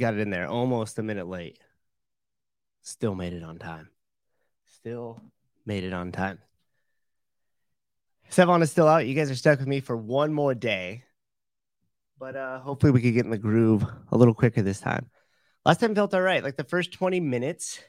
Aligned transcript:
got 0.00 0.14
it 0.14 0.20
in 0.20 0.30
there 0.30 0.46
almost 0.48 0.98
a 0.98 1.02
minute 1.02 1.28
late. 1.28 1.58
Still 2.82 3.14
made 3.14 3.32
it 3.32 3.42
on 3.42 3.58
time. 3.58 3.88
Still 4.76 5.20
made 5.64 5.84
it 5.84 5.92
on 5.92 6.12
time. 6.12 6.38
Sevan 8.30 8.62
is 8.62 8.70
still 8.70 8.88
out. 8.88 9.06
You 9.06 9.14
guys 9.14 9.30
are 9.30 9.36
stuck 9.36 9.58
with 9.58 9.68
me 9.68 9.80
for 9.80 9.96
one 9.96 10.32
more 10.32 10.54
day. 10.54 11.04
But 12.18 12.36
uh 12.36 12.60
hopefully 12.60 12.92
we 12.92 13.02
could 13.02 13.14
get 13.14 13.24
in 13.24 13.30
the 13.30 13.38
groove 13.38 13.84
a 14.10 14.16
little 14.16 14.34
quicker 14.34 14.62
this 14.62 14.80
time. 14.80 15.10
Last 15.64 15.80
time 15.80 15.94
felt 15.94 16.14
all 16.14 16.22
right. 16.22 16.42
Like 16.42 16.56
the 16.56 16.64
first 16.64 16.92
20 16.92 17.20
minutes. 17.20 17.80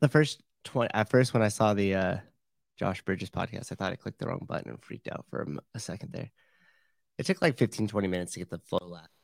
The 0.00 0.08
first 0.08 0.42
20 0.64 0.90
at 0.94 1.10
first 1.10 1.34
when 1.34 1.42
I 1.42 1.48
saw 1.48 1.74
the 1.74 1.94
uh 1.94 2.16
Josh 2.78 3.02
Bridges 3.02 3.30
podcast, 3.30 3.70
I 3.70 3.74
thought 3.74 3.92
I 3.92 3.96
clicked 3.96 4.18
the 4.18 4.26
wrong 4.26 4.46
button 4.48 4.70
and 4.70 4.82
freaked 4.82 5.08
out 5.08 5.26
for 5.28 5.42
a, 5.42 5.76
a 5.76 5.78
second 5.78 6.12
there. 6.12 6.30
It 7.18 7.26
took 7.26 7.42
like 7.42 7.58
15, 7.58 7.88
20 7.88 8.08
minutes 8.08 8.32
to 8.32 8.38
get 8.38 8.48
the 8.48 8.58
flow 8.58 8.80
last. 8.82 9.19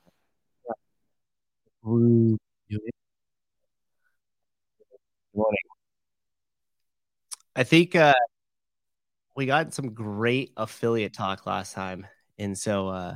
Morning. 1.86 2.36
I 7.54 7.62
think 7.62 7.94
uh, 7.94 8.12
we 9.36 9.46
got 9.46 9.72
some 9.72 9.94
great 9.94 10.52
affiliate 10.56 11.12
talk 11.12 11.46
last 11.46 11.74
time. 11.74 12.04
And 12.38 12.58
so 12.58 12.88
uh, 12.88 13.14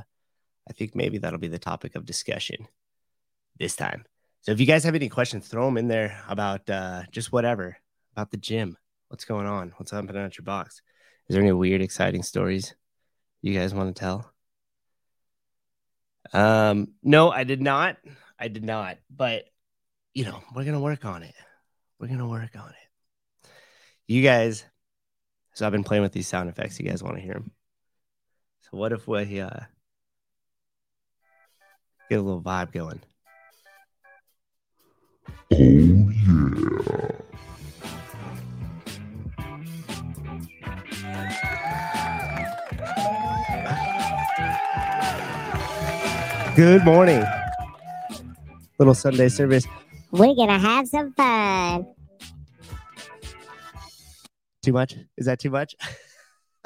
I 0.69 0.73
think 0.73 0.95
maybe 0.95 1.17
that'll 1.17 1.37
be 1.37 1.49
the 1.49 1.59
topic 1.59 1.95
of 1.95 2.05
discussion 2.05 2.65
this 3.59 3.75
time. 3.75 4.05
So 4.39 4.53
if 4.53 4.61
you 4.61 4.65
guys 4.65 4.85
have 4.85 4.95
any 4.95 5.09
questions, 5.09 5.49
throw 5.49 5.65
them 5.65 5.77
in 5.77 5.89
there 5.89 6.23
about 6.29 6.69
uh, 6.69 7.03
just 7.11 7.33
whatever 7.33 7.75
about 8.13 8.31
the 8.31 8.37
gym. 8.37 8.77
What's 9.09 9.25
going 9.25 9.47
on? 9.47 9.73
What's 9.75 9.91
happening 9.91 10.23
at 10.23 10.37
your 10.37 10.45
box? 10.45 10.81
Is 11.27 11.33
there 11.33 11.43
any 11.43 11.51
weird, 11.51 11.81
exciting 11.81 12.23
stories 12.23 12.73
you 13.41 13.53
guys 13.53 13.73
want 13.73 13.93
to 13.93 13.99
tell? 13.99 14.31
Um, 16.31 16.93
no, 17.03 17.31
I 17.31 17.43
did 17.43 17.61
not. 17.61 17.97
I 18.41 18.47
did 18.47 18.65
not. 18.65 18.97
But 19.15 19.45
you 20.13 20.25
know, 20.25 20.41
we're 20.53 20.65
gonna 20.65 20.81
work 20.81 21.05
on 21.05 21.21
it. 21.21 21.35
We're 21.99 22.07
gonna 22.07 22.27
work 22.27 22.49
on 22.55 22.69
it. 22.69 23.49
You 24.07 24.23
guys. 24.23 24.65
So 25.53 25.65
I've 25.65 25.71
been 25.71 25.83
playing 25.83 26.01
with 26.01 26.11
these 26.11 26.27
sound 26.27 26.49
effects. 26.49 26.79
You 26.79 26.89
guys 26.89 27.03
want 27.03 27.17
to 27.17 27.21
hear 27.21 27.33
them? 27.35 27.51
So 28.61 28.77
what 28.77 28.93
if 28.93 29.07
we 29.07 29.39
uh, 29.39 29.49
get 32.09 32.19
a 32.19 32.21
little 32.21 32.41
vibe 32.41 32.71
going? 32.71 33.01
Oh 35.53 36.09
yeah. 36.09 37.07
Good 46.55 46.83
morning. 46.83 47.23
Little 48.81 48.95
Sunday 48.95 49.29
service. 49.29 49.67
We're 50.09 50.33
gonna 50.33 50.57
have 50.57 50.87
some 50.87 51.13
fun. 51.13 51.85
Too 54.63 54.73
much? 54.73 54.95
Is 55.17 55.27
that 55.27 55.39
too 55.39 55.51
much? 55.51 55.75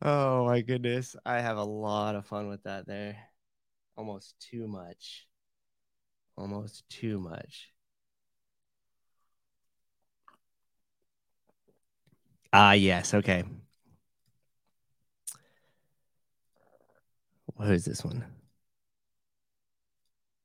oh 0.00 0.46
my 0.46 0.60
goodness. 0.60 1.16
I 1.26 1.40
have 1.40 1.56
a 1.56 1.64
lot 1.64 2.14
of 2.14 2.26
fun 2.26 2.46
with 2.46 2.62
that 2.62 2.86
there. 2.86 3.16
Almost 3.96 4.36
too 4.38 4.68
much. 4.68 5.26
Almost 6.38 6.88
too 6.88 7.18
much. 7.18 7.72
Ah, 12.52 12.74
yes. 12.74 13.14
Okay. 13.14 13.42
What 17.46 17.70
is 17.70 17.84
this 17.84 18.04
one? 18.04 18.24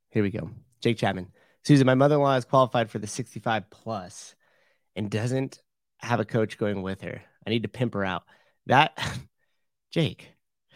Here 0.09 0.23
we 0.23 0.31
go. 0.31 0.49
Jake 0.81 0.97
Chapman. 0.97 1.31
Souza, 1.63 1.85
my 1.85 1.95
mother 1.95 2.15
in 2.15 2.21
law 2.21 2.35
is 2.35 2.45
qualified 2.45 2.89
for 2.89 2.99
the 2.99 3.07
65 3.07 3.69
plus 3.69 4.35
and 4.95 5.09
doesn't 5.09 5.61
have 5.99 6.19
a 6.19 6.25
coach 6.25 6.57
going 6.57 6.81
with 6.81 7.01
her. 7.01 7.21
I 7.45 7.49
need 7.49 7.63
to 7.63 7.69
pimp 7.69 7.93
her 7.93 8.05
out. 8.05 8.23
That, 8.65 8.97
Jake, 9.91 10.31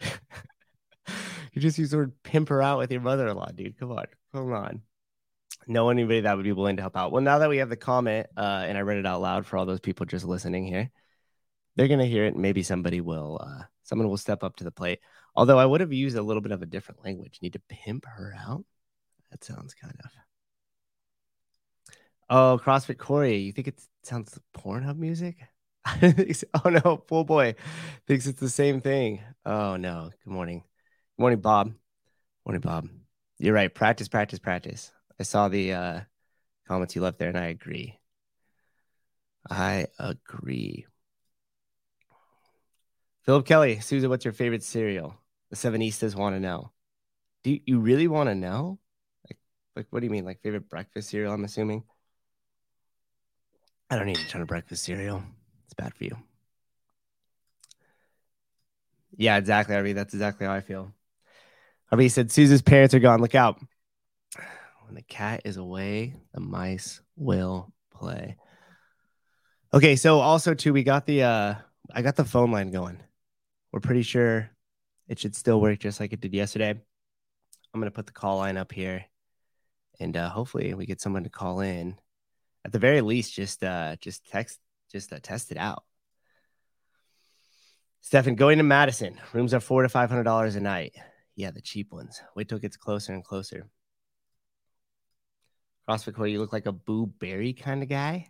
you 1.52 1.60
just 1.60 1.78
use 1.78 1.90
the 1.90 1.96
word 1.96 2.12
pimp 2.22 2.48
her 2.50 2.62
out 2.62 2.78
with 2.78 2.92
your 2.92 3.00
mother 3.00 3.28
in 3.28 3.36
law, 3.36 3.48
dude. 3.54 3.78
Come 3.78 3.92
on. 3.92 4.06
Come 4.32 4.52
on. 4.52 4.82
Know 5.66 5.88
anybody 5.88 6.20
that 6.20 6.36
would 6.36 6.44
be 6.44 6.52
willing 6.52 6.76
to 6.76 6.82
help 6.82 6.96
out? 6.96 7.10
Well, 7.10 7.22
now 7.22 7.38
that 7.38 7.48
we 7.48 7.58
have 7.58 7.70
the 7.70 7.76
comment 7.76 8.26
uh, 8.36 8.64
and 8.66 8.76
I 8.76 8.82
read 8.82 8.98
it 8.98 9.06
out 9.06 9.22
loud 9.22 9.46
for 9.46 9.56
all 9.56 9.64
those 9.64 9.80
people 9.80 10.04
just 10.04 10.24
listening 10.24 10.66
here, 10.66 10.90
they're 11.76 11.88
going 11.88 12.00
to 12.00 12.06
hear 12.06 12.26
it. 12.26 12.36
Maybe 12.36 12.62
somebody 12.62 13.00
will, 13.00 13.40
uh, 13.42 13.62
someone 13.82 14.08
will 14.08 14.18
step 14.18 14.44
up 14.44 14.56
to 14.56 14.64
the 14.64 14.70
plate. 14.70 15.00
Although 15.34 15.58
I 15.58 15.66
would 15.66 15.80
have 15.80 15.92
used 15.92 16.16
a 16.16 16.22
little 16.22 16.42
bit 16.42 16.52
of 16.52 16.62
a 16.62 16.66
different 16.66 17.04
language. 17.04 17.38
Need 17.40 17.54
to 17.54 17.62
pimp 17.68 18.04
her 18.04 18.34
out. 18.38 18.64
That 19.34 19.42
sounds 19.42 19.74
kind 19.74 19.96
of. 20.04 20.10
Oh, 22.30 22.60
CrossFit 22.62 22.98
Corey, 22.98 23.38
you 23.38 23.50
think 23.50 23.66
it 23.66 23.82
sounds 24.04 24.38
Pornhub 24.56 24.96
music? 24.96 25.38
oh 26.64 26.70
no, 26.70 26.96
pool 26.98 27.24
boy 27.24 27.56
thinks 28.06 28.28
it's 28.28 28.40
the 28.40 28.48
same 28.48 28.80
thing. 28.80 29.20
Oh 29.44 29.76
no. 29.76 30.10
Good 30.24 30.32
morning. 30.32 30.60
Good 30.60 31.22
morning, 31.22 31.40
Bob. 31.40 31.72
Morning, 32.46 32.60
Bob. 32.60 32.88
You're 33.40 33.54
right. 33.54 33.74
Practice, 33.74 34.06
practice, 34.06 34.38
practice. 34.38 34.92
I 35.18 35.24
saw 35.24 35.48
the 35.48 35.72
uh, 35.72 36.00
comments 36.68 36.94
you 36.94 37.02
left 37.02 37.18
there, 37.18 37.28
and 37.28 37.38
I 37.38 37.46
agree. 37.46 37.98
I 39.50 39.88
agree. 39.98 40.86
Philip 43.22 43.46
Kelly, 43.46 43.80
Souza, 43.80 44.08
what's 44.08 44.24
your 44.24 44.32
favorite 44.32 44.62
cereal? 44.62 45.16
The 45.50 45.56
Sevenistas 45.56 46.14
want 46.14 46.36
to 46.36 46.40
know. 46.40 46.70
Do 47.42 47.58
you 47.66 47.80
really 47.80 48.06
want 48.06 48.28
to 48.28 48.34
know? 48.36 48.78
Like, 49.76 49.86
what 49.90 50.00
do 50.00 50.06
you 50.06 50.10
mean? 50.10 50.24
Like 50.24 50.40
favorite 50.40 50.68
breakfast 50.68 51.10
cereal? 51.10 51.32
I'm 51.32 51.44
assuming. 51.44 51.82
I 53.90 53.96
don't 53.96 54.08
eat 54.08 54.18
a 54.18 54.28
ton 54.28 54.40
of 54.40 54.48
breakfast 54.48 54.84
cereal. 54.84 55.22
It's 55.64 55.74
bad 55.74 55.94
for 55.94 56.04
you. 56.04 56.16
Yeah, 59.16 59.36
exactly, 59.36 59.74
Harvey. 59.74 59.92
That's 59.92 60.14
exactly 60.14 60.46
how 60.46 60.52
I 60.52 60.60
feel. 60.60 60.92
Harvey 61.86 62.08
said 62.08 62.30
Souza's 62.30 62.62
parents 62.62 62.94
are 62.94 63.00
gone. 63.00 63.20
Look 63.20 63.34
out. 63.34 63.60
When 64.86 64.94
the 64.94 65.02
cat 65.02 65.42
is 65.44 65.56
away, 65.56 66.14
the 66.32 66.40
mice 66.40 67.00
will 67.16 67.72
play. 67.92 68.36
Okay, 69.72 69.96
so 69.96 70.20
also 70.20 70.54
too, 70.54 70.72
we 70.72 70.82
got 70.82 71.06
the 71.06 71.22
uh 71.22 71.54
I 71.92 72.02
got 72.02 72.16
the 72.16 72.24
phone 72.24 72.50
line 72.50 72.70
going. 72.70 73.00
We're 73.72 73.80
pretty 73.80 74.02
sure 74.02 74.50
it 75.08 75.18
should 75.18 75.34
still 75.34 75.60
work 75.60 75.80
just 75.80 76.00
like 76.00 76.12
it 76.12 76.20
did 76.20 76.32
yesterday. 76.32 76.70
I'm 76.70 77.80
going 77.80 77.90
to 77.90 77.94
put 77.94 78.06
the 78.06 78.12
call 78.12 78.38
line 78.38 78.56
up 78.56 78.72
here 78.72 79.04
and 80.00 80.16
uh, 80.16 80.28
hopefully 80.28 80.74
we 80.74 80.86
get 80.86 81.00
someone 81.00 81.24
to 81.24 81.30
call 81.30 81.60
in. 81.60 81.96
At 82.64 82.72
the 82.72 82.78
very 82.78 83.00
least, 83.00 83.34
just 83.34 83.62
uh, 83.62 83.96
just 84.00 84.26
text, 84.26 84.58
just 84.90 85.12
uh, 85.12 85.18
test 85.22 85.50
it 85.50 85.58
out. 85.58 85.84
Stefan, 88.00 88.34
going 88.34 88.58
to 88.58 88.64
Madison. 88.64 89.18
Rooms 89.32 89.54
are 89.54 89.60
four 89.60 89.82
to 89.82 89.88
five 89.88 90.10
hundred 90.10 90.24
dollars 90.24 90.56
a 90.56 90.60
night. 90.60 90.94
Yeah, 91.36 91.50
the 91.50 91.60
cheap 91.60 91.92
ones. 91.92 92.20
Wait 92.34 92.48
till 92.48 92.58
it 92.58 92.62
gets 92.62 92.76
closer 92.76 93.12
and 93.12 93.24
closer. 93.24 93.68
CrossFit 95.88 96.14
Corey, 96.14 96.32
you 96.32 96.40
look 96.40 96.52
like 96.52 96.66
a 96.66 96.72
Boo 96.72 97.06
Berry 97.06 97.52
kind 97.52 97.82
of 97.82 97.88
guy. 97.88 98.28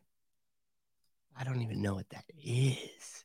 I 1.39 1.45
don't 1.45 1.63
even 1.63 1.83
know 1.83 1.95
what 1.95 2.09
that 2.11 2.25
is. 2.43 3.25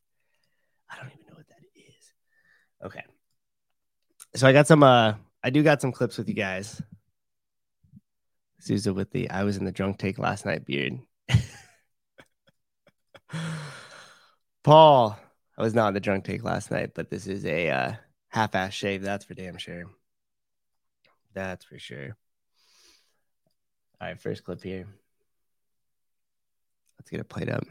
I 0.90 0.98
don't 0.98 1.08
even 1.08 1.26
know 1.28 1.36
what 1.36 1.48
that 1.48 1.64
is. 1.76 2.14
Okay 2.86 3.04
so 4.36 4.48
I 4.48 4.54
got 4.54 4.68
some 4.68 4.84
uh 4.84 5.14
I 5.44 5.50
do 5.50 5.64
got 5.64 5.82
some 5.82 5.92
clips 5.92 6.18
with 6.18 6.28
you 6.28 6.36
guys. 6.36 6.82
Souza 8.60 8.94
with 8.94 9.12
the 9.12 9.30
I 9.30 9.44
was 9.44 9.58
in 9.58 9.66
the 9.66 9.72
drunk 9.72 9.98
take 9.98 10.20
last 10.20 10.46
night 10.46 10.66
beard. 10.66 11.00
Paul, 14.64 15.18
I 15.58 15.62
was 15.62 15.74
not 15.74 15.88
in 15.90 15.94
the 15.94 16.00
drunk 16.00 16.26
take 16.26 16.44
last 16.44 16.70
night, 16.70 16.92
but 16.94 17.10
this 17.10 17.26
is 17.28 17.46
a 17.46 17.70
uh, 17.70 17.94
half-ass 18.30 18.74
shave. 18.74 19.02
That's 19.02 19.26
for 19.26 19.34
damn 19.34 19.58
sure. 19.58 19.86
That's 21.34 21.66
for 21.66 21.80
sure. 21.80 22.18
All 24.02 24.08
right, 24.08 24.20
first 24.20 24.44
clip 24.44 24.64
here. 24.64 24.88
Let's 26.98 27.10
get 27.10 27.20
it 27.20 27.30
played 27.30 27.50
up. 27.50 27.64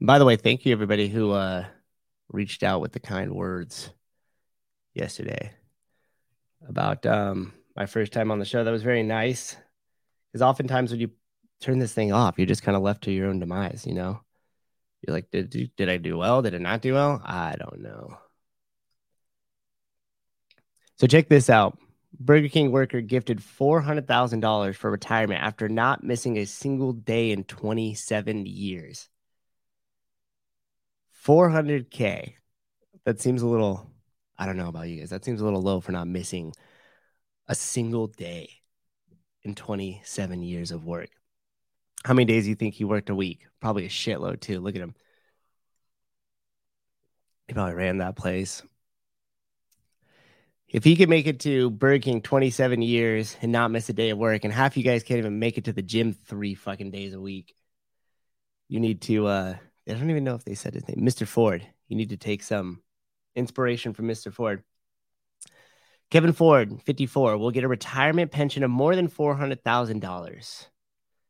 by 0.00 0.18
the 0.18 0.24
way, 0.24 0.36
thank 0.36 0.66
you 0.66 0.72
everybody 0.72 1.08
who 1.08 1.30
uh, 1.30 1.64
reached 2.28 2.62
out 2.62 2.80
with 2.80 2.92
the 2.92 3.00
kind 3.00 3.32
words 3.32 3.90
yesterday 4.94 5.52
about 6.68 7.06
um, 7.06 7.52
my 7.76 7.86
first 7.86 8.12
time 8.12 8.30
on 8.30 8.38
the 8.38 8.44
show. 8.44 8.64
That 8.64 8.70
was 8.70 8.82
very 8.82 9.02
nice 9.02 9.56
because 10.28 10.42
oftentimes 10.42 10.90
when 10.90 11.00
you 11.00 11.10
turn 11.60 11.78
this 11.78 11.94
thing 11.94 12.12
off, 12.12 12.38
you're 12.38 12.46
just 12.46 12.62
kind 12.62 12.76
of 12.76 12.82
left 12.82 13.04
to 13.04 13.12
your 13.12 13.28
own 13.28 13.38
demise. 13.38 13.86
You 13.86 13.94
know, 13.94 14.20
you're 15.06 15.14
like, 15.14 15.30
did 15.30 15.70
did 15.76 15.88
I 15.88 15.96
do 15.96 16.18
well? 16.18 16.42
Did 16.42 16.54
I 16.54 16.58
not 16.58 16.82
do 16.82 16.94
well? 16.94 17.20
I 17.24 17.56
don't 17.58 17.80
know. 17.80 18.18
So 20.98 21.06
check 21.06 21.28
this 21.28 21.50
out. 21.50 21.78
Burger 22.20 22.48
King 22.48 22.70
worker 22.70 23.00
gifted 23.00 23.38
$400,000 23.38 24.74
for 24.76 24.90
retirement 24.90 25.42
after 25.42 25.68
not 25.68 26.04
missing 26.04 26.36
a 26.36 26.44
single 26.44 26.92
day 26.92 27.30
in 27.30 27.44
27 27.44 28.46
years. 28.46 29.08
400K. 31.24 32.34
That 33.04 33.20
seems 33.20 33.42
a 33.42 33.46
little 33.46 33.90
I 34.38 34.46
don't 34.46 34.56
know 34.56 34.68
about 34.68 34.88
you 34.88 34.98
guys. 34.98 35.10
That 35.10 35.24
seems 35.24 35.40
a 35.40 35.44
little 35.44 35.62
low 35.62 35.80
for 35.80 35.92
not 35.92 36.08
missing 36.08 36.52
a 37.52 37.54
single 37.54 38.06
day 38.06 38.48
in 39.42 39.54
27 39.54 40.42
years 40.42 40.70
of 40.70 40.86
work. 40.86 41.10
How 42.02 42.14
many 42.14 42.24
days 42.24 42.44
do 42.44 42.48
you 42.48 42.56
think 42.56 42.72
he 42.72 42.84
worked 42.84 43.10
a 43.10 43.14
week? 43.14 43.46
Probably 43.60 43.84
a 43.84 43.90
shitload 43.90 44.40
too. 44.40 44.58
Look 44.58 44.74
at 44.74 44.80
him. 44.80 44.94
He 47.46 47.52
probably 47.52 47.74
ran 47.74 47.98
that 47.98 48.16
place. 48.16 48.62
If 50.66 50.82
he 50.82 50.96
could 50.96 51.10
make 51.10 51.26
it 51.26 51.40
to 51.40 51.68
Burger 51.68 51.98
King 51.98 52.22
27 52.22 52.80
years 52.80 53.36
and 53.42 53.52
not 53.52 53.70
miss 53.70 53.90
a 53.90 53.92
day 53.92 54.08
of 54.08 54.16
work, 54.16 54.44
and 54.44 54.52
half 54.52 54.78
you 54.78 54.82
guys 54.82 55.02
can't 55.02 55.18
even 55.18 55.38
make 55.38 55.58
it 55.58 55.66
to 55.66 55.74
the 55.74 55.82
gym 55.82 56.14
three 56.14 56.54
fucking 56.54 56.90
days 56.90 57.12
a 57.12 57.20
week, 57.20 57.54
you 58.68 58.80
need 58.80 59.02
to 59.02 59.26
uh 59.26 59.56
I 59.86 59.92
don't 59.92 60.08
even 60.08 60.24
know 60.24 60.36
if 60.36 60.44
they 60.44 60.54
said 60.54 60.72
his 60.72 60.88
name, 60.88 61.06
Mr. 61.06 61.26
Ford. 61.28 61.66
You 61.88 61.96
need 61.96 62.08
to 62.08 62.16
take 62.16 62.42
some 62.42 62.80
inspiration 63.36 63.92
from 63.92 64.08
Mr. 64.08 64.32
Ford. 64.32 64.64
Kevin 66.12 66.34
Ford, 66.34 66.82
54, 66.82 67.38
will 67.38 67.52
get 67.52 67.64
a 67.64 67.68
retirement 67.68 68.30
pension 68.30 68.62
of 68.64 68.70
more 68.70 68.94
than 68.94 69.08
$400,000. 69.08 70.66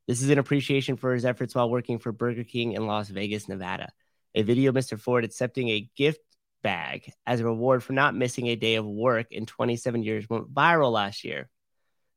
This 0.09 0.23
is 0.23 0.29
an 0.29 0.41
appreciation 0.41 0.97
for 0.97 1.15
his 1.15 1.25
efforts 1.25 1.55
while 1.55 1.71
working 1.71 2.01
for 2.01 2.11
Burger 2.11 2.43
King 2.43 2.73
in 2.73 2.89
Las 2.89 3.09
Vegas, 3.09 3.49
Nevada. 3.49 3.93
A 4.35 4.43
video 4.43 4.71
of 4.71 4.75
Mr. 4.75 4.99
Ford 4.99 5.23
accepting 5.23 5.69
a 5.69 5.89
gift 5.97 6.19
bag 6.65 7.13
as 7.25 7.39
a 7.39 7.45
reward 7.45 7.85
for 7.85 7.93
not 7.93 8.17
missing 8.17 8.49
a 8.49 8.57
day 8.57 8.75
of 8.75 8.85
work 8.85 9.31
in 9.31 9.47
27 9.47 10.03
years 10.03 10.29
went 10.29 10.53
viral 10.53 10.91
last 10.91 11.23
year. 11.23 11.49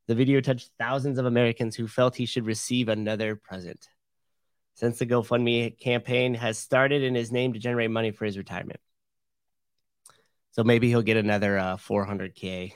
The 0.07 0.15
video 0.15 0.41
touched 0.41 0.71
thousands 0.79 1.19
of 1.19 1.27
Americans 1.27 1.75
who 1.75 1.87
felt 1.87 2.15
he 2.15 2.25
should 2.25 2.47
receive 2.47 2.89
another 2.89 3.35
present. 3.35 3.87
Since 4.73 4.97
the 4.97 5.05
GoFundMe 5.05 5.77
campaign 5.77 6.33
has 6.33 6.57
started 6.57 7.03
in 7.03 7.13
his 7.13 7.31
name 7.31 7.53
to 7.53 7.59
generate 7.59 7.91
money 7.91 8.09
for 8.09 8.25
his 8.25 8.39
retirement. 8.39 8.79
So 10.55 10.63
maybe 10.63 10.87
he'll 10.87 11.01
get 11.01 11.17
another 11.17 11.57
uh, 11.57 11.75
400K. 11.75 12.71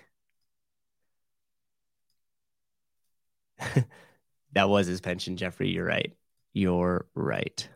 that 4.51 4.67
was 4.67 4.87
his 4.87 4.99
pension, 4.99 5.37
Jeffrey. 5.37 5.69
You're 5.69 5.85
right. 5.85 6.11
You're 6.51 7.07
right. 7.15 7.69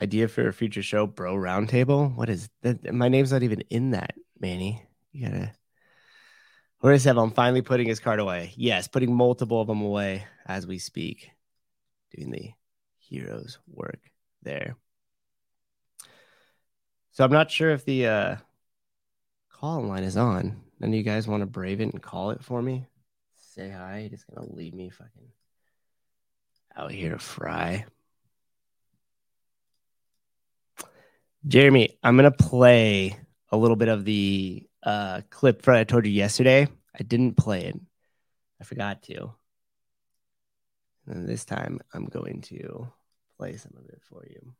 Idea 0.00 0.28
for 0.28 0.46
a 0.46 0.52
future 0.52 0.84
show, 0.84 1.08
bro 1.08 1.34
roundtable. 1.34 2.14
What 2.14 2.30
is 2.30 2.48
that? 2.62 2.94
My 2.94 3.08
name's 3.08 3.32
not 3.32 3.42
even 3.42 3.62
in 3.62 3.90
that, 3.90 4.14
Manny. 4.38 4.86
You 5.10 5.28
gotta. 5.28 5.52
Where 6.78 6.92
is 6.92 7.08
Evan? 7.08 7.32
Finally 7.32 7.62
putting 7.62 7.88
his 7.88 7.98
card 7.98 8.20
away. 8.20 8.52
Yes, 8.56 8.86
putting 8.86 9.12
multiple 9.12 9.60
of 9.60 9.66
them 9.66 9.82
away 9.82 10.26
as 10.46 10.64
we 10.64 10.78
speak. 10.78 11.28
Doing 12.16 12.30
the 12.30 12.52
hero's 12.98 13.58
work 13.66 13.98
there. 14.42 14.76
So 17.12 17.24
I'm 17.24 17.32
not 17.32 17.50
sure 17.50 17.70
if 17.70 17.84
the 17.84 18.06
uh, 18.06 18.36
call 19.50 19.82
line 19.82 20.04
is 20.04 20.16
on. 20.16 20.60
None 20.78 20.90
of 20.90 20.94
you 20.94 21.02
guys 21.02 21.26
want 21.26 21.42
to 21.42 21.46
brave 21.46 21.80
it 21.80 21.92
and 21.92 22.02
call 22.02 22.30
it 22.30 22.42
for 22.42 22.62
me? 22.62 22.86
Say 23.34 23.68
hi. 23.70 24.08
Just 24.10 24.24
gonna 24.26 24.50
leave 24.52 24.74
me 24.74 24.90
fucking 24.90 25.28
out 26.76 26.92
here 26.92 27.10
to 27.10 27.18
fry. 27.18 27.84
Jeremy, 31.46 31.98
I'm 32.02 32.16
gonna 32.16 32.30
play 32.30 33.18
a 33.50 33.56
little 33.56 33.76
bit 33.76 33.88
of 33.88 34.04
the 34.04 34.66
uh, 34.82 35.22
clip 35.30 35.62
that 35.62 35.74
I 35.74 35.84
told 35.84 36.06
you 36.06 36.12
yesterday. 36.12 36.68
I 36.98 37.02
didn't 37.02 37.36
play 37.36 37.64
it. 37.66 37.78
I 38.60 38.64
forgot 38.64 39.02
to. 39.04 39.32
And 41.06 41.28
this 41.28 41.44
time 41.44 41.80
I'm 41.92 42.06
going 42.06 42.42
to 42.42 42.92
play 43.36 43.56
some 43.56 43.72
of 43.76 43.88
it 43.88 44.00
for 44.02 44.24
you. 44.28 44.54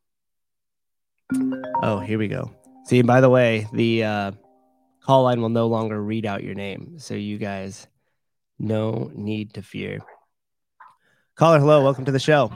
Oh, 1.83 2.03
here 2.05 2.19
we 2.19 2.29
go. 2.29 2.51
See, 2.87 3.03
by 3.03 3.21
the 3.21 3.31
way, 3.31 3.67
the 3.73 4.05
uh, 4.05 4.33
call 5.01 5.25
line 5.25 5.41
will 5.41 5.49
no 5.49 5.67
longer 5.67 6.03
read 6.03 6.27
out 6.27 6.43
your 6.43 6.55
name. 6.55 6.99
So 6.99 7.15
you 7.15 7.39
guys, 7.39 7.87
no 8.59 9.11
need 9.15 9.55
to 9.55 9.63
fear. 9.63 10.01
Caller, 11.37 11.59
hello. 11.59 11.83
Welcome 11.83 12.05
to 12.07 12.13
the 12.13 12.19
show. 12.19 12.53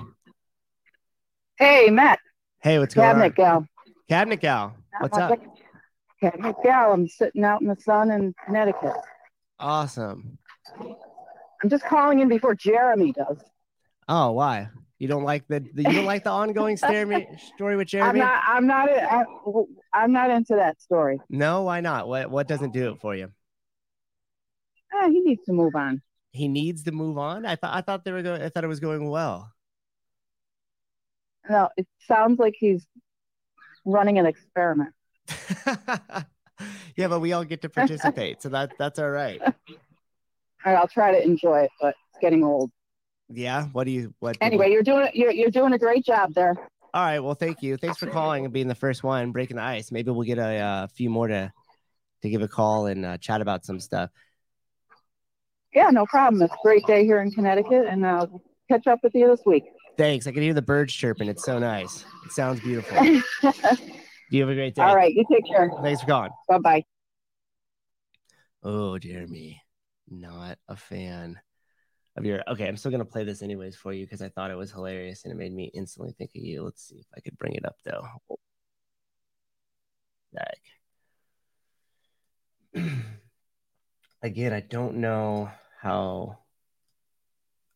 Hey, 1.56 1.88
Matt. 1.90 2.18
Hey, 2.62 2.78
what's 2.78 2.94
going 2.94 3.06
Cabinet 3.06 3.26
on? 3.26 3.32
gal. 3.32 3.66
Cabinet 4.08 4.40
gal. 4.40 4.76
What's 4.98 5.16
up? 5.16 5.38
Cabinet 6.20 6.56
gal. 6.62 6.92
I'm 6.92 7.08
sitting 7.08 7.44
out 7.44 7.60
in 7.60 7.68
the 7.68 7.76
sun 7.76 8.10
in 8.10 8.34
Connecticut. 8.44 8.94
Awesome. 9.58 10.36
I'm 11.62 11.70
just 11.70 11.84
calling 11.84 12.20
in 12.20 12.28
before 12.28 12.54
Jeremy 12.54 13.12
does. 13.12 13.38
Oh, 14.08 14.32
why? 14.32 14.68
You 14.98 15.08
don't 15.08 15.24
like 15.24 15.46
the, 15.48 15.60
the 15.74 15.82
you 15.82 15.92
don't 15.92 16.04
like 16.04 16.24
the 16.24 16.30
ongoing 16.30 16.76
story 16.76 17.26
story 17.56 17.76
with 17.76 17.88
I'm 17.94 18.16
Jeremy? 18.16 18.20
not. 18.20 18.42
I'm 18.46 18.66
not. 18.66 18.88
I, 18.88 19.24
I'm 19.92 20.12
not 20.12 20.30
into 20.30 20.54
that 20.54 20.80
story. 20.80 21.20
No, 21.28 21.62
why 21.62 21.80
not? 21.80 22.08
What 22.08 22.30
what 22.30 22.46
doesn't 22.46 22.72
do 22.72 22.90
it 22.92 23.00
for 23.00 23.14
you? 23.14 23.30
Ah, 24.92 25.08
he 25.08 25.20
needs 25.20 25.44
to 25.46 25.52
move 25.52 25.74
on. 25.74 26.00
He 26.30 26.48
needs 26.48 26.84
to 26.84 26.92
move 26.92 27.18
on. 27.18 27.44
I 27.44 27.56
thought 27.56 27.74
I 27.74 27.80
thought 27.80 28.04
they 28.04 28.12
were 28.12 28.22
going. 28.22 28.40
I 28.42 28.48
thought 28.48 28.64
it 28.64 28.68
was 28.68 28.80
going 28.80 29.08
well. 29.08 29.52
No, 31.48 31.68
it 31.76 31.86
sounds 32.06 32.38
like 32.38 32.54
he's 32.58 32.86
running 33.84 34.18
an 34.18 34.26
experiment. 34.26 34.94
yeah, 36.96 37.08
but 37.08 37.20
we 37.20 37.32
all 37.32 37.44
get 37.44 37.62
to 37.62 37.68
participate, 37.68 38.42
so 38.42 38.48
that 38.50 38.72
that's 38.78 38.98
all 38.98 39.10
right. 39.10 39.40
All 39.42 39.52
right, 40.64 40.76
I'll 40.76 40.88
try 40.88 41.12
to 41.12 41.22
enjoy 41.22 41.60
it, 41.62 41.70
but 41.80 41.94
it's 42.10 42.20
getting 42.20 42.44
old. 42.44 42.70
Yeah. 43.28 43.66
What 43.72 43.84
do 43.84 43.90
you 43.90 44.14
what? 44.20 44.36
Anyway, 44.40 44.70
you're 44.70 44.82
doing 44.82 45.08
you're 45.14 45.30
you're 45.30 45.50
doing 45.50 45.72
a 45.72 45.78
great 45.78 46.04
job 46.04 46.34
there. 46.34 46.54
All 46.92 47.04
right. 47.04 47.20
Well, 47.20 47.34
thank 47.34 47.62
you. 47.62 47.76
Thanks 47.76 47.98
for 47.98 48.06
calling 48.06 48.44
and 48.44 48.52
being 48.52 48.68
the 48.68 48.74
first 48.74 49.02
one 49.02 49.32
breaking 49.32 49.56
the 49.56 49.62
ice. 49.62 49.90
Maybe 49.90 50.10
we'll 50.10 50.26
get 50.26 50.38
a, 50.38 50.58
uh 50.58 50.86
few 50.88 51.10
more 51.10 51.28
to 51.28 51.52
to 52.22 52.30
give 52.30 52.42
a 52.42 52.48
call 52.48 52.86
and 52.86 53.04
uh, 53.04 53.18
chat 53.18 53.40
about 53.40 53.64
some 53.64 53.80
stuff. 53.80 54.10
Yeah, 55.74 55.90
no 55.90 56.06
problem. 56.06 56.40
It's 56.42 56.54
a 56.54 56.56
great 56.62 56.86
day 56.86 57.04
here 57.04 57.20
in 57.20 57.30
Connecticut, 57.32 57.86
and 57.88 58.06
I'll 58.06 58.40
catch 58.70 58.86
up 58.86 59.00
with 59.02 59.14
you 59.14 59.28
this 59.28 59.40
week. 59.44 59.64
Thanks. 59.98 60.26
I 60.26 60.32
can 60.32 60.42
hear 60.42 60.54
the 60.54 60.62
birds 60.62 60.94
chirping. 60.94 61.28
It's 61.28 61.44
so 61.44 61.58
nice. 61.58 62.04
It 62.24 62.32
sounds 62.32 62.60
beautiful. 62.60 62.96
You 64.30 64.40
have 64.40 64.50
a 64.50 64.54
great 64.54 64.74
day. 64.74 64.82
all 64.82 64.96
right 64.96 65.12
you 65.14 65.24
take 65.30 65.46
care. 65.46 65.70
Thanks 65.82 66.00
for 66.00 66.06
calling. 66.08 66.30
Bye 66.48 66.58
bye. 66.58 66.84
Oh, 68.64 68.98
Jeremy, 68.98 69.62
not 70.08 70.58
a 70.66 70.74
fan 70.74 71.38
of 72.16 72.24
your. 72.24 72.42
Okay, 72.48 72.66
I'm 72.68 72.76
still 72.76 72.90
gonna 72.90 73.04
play 73.04 73.24
this 73.24 73.42
anyways 73.42 73.76
for 73.76 73.92
you 73.92 74.04
because 74.04 74.22
I 74.22 74.28
thought 74.28 74.50
it 74.50 74.56
was 74.56 74.70
hilarious 74.72 75.24
and 75.24 75.32
it 75.32 75.36
made 75.36 75.52
me 75.52 75.70
instantly 75.74 76.12
think 76.12 76.30
of 76.36 76.42
you. 76.42 76.62
Let's 76.62 76.86
see 76.86 76.96
if 76.96 77.06
I 77.16 77.20
could 77.20 77.38
bring 77.38 77.54
it 77.54 77.64
up 77.64 77.76
though. 77.84 78.06
Oh. 78.30 78.38
Like, 82.74 82.84
again, 84.22 84.52
I 84.52 84.60
don't 84.60 84.96
know 84.96 85.50
how. 85.80 86.38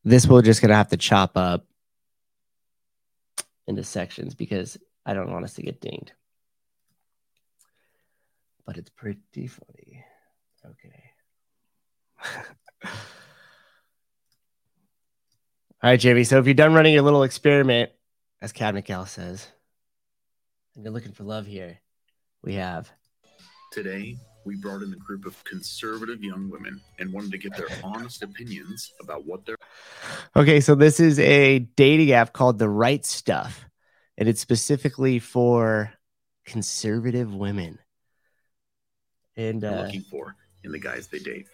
This 0.05 0.27
we're 0.27 0.43
just 0.43 0.63
gonna 0.63 0.75
have 0.75 0.89
to 0.89 0.97
chop 0.97 1.37
up 1.37 1.67
into 3.67 3.85
sections 3.85 4.35
because 4.35 4.79
I 5.05 5.15
don't 5.15 5.33
want 5.33 5.45
us 5.45 5.55
to 5.55 5.63
get 5.63 5.81
dinged. 5.81 6.13
But 8.65 8.77
it's 8.79 8.91
pretty 8.91 9.47
funny. 9.47 10.05
Okay. 10.65 11.11
All 15.81 15.91
right, 15.91 16.01
Jamie. 16.01 16.25
So 16.25 16.39
if 16.41 16.47
you're 16.47 16.55
done 16.55 16.75
running 16.75 16.93
your 16.93 17.03
little 17.03 17.23
experiment, 17.23 17.93
as 18.43 18.51
Cabinet 18.51 18.85
Gal 18.85 19.07
says, 19.07 19.47
and 20.75 20.85
you're 20.85 20.93
looking 20.93 21.13
for 21.13 21.23
love 21.23 21.47
here, 21.47 21.79
we 22.43 22.55
have. 22.55 22.91
Today, 23.71 24.17
we 24.45 24.57
brought 24.57 24.83
in 24.83 24.93
a 24.93 24.97
group 24.97 25.25
of 25.25 25.43
conservative 25.45 26.21
young 26.21 26.51
women 26.51 26.81
and 26.99 27.13
wanted 27.13 27.31
to 27.31 27.39
get 27.39 27.57
their 27.57 27.69
honest 27.85 28.25
opinions 28.25 28.93
about 29.01 29.25
what 29.25 29.47
they're 29.47 29.57
Okay, 30.35 30.61
so 30.61 30.75
this 30.75 30.99
is 30.99 31.21
a 31.21 31.61
dating 31.61 32.11
app 32.11 32.33
called 32.33 32.59
The 32.59 32.69
Right 32.69 33.05
Stuff, 33.05 33.69
and 34.17 34.29
it's 34.29 34.41
specifically 34.41 35.21
for 35.21 35.93
conservative 36.45 37.33
women. 37.33 37.79
And 39.37 39.63
uh, 39.63 39.83
looking 39.83 40.03
for 40.03 40.35
in 40.65 40.73
the 40.73 40.81
guys 40.81 41.07
they 41.07 41.21
date. 41.21 41.47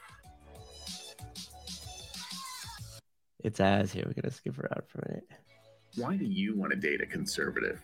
It's 3.45 3.61
as 3.61 3.93
here. 3.93 4.05
We're 4.07 4.21
gonna 4.21 4.33
skip 4.33 4.59
around 4.59 4.83
for 4.89 4.99
a 5.01 5.09
minute. 5.09 5.29
Why 5.97 6.17
do 6.17 6.25
you 6.25 6.57
want 6.57 6.73
to 6.73 6.79
date 6.79 7.01
a 7.01 7.07
conservative? 7.07 7.81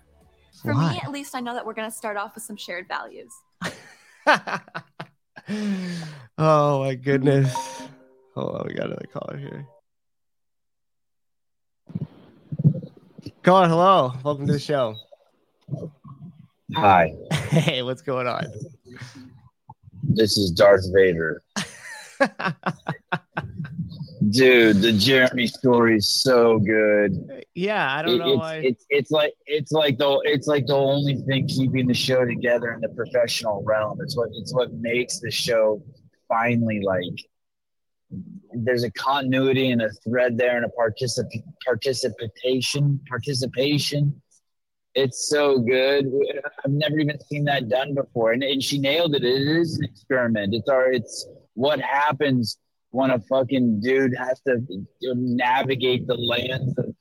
For 0.62 0.74
Why? 0.74 0.94
me, 0.94 1.00
at 1.02 1.12
least, 1.12 1.34
I 1.36 1.40
know 1.40 1.54
that 1.54 1.64
we're 1.64 1.74
going 1.74 1.88
to 1.88 1.96
start 1.96 2.16
off 2.16 2.34
with 2.34 2.42
some 2.42 2.56
shared 2.56 2.88
values. 2.88 3.32
oh 6.36 6.80
my 6.80 6.94
goodness. 6.96 7.54
Hold 8.34 8.56
on, 8.56 8.66
we 8.66 8.74
got 8.74 8.86
another 8.86 9.06
caller 9.12 9.36
here. 9.38 9.66
Caller, 13.42 13.68
hello. 13.68 14.12
Welcome 14.24 14.46
to 14.48 14.52
the 14.54 14.58
show. 14.58 14.96
Hi, 16.74 17.12
Hey, 17.32 17.82
what's 17.82 18.02
going 18.02 18.26
on? 18.26 18.46
this 20.02 20.36
is 20.36 20.50
Darth 20.50 20.84
Vader. 20.92 21.42
Dude, 24.30 24.82
the 24.82 24.92
Jeremy 24.92 25.46
story 25.46 25.96
is 25.96 26.08
so 26.22 26.58
good. 26.58 27.12
Uh, 27.32 27.40
yeah, 27.54 27.92
I 27.96 28.02
don't 28.02 28.14
It- 28.14 28.18
know 28.18 28.28
it's, 28.32 28.38
why. 28.38 28.54
it's 28.56 28.84
it's 28.90 29.10
like 29.10 29.32
it's 29.46 29.72
like 29.72 29.98
the 29.98 30.20
it's 30.24 30.46
like 30.46 30.66
the 30.66 30.76
only 30.76 31.16
thing 31.16 31.46
keeping 31.48 31.86
the 31.86 31.94
show 31.94 32.24
together 32.24 32.72
in 32.72 32.80
the 32.80 32.90
professional 32.90 33.62
realm. 33.64 33.98
It's 34.02 34.16
what 34.16 34.28
it's 34.34 34.52
what 34.54 34.72
makes 34.74 35.20
the 35.20 35.30
show 35.30 35.82
finally 36.28 36.80
like 36.80 37.16
there's 38.52 38.82
a 38.84 38.90
continuity 38.92 39.70
and 39.70 39.82
a 39.82 39.90
thread 40.04 40.36
there 40.36 40.56
and 40.56 40.66
a 40.66 40.70
particip- 40.78 41.42
participation 41.64 43.00
participation. 43.08 44.20
It's 44.94 45.28
so 45.28 45.58
good. 45.60 46.06
I've 46.64 46.72
never 46.72 46.98
even 46.98 47.18
seen 47.20 47.44
that 47.44 47.68
done 47.68 47.94
before, 47.94 48.32
and, 48.32 48.42
and 48.42 48.60
she 48.62 48.78
nailed 48.78 49.14
it. 49.14 49.22
It 49.24 49.46
is 49.46 49.78
an 49.78 49.84
experiment. 49.84 50.52
It's 50.54 50.68
our 50.68 50.90
it's 50.92 51.26
what 51.54 51.80
happens 51.80 52.58
when 52.90 53.10
a 53.10 53.20
fucking 53.20 53.80
dude 53.80 54.14
has 54.16 54.40
to 54.42 54.60
navigate 55.02 56.06
the 56.06 56.14
lands 56.14 56.76
of, 56.78 56.94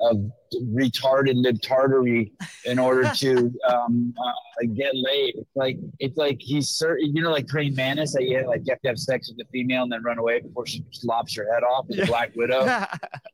of 0.00 0.30
retarded 0.72 1.44
libtardery 1.44 2.32
in 2.64 2.78
order 2.78 3.10
to 3.14 3.52
um, 3.68 4.14
uh, 4.18 4.66
get 4.74 4.92
laid. 4.94 5.34
It's 5.36 5.56
like 5.56 5.78
it's 5.98 6.16
like 6.16 6.38
he's 6.40 6.68
certain, 6.68 7.14
you 7.14 7.22
know, 7.22 7.30
like 7.30 7.46
praying 7.46 7.74
mantis 7.74 8.14
that 8.14 8.24
you 8.24 8.46
like 8.46 8.62
you 8.64 8.72
have 8.72 8.80
to 8.82 8.88
have 8.88 8.98
sex 8.98 9.28
with 9.28 9.38
the 9.38 9.44
female 9.52 9.82
and 9.82 9.92
then 9.92 10.02
run 10.02 10.18
away 10.18 10.40
before 10.40 10.66
she 10.66 10.84
lops 11.04 11.36
your 11.36 11.52
head 11.52 11.62
off. 11.62 11.86
A 11.90 12.06
Black 12.06 12.32
Widow. 12.36 12.86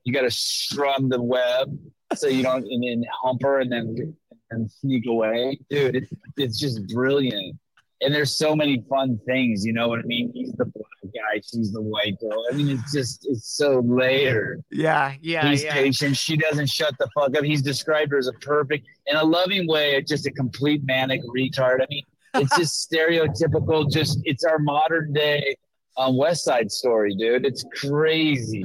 You 0.05 0.13
got 0.13 0.23
to 0.23 0.31
strum 0.31 1.09
the 1.09 1.23
web 1.23 1.79
so 2.15 2.27
you 2.27 2.43
don't 2.43 2.65
and 2.65 2.83
then 2.83 3.05
hump 3.23 3.43
her 3.43 3.61
and 3.61 3.71
then 3.71 4.17
and 4.51 4.71
sneak 4.71 5.07
away, 5.07 5.59
dude. 5.69 5.97
It's 5.97 6.13
it's 6.37 6.59
just 6.59 6.87
brilliant. 6.89 7.57
And 8.03 8.15
there's 8.15 8.37
so 8.37 8.57
many 8.57 8.83
fun 8.89 9.21
things, 9.27 9.65
you 9.65 9.73
know 9.73 9.89
what 9.89 9.99
I 9.99 10.03
mean? 10.03 10.33
He's 10.33 10.53
the 10.53 10.65
black 10.65 11.15
guy, 11.15 11.41
she's 11.45 11.73
the 11.73 11.83
white 11.83 12.19
girl. 12.21 12.45
I 12.51 12.55
mean, 12.55 12.71
it's 12.71 12.93
just 12.93 13.27
it's 13.29 13.57
so 13.57 13.81
layered. 13.81 14.65
yeah, 14.71 15.15
yeah, 15.21 15.51
He's 15.51 15.65
yeah. 15.65 15.75
patient. 15.75 16.17
She 16.17 16.37
doesn't 16.37 16.69
shut 16.69 16.95
the 16.99 17.09
fuck 17.15 17.37
up. 17.37 17.45
He's 17.45 17.63
described 17.63 18.13
her 18.13 18.19
as 18.19 18.27
a 18.27 18.33
perfect, 18.35 18.87
in 19.07 19.17
a 19.17 19.25
loving 19.25 19.69
way, 19.69 20.01
just 20.03 20.27
a 20.27 20.31
complete 20.31 20.83
manic 20.85 21.21
retard. 21.25 21.83
I 21.83 21.87
mean, 21.91 22.05
it's 22.35 22.57
just 22.57 22.91
stereotypical. 22.93 23.91
Just 23.91 24.21
it's 24.25 24.45
our 24.45 24.59
modern 24.59 25.13
day 25.13 25.57
um, 25.97 26.17
West 26.17 26.45
Side 26.45 26.71
Story, 26.73 27.15
dude. 27.15 27.45
It's 27.45 27.65
crazy. 27.75 28.65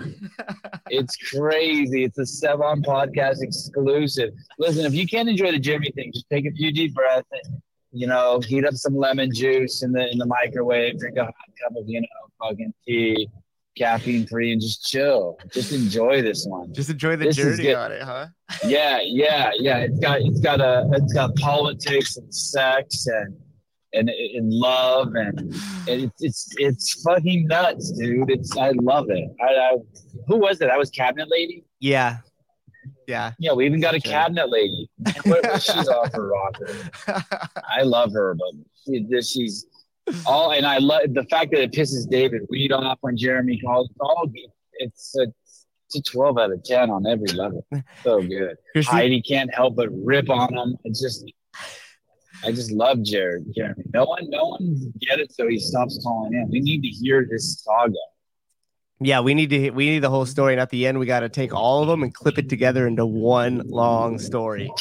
it's 0.89 1.15
crazy. 1.33 2.05
It's 2.05 2.17
a 2.17 2.21
Sevan 2.21 2.85
podcast 2.85 3.41
exclusive. 3.41 4.33
Listen, 4.57 4.85
if 4.85 4.93
you 4.93 5.05
can't 5.05 5.27
enjoy 5.27 5.51
the 5.51 5.59
Jimmy 5.59 5.91
thing, 5.91 6.11
just 6.13 6.29
take 6.29 6.45
a 6.45 6.51
few 6.51 6.71
deep 6.71 6.93
breaths. 6.93 7.27
You 7.95 8.07
know, 8.07 8.41
heat 8.41 8.65
up 8.65 8.73
some 8.73 8.95
lemon 8.95 9.33
juice 9.33 9.81
in 9.81 9.91
the 9.93 10.11
in 10.11 10.17
the 10.17 10.25
microwave. 10.25 10.99
Drink 10.99 11.17
a 11.17 11.25
hot 11.25 11.33
cup 11.63 11.77
of 11.77 11.87
you 11.87 12.01
know 12.01 12.07
fucking 12.41 12.73
tea, 12.85 13.29
caffeine 13.77 14.27
free, 14.27 14.51
and 14.51 14.61
just 14.61 14.85
chill. 14.85 15.37
Just 15.53 15.71
enjoy 15.71 16.21
this 16.21 16.45
one. 16.45 16.73
Just 16.73 16.89
enjoy 16.89 17.15
the 17.15 17.25
This 17.25 17.37
journey 17.37 17.73
on 17.73 17.91
it, 17.93 18.01
huh? 18.01 18.27
Yeah, 18.65 18.99
yeah, 19.01 19.51
yeah. 19.55 19.77
It's 19.77 19.99
got 19.99 20.21
it's 20.21 20.41
got 20.41 20.59
a 20.59 20.89
it's 20.93 21.13
got 21.13 21.35
politics 21.37 22.17
and 22.17 22.33
sex 22.33 23.07
and 23.07 23.35
and, 23.93 24.09
and 24.09 24.51
love 24.51 25.15
and, 25.15 25.39
and 25.39 25.53
it's 25.87 26.21
it's 26.21 26.47
it's 26.57 27.03
fucking 27.03 27.47
nuts, 27.47 27.91
dude. 27.91 28.29
It's 28.29 28.55
I 28.57 28.71
love 28.81 29.09
it. 29.09 29.29
I, 29.41 29.45
I 29.45 29.77
who 30.27 30.37
was 30.37 30.61
it? 30.61 30.69
I 30.69 30.77
was 30.77 30.89
cabinet 30.89 31.29
lady. 31.31 31.63
Yeah, 31.79 32.17
yeah. 33.07 33.31
Yeah, 33.39 33.53
we 33.53 33.65
even 33.65 33.79
got 33.79 33.93
a 33.95 33.99
cabinet 33.99 34.49
lady. 34.49 34.89
What- 35.25 35.61
She's 35.61 35.87
off 35.89 36.11
her 36.13 36.27
rocker. 36.29 36.69
I 37.69 37.81
love 37.83 38.11
her, 38.13 38.35
but 38.35 38.51
she, 38.85 39.05
she's 39.21 39.65
all, 40.25 40.51
and 40.51 40.65
I 40.65 40.77
love 40.77 41.01
the 41.13 41.23
fact 41.25 41.51
that 41.51 41.61
it 41.61 41.71
pisses 41.71 42.09
David 42.09 42.43
Weed 42.49 42.71
off 42.71 42.97
when 43.01 43.17
Jeremy 43.17 43.59
calls. 43.59 43.89
It's 43.89 43.99
all 43.99 44.29
it's 44.77 45.15
a, 45.17 45.27
it's 45.87 45.95
a 45.95 46.01
twelve 46.01 46.37
out 46.37 46.51
of 46.51 46.63
ten 46.63 46.89
on 46.89 47.05
every 47.07 47.29
level. 47.29 47.65
So 48.03 48.21
good. 48.21 48.55
Chrissy- 48.73 48.89
Heidi 48.91 49.21
can't 49.21 49.53
help 49.53 49.75
but 49.75 49.89
rip 49.91 50.29
on 50.29 50.53
him. 50.53 50.75
It's 50.83 51.01
just, 51.01 51.25
I 52.43 52.51
just 52.51 52.71
love 52.71 53.01
Jared 53.03 53.45
Jeremy. 53.55 53.83
No 53.93 54.05
one, 54.05 54.29
no 54.29 54.49
one 54.49 54.93
get 54.99 55.19
it, 55.19 55.31
so 55.33 55.47
he 55.47 55.57
stops 55.57 55.99
calling 56.03 56.33
in. 56.33 56.49
We 56.51 56.59
need 56.59 56.81
to 56.81 56.87
hear 56.89 57.25
this 57.29 57.63
saga. 57.63 57.93
Yeah, 58.99 59.19
we 59.19 59.33
need 59.33 59.49
to 59.49 59.71
we 59.71 59.89
need 59.89 59.99
the 59.99 60.09
whole 60.09 60.25
story, 60.25 60.53
and 60.53 60.61
at 60.61 60.69
the 60.69 60.87
end, 60.87 60.99
we 60.99 61.05
got 61.05 61.19
to 61.21 61.29
take 61.29 61.53
all 61.53 61.81
of 61.81 61.87
them 61.87 62.03
and 62.03 62.13
clip 62.13 62.37
it 62.37 62.49
together 62.49 62.87
into 62.87 63.05
one 63.05 63.61
long 63.65 64.17
story, 64.19 64.71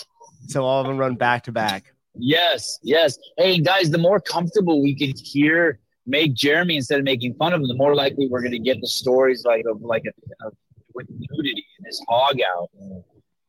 so 0.46 0.64
all 0.64 0.80
of 0.80 0.86
them 0.86 0.98
run 0.98 1.16
back 1.16 1.44
to 1.44 1.52
back. 1.52 1.92
Yes, 2.16 2.78
yes. 2.82 3.18
Hey 3.36 3.58
guys, 3.58 3.90
the 3.90 3.98
more 3.98 4.20
comfortable 4.20 4.82
we 4.82 4.94
can 4.94 5.12
hear 5.16 5.80
make 6.06 6.34
Jeremy 6.34 6.76
instead 6.76 6.98
of 6.98 7.04
making 7.04 7.34
fun 7.34 7.52
of 7.52 7.60
him, 7.60 7.68
the 7.68 7.74
more 7.74 7.94
likely 7.94 8.28
we're 8.28 8.40
going 8.40 8.52
to 8.52 8.58
get 8.58 8.80
the 8.80 8.86
stories 8.86 9.44
like 9.44 9.64
of 9.68 9.82
like 9.82 10.04
a, 10.06 10.46
a 10.46 10.50
with 10.94 11.08
nudity 11.10 11.66
and 11.78 11.86
his 11.86 12.00
hog 12.08 12.38
out 12.40 12.70
and, 12.78 13.02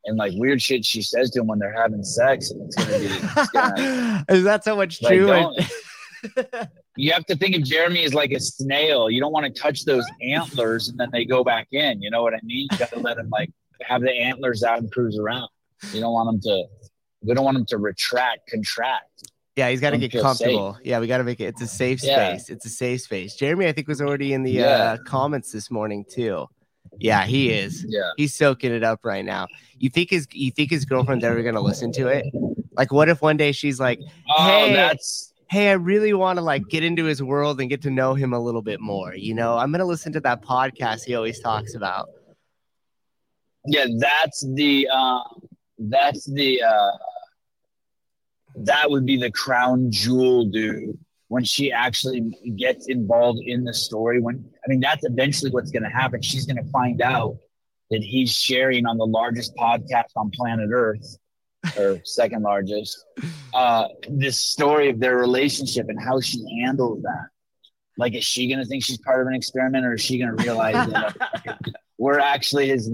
and 0.05 0.17
like 0.17 0.34
weird 0.36 0.62
shit 0.62 0.84
she 0.84 1.01
says 1.01 1.29
to 1.31 1.41
him 1.41 1.48
when 1.48 1.60
they're 1.60 1.79
having 1.79 2.03
sex. 2.03 2.50
And 2.51 2.62
it's 2.62 2.75
gonna 2.75 3.00
be. 3.00 3.05
It's 3.05 3.50
gonna, 3.50 4.25
Is 4.29 4.43
that 4.43 4.63
so 4.63 4.75
much 4.75 5.01
like, 5.01 5.13
true? 5.13 5.55
you 6.97 7.11
have 7.11 7.25
to 7.25 7.35
think 7.35 7.55
of 7.55 7.63
Jeremy 7.63 8.03
as 8.03 8.13
like 8.13 8.31
a 8.31 8.39
snail. 8.39 9.09
You 9.09 9.19
don't 9.19 9.31
want 9.33 9.45
to 9.53 9.61
touch 9.61 9.85
those 9.85 10.05
antlers 10.21 10.89
and 10.89 10.97
then 10.99 11.09
they 11.11 11.25
go 11.25 11.43
back 11.43 11.67
in. 11.71 12.01
You 12.01 12.09
know 12.11 12.21
what 12.23 12.33
I 12.33 12.39
mean? 12.43 12.67
You 12.71 12.77
got 12.77 12.89
to 12.91 12.99
let 12.99 13.17
him 13.17 13.29
like 13.29 13.51
have 13.81 14.01
the 14.01 14.11
antlers 14.11 14.63
out 14.63 14.79
and 14.79 14.91
cruise 14.91 15.17
around. 15.19 15.49
You 15.93 15.99
don't 16.01 16.13
want 16.13 16.33
him 16.35 16.41
to. 16.41 16.63
We 17.21 17.33
don't 17.33 17.43
want 17.45 17.57
him 17.57 17.65
to 17.67 17.77
retract, 17.77 18.49
contract. 18.49 19.31
yeah, 19.55 19.69
he's 19.69 19.81
got 19.81 19.91
to 19.91 19.97
get 19.97 20.11
comfortable. 20.11 20.77
Yeah, 20.83 20.99
we 20.99 21.07
got 21.07 21.17
to 21.17 21.23
make 21.23 21.39
it. 21.39 21.45
It's 21.45 21.61
a 21.61 21.67
safe 21.67 22.03
Yeah. 22.03 22.29
space. 22.37 22.49
It's 22.49 22.65
a 22.65 22.69
safe 22.69 23.01
space. 23.01 23.35
Jeremy, 23.35 23.67
I 23.67 23.71
think, 23.71 23.87
was 23.87 23.99
already 24.01 24.33
in 24.33 24.43
the 24.43 24.51
Yeah. 24.51 24.67
uh, 24.67 24.97
comments 25.05 25.51
this 25.51 25.71
morning 25.71 26.05
too. 26.09 26.47
Yeah, 26.99 27.25
he 27.25 27.49
is. 27.51 27.83
Yeah. 27.89 28.11
He's 28.15 28.33
soaking 28.35 28.71
it 28.71 28.83
up 28.83 28.99
right 29.03 29.25
now. 29.25 29.47
You 29.79 29.89
think 29.89 30.11
his 30.11 30.27
you 30.31 30.51
think 30.51 30.69
his 30.69 30.85
girlfriend's 30.85 31.25
ever 31.25 31.41
gonna 31.41 31.59
listen 31.61 31.91
to 31.93 32.07
it? 32.07 32.25
Like, 32.77 32.91
what 32.93 33.09
if 33.09 33.21
one 33.21 33.37
day 33.37 33.51
she's 33.53 33.79
like, 33.79 33.99
Oh, 34.37 34.71
that's 34.71 35.33
"Hey, 35.49 35.69
I 35.69 35.73
really 35.73 36.13
want 36.13 36.37
to 36.37 36.41
like 36.43 36.67
get 36.69 36.83
into 36.83 37.05
his 37.05 37.21
world 37.21 37.59
and 37.61 37.69
get 37.69 37.81
to 37.83 37.89
know 37.91 38.13
him 38.13 38.33
a 38.33 38.39
little 38.39 38.61
bit 38.61 38.79
more." 38.81 39.15
You 39.15 39.33
know, 39.33 39.57
I'm 39.57 39.71
gonna 39.71 39.85
listen 39.85 40.13
to 40.13 40.19
that 40.21 40.41
podcast 40.41 41.03
he 41.05 41.15
always 41.15 41.39
talks 41.39 41.75
about. 41.75 42.09
yeah. 43.67 43.85
That's 43.99 44.45
the. 44.53 44.87
Uh, 44.91 45.21
that's 45.77 46.25
the. 46.25 46.61
Uh, 46.63 46.91
that 48.57 48.89
would 48.89 49.05
be 49.05 49.17
the 49.17 49.31
crown 49.31 49.91
jewel, 49.91 50.45
dude. 50.45 50.97
When 51.27 51.43
she 51.43 51.71
actually 51.71 52.21
gets 52.55 52.87
involved 52.87 53.39
in 53.45 53.63
the 53.63 53.73
story, 53.73 54.21
when 54.21 54.45
I 54.65 54.69
mean 54.69 54.79
that's 54.79 55.03
eventually 55.03 55.51
what's 55.51 55.71
going 55.71 55.83
to 55.83 55.89
happen. 55.89 56.21
She's 56.21 56.45
going 56.45 56.63
to 56.63 56.71
find 56.71 57.01
out 57.01 57.37
that 57.91 58.01
he's 58.01 58.31
sharing 58.31 58.85
on 58.85 58.97
the 58.97 59.05
largest 59.05 59.55
podcast 59.55 60.05
on 60.15 60.31
planet 60.31 60.69
Earth, 60.71 61.17
or 61.77 62.00
second 62.03 62.43
largest, 62.43 63.05
uh, 63.53 63.88
this 64.10 64.39
story 64.39 64.89
of 64.89 65.00
their 65.00 65.17
relationship 65.17 65.88
and 65.89 66.01
how 66.01 66.19
she 66.19 66.43
handles 66.63 67.01
that. 67.03 67.27
Like, 67.98 68.13
is 68.13 68.24
she 68.24 68.48
going 68.48 68.60
to 68.60 68.65
think 68.65 68.84
she's 68.84 68.98
part 68.98 69.22
of 69.22 69.27
an 69.27 69.34
experiment, 69.34 69.86
or 69.86 69.93
is 69.93 70.01
she 70.01 70.17
going 70.17 70.36
to 70.36 70.43
realize 70.43 70.89
that 70.89 71.57
we're 71.98 72.19
actually 72.19 72.69
his? 72.69 72.91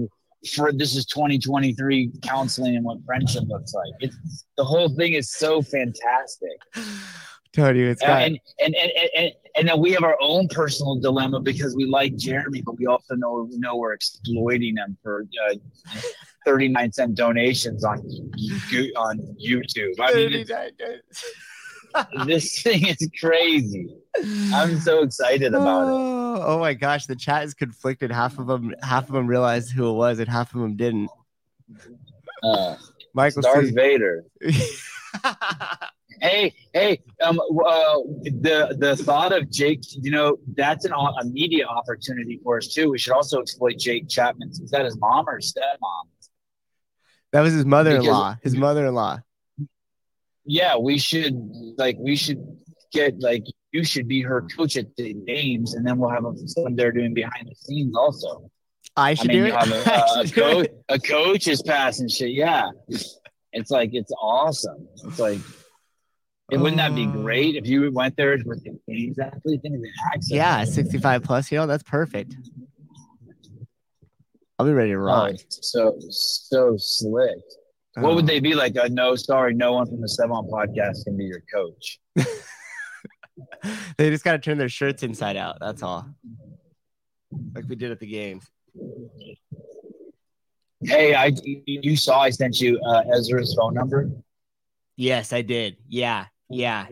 For 0.54 0.72
this 0.72 0.96
is 0.96 1.06
2023 1.06 2.10
counseling 2.22 2.74
and 2.74 2.84
what 2.84 2.98
friendship 3.06 3.44
looks 3.46 3.74
like. 3.74 3.92
It's 4.00 4.44
the 4.56 4.64
whole 4.64 4.88
thing 4.88 5.12
is 5.12 5.30
so 5.30 5.62
fantastic. 5.62 6.58
Tony, 7.52 7.82
it's 7.82 8.02
Uh, 8.02 8.06
and, 8.06 8.40
and, 8.58 8.74
and, 8.74 8.90
and, 9.16 9.32
and 9.56 9.68
then 9.68 9.78
we 9.78 9.92
have 9.92 10.02
our 10.02 10.16
own 10.20 10.48
personal 10.48 10.98
dilemma 10.98 11.40
because 11.40 11.76
we 11.76 11.84
like 11.84 12.16
Jeremy, 12.16 12.62
but 12.62 12.78
we 12.78 12.86
also 12.86 13.14
know 13.14 13.46
know 13.52 13.76
we're 13.76 13.92
exploiting 13.92 14.76
him 14.76 14.96
for 15.02 15.26
uh, 15.48 15.54
39 16.44 16.92
cent 16.92 17.14
donations 17.14 17.84
on 17.84 17.98
on 18.96 19.18
YouTube. 19.40 19.94
I 20.00 20.14
mean, 20.14 20.46
this 22.26 22.62
thing 22.62 22.86
is 22.86 23.10
crazy. 23.20 23.94
I'm 24.52 24.78
so 24.80 25.02
excited 25.02 25.54
about 25.54 25.88
it. 25.88 25.92
oh, 25.92 26.42
oh 26.42 26.58
my 26.58 26.74
gosh, 26.74 27.06
the 27.06 27.16
chat 27.16 27.44
is 27.44 27.54
conflicted. 27.54 28.10
Half 28.10 28.38
of 28.38 28.46
them, 28.46 28.74
half 28.82 29.08
of 29.08 29.12
them 29.12 29.26
realized 29.26 29.72
who 29.72 29.88
it 29.90 29.94
was, 29.94 30.18
and 30.18 30.28
half 30.28 30.54
of 30.54 30.60
them 30.60 30.76
didn't. 30.76 31.10
Uh, 32.42 32.76
Michael, 33.14 33.42
Darth 33.42 33.66
C- 33.66 33.72
Vader. 33.72 34.24
Hey, 36.22 36.54
hey, 36.72 37.02
um, 37.20 37.40
uh, 37.40 37.98
the 38.22 38.76
the 38.78 38.96
thought 38.96 39.36
of 39.36 39.50
Jake, 39.50 39.80
you 39.90 40.12
know, 40.12 40.36
that's 40.54 40.84
an, 40.84 40.92
a 40.92 41.24
media 41.24 41.66
opportunity 41.66 42.38
for 42.44 42.58
us 42.58 42.68
too. 42.68 42.90
We 42.90 42.98
should 42.98 43.12
also 43.12 43.40
exploit 43.40 43.76
Jake 43.78 44.08
Chapman. 44.08 44.50
Is 44.50 44.70
that 44.70 44.84
his 44.84 44.96
mom 44.98 45.28
or 45.28 45.36
his 45.38 45.52
stepmom? 45.52 46.04
That 47.32 47.40
was 47.40 47.52
his 47.52 47.64
mother-in-law. 47.64 48.36
His 48.42 48.56
mother-in-law. 48.56 49.20
Yeah, 50.44 50.76
we 50.76 50.98
should 50.98 51.34
like 51.78 51.96
we 51.98 52.16
should 52.16 52.44
get 52.92 53.20
like 53.20 53.44
you 53.70 53.84
should 53.84 54.08
be 54.08 54.22
her 54.22 54.42
coach 54.42 54.76
at 54.76 54.94
the 54.96 55.14
games, 55.14 55.74
and 55.74 55.86
then 55.86 55.98
we'll 55.98 56.10
have 56.10 56.24
someone 56.46 56.74
there 56.76 56.92
doing 56.92 57.14
behind 57.14 57.48
the 57.48 57.54
scenes 57.54 57.94
also. 57.96 58.50
I 58.96 59.10
I 59.10 59.14
should 59.14 59.28
mean, 59.28 59.44
do 59.44 59.46
it. 59.46 59.52
a, 59.52 59.56
uh, 59.56 60.06
I 60.16 60.20
a, 60.22 60.26
should 60.26 60.34
do 60.34 60.40
coach, 60.42 60.64
it. 60.66 60.84
a 60.88 60.98
coach 60.98 61.48
is 61.48 61.62
passing 61.62 62.08
shit. 62.08 62.30
Yeah, 62.32 62.70
it's 63.52 63.70
like 63.70 63.90
it's 63.92 64.12
awesome. 64.20 64.88
It's 65.04 65.18
like. 65.18 65.38
And 66.50 66.60
wouldn't 66.60 66.78
that 66.78 66.94
be 66.94 67.06
Oh. 67.06 67.12
great 67.12 67.54
if 67.54 67.66
you 67.66 67.90
went 67.92 68.14
there 68.16 68.36
with 68.44 68.62
the 68.62 68.78
games 68.86 69.18
athletes 69.18 69.62
and 69.64 69.82
the 69.82 69.88
access? 70.12 70.30
Yeah, 70.30 70.64
65 70.64 71.22
plus. 71.22 71.50
You 71.50 71.56
know, 71.58 71.66
that's 71.66 71.84
perfect. 71.84 72.36
I'll 74.62 74.68
be 74.68 74.74
ready 74.74 74.90
to 74.92 74.96
Oh, 74.98 75.00
rock. 75.00 75.30
it's 75.32 75.72
so 75.72 75.96
so 76.08 76.76
slick. 76.78 77.34
What 77.94 78.14
would 78.14 78.22
Oh. 78.22 78.26
they 78.28 78.38
be 78.38 78.54
like? 78.54 78.76
A 78.76 78.88
no, 78.88 79.16
sorry, 79.16 79.54
no 79.54 79.72
one 79.72 79.86
from 79.86 80.00
the 80.00 80.06
Sevan 80.06 80.48
podcast 80.48 81.02
can 81.02 81.16
be 81.16 81.24
your 81.24 81.42
coach. 81.52 81.98
they 83.96 84.08
just 84.10 84.22
got 84.22 84.32
to 84.34 84.38
turn 84.38 84.56
their 84.56 84.68
shirts 84.68 85.02
inside 85.02 85.36
out. 85.36 85.56
That's 85.60 85.82
all. 85.82 86.06
Like 87.56 87.64
we 87.68 87.74
did 87.74 87.90
at 87.90 87.98
the 87.98 88.06
games. 88.06 88.48
Hey, 90.80 91.12
I 91.16 91.32
you 91.66 91.96
saw 91.96 92.20
I 92.20 92.30
sent 92.30 92.60
you 92.60 92.78
uh, 92.86 93.02
Ezra's 93.12 93.56
phone 93.58 93.74
number. 93.74 94.10
Yes, 94.96 95.32
I 95.32 95.42
did. 95.42 95.76
Yeah, 95.88 96.26
yeah. 96.48 96.86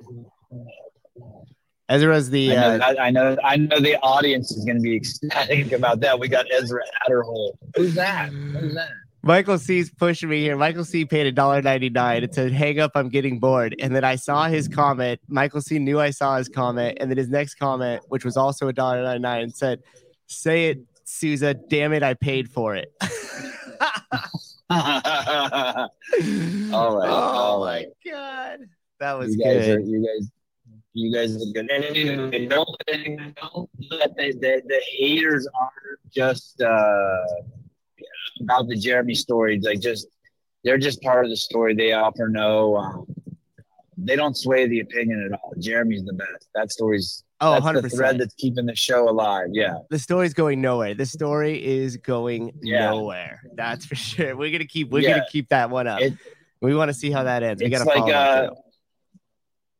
Ezra's 1.90 2.30
the 2.30 2.52
I 2.52 2.54
know, 2.54 2.68
uh, 2.68 2.78
that, 2.78 3.00
I 3.00 3.10
know, 3.10 3.36
I 3.44 3.56
know 3.56 3.80
the 3.80 3.96
audience 4.00 4.50
is 4.52 4.64
going 4.64 4.76
to 4.76 4.82
be 4.82 4.96
ecstatic 4.96 5.72
about 5.72 6.00
that. 6.00 6.18
We 6.18 6.28
got 6.28 6.46
Ezra 6.52 6.82
Adderhole. 7.06 7.58
Who's 7.76 7.94
that? 7.94 8.30
Who's 8.30 8.74
that? 8.74 8.90
Michael 9.22 9.58
C's 9.58 9.90
pushing 9.90 10.30
me 10.30 10.40
here. 10.40 10.56
Michael 10.56 10.84
C 10.84 11.04
paid 11.04 11.26
a 11.26 11.32
dollar 11.32 11.60
ninety 11.60 11.90
nine. 11.90 12.24
It 12.24 12.34
said, 12.34 12.52
"Hang 12.52 12.80
up, 12.80 12.92
I'm 12.94 13.10
getting 13.10 13.38
bored." 13.38 13.76
And 13.78 13.94
then 13.94 14.02
I 14.04 14.16
saw 14.16 14.46
his 14.46 14.66
comment. 14.66 15.20
Michael 15.28 15.60
C 15.60 15.78
knew 15.78 16.00
I 16.00 16.08
saw 16.10 16.38
his 16.38 16.48
comment, 16.48 16.96
and 17.00 17.10
then 17.10 17.18
his 17.18 17.28
next 17.28 17.56
comment, 17.56 18.02
which 18.08 18.24
was 18.24 18.38
also 18.38 18.68
a 18.68 18.72
dollar 18.72 19.02
ninety 19.02 19.20
nine, 19.20 19.50
said, 19.50 19.82
"Say 20.26 20.70
it, 20.70 20.78
Souza. 21.04 21.52
Damn 21.52 21.92
it, 21.92 22.02
I 22.02 22.14
paid 22.14 22.48
for 22.48 22.76
it." 22.76 22.94
All 24.70 24.78
right, 25.00 25.02
Oh 26.72 27.02
all 27.12 27.60
my 27.64 27.72
right. 27.72 27.86
god, 28.08 28.60
that 29.00 29.14
was 29.14 29.34
you 29.36 29.42
guys 29.44 29.66
good. 29.66 29.78
are 29.78 29.80
you 29.80 30.06
guys 30.06 30.30
you 30.92 31.12
guys 31.14 31.36
are 31.36 31.52
good. 31.52 31.70
And 31.70 31.84
anyway, 31.84 32.46
don't, 32.46 32.68
don't 33.36 33.70
let 33.90 34.16
the, 34.16 34.32
the, 34.32 34.62
the 34.66 34.80
haters 34.90 35.46
aren't 35.58 36.10
just 36.12 36.60
uh, 36.60 37.24
about 38.40 38.68
the 38.68 38.76
Jeremy 38.76 39.14
story. 39.14 39.60
Like 39.62 39.80
just 39.80 40.08
they're 40.64 40.78
just 40.78 41.00
part 41.02 41.24
of 41.24 41.30
the 41.30 41.36
story. 41.36 41.74
They 41.74 41.92
offer 41.92 42.28
no. 42.28 42.76
Um, 42.76 43.06
they 44.02 44.16
don't 44.16 44.36
sway 44.36 44.66
the 44.66 44.80
opinion 44.80 45.28
at 45.30 45.38
all. 45.38 45.52
Jeremy's 45.58 46.04
the 46.04 46.14
best. 46.14 46.48
That 46.54 46.70
story's 46.72 47.22
Oh, 47.42 47.52
that's 47.52 47.64
100 47.64 47.82
the 47.82 47.88
thread 47.90 48.18
that's 48.18 48.34
keeping 48.34 48.66
the 48.66 48.74
show 48.76 49.08
alive. 49.08 49.46
Yeah. 49.52 49.78
The 49.88 49.98
story's 49.98 50.34
going 50.34 50.60
nowhere. 50.60 50.92
The 50.94 51.06
story 51.06 51.64
is 51.64 51.96
going 51.96 52.52
Yeah. 52.62 52.90
nowhere. 52.90 53.40
That's 53.54 53.86
for 53.86 53.94
sure. 53.94 54.36
We're 54.36 54.50
gonna 54.52 54.66
keep. 54.66 54.90
We're 54.90 55.00
Yeah. 55.02 55.10
gonna 55.18 55.26
keep 55.30 55.48
that 55.50 55.70
one 55.70 55.86
up. 55.86 56.00
It- 56.02 56.14
we 56.62 56.74
want 56.74 56.90
to 56.90 56.94
see 56.94 57.10
how 57.10 57.22
that 57.22 57.42
ends. 57.42 57.62
We 57.62 57.70
gotta 57.70 57.84
like 57.84 57.96
follow 57.98 58.12
uh. 58.12 58.50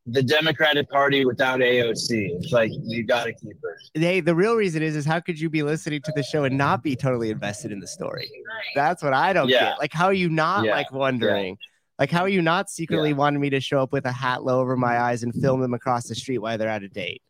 The 0.07 0.23
Democratic 0.23 0.89
Party 0.91 1.25
without 1.25 1.61
AOC. 1.61 2.09
It's 2.41 2.53
like 2.53 2.71
you 2.83 3.05
got 3.05 3.25
to 3.25 3.33
keep 3.33 3.57
her. 3.63 3.77
hey, 3.95 4.21
the 4.21 4.35
real 4.35 4.55
reason 4.57 4.83
is 4.83 4.97
is 4.97 5.05
how 5.05 5.21
could 5.21 5.39
you 5.39 5.51
be 5.51 5.63
listening 5.63 6.01
to 6.03 6.13
the 6.17 6.23
show 6.23 6.45
and 6.45 6.57
not 6.57 6.83
be 6.83 6.97
totally 6.97 7.31
invested 7.31 7.71
in 7.71 7.81
the 7.81 7.87
story? 7.87 8.31
That's 8.75 9.03
what 9.03 9.13
I 9.13 9.33
don't 9.33 9.49
Yeah. 9.49 9.71
get. 9.71 9.79
Like, 9.79 9.93
how 9.93 10.07
are 10.07 10.13
you 10.15 10.29
not 10.31 10.65
Yeah. 10.65 10.73
like 10.73 10.91
wondering? 10.93 11.57
Like, 11.99 12.11
how 12.11 12.23
are 12.23 12.29
you 12.31 12.41
not 12.41 12.71
secretly 12.71 13.11
Yeah. 13.11 13.17
wanting 13.17 13.41
me 13.43 13.51
to 13.51 13.61
show 13.61 13.83
up 13.83 13.93
with 13.93 14.07
a 14.07 14.13
hat 14.13 14.43
low 14.43 14.59
over 14.61 14.75
my 14.77 14.99
eyes 14.99 15.23
and 15.23 15.35
film 15.35 15.61
them 15.61 15.75
across 15.75 16.09
the 16.09 16.15
street 16.15 16.39
while 16.39 16.57
they're 16.57 16.69
at 16.69 16.83
a 16.83 16.89
date? 16.89 17.23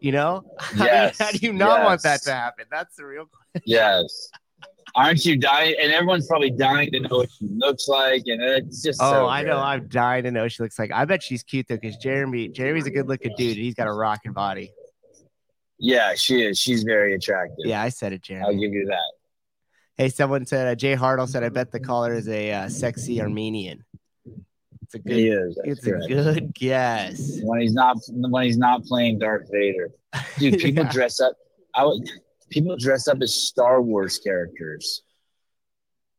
You 0.00 0.12
know, 0.12 0.44
how, 0.60 0.86
do, 0.86 0.92
you, 1.06 1.10
how 1.18 1.30
do 1.32 1.38
you 1.42 1.52
not 1.52 1.82
want 1.84 2.02
that 2.02 2.22
to 2.22 2.32
happen? 2.32 2.66
That's 2.70 2.94
the 2.96 3.04
real. 3.04 3.24
Question. 3.26 3.38
Yes. 3.66 4.30
Aren't 4.94 5.24
you 5.24 5.38
dying? 5.38 5.74
And 5.82 5.90
everyone's 5.92 6.26
probably 6.26 6.50
dying 6.50 6.90
to 6.92 7.00
know 7.00 7.18
what 7.18 7.30
she 7.30 7.46
looks 7.48 7.88
like, 7.88 8.24
and 8.26 8.42
it's 8.42 8.82
just. 8.82 9.00
Oh, 9.02 9.10
so 9.10 9.26
I 9.26 9.42
know. 9.42 9.56
I'm 9.58 9.88
dying 9.88 10.24
to 10.24 10.30
know 10.30 10.42
what 10.42 10.52
she 10.52 10.62
looks 10.62 10.78
like. 10.78 10.92
I 10.92 11.04
bet 11.06 11.22
she's 11.22 11.42
cute 11.42 11.66
though, 11.68 11.76
because 11.76 11.96
Jeremy, 11.96 12.48
Jeremy's 12.48 12.86
a 12.86 12.90
good 12.90 13.08
looking 13.08 13.34
dude. 13.36 13.56
He's 13.56 13.74
got 13.74 13.86
a 13.88 13.92
rocking 13.92 14.32
body. 14.32 14.72
Yeah, 15.78 16.14
she 16.14 16.42
is. 16.42 16.58
She's 16.58 16.82
very 16.82 17.14
attractive. 17.14 17.56
Yeah, 17.64 17.82
I 17.82 17.88
said 17.88 18.12
it, 18.12 18.22
Jeremy. 18.22 18.46
I'll 18.46 18.60
give 18.60 18.72
you 18.72 18.86
that. 18.86 19.12
Hey, 19.96 20.08
someone 20.10 20.46
said 20.46 20.68
uh, 20.68 20.74
Jay 20.74 20.94
Hartle 20.94 21.28
said, 21.28 21.42
"I 21.42 21.48
bet 21.48 21.72
the 21.72 21.80
caller 21.80 22.12
is 22.14 22.28
a 22.28 22.52
uh, 22.52 22.68
sexy 22.68 23.20
Armenian." 23.20 23.84
It's 24.82 24.94
a 24.94 24.98
good. 24.98 25.16
He 25.16 25.28
is. 25.28 25.58
It's 25.64 25.86
a 25.86 25.92
good 26.06 26.54
guess. 26.54 27.38
When 27.42 27.60
he's 27.60 27.72
not 27.74 27.96
when 28.08 28.44
he's 28.44 28.58
not 28.58 28.84
playing 28.84 29.18
Darth 29.20 29.48
Vader, 29.50 29.90
dude. 30.38 30.58
People 30.60 30.84
Yeah. 30.84 30.92
dress 30.92 31.20
up. 31.20 31.32
I 31.74 31.84
would. 31.86 32.08
People 32.52 32.76
dress 32.76 33.08
up 33.08 33.18
as 33.22 33.34
Star 33.34 33.80
Wars 33.80 34.18
characters. 34.18 35.02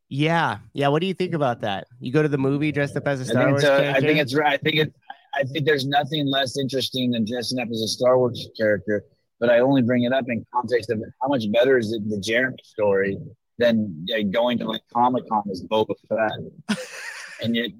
Yeah, 0.08 0.58
yeah. 0.72 0.88
What 0.88 1.00
do 1.00 1.06
you 1.06 1.14
think 1.14 1.34
about 1.34 1.60
that? 1.62 1.86
You 2.00 2.12
go 2.12 2.22
to 2.22 2.28
the 2.28 2.38
movie 2.38 2.72
dressed 2.72 2.96
up 2.96 3.06
as 3.06 3.20
a 3.20 3.24
Star 3.24 3.48
Wars. 3.48 3.64
A, 3.64 3.72
I 3.72 3.78
character. 3.78 4.00
think 4.02 4.18
it's 4.18 4.34
right. 4.34 4.54
I 4.54 4.56
think 4.58 4.76
it. 4.76 4.94
I 5.34 5.42
think 5.42 5.66
there's 5.66 5.86
nothing 5.86 6.26
less 6.26 6.58
interesting 6.58 7.10
than 7.10 7.24
dressing 7.24 7.58
up 7.58 7.68
as 7.72 7.80
a 7.80 7.88
Star 7.88 8.18
Wars 8.18 8.48
character. 8.56 9.04
But 9.40 9.50
I 9.50 9.58
only 9.58 9.82
bring 9.82 10.04
it 10.04 10.12
up 10.12 10.26
in 10.28 10.44
context 10.54 10.90
of 10.90 11.02
how 11.20 11.28
much 11.28 11.50
better 11.50 11.78
is 11.78 11.92
it 11.92 12.08
the 12.08 12.20
Jeremy 12.20 12.56
story 12.62 13.18
than 13.58 14.06
uh, 14.14 14.22
going 14.30 14.58
to 14.58 14.66
like 14.66 14.82
Comic 14.92 15.28
Con 15.28 15.42
as 15.50 15.62
Boba 15.64 15.94
Fett. 16.08 16.78
and 17.42 17.56
yet, 17.56 17.70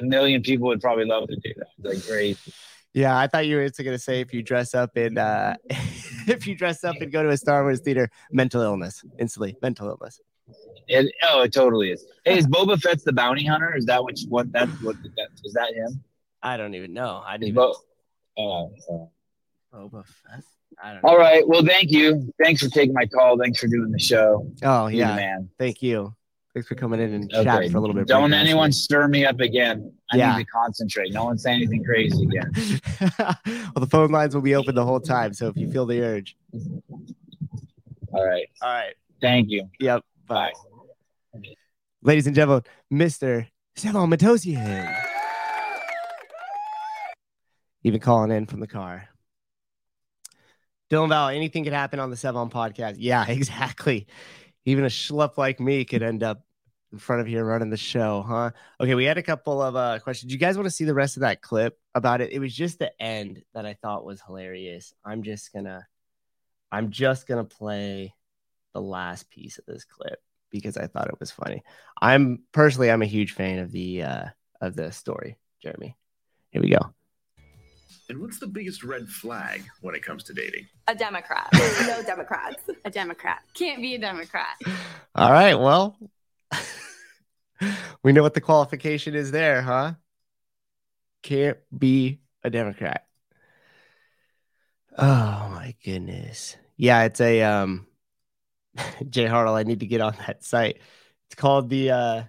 a 0.00 0.04
million 0.04 0.42
people 0.42 0.68
would 0.68 0.80
probably 0.80 1.04
love 1.04 1.28
to 1.28 1.36
do 1.36 1.52
that. 1.56 1.88
Like 1.88 2.06
great. 2.06 2.38
Yeah, 2.92 3.16
I 3.16 3.26
thought 3.26 3.46
you 3.46 3.56
were 3.56 3.62
going 3.62 3.92
to 3.92 3.98
say 3.98 4.20
if 4.20 4.32
you 4.32 4.42
dress 4.42 4.74
up 4.74 4.96
in 4.96 5.18
uh, 5.18 5.54
if 5.70 6.46
you 6.46 6.54
dress 6.54 6.84
up 6.84 6.96
and 7.00 7.12
go 7.12 7.22
to 7.22 7.30
a 7.30 7.36
Star 7.36 7.62
Wars 7.62 7.80
theater, 7.80 8.10
mental 8.30 8.62
illness 8.62 9.04
instantly, 9.18 9.56
mental 9.62 9.88
illness. 9.88 10.20
It, 10.88 11.12
oh, 11.30 11.42
it 11.42 11.52
totally 11.52 11.92
is. 11.92 12.04
Hey, 12.24 12.38
is 12.38 12.46
Boba 12.48 12.80
Fett's 12.80 13.04
the 13.04 13.12
bounty 13.12 13.44
hunter? 13.44 13.76
Is 13.76 13.86
that 13.86 14.02
what? 14.02 14.18
You, 14.18 14.28
what 14.28 14.50
that's 14.52 14.72
what? 14.82 14.96
That, 15.16 15.28
is 15.44 15.52
that 15.52 15.72
him? 15.72 16.02
I 16.42 16.56
don't 16.56 16.74
even 16.74 16.92
know. 16.92 17.22
I 17.24 17.36
didn't. 17.36 17.54
Bo- 17.54 17.76
oh, 18.38 18.72
oh. 18.90 19.10
Boba 19.72 20.04
Fett? 20.04 20.42
I 20.82 20.94
don't 20.94 21.04
know. 21.04 21.10
All 21.10 21.18
right. 21.18 21.46
Well, 21.46 21.64
thank 21.64 21.92
you. 21.92 22.32
Thanks 22.42 22.62
for 22.62 22.70
taking 22.70 22.94
my 22.94 23.06
call. 23.06 23.38
Thanks 23.38 23.60
for 23.60 23.68
doing 23.68 23.92
the 23.92 24.00
show. 24.00 24.50
Oh 24.64 24.88
yeah, 24.88 25.14
man. 25.14 25.48
thank 25.58 25.82
you. 25.82 26.14
Thanks 26.52 26.68
for 26.68 26.74
coming 26.74 27.00
in 27.00 27.14
and 27.14 27.32
Okay. 27.32 27.44
chatting 27.44 27.70
for 27.70 27.78
a 27.78 27.80
little 27.80 27.94
bit. 27.94 28.08
Don't 28.08 28.32
anyone 28.32 28.72
stir 28.72 29.06
me 29.06 29.24
up 29.24 29.38
again. 29.38 29.92
I 30.10 30.16
Yeah. 30.16 30.36
need 30.36 30.44
to 30.44 30.50
concentrate. 30.50 31.12
No 31.12 31.24
one 31.24 31.38
say 31.38 31.52
anything 31.52 31.84
crazy 31.84 32.24
again. 32.24 32.50
well, 33.18 33.72
the 33.76 33.86
phone 33.88 34.10
lines 34.10 34.34
will 34.34 34.42
be 34.42 34.56
open 34.56 34.74
the 34.74 34.84
whole 34.84 34.98
time, 35.00 35.32
so 35.32 35.46
if 35.46 35.56
you 35.56 35.70
feel 35.70 35.86
the 35.86 36.00
urge. 36.02 36.36
All 38.12 38.26
right. 38.26 38.46
All 38.62 38.68
right. 38.68 38.94
Thank 39.20 39.48
you. 39.50 39.68
Yep. 39.78 40.02
Bye. 40.26 40.52
Ladies 42.02 42.26
and 42.26 42.34
gentlemen, 42.34 42.64
Mr. 42.92 43.46
Sevan 43.76 44.12
Matossian. 44.12 44.92
Even 47.84 48.00
calling 48.00 48.30
in 48.32 48.46
from 48.46 48.58
the 48.60 48.66
car. 48.66 49.08
Dylan 50.90 51.08
Val, 51.08 51.28
anything 51.28 51.62
could 51.62 51.72
happen 51.72 52.00
on 52.00 52.10
the 52.10 52.16
Sevan 52.16 52.50
podcast. 52.50 52.96
Yeah, 52.98 53.24
exactly. 53.28 54.06
Even 54.64 54.84
a 54.84 54.88
schlup 54.88 55.36
like 55.36 55.60
me 55.60 55.84
could 55.84 56.02
end 56.02 56.22
up 56.22 56.42
in 56.92 56.98
front 56.98 57.20
of 57.20 57.28
you 57.28 57.40
running 57.40 57.70
the 57.70 57.76
show, 57.76 58.24
huh? 58.26 58.50
Okay, 58.80 58.94
we 58.94 59.04
had 59.04 59.18
a 59.18 59.22
couple 59.22 59.62
of 59.62 59.76
uh, 59.76 59.98
questions. 60.00 60.28
Do 60.28 60.34
you 60.34 60.40
guys 60.40 60.56
want 60.56 60.66
to 60.66 60.74
see 60.74 60.84
the 60.84 60.94
rest 60.94 61.16
of 61.16 61.20
that 61.20 61.40
clip 61.40 61.78
about 61.94 62.20
it? 62.20 62.32
It 62.32 62.40
was 62.40 62.54
just 62.54 62.78
the 62.78 62.92
end 63.00 63.42
that 63.54 63.64
I 63.64 63.74
thought 63.74 64.04
was 64.04 64.20
hilarious. 64.20 64.92
I'm 65.04 65.22
just 65.22 65.52
gonna, 65.52 65.86
I'm 66.72 66.90
just 66.90 67.26
gonna 67.26 67.44
play 67.44 68.14
the 68.74 68.82
last 68.82 69.30
piece 69.30 69.58
of 69.58 69.66
this 69.66 69.84
clip 69.84 70.18
because 70.50 70.76
I 70.76 70.88
thought 70.88 71.08
it 71.08 71.20
was 71.20 71.30
funny. 71.30 71.62
I'm 72.00 72.40
personally, 72.52 72.90
I'm 72.90 73.02
a 73.02 73.06
huge 73.06 73.32
fan 73.32 73.60
of 73.60 73.70
the 73.70 74.02
uh, 74.02 74.24
of 74.60 74.74
the 74.74 74.90
story, 74.92 75.38
Jeremy. 75.62 75.96
Here 76.50 76.62
we 76.62 76.70
go. 76.70 76.92
And 78.08 78.20
what's 78.20 78.38
the 78.38 78.46
biggest 78.46 78.82
red 78.82 79.08
flag 79.08 79.62
when 79.80 79.94
it 79.94 80.02
comes 80.02 80.24
to 80.24 80.34
dating? 80.34 80.66
A 80.88 80.94
Democrat. 80.94 81.48
no 81.52 82.02
Democrats. 82.02 82.62
A 82.84 82.90
Democrat. 82.90 83.42
Can't 83.54 83.80
be 83.80 83.94
a 83.94 83.98
Democrat. 83.98 84.56
All 85.14 85.32
right, 85.32 85.54
well, 85.54 85.96
we 88.02 88.12
know 88.12 88.22
what 88.22 88.34
the 88.34 88.40
qualification 88.40 89.14
is 89.14 89.30
there, 89.30 89.62
huh? 89.62 89.94
Can't 91.22 91.58
be 91.76 92.20
a 92.42 92.50
Democrat. 92.50 93.06
Oh 94.96 95.48
my 95.52 95.74
goodness. 95.84 96.56
Yeah, 96.76 97.04
it's 97.04 97.20
a 97.20 97.42
um 97.42 97.86
Jay 99.08 99.26
Hartle, 99.26 99.54
I 99.54 99.62
need 99.62 99.80
to 99.80 99.86
get 99.86 100.00
on 100.00 100.14
that 100.26 100.44
site. 100.44 100.78
It's 101.26 101.34
called 101.34 101.68
the 101.68 101.90
uh 101.90 102.22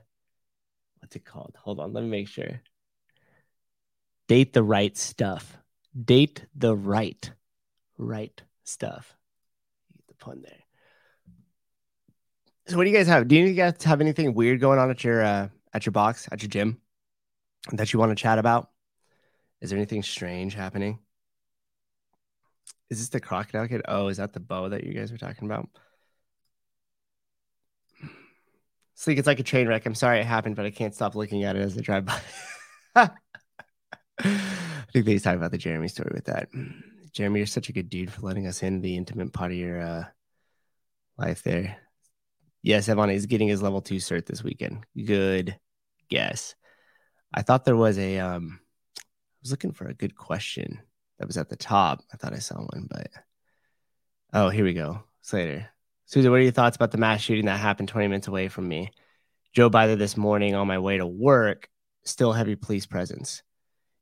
what's 0.99 1.15
it 1.15 1.25
called? 1.25 1.57
Hold 1.61 1.79
on, 1.79 1.93
let 1.93 2.03
me 2.03 2.09
make 2.09 2.27
sure. 2.27 2.61
Date 4.31 4.53
the 4.53 4.63
right 4.63 4.95
stuff. 4.95 5.57
Date 6.05 6.45
the 6.55 6.73
right 6.73 7.29
right 7.97 8.41
stuff. 8.63 9.17
The 10.07 10.13
pun 10.13 10.41
there. 10.41 10.63
So 12.65 12.77
what 12.77 12.85
do 12.85 12.91
you 12.91 12.95
guys 12.95 13.07
have? 13.07 13.27
Do 13.27 13.35
you 13.35 13.53
guys 13.53 13.83
have 13.83 13.99
anything 13.99 14.33
weird 14.33 14.61
going 14.61 14.79
on 14.79 14.89
at 14.89 15.03
your 15.03 15.21
uh, 15.21 15.49
at 15.73 15.85
your 15.85 15.91
box 15.91 16.29
at 16.31 16.41
your 16.41 16.47
gym 16.47 16.79
that 17.73 17.91
you 17.91 17.99
want 17.99 18.11
to 18.11 18.15
chat 18.15 18.39
about? 18.39 18.69
Is 19.59 19.69
there 19.69 19.77
anything 19.77 20.01
strange 20.01 20.53
happening? 20.53 20.99
Is 22.89 22.99
this 22.99 23.09
the 23.09 23.19
crocodile 23.19 23.67
kid? 23.67 23.81
Oh, 23.85 24.07
is 24.07 24.15
that 24.15 24.31
the 24.31 24.39
bow 24.39 24.69
that 24.69 24.85
you 24.85 24.93
guys 24.93 25.11
were 25.11 25.17
talking 25.17 25.45
about? 25.45 25.67
Sleek, 28.95 29.17
it's 29.17 29.27
like 29.27 29.41
a 29.41 29.43
train 29.43 29.67
wreck. 29.67 29.85
I'm 29.85 29.93
sorry 29.93 30.21
it 30.21 30.25
happened, 30.25 30.55
but 30.55 30.65
I 30.65 30.71
can't 30.71 30.95
stop 30.95 31.15
looking 31.15 31.43
at 31.43 31.57
it 31.57 31.63
as 31.63 31.77
I 31.77 31.81
drive 31.81 32.05
by. 32.05 33.11
I 34.25 34.91
think 34.93 35.05
they 35.05 35.17
talking 35.17 35.39
about 35.39 35.51
the 35.51 35.57
Jeremy 35.57 35.87
story 35.87 36.11
with 36.13 36.25
that. 36.25 36.49
Jeremy, 37.11 37.39
you're 37.39 37.47
such 37.47 37.69
a 37.69 37.73
good 37.73 37.89
dude 37.89 38.11
for 38.11 38.21
letting 38.21 38.45
us 38.45 38.61
in 38.61 38.81
the 38.81 38.95
intimate 38.95 39.33
part 39.33 39.51
of 39.51 39.57
your 39.57 39.81
uh, 39.81 40.03
life 41.17 41.43
there. 41.43 41.77
Yes, 42.61 42.87
Evan 42.87 43.09
is 43.09 43.25
getting 43.25 43.47
his 43.47 43.63
level 43.63 43.81
two 43.81 43.95
cert 43.95 44.27
this 44.27 44.43
weekend. 44.43 44.85
Good 44.95 45.57
guess. 46.09 46.53
I 47.33 47.41
thought 47.41 47.65
there 47.65 47.75
was 47.75 47.97
a 47.97 48.19
um 48.19 48.59
I 48.97 49.01
was 49.41 49.51
looking 49.51 49.71
for 49.71 49.87
a 49.87 49.93
good 49.95 50.15
question 50.15 50.79
that 51.17 51.27
was 51.27 51.37
at 51.37 51.49
the 51.49 51.55
top. 51.55 52.01
I 52.13 52.17
thought 52.17 52.33
I 52.33 52.39
saw 52.39 52.57
one, 52.57 52.87
but 52.89 53.09
oh, 54.33 54.49
here 54.49 54.63
we 54.63 54.73
go. 54.73 55.03
Slater. 55.21 55.67
Souza, 56.05 56.29
what 56.29 56.39
are 56.39 56.43
your 56.43 56.51
thoughts 56.51 56.75
about 56.75 56.91
the 56.91 56.97
mass 56.97 57.21
shooting 57.21 57.45
that 57.45 57.59
happened 57.59 57.87
20 57.87 58.07
minutes 58.07 58.27
away 58.27 58.49
from 58.49 58.67
me? 58.67 58.91
Joe 59.53 59.69
Biden 59.69 59.97
this 59.97 60.17
morning 60.17 60.55
on 60.55 60.67
my 60.67 60.77
way 60.77 60.97
to 60.97 61.07
work, 61.07 61.69
still 62.03 62.33
heavy 62.33 62.55
police 62.55 62.85
presence. 62.85 63.41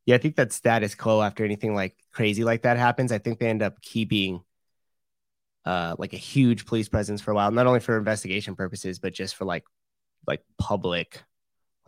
Yeah, 0.05 0.15
I 0.15 0.17
think 0.17 0.35
that 0.37 0.51
status 0.51 0.95
quo 0.95 1.21
after 1.21 1.45
anything 1.45 1.75
like 1.75 1.95
crazy 2.11 2.43
like 2.43 2.63
that 2.63 2.77
happens. 2.77 3.11
I 3.11 3.19
think 3.19 3.39
they 3.39 3.47
end 3.47 3.61
up 3.61 3.81
keeping 3.81 4.41
uh 5.65 5.95
like 5.97 6.13
a 6.13 6.17
huge 6.17 6.65
police 6.65 6.89
presence 6.89 7.21
for 7.21 7.31
a 7.31 7.35
while, 7.35 7.51
not 7.51 7.67
only 7.67 7.79
for 7.79 7.97
investigation 7.97 8.55
purposes, 8.55 8.99
but 8.99 9.13
just 9.13 9.35
for 9.35 9.45
like 9.45 9.65
like 10.27 10.43
public 10.57 11.23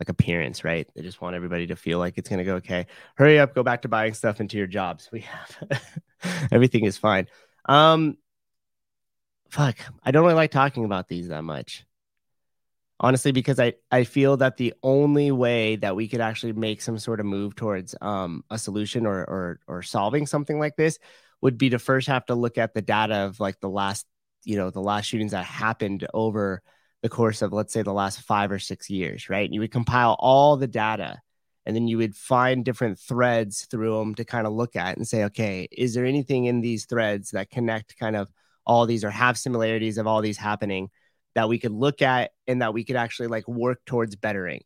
like 0.00 0.10
appearance, 0.10 0.64
right? 0.64 0.88
They 0.94 1.02
just 1.02 1.20
want 1.22 1.36
everybody 1.36 1.68
to 1.68 1.76
feel 1.76 1.98
like 2.00 2.18
it's 2.18 2.28
gonna 2.28 2.44
go 2.44 2.56
okay. 2.56 2.86
Hurry 3.16 3.38
up, 3.40 3.54
go 3.54 3.62
back 3.62 3.82
to 3.82 3.88
buying 3.88 4.14
stuff 4.14 4.40
into 4.40 4.58
your 4.58 4.66
jobs. 4.66 5.10
We 5.12 5.22
have 5.22 5.58
everything 6.52 6.84
is 6.86 6.98
fine. 6.98 7.28
Um 7.66 8.18
fuck, 9.50 9.76
I 10.02 10.10
don't 10.10 10.22
really 10.24 10.34
like 10.34 10.50
talking 10.50 10.84
about 10.84 11.08
these 11.08 11.28
that 11.28 11.42
much. 11.44 11.84
Honestly, 13.02 13.32
because 13.32 13.58
I, 13.58 13.74
I 13.90 14.04
feel 14.04 14.36
that 14.36 14.56
the 14.56 14.74
only 14.84 15.32
way 15.32 15.74
that 15.76 15.96
we 15.96 16.06
could 16.06 16.20
actually 16.20 16.52
make 16.52 16.80
some 16.80 16.98
sort 16.98 17.18
of 17.18 17.26
move 17.26 17.56
towards 17.56 17.96
um, 18.00 18.44
a 18.48 18.58
solution 18.58 19.06
or, 19.06 19.24
or 19.24 19.60
or 19.66 19.82
solving 19.82 20.24
something 20.24 20.60
like 20.60 20.76
this 20.76 21.00
would 21.40 21.58
be 21.58 21.70
to 21.70 21.80
first 21.80 22.06
have 22.06 22.24
to 22.26 22.36
look 22.36 22.58
at 22.58 22.74
the 22.74 22.82
data 22.82 23.14
of 23.16 23.40
like 23.40 23.58
the 23.58 23.68
last, 23.68 24.06
you 24.44 24.56
know, 24.56 24.70
the 24.70 24.80
last 24.80 25.06
shootings 25.06 25.32
that 25.32 25.44
happened 25.44 26.06
over 26.14 26.62
the 27.02 27.08
course 27.08 27.42
of 27.42 27.52
let's 27.52 27.72
say 27.72 27.82
the 27.82 27.92
last 27.92 28.20
five 28.22 28.52
or 28.52 28.60
six 28.60 28.88
years, 28.88 29.28
right? 29.28 29.46
And 29.46 29.54
you 29.54 29.60
would 29.60 29.72
compile 29.72 30.14
all 30.20 30.56
the 30.56 30.68
data 30.68 31.20
and 31.66 31.74
then 31.74 31.88
you 31.88 31.98
would 31.98 32.14
find 32.14 32.64
different 32.64 33.00
threads 33.00 33.66
through 33.66 33.98
them 33.98 34.14
to 34.14 34.24
kind 34.24 34.46
of 34.46 34.52
look 34.52 34.76
at 34.76 34.96
and 34.96 35.06
say, 35.08 35.24
okay, 35.24 35.66
is 35.72 35.94
there 35.94 36.06
anything 36.06 36.44
in 36.44 36.60
these 36.60 36.86
threads 36.86 37.32
that 37.32 37.50
connect 37.50 37.98
kind 37.98 38.14
of 38.14 38.30
all 38.64 38.86
these 38.86 39.02
or 39.02 39.10
have 39.10 39.36
similarities 39.36 39.98
of 39.98 40.06
all 40.06 40.20
these 40.22 40.38
happening 40.38 40.88
that 41.34 41.48
we 41.48 41.58
could 41.58 41.72
look 41.72 42.02
at 42.02 42.32
and 42.46 42.62
that 42.62 42.74
we 42.74 42.84
could 42.84 42.96
actually 42.96 43.28
like 43.28 43.46
work 43.48 43.80
towards 43.86 44.16
bettering. 44.16 44.62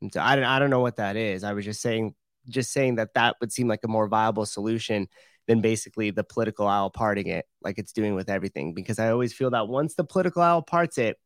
And 0.00 0.12
so 0.12 0.20
I 0.20 0.36
don't 0.36 0.44
I 0.44 0.58
don't 0.58 0.70
know 0.70 0.80
what 0.80 0.96
that 0.96 1.16
is. 1.16 1.44
I 1.44 1.52
was 1.52 1.64
just 1.64 1.80
saying 1.80 2.14
just 2.48 2.72
saying 2.72 2.96
that 2.96 3.14
that 3.14 3.36
would 3.40 3.52
seem 3.52 3.68
like 3.68 3.80
a 3.84 3.88
more 3.88 4.08
viable 4.08 4.46
solution 4.46 5.08
than 5.46 5.60
basically 5.60 6.10
the 6.10 6.24
political 6.24 6.66
owl 6.66 6.90
parting 6.90 7.26
it 7.26 7.46
like 7.62 7.78
it's 7.78 7.92
doing 7.92 8.14
with 8.14 8.28
everything 8.28 8.74
because 8.74 8.98
I 8.98 9.10
always 9.10 9.32
feel 9.32 9.50
that 9.50 9.68
once 9.68 9.94
the 9.94 10.04
political 10.04 10.42
owl 10.42 10.62
parts 10.62 10.98
it 10.98 11.16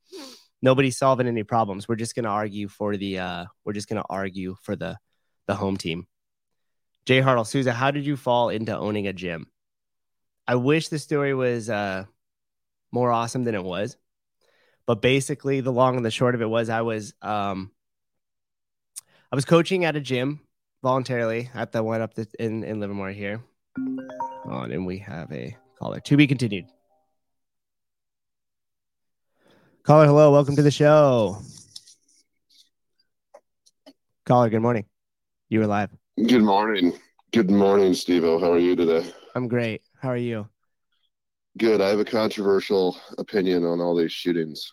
nobody's 0.62 0.96
solving 0.96 1.26
any 1.26 1.42
problems. 1.42 1.88
We're 1.88 1.96
just 1.96 2.14
going 2.14 2.24
to 2.24 2.30
argue 2.30 2.68
for 2.68 2.96
the 2.96 3.18
uh 3.18 3.44
we're 3.64 3.72
just 3.72 3.88
going 3.88 4.00
to 4.00 4.08
argue 4.08 4.56
for 4.62 4.76
the 4.76 4.96
the 5.46 5.54
home 5.54 5.76
team. 5.76 6.06
Jay 7.04 7.20
Hartle, 7.20 7.46
Souza, 7.46 7.72
how 7.72 7.90
did 7.90 8.06
you 8.06 8.16
fall 8.16 8.48
into 8.48 8.76
owning 8.76 9.08
a 9.08 9.12
gym? 9.12 9.48
I 10.46 10.54
wish 10.54 10.88
the 10.88 10.98
story 10.98 11.34
was 11.34 11.68
uh 11.68 12.04
more 12.92 13.10
awesome 13.10 13.44
than 13.44 13.54
it 13.54 13.64
was. 13.64 13.96
But 14.92 15.00
basically, 15.00 15.62
the 15.62 15.72
long 15.72 15.96
and 15.96 16.04
the 16.04 16.10
short 16.10 16.34
of 16.34 16.42
it 16.42 16.50
was 16.50 16.68
I 16.68 16.82
was 16.82 17.14
um, 17.22 17.70
I 19.32 19.34
was 19.34 19.46
coaching 19.46 19.86
at 19.86 19.96
a 19.96 20.00
gym 20.02 20.40
voluntarily 20.82 21.48
at 21.54 21.72
the 21.72 21.82
one 21.82 22.02
up 22.02 22.12
the, 22.12 22.26
in 22.38 22.62
in 22.62 22.78
Livermore 22.78 23.08
here. 23.08 23.40
On 24.44 24.70
and 24.70 24.84
we 24.84 24.98
have 24.98 25.32
a 25.32 25.56
caller 25.78 25.98
to 26.00 26.16
be 26.18 26.26
continued. 26.26 26.66
Caller, 29.82 30.04
hello, 30.04 30.30
welcome 30.30 30.56
to 30.56 30.62
the 30.62 30.70
show. 30.70 31.38
Caller, 34.26 34.50
good 34.50 34.60
morning. 34.60 34.84
You 35.48 35.60
were 35.60 35.66
live. 35.66 35.88
Good 36.18 36.42
morning. 36.42 36.92
Good 37.32 37.50
morning, 37.50 37.94
Steve 37.94 38.24
How 38.24 38.52
are 38.52 38.58
you 38.58 38.76
today? 38.76 39.10
I'm 39.34 39.48
great. 39.48 39.80
How 40.02 40.10
are 40.10 40.18
you? 40.18 40.50
Good. 41.56 41.80
I 41.80 41.88
have 41.88 41.98
a 41.98 42.04
controversial 42.04 42.98
opinion 43.16 43.64
on 43.64 43.80
all 43.80 43.96
these 43.96 44.12
shootings. 44.12 44.70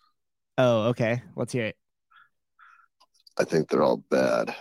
Oh, 0.59 0.87
okay. 0.89 1.23
Let's 1.37 1.53
hear 1.53 1.67
it. 1.67 1.77
I 3.39 3.45
think 3.45 3.69
they're 3.69 3.81
all 3.81 4.03
bad. 4.11 4.53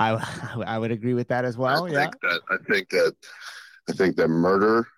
I 0.00 0.64
I 0.66 0.76
would 0.76 0.90
agree 0.90 1.14
with 1.14 1.28
that 1.28 1.44
as 1.44 1.56
well. 1.56 1.86
I 1.86 1.90
yeah. 1.90 2.00
Think 2.00 2.20
that, 2.22 2.40
I 2.50 2.56
think 2.68 2.88
that 2.88 3.14
I 3.88 3.92
think 3.92 4.16
that 4.16 4.26
murder 4.26 4.88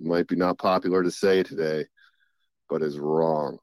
might 0.00 0.26
be 0.26 0.34
not 0.34 0.58
popular 0.58 1.04
to 1.04 1.10
say 1.12 1.44
today, 1.44 1.86
but 2.68 2.82
is 2.82 2.98
wrong. 2.98 3.58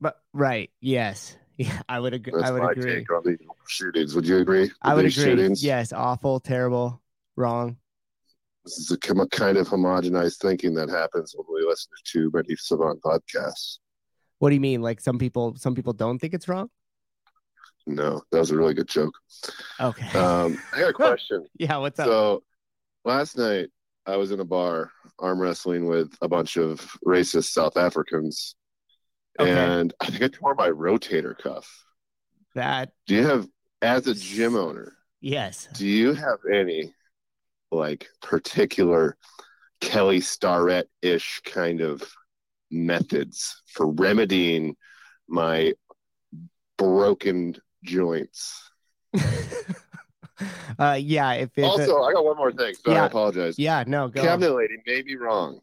But 0.00 0.20
right, 0.32 0.70
yes, 0.80 1.36
yeah, 1.56 1.82
I 1.88 1.98
would 1.98 2.14
agree. 2.14 2.40
I 2.40 2.52
would 2.52 2.70
agree. 2.70 3.00
take 3.00 3.12
on 3.12 3.22
these 3.24 3.38
shootings. 3.66 4.14
Would 4.14 4.28
you 4.28 4.36
agree? 4.36 4.70
I 4.82 4.94
would 4.94 5.04
agree. 5.04 5.10
Shootings? 5.10 5.64
Yes, 5.64 5.92
awful, 5.92 6.38
terrible, 6.38 7.02
wrong. 7.34 7.76
This 8.64 8.78
is 8.78 8.92
a 8.92 8.98
kind 8.98 9.56
of 9.56 9.66
homogenized 9.68 10.38
thinking 10.38 10.74
that 10.74 10.90
happens 10.90 11.34
when 11.34 11.46
we 11.52 11.66
listen 11.66 11.90
to 11.96 12.12
too 12.12 12.30
many 12.32 12.54
Sevan 12.54 13.00
podcasts. 13.00 13.78
What 14.40 14.48
do 14.48 14.54
you 14.54 14.60
mean? 14.60 14.82
Like 14.82 15.00
some 15.00 15.18
people, 15.18 15.54
some 15.56 15.74
people 15.74 15.92
don't 15.92 16.18
think 16.18 16.34
it's 16.34 16.48
wrong. 16.48 16.68
No, 17.86 18.22
that 18.32 18.38
was 18.38 18.50
a 18.50 18.56
really 18.56 18.74
good 18.74 18.88
joke. 18.88 19.14
Okay. 19.78 20.18
Um, 20.18 20.58
I 20.74 20.80
got 20.80 20.90
a 20.90 20.92
question. 20.94 21.46
yeah. 21.58 21.76
What's 21.76 21.98
up? 22.00 22.06
So 22.06 22.42
last 23.04 23.36
night 23.38 23.68
I 24.06 24.16
was 24.16 24.32
in 24.32 24.40
a 24.40 24.44
bar 24.44 24.90
arm 25.18 25.40
wrestling 25.40 25.86
with 25.86 26.12
a 26.22 26.28
bunch 26.28 26.56
of 26.56 26.80
racist 27.06 27.52
South 27.52 27.76
Africans, 27.76 28.56
Okay. 29.38 29.50
and 29.50 29.92
I 30.00 30.06
think 30.06 30.22
I 30.22 30.28
tore 30.28 30.54
my 30.54 30.68
rotator 30.70 31.36
cuff. 31.36 31.68
that 32.54 32.92
Do 33.06 33.14
you 33.14 33.26
have, 33.26 33.46
as 33.82 34.06
a 34.06 34.14
gym 34.14 34.56
owner, 34.56 34.94
yes. 35.20 35.68
do 35.74 35.86
you 35.86 36.14
have 36.14 36.38
any 36.52 36.94
like 37.70 38.08
particular 38.22 39.16
Kelly 39.80 40.20
Starrett 40.20 40.88
ish 41.02 41.40
kind 41.44 41.80
of 41.82 42.02
methods 42.70 43.62
for 43.66 43.90
remedying 43.90 44.76
my 45.28 45.72
broken 46.78 47.56
joints? 47.84 48.70
uh, 50.78 50.98
yeah. 51.00 51.32
If 51.32 51.50
it's 51.56 51.66
a- 51.66 51.70
Also, 51.70 52.02
I 52.02 52.12
got 52.12 52.24
one 52.24 52.36
more 52.36 52.52
thing. 52.52 52.74
So 52.74 52.92
Yeah. 52.92 53.04
I 53.04 53.06
apologize. 53.06 53.58
yeah, 53.58 53.84
no, 53.86 54.08
go. 54.08 54.22
Cabinet 54.22 54.54
lady 54.54 54.76
may 54.86 55.02
be 55.02 55.16
wrong, 55.16 55.60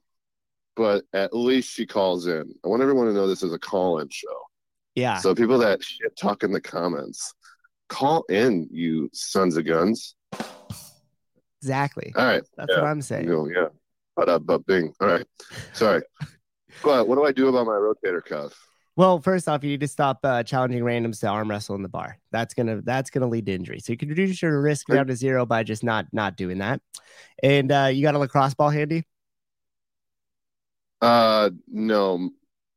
but 0.76 1.04
at 1.14 1.36
least 1.36 1.70
she 1.72 1.86
calls 1.86 2.28
in. 2.28 2.54
I 2.64 2.68
want 2.68 2.82
everyone 2.82 3.08
to 3.08 3.14
know 3.14 3.28
this 3.28 3.44
is 3.44 3.54
a 3.54 3.60
call-in 3.60 4.10
show. 4.10 4.42
Yeah. 4.96 5.18
So 5.20 5.36
people 5.36 5.60
that 5.60 5.84
shit 5.84 6.16
talk 6.18 6.44
in 6.44 6.52
the 6.52 6.62
comments, 6.62 7.34
call 7.88 8.24
in, 8.30 8.68
you 8.72 9.10
sons 9.14 9.56
of 9.58 9.66
guns. 9.66 10.16
exactly. 11.62 12.14
All 12.16 12.26
right. 12.26 12.44
That's 12.58 12.72
yeah. 12.72 12.82
what 12.82 12.88
I'm 12.88 13.02
saying. 13.02 13.26
You 13.26 13.32
know, 13.32 13.48
yeah. 13.48 13.68
But 14.16 14.30
uh, 14.30 14.40
but 14.40 14.66
bing. 14.66 14.94
All 15.00 15.08
right. 15.08 15.26
Sorry. 15.74 16.02
But 16.84 17.08
what 17.08 17.16
do 17.16 17.26
I 17.26 17.32
do 17.32 17.48
about 17.48 17.66
my 17.66 17.74
rotator 17.74 18.24
cuff? 18.24 18.54
Well, 18.96 19.22
first 19.22 19.48
off, 19.48 19.64
you 19.64 19.70
need 19.70 19.82
to 19.82 19.88
stop 19.88 20.20
uh, 20.24 20.42
challenging 20.42 20.82
randoms 20.82 21.20
to 21.20 21.28
arm 21.28 21.52
wrestle 21.52 21.76
in 21.76 21.84
the 21.84 21.90
bar. 21.90 22.18
That's 22.32 22.56
gonna 22.56 22.82
that's 22.82 23.12
gonna 23.12 23.28
lead 23.28 23.46
to 23.46 23.54
injury. 23.54 23.80
So 23.80 23.94
you 23.94 23.98
can 23.98 24.10
reduce 24.10 24.42
your 24.42 24.60
risk 24.60 24.88
down 24.88 25.06
to 25.08 25.16
zero 25.16 25.46
by 25.46 25.62
just 25.62 25.84
not 25.84 26.08
not 26.12 26.36
doing 26.36 26.58
that. 26.58 26.82
And 27.44 27.72
uh, 27.72 27.90
you 27.94 28.02
got 28.02 28.16
a 28.16 28.20
lacrosse 28.20 28.56
ball 28.56 28.72
handy? 28.72 29.04
Uh, 31.00 31.52
no, 31.68 32.32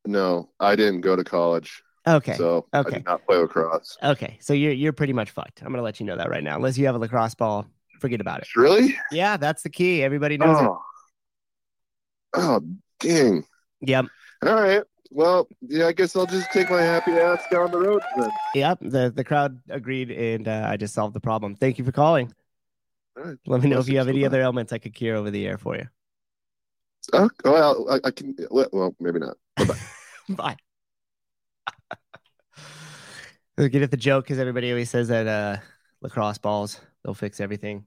no, 0.05 0.51
I 0.61 0.77
didn't 0.77 1.01
go 1.01 1.17
to 1.17 1.25
college, 1.25 1.83
Okay. 2.07 2.35
so 2.35 2.67
I 2.71 2.81
okay. 2.81 2.97
did 2.97 3.07
not 3.07 3.27
play 3.27 3.39
lacrosse. 3.39 3.97
Okay. 4.03 4.37
So 4.41 4.53
you're 4.53 4.73
you're 4.73 4.93
pretty 4.93 5.15
much 5.15 5.31
fucked. 5.31 5.63
I'm 5.63 5.71
gonna 5.71 5.83
let 5.83 6.01
you 6.01 6.07
know 6.07 6.17
that 6.17 6.29
right 6.29 6.45
now. 6.45 6.57
Unless 6.57 6.77
you 6.77 6.85
have 6.85 6.95
a 6.95 6.99
lacrosse 6.99 7.35
ball, 7.35 7.67
forget 7.99 8.21
about 8.21 8.41
it. 8.41 8.49
Really? 8.57 8.95
Yeah, 9.11 9.39
that's 9.39 9.63
the 9.63 9.71
key. 9.71 10.03
Everybody 10.03 10.37
knows 10.37 10.61
it. 10.61 10.65
Oh. 10.67 10.83
oh, 12.35 12.61
dang. 12.99 13.45
Yep. 13.83 14.07
All 14.47 14.55
right. 14.55 14.83
Well, 15.11 15.49
yeah, 15.61 15.87
I 15.87 15.93
guess 15.93 16.15
I'll 16.15 16.27
just 16.27 16.53
take 16.53 16.71
my 16.71 16.83
happy 16.83 17.13
ass 17.13 17.43
down 17.51 17.73
the 17.73 17.79
road 17.79 18.03
then. 18.17 18.31
Yep. 18.55 18.79
The 18.83 19.13
the 19.15 19.25
crowd 19.25 19.61
agreed, 19.69 20.11
and 20.11 20.47
uh, 20.47 20.67
I 20.69 20.77
just 20.77 20.95
solved 20.95 21.15
the 21.15 21.21
problem. 21.21 21.57
Thank 21.57 21.79
you 21.79 21.85
for 21.85 21.93
calling. 21.93 22.33
All 23.17 23.25
right. 23.25 23.39
Let 23.47 23.63
me 23.63 23.71
know 23.71 23.81
if 23.81 23.89
you 23.89 23.99
have 23.99 24.09
any 24.09 24.25
other 24.25 24.41
ailments 24.41 24.73
I 24.73 24.79
could 24.79 24.95
cure 24.95 25.17
over 25.17 25.31
the 25.31 25.47
air 25.47 25.59
for 25.59 25.77
you. 25.77 25.89
Oh, 27.13 27.31
well, 27.45 27.87
I, 27.91 28.09
I 28.09 28.11
can. 28.11 28.37
Well, 28.51 28.95
maybe 29.01 29.19
not. 29.19 29.37
Bye. 30.29 30.57
We'll 33.59 33.69
get 33.69 33.83
at 33.83 33.91
the 33.91 33.97
joke 33.97 34.25
because 34.25 34.39
everybody 34.39 34.71
always 34.71 34.91
says 34.91 35.09
that 35.09 35.27
uh, 35.27 35.57
lacrosse 36.01 36.39
balls 36.39 36.81
they'll 37.05 37.15
fix 37.15 37.41
everything. 37.41 37.85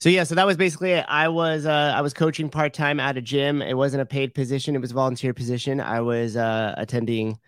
So 0.00 0.10
yeah, 0.10 0.24
so 0.24 0.34
that 0.34 0.46
was 0.46 0.56
basically 0.56 0.92
it. 0.92 1.06
I 1.08 1.28
was 1.28 1.64
uh, 1.64 1.94
I 1.96 2.02
was 2.02 2.12
coaching 2.12 2.50
part 2.50 2.74
time 2.74 3.00
at 3.00 3.16
a 3.16 3.22
gym. 3.22 3.62
It 3.62 3.74
wasn't 3.74 4.02
a 4.02 4.06
paid 4.06 4.34
position; 4.34 4.74
it 4.74 4.80
was 4.80 4.90
a 4.90 4.94
volunteer 4.94 5.32
position. 5.32 5.80
I 5.80 6.02
was 6.02 6.36
uh, 6.36 6.74
attending 6.76 7.38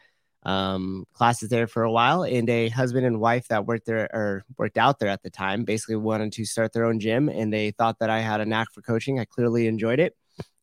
um, 0.44 1.04
classes 1.12 1.50
there 1.50 1.66
for 1.66 1.82
a 1.82 1.92
while, 1.92 2.24
and 2.24 2.48
a 2.48 2.70
husband 2.70 3.04
and 3.04 3.20
wife 3.20 3.48
that 3.48 3.66
worked 3.66 3.84
there 3.84 4.08
or 4.14 4.44
worked 4.56 4.78
out 4.78 4.98
there 4.98 5.10
at 5.10 5.22
the 5.22 5.30
time 5.30 5.64
basically 5.64 5.96
wanted 5.96 6.32
to 6.32 6.46
start 6.46 6.72
their 6.72 6.86
own 6.86 7.00
gym, 7.00 7.28
and 7.28 7.52
they 7.52 7.72
thought 7.72 7.98
that 8.00 8.08
I 8.08 8.20
had 8.20 8.40
a 8.40 8.46
knack 8.46 8.68
for 8.72 8.80
coaching. 8.80 9.20
I 9.20 9.26
clearly 9.26 9.66
enjoyed 9.66 10.00
it, 10.00 10.16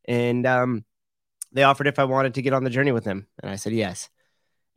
and 0.05 0.45
um, 0.47 0.85
they 1.51 1.63
offered 1.63 1.87
if 1.87 1.99
I 1.99 2.05
wanted 2.05 2.33
to 2.35 2.41
get 2.41 2.53
on 2.53 2.63
the 2.63 2.71
journey 2.71 2.93
with 2.93 3.03
them, 3.03 3.27
and 3.43 3.51
I 3.51 3.57
said 3.57 3.73
yes. 3.73 4.09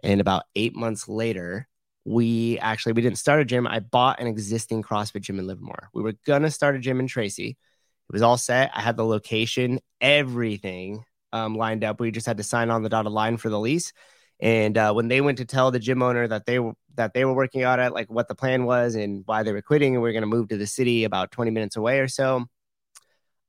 And 0.02 0.20
about 0.20 0.44
eight 0.54 0.76
months 0.76 1.08
later, 1.08 1.68
we 2.04 2.58
actually 2.58 2.92
we 2.92 3.02
didn't 3.02 3.18
start 3.18 3.40
a 3.40 3.44
gym. 3.44 3.66
I 3.66 3.80
bought 3.80 4.20
an 4.20 4.26
existing 4.26 4.82
CrossFit 4.82 5.22
gym 5.22 5.38
in 5.38 5.46
Livermore. 5.46 5.90
We 5.92 6.02
were 6.02 6.14
gonna 6.26 6.50
start 6.50 6.76
a 6.76 6.78
gym 6.78 7.00
in 7.00 7.06
Tracy. 7.06 7.50
It 7.50 8.12
was 8.12 8.22
all 8.22 8.38
set. 8.38 8.70
I 8.74 8.80
had 8.80 8.96
the 8.96 9.04
location, 9.04 9.80
everything 10.00 11.04
um, 11.32 11.54
lined 11.54 11.84
up. 11.84 12.00
We 12.00 12.10
just 12.10 12.26
had 12.26 12.38
to 12.38 12.42
sign 12.42 12.70
on 12.70 12.82
the 12.82 12.88
dotted 12.88 13.12
line 13.12 13.36
for 13.36 13.50
the 13.50 13.60
lease. 13.60 13.92
And 14.40 14.78
uh, 14.78 14.92
when 14.92 15.08
they 15.08 15.20
went 15.20 15.38
to 15.38 15.44
tell 15.44 15.70
the 15.70 15.78
gym 15.78 16.02
owner 16.02 16.26
that 16.28 16.46
they 16.46 16.58
were 16.58 16.72
that 16.94 17.14
they 17.14 17.24
were 17.24 17.34
working 17.34 17.62
out 17.62 17.78
at, 17.78 17.92
like 17.92 18.10
what 18.10 18.28
the 18.28 18.34
plan 18.34 18.64
was 18.64 18.94
and 18.94 19.22
why 19.26 19.42
they 19.42 19.52
were 19.52 19.62
quitting, 19.62 19.94
and 19.94 20.02
we 20.02 20.08
are 20.08 20.12
going 20.12 20.22
to 20.22 20.26
move 20.26 20.48
to 20.48 20.56
the 20.56 20.66
city 20.66 21.04
about 21.04 21.30
20 21.30 21.50
minutes 21.50 21.76
away 21.76 22.00
or 22.00 22.08
so, 22.08 22.46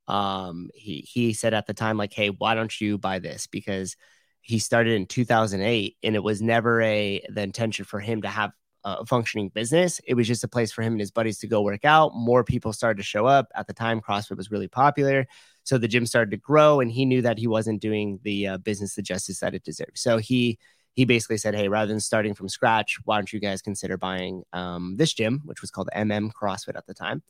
um, 0.08 0.70
he 0.74 1.00
he 1.00 1.32
said 1.32 1.54
at 1.54 1.66
the 1.66 1.74
time 1.74 1.96
like, 1.96 2.12
"Hey, 2.12 2.28
why 2.28 2.54
don't 2.54 2.80
you 2.80 2.98
buy 2.98 3.18
this?" 3.20 3.46
Because 3.46 3.96
he 4.42 4.58
started 4.58 4.94
in 4.94 5.06
2008, 5.06 5.96
and 6.02 6.16
it 6.16 6.22
was 6.22 6.40
never 6.40 6.80
a 6.82 7.22
the 7.28 7.42
intention 7.42 7.84
for 7.84 8.00
him 8.00 8.22
to 8.22 8.28
have 8.28 8.52
a 8.84 9.04
functioning 9.04 9.50
business. 9.50 10.00
It 10.06 10.14
was 10.14 10.26
just 10.26 10.44
a 10.44 10.48
place 10.48 10.72
for 10.72 10.82
him 10.82 10.94
and 10.94 11.00
his 11.00 11.10
buddies 11.10 11.38
to 11.40 11.46
go 11.46 11.62
work 11.62 11.84
out. 11.84 12.14
More 12.14 12.44
people 12.44 12.72
started 12.72 12.96
to 12.96 13.02
show 13.02 13.26
up. 13.26 13.48
At 13.54 13.66
the 13.66 13.74
time, 13.74 14.00
CrossFit 14.00 14.36
was 14.36 14.50
really 14.50 14.68
popular. 14.68 15.26
So 15.64 15.76
the 15.76 15.88
gym 15.88 16.06
started 16.06 16.30
to 16.30 16.36
grow, 16.38 16.80
and 16.80 16.90
he 16.90 17.04
knew 17.04 17.22
that 17.22 17.38
he 17.38 17.46
wasn't 17.46 17.82
doing 17.82 18.20
the 18.22 18.48
uh, 18.48 18.58
business 18.58 18.94
the 18.94 19.02
justice 19.02 19.40
that 19.40 19.54
it 19.54 19.64
deserved. 19.64 19.98
So 19.98 20.18
he 20.18 20.58
he 20.94 21.04
basically 21.04 21.36
said, 21.36 21.54
"Hey, 21.54 21.68
rather 21.68 21.88
than 21.88 22.00
starting 22.00 22.34
from 22.34 22.48
scratch, 22.48 22.98
why 23.04 23.18
don't 23.18 23.32
you 23.32 23.40
guys 23.40 23.62
consider 23.62 23.96
buying 23.96 24.42
um, 24.52 24.96
this 24.96 25.12
gym, 25.12 25.42
which 25.44 25.60
was 25.60 25.70
called 25.70 25.90
MM 25.94 26.32
CrossFit 26.32 26.76
at 26.76 26.86
the 26.86 26.94
time?" 26.94 27.22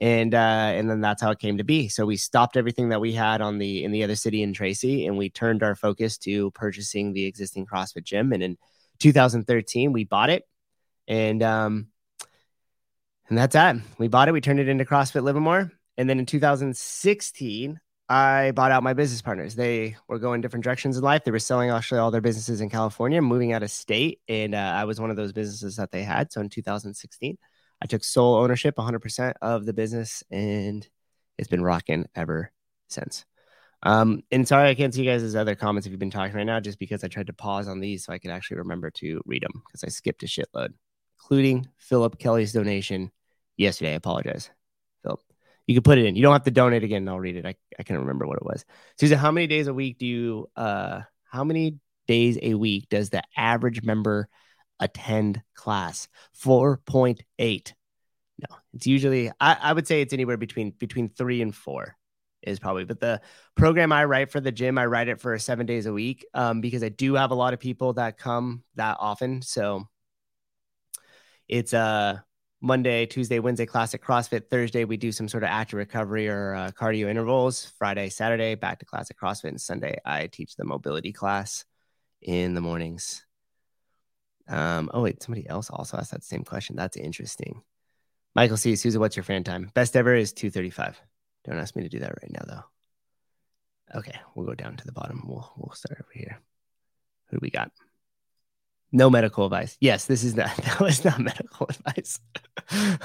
And 0.00 0.32
uh, 0.34 0.72
and 0.76 0.88
then 0.88 1.00
that's 1.00 1.20
how 1.20 1.30
it 1.30 1.40
came 1.40 1.58
to 1.58 1.64
be. 1.64 1.88
So 1.88 2.06
we 2.06 2.16
stopped 2.16 2.56
everything 2.56 2.90
that 2.90 3.00
we 3.00 3.12
had 3.12 3.40
on 3.40 3.58
the 3.58 3.82
in 3.82 3.90
the 3.90 4.04
other 4.04 4.14
city 4.14 4.42
in 4.42 4.52
Tracy, 4.52 5.06
and 5.06 5.18
we 5.18 5.28
turned 5.28 5.62
our 5.62 5.74
focus 5.74 6.18
to 6.18 6.52
purchasing 6.52 7.12
the 7.12 7.24
existing 7.24 7.66
CrossFit 7.66 8.04
gym. 8.04 8.32
And 8.32 8.42
in 8.42 8.58
2013, 9.00 9.92
we 9.92 10.04
bought 10.04 10.30
it, 10.30 10.44
and 11.08 11.42
um, 11.42 11.88
and 13.28 13.36
that's 13.36 13.54
that. 13.54 13.76
We 13.98 14.06
bought 14.06 14.28
it. 14.28 14.32
We 14.32 14.40
turned 14.40 14.60
it 14.60 14.68
into 14.68 14.84
CrossFit 14.84 15.24
Livermore 15.24 15.72
and 15.98 16.08
then 16.08 16.20
in 16.20 16.26
2016, 16.26 17.80
I 18.08 18.52
bought 18.52 18.70
out 18.70 18.84
my 18.84 18.94
business 18.94 19.20
partners. 19.20 19.56
They 19.56 19.96
were 20.06 20.20
going 20.20 20.40
different 20.40 20.62
directions 20.62 20.96
in 20.96 21.02
life. 21.02 21.24
They 21.24 21.32
were 21.32 21.40
selling 21.40 21.70
actually 21.70 21.98
all 21.98 22.12
their 22.12 22.20
businesses 22.20 22.60
in 22.60 22.70
California, 22.70 23.20
moving 23.20 23.52
out 23.52 23.64
of 23.64 23.70
state. 23.70 24.20
And 24.28 24.54
uh, 24.54 24.58
I 24.58 24.84
was 24.84 25.00
one 25.00 25.10
of 25.10 25.16
those 25.16 25.32
businesses 25.32 25.76
that 25.76 25.90
they 25.90 26.04
had. 26.04 26.32
So 26.32 26.40
in 26.40 26.48
2016, 26.48 27.36
I 27.80 27.86
took 27.86 28.04
sole 28.04 28.36
ownership 28.36 28.76
100% 28.76 29.34
of 29.40 29.66
the 29.66 29.72
business 29.72 30.22
and 30.30 30.86
it's 31.38 31.48
been 31.48 31.62
rocking 31.62 32.06
ever 32.14 32.52
since. 32.88 33.24
Um, 33.82 34.24
and 34.32 34.46
sorry, 34.46 34.68
I 34.68 34.74
can't 34.74 34.92
see 34.92 35.04
you 35.04 35.10
guys' 35.10 35.36
other 35.36 35.54
comments 35.54 35.86
if 35.86 35.92
you've 35.92 36.00
been 36.00 36.10
talking 36.10 36.34
right 36.34 36.44
now, 36.44 36.58
just 36.58 36.78
because 36.78 37.04
I 37.04 37.08
tried 37.08 37.28
to 37.28 37.32
pause 37.32 37.68
on 37.68 37.78
these 37.78 38.04
so 38.04 38.12
I 38.12 38.18
could 38.18 38.32
actually 38.32 38.58
remember 38.58 38.90
to 38.92 39.20
read 39.24 39.44
them 39.44 39.62
because 39.66 39.84
I 39.84 39.88
skipped 39.88 40.24
a 40.24 40.26
shitload, 40.26 40.72
including 41.20 41.68
Philip 41.76 42.18
Kelly's 42.18 42.52
donation 42.52 43.12
yesterday. 43.56 43.92
I 43.92 43.96
apologize. 43.96 44.50
Phil. 45.04 45.20
You 45.68 45.74
can 45.74 45.82
put 45.82 45.98
it 45.98 46.06
in. 46.06 46.16
You 46.16 46.22
don't 46.22 46.32
have 46.32 46.44
to 46.44 46.50
donate 46.50 46.82
again. 46.82 47.02
And 47.02 47.10
I'll 47.10 47.20
read 47.20 47.36
it. 47.36 47.46
I, 47.46 47.54
I 47.78 47.82
can't 47.84 48.00
remember 48.00 48.26
what 48.26 48.38
it 48.38 48.44
was. 48.44 48.64
Souza, 48.98 49.16
how 49.16 49.30
many 49.30 49.46
days 49.46 49.68
a 49.68 49.74
week 49.74 49.98
do 49.98 50.06
you, 50.06 50.50
uh, 50.56 51.02
how 51.24 51.44
many 51.44 51.76
days 52.08 52.38
a 52.42 52.54
week 52.54 52.88
does 52.88 53.10
the 53.10 53.22
average 53.36 53.82
member 53.82 54.28
attend 54.80 55.42
class? 55.54 56.08
4.8. 56.42 57.72
No, 58.38 58.56
it's 58.74 58.86
usually, 58.86 59.30
I, 59.40 59.56
I 59.60 59.72
would 59.72 59.86
say 59.86 60.00
it's 60.00 60.12
anywhere 60.12 60.36
between, 60.36 60.70
between 60.70 61.08
three 61.08 61.42
and 61.42 61.54
four 61.54 61.96
is 62.42 62.60
probably, 62.60 62.84
but 62.84 63.00
the 63.00 63.20
program 63.56 63.90
I 63.92 64.04
write 64.04 64.30
for 64.30 64.40
the 64.40 64.52
gym, 64.52 64.78
I 64.78 64.86
write 64.86 65.08
it 65.08 65.20
for 65.20 65.36
seven 65.38 65.66
days 65.66 65.86
a 65.86 65.92
week 65.92 66.24
um, 66.34 66.60
because 66.60 66.84
I 66.84 66.88
do 66.88 67.14
have 67.14 67.32
a 67.32 67.34
lot 67.34 67.52
of 67.52 67.60
people 67.60 67.94
that 67.94 68.16
come 68.16 68.62
that 68.76 68.96
often. 69.00 69.42
So 69.42 69.88
it's, 71.48 71.74
uh, 71.74 72.18
Monday, 72.60 73.06
Tuesday, 73.06 73.38
Wednesday, 73.38 73.66
classic 73.66 74.02
CrossFit. 74.02 74.48
Thursday, 74.50 74.84
we 74.84 74.96
do 74.96 75.12
some 75.12 75.28
sort 75.28 75.44
of 75.44 75.48
active 75.48 75.78
recovery 75.78 76.28
or 76.28 76.54
uh, 76.54 76.70
cardio 76.72 77.08
intervals. 77.08 77.72
Friday, 77.78 78.08
Saturday, 78.08 78.56
back 78.56 78.80
to 78.80 78.84
classic 78.84 79.16
CrossFit. 79.18 79.50
And 79.50 79.60
Sunday, 79.60 79.98
I 80.04 80.26
teach 80.26 80.56
the 80.56 80.64
mobility 80.64 81.12
class 81.12 81.64
in 82.20 82.54
the 82.54 82.60
mornings. 82.60 83.24
Um, 84.48 84.90
oh, 84.94 85.02
wait, 85.02 85.22
somebody 85.22 85.48
else 85.48 85.70
also 85.70 85.98
asked 85.98 86.12
that 86.12 86.24
same 86.24 86.44
question. 86.44 86.76
That's 86.76 86.96
interesting. 86.96 87.62
Michael 88.34 88.56
C. 88.56 88.76
Souza, 88.76 88.98
what's 88.98 89.16
your 89.16 89.24
fan 89.24 89.44
time? 89.44 89.70
Best 89.74 89.96
ever 89.96 90.14
is 90.14 90.32
235. 90.32 91.00
Don't 91.44 91.58
ask 91.58 91.76
me 91.76 91.82
to 91.82 91.88
do 91.88 91.98
that 92.00 92.14
right 92.22 92.30
now, 92.30 92.44
though. 92.46 93.98
Okay, 93.98 94.18
we'll 94.34 94.46
go 94.46 94.54
down 94.54 94.76
to 94.76 94.86
the 94.86 94.92
bottom. 94.92 95.24
We'll, 95.26 95.50
we'll 95.56 95.74
start 95.74 95.98
over 96.00 96.10
here. 96.12 96.38
Who 97.26 97.36
do 97.36 97.40
we 97.42 97.50
got? 97.50 97.70
No 98.90 99.10
medical 99.10 99.44
advice. 99.44 99.76
Yes, 99.80 100.06
this 100.06 100.24
is 100.24 100.34
not 100.34 100.54
that 100.64 100.80
was 100.80 101.04
not 101.04 101.18
medical 101.18 101.66
advice. 101.68 102.20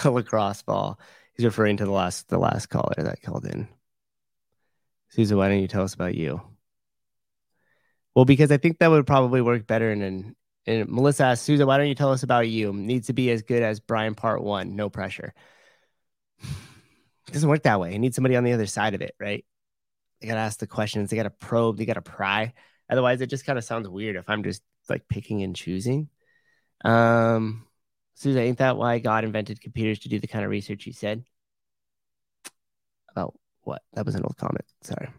a 0.04 0.12
lacrosse 0.12 0.62
ball. 0.62 1.00
He's 1.36 1.46
referring 1.46 1.78
to 1.78 1.86
the 1.86 1.92
last 1.92 2.30
the 2.30 2.38
last 2.38 2.68
caller 2.68 2.96
that 2.98 3.22
called 3.22 3.46
in. 3.46 3.68
Souza, 5.10 5.38
why 5.38 5.50
don't 5.50 5.62
you 5.62 5.68
tell 5.68 5.84
us 5.84 5.94
about 5.94 6.16
you? 6.16 6.42
Well, 8.16 8.26
because 8.26 8.52
I 8.52 8.58
think 8.58 8.80
that 8.80 8.90
would 8.90 9.08
probably 9.08 9.42
work 9.42 9.68
better 9.68 9.92
in 9.92 10.02
an 10.02 10.36
and 10.66 10.90
Melissa 10.90 11.26
asked, 11.26 11.44
Souza, 11.44 11.66
why 11.66 11.78
don't 11.78 11.88
you 11.88 11.96
tell 11.96 12.12
us 12.12 12.24
about 12.24 12.48
you? 12.48 12.72
Needs 12.74 13.08
to 13.08 13.14
be 13.14 13.30
as 13.32 13.42
good 13.42 13.64
as 13.64 13.80
Brian 13.80 14.16
part 14.16 14.42
one, 14.42 14.76
no 14.76 14.90
pressure. 14.90 15.34
It 16.42 16.48
doesn't 17.34 17.50
work 17.50 17.64
that 17.64 17.80
way. 17.80 17.94
You 17.94 18.00
need 18.00 18.16
somebody 18.16 18.36
on 18.36 18.44
the 18.44 18.54
other 18.54 18.66
side 18.66 18.94
of 18.94 19.02
it, 19.02 19.16
right? 19.20 19.46
They 20.22 20.28
gotta 20.28 20.40
ask 20.40 20.60
the 20.60 20.68
questions, 20.68 21.10
they 21.10 21.18
gotta 21.18 21.30
probe, 21.30 21.78
they 21.78 21.86
gotta 21.86 22.02
pry. 22.02 22.54
Otherwise, 22.90 23.22
it 23.22 23.30
just 23.30 23.46
kind 23.46 23.58
of 23.58 23.66
sounds 23.66 23.90
weird 23.90 24.16
if 24.16 24.30
I'm 24.30 24.44
just 24.44 24.62
like 24.90 25.08
picking 25.08 25.44
and 25.44 25.56
choosing. 25.56 26.10
Um, 26.86 27.66
Souza, 28.16 28.40
ain't 28.40 28.60
that 28.60 28.78
why 28.78 29.00
God 29.00 29.24
invented 29.24 29.62
computers 29.62 30.00
to 30.00 30.10
do 30.10 30.20
the 30.20 30.28
kind 30.28 30.46
of 30.46 30.52
research 30.52 30.86
you 30.86 30.94
said? 30.94 31.24
About 33.10 33.34
what? 33.62 33.82
That 33.94 34.06
was 34.06 34.16
an 34.16 34.24
old 34.24 34.38
comment. 34.38 34.66
Sorry. 34.82 35.10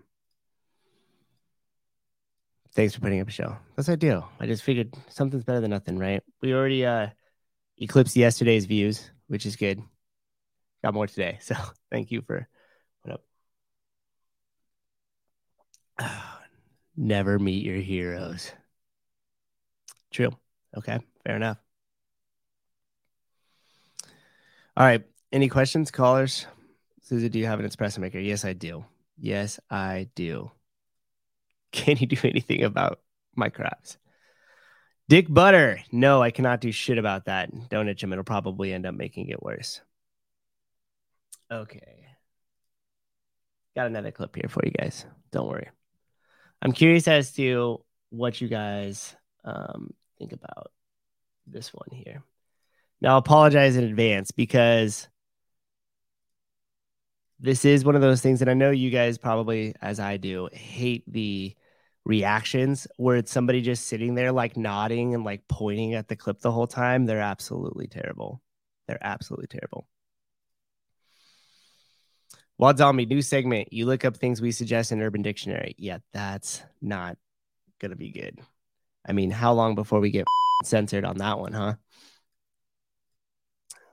Thanks 2.74 2.94
for 2.94 3.00
putting 3.00 3.20
up 3.20 3.28
a 3.28 3.30
show. 3.30 3.56
That's 3.76 3.88
ideal. 3.88 4.28
I. 4.40 4.44
I 4.44 4.46
just 4.46 4.64
figured 4.64 4.94
something's 5.08 5.44
better 5.44 5.60
than 5.60 5.70
nothing, 5.70 5.98
right? 5.98 6.22
We 6.42 6.52
already 6.54 6.84
uh 6.84 7.08
eclipsed 7.78 8.16
yesterday's 8.16 8.66
views, 8.66 9.10
which 9.28 9.46
is 9.46 9.56
good. 9.56 9.80
Got 10.82 10.94
more 10.94 11.06
today. 11.06 11.38
So 11.42 11.54
thank 11.90 12.10
you 12.10 12.22
for 12.22 12.48
what 13.02 13.20
up. 16.00 16.10
Never 16.96 17.38
meet 17.38 17.64
your 17.64 17.76
heroes. 17.76 18.52
True. 20.10 20.30
Okay. 20.76 20.98
Fair 21.24 21.36
enough. 21.36 21.58
All 24.76 24.84
right. 24.86 25.04
Any 25.32 25.48
questions, 25.48 25.90
callers? 25.90 26.46
Susie, 27.02 27.28
do 27.28 27.38
you 27.38 27.46
have 27.46 27.60
an 27.60 27.66
espresso 27.66 27.98
maker? 27.98 28.18
Yes, 28.18 28.44
I 28.44 28.52
do. 28.52 28.84
Yes, 29.18 29.60
I 29.70 30.08
do. 30.14 30.50
Can 31.74 31.96
you 31.98 32.06
do 32.06 32.16
anything 32.22 32.62
about 32.62 33.00
my 33.34 33.48
crabs? 33.48 33.98
Dick 35.08 35.26
Butter. 35.28 35.80
No, 35.90 36.22
I 36.22 36.30
cannot 36.30 36.60
do 36.60 36.70
shit 36.70 36.98
about 36.98 37.24
that. 37.24 37.50
Don't 37.68 37.88
itch 37.88 38.02
him. 38.02 38.12
It'll 38.12 38.24
probably 38.24 38.72
end 38.72 38.86
up 38.86 38.94
making 38.94 39.28
it 39.28 39.42
worse. 39.42 39.80
Okay. 41.50 42.06
Got 43.74 43.88
another 43.88 44.12
clip 44.12 44.36
here 44.36 44.48
for 44.48 44.62
you 44.64 44.70
guys. 44.70 45.04
Don't 45.32 45.48
worry. 45.48 45.68
I'm 46.62 46.72
curious 46.72 47.08
as 47.08 47.32
to 47.32 47.84
what 48.10 48.40
you 48.40 48.46
guys 48.46 49.16
um, 49.44 49.92
think 50.18 50.32
about 50.32 50.70
this 51.44 51.74
one 51.74 51.88
here. 51.90 52.22
Now, 53.00 53.16
I 53.16 53.18
apologize 53.18 53.76
in 53.76 53.82
advance 53.82 54.30
because 54.30 55.08
this 57.40 57.64
is 57.64 57.84
one 57.84 57.96
of 57.96 58.00
those 58.00 58.22
things 58.22 58.38
that 58.38 58.48
I 58.48 58.54
know 58.54 58.70
you 58.70 58.90
guys 58.90 59.18
probably, 59.18 59.74
as 59.82 59.98
I 59.98 60.18
do, 60.18 60.48
hate 60.52 61.02
the 61.12 61.54
reactions 62.04 62.86
where 62.96 63.16
it's 63.16 63.32
somebody 63.32 63.60
just 63.60 63.86
sitting 63.86 64.14
there 64.14 64.32
like 64.32 64.56
nodding 64.56 65.14
and 65.14 65.24
like 65.24 65.42
pointing 65.48 65.94
at 65.94 66.08
the 66.08 66.16
clip 66.16 66.40
the 66.40 66.52
whole 66.52 66.66
time. 66.66 67.06
They're 67.06 67.20
absolutely 67.20 67.86
terrible. 67.86 68.42
They're 68.86 68.98
absolutely 69.00 69.46
terrible. 69.46 69.86
Wad 72.58 72.78
Zombie, 72.78 73.06
new 73.06 73.22
segment. 73.22 73.72
You 73.72 73.86
look 73.86 74.04
up 74.04 74.16
things 74.16 74.40
we 74.40 74.52
suggest 74.52 74.92
in 74.92 75.02
Urban 75.02 75.22
Dictionary. 75.22 75.74
Yeah, 75.78 75.98
that's 76.12 76.62
not 76.80 77.16
to 77.90 77.96
be 77.96 78.10
good. 78.10 78.40
I 79.06 79.12
mean, 79.12 79.30
how 79.30 79.52
long 79.52 79.74
before 79.74 80.00
we 80.00 80.10
get 80.10 80.24
censored 80.64 81.04
on 81.04 81.18
that 81.18 81.38
one, 81.38 81.52
huh? 81.52 81.74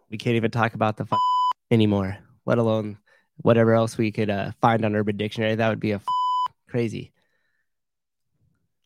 We 0.10 0.18
can't 0.18 0.36
even 0.36 0.52
talk 0.52 0.74
about 0.74 0.98
the 0.98 1.06
anymore, 1.72 2.18
let 2.46 2.58
alone 2.58 2.98
whatever 3.38 3.74
else 3.74 3.98
we 3.98 4.12
could 4.12 4.30
uh, 4.30 4.52
find 4.62 4.86
on 4.86 4.96
Urban 4.96 5.18
Dictionary. 5.18 5.56
That 5.56 5.70
would 5.70 5.80
be 5.80 5.92
a 5.92 6.02
crazy, 6.70 7.12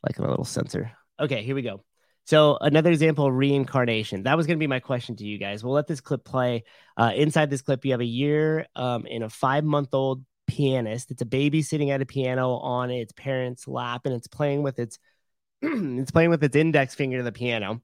like 0.06 0.20
a 0.20 0.30
little 0.30 0.46
censor. 0.46 0.92
Okay, 1.20 1.44
here 1.44 1.56
we 1.56 1.62
go. 1.62 1.84
So 2.26 2.58
another 2.60 2.90
example, 2.90 3.32
reincarnation. 3.32 4.24
That 4.24 4.36
was 4.36 4.48
going 4.48 4.58
to 4.58 4.64
be 4.64 4.68
my 4.68 4.80
question 4.80 5.16
to 5.18 5.24
you 5.24 5.38
guys. 5.38 5.64
We'll 5.64 5.74
let 5.74 5.88
this 5.88 6.02
clip 6.02 6.26
play. 6.26 6.64
Uh, 6.98 7.12
inside 7.16 7.50
this 7.50 7.62
clip, 7.62 7.86
you 7.86 7.92
have 7.92 8.02
a 8.02 8.06
year 8.06 8.66
um, 8.76 9.06
a 9.06 9.30
five 9.30 9.64
month 9.64 9.94
old 9.94 10.26
pianist. 10.48 11.12
It's 11.12 11.22
a 11.22 11.26
baby 11.26 11.62
sitting 11.62 11.92
at 11.92 12.02
a 12.02 12.06
piano 12.06 12.56
on 12.56 12.90
its 12.90 13.14
parents' 13.14 13.68
lap, 13.68 14.02
and 14.06 14.14
it's 14.14 14.28
playing 14.28 14.64
with 14.64 14.80
its 14.80 14.98
it's 15.62 16.12
playing 16.12 16.32
with 16.32 16.44
its 16.44 16.56
index 16.56 16.96
finger 16.96 17.18
to 17.18 17.24
the 17.24 17.32
piano. 17.32 17.82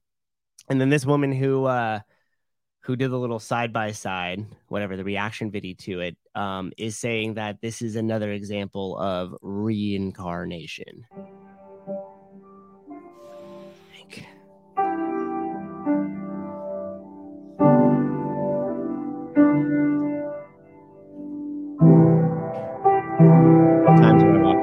And 0.70 0.82
then 0.82 0.90
this 0.90 1.06
woman 1.06 1.32
who 1.32 1.66
uh, 1.66 2.00
who 2.82 2.96
did 2.96 3.12
the 3.12 3.20
little 3.20 3.40
side 3.40 3.72
by 3.72 3.92
side, 3.92 4.46
whatever 4.68 4.98
the 4.98 5.04
reaction 5.04 5.52
video 5.52 5.76
to 5.82 6.00
it, 6.00 6.18
um, 6.34 6.74
is 6.78 6.98
saying 6.98 7.36
that 7.36 7.62
this 7.62 7.84
is 7.84 7.96
another 7.96 8.32
example 8.32 8.98
of 8.98 9.36
reincarnation. 9.42 11.06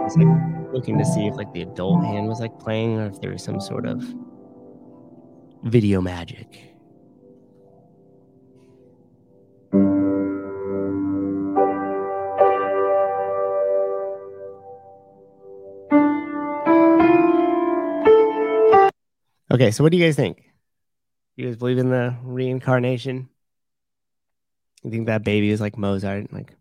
It's 0.09 0.16
like 0.16 0.73
looking 0.73 0.97
to 0.97 1.05
see 1.05 1.27
if 1.27 1.35
like 1.35 1.53
the 1.53 1.61
adult 1.61 2.03
hand 2.03 2.29
was 2.29 2.40
like 2.40 2.59
playing 2.59 2.99
or 2.99 3.09
if 3.09 3.21
there 3.21 3.31
was 3.31 3.44
some 3.44 3.61
sort 3.61 3.85
of 3.85 4.03
video 5.64 6.01
magic. 6.01 6.47
Okay, 19.51 19.71
so 19.71 19.83
what 19.83 19.92
do 19.92 19.99
you 19.99 20.05
guys 20.07 20.16
think? 20.16 20.42
You 21.37 21.49
guys 21.49 21.57
believe 21.57 21.77
in 21.77 21.90
the 21.90 22.16
reincarnation? 22.23 23.29
You 24.83 24.90
think 24.90 25.05
that 25.09 25.23
baby 25.23 25.51
is 25.51 25.61
like 25.61 25.77
Mozart, 25.77 26.33
like 26.33 26.57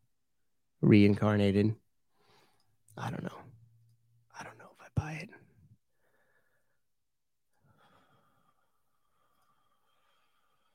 reincarnated? 0.82 1.76
I 2.98 3.10
don't 3.12 3.24
know. 3.24 3.40
I 4.40 4.44
don't 4.44 4.58
know 4.58 4.70
if 4.74 4.82
I 4.82 4.88
buy 5.00 5.12
it. 5.14 5.30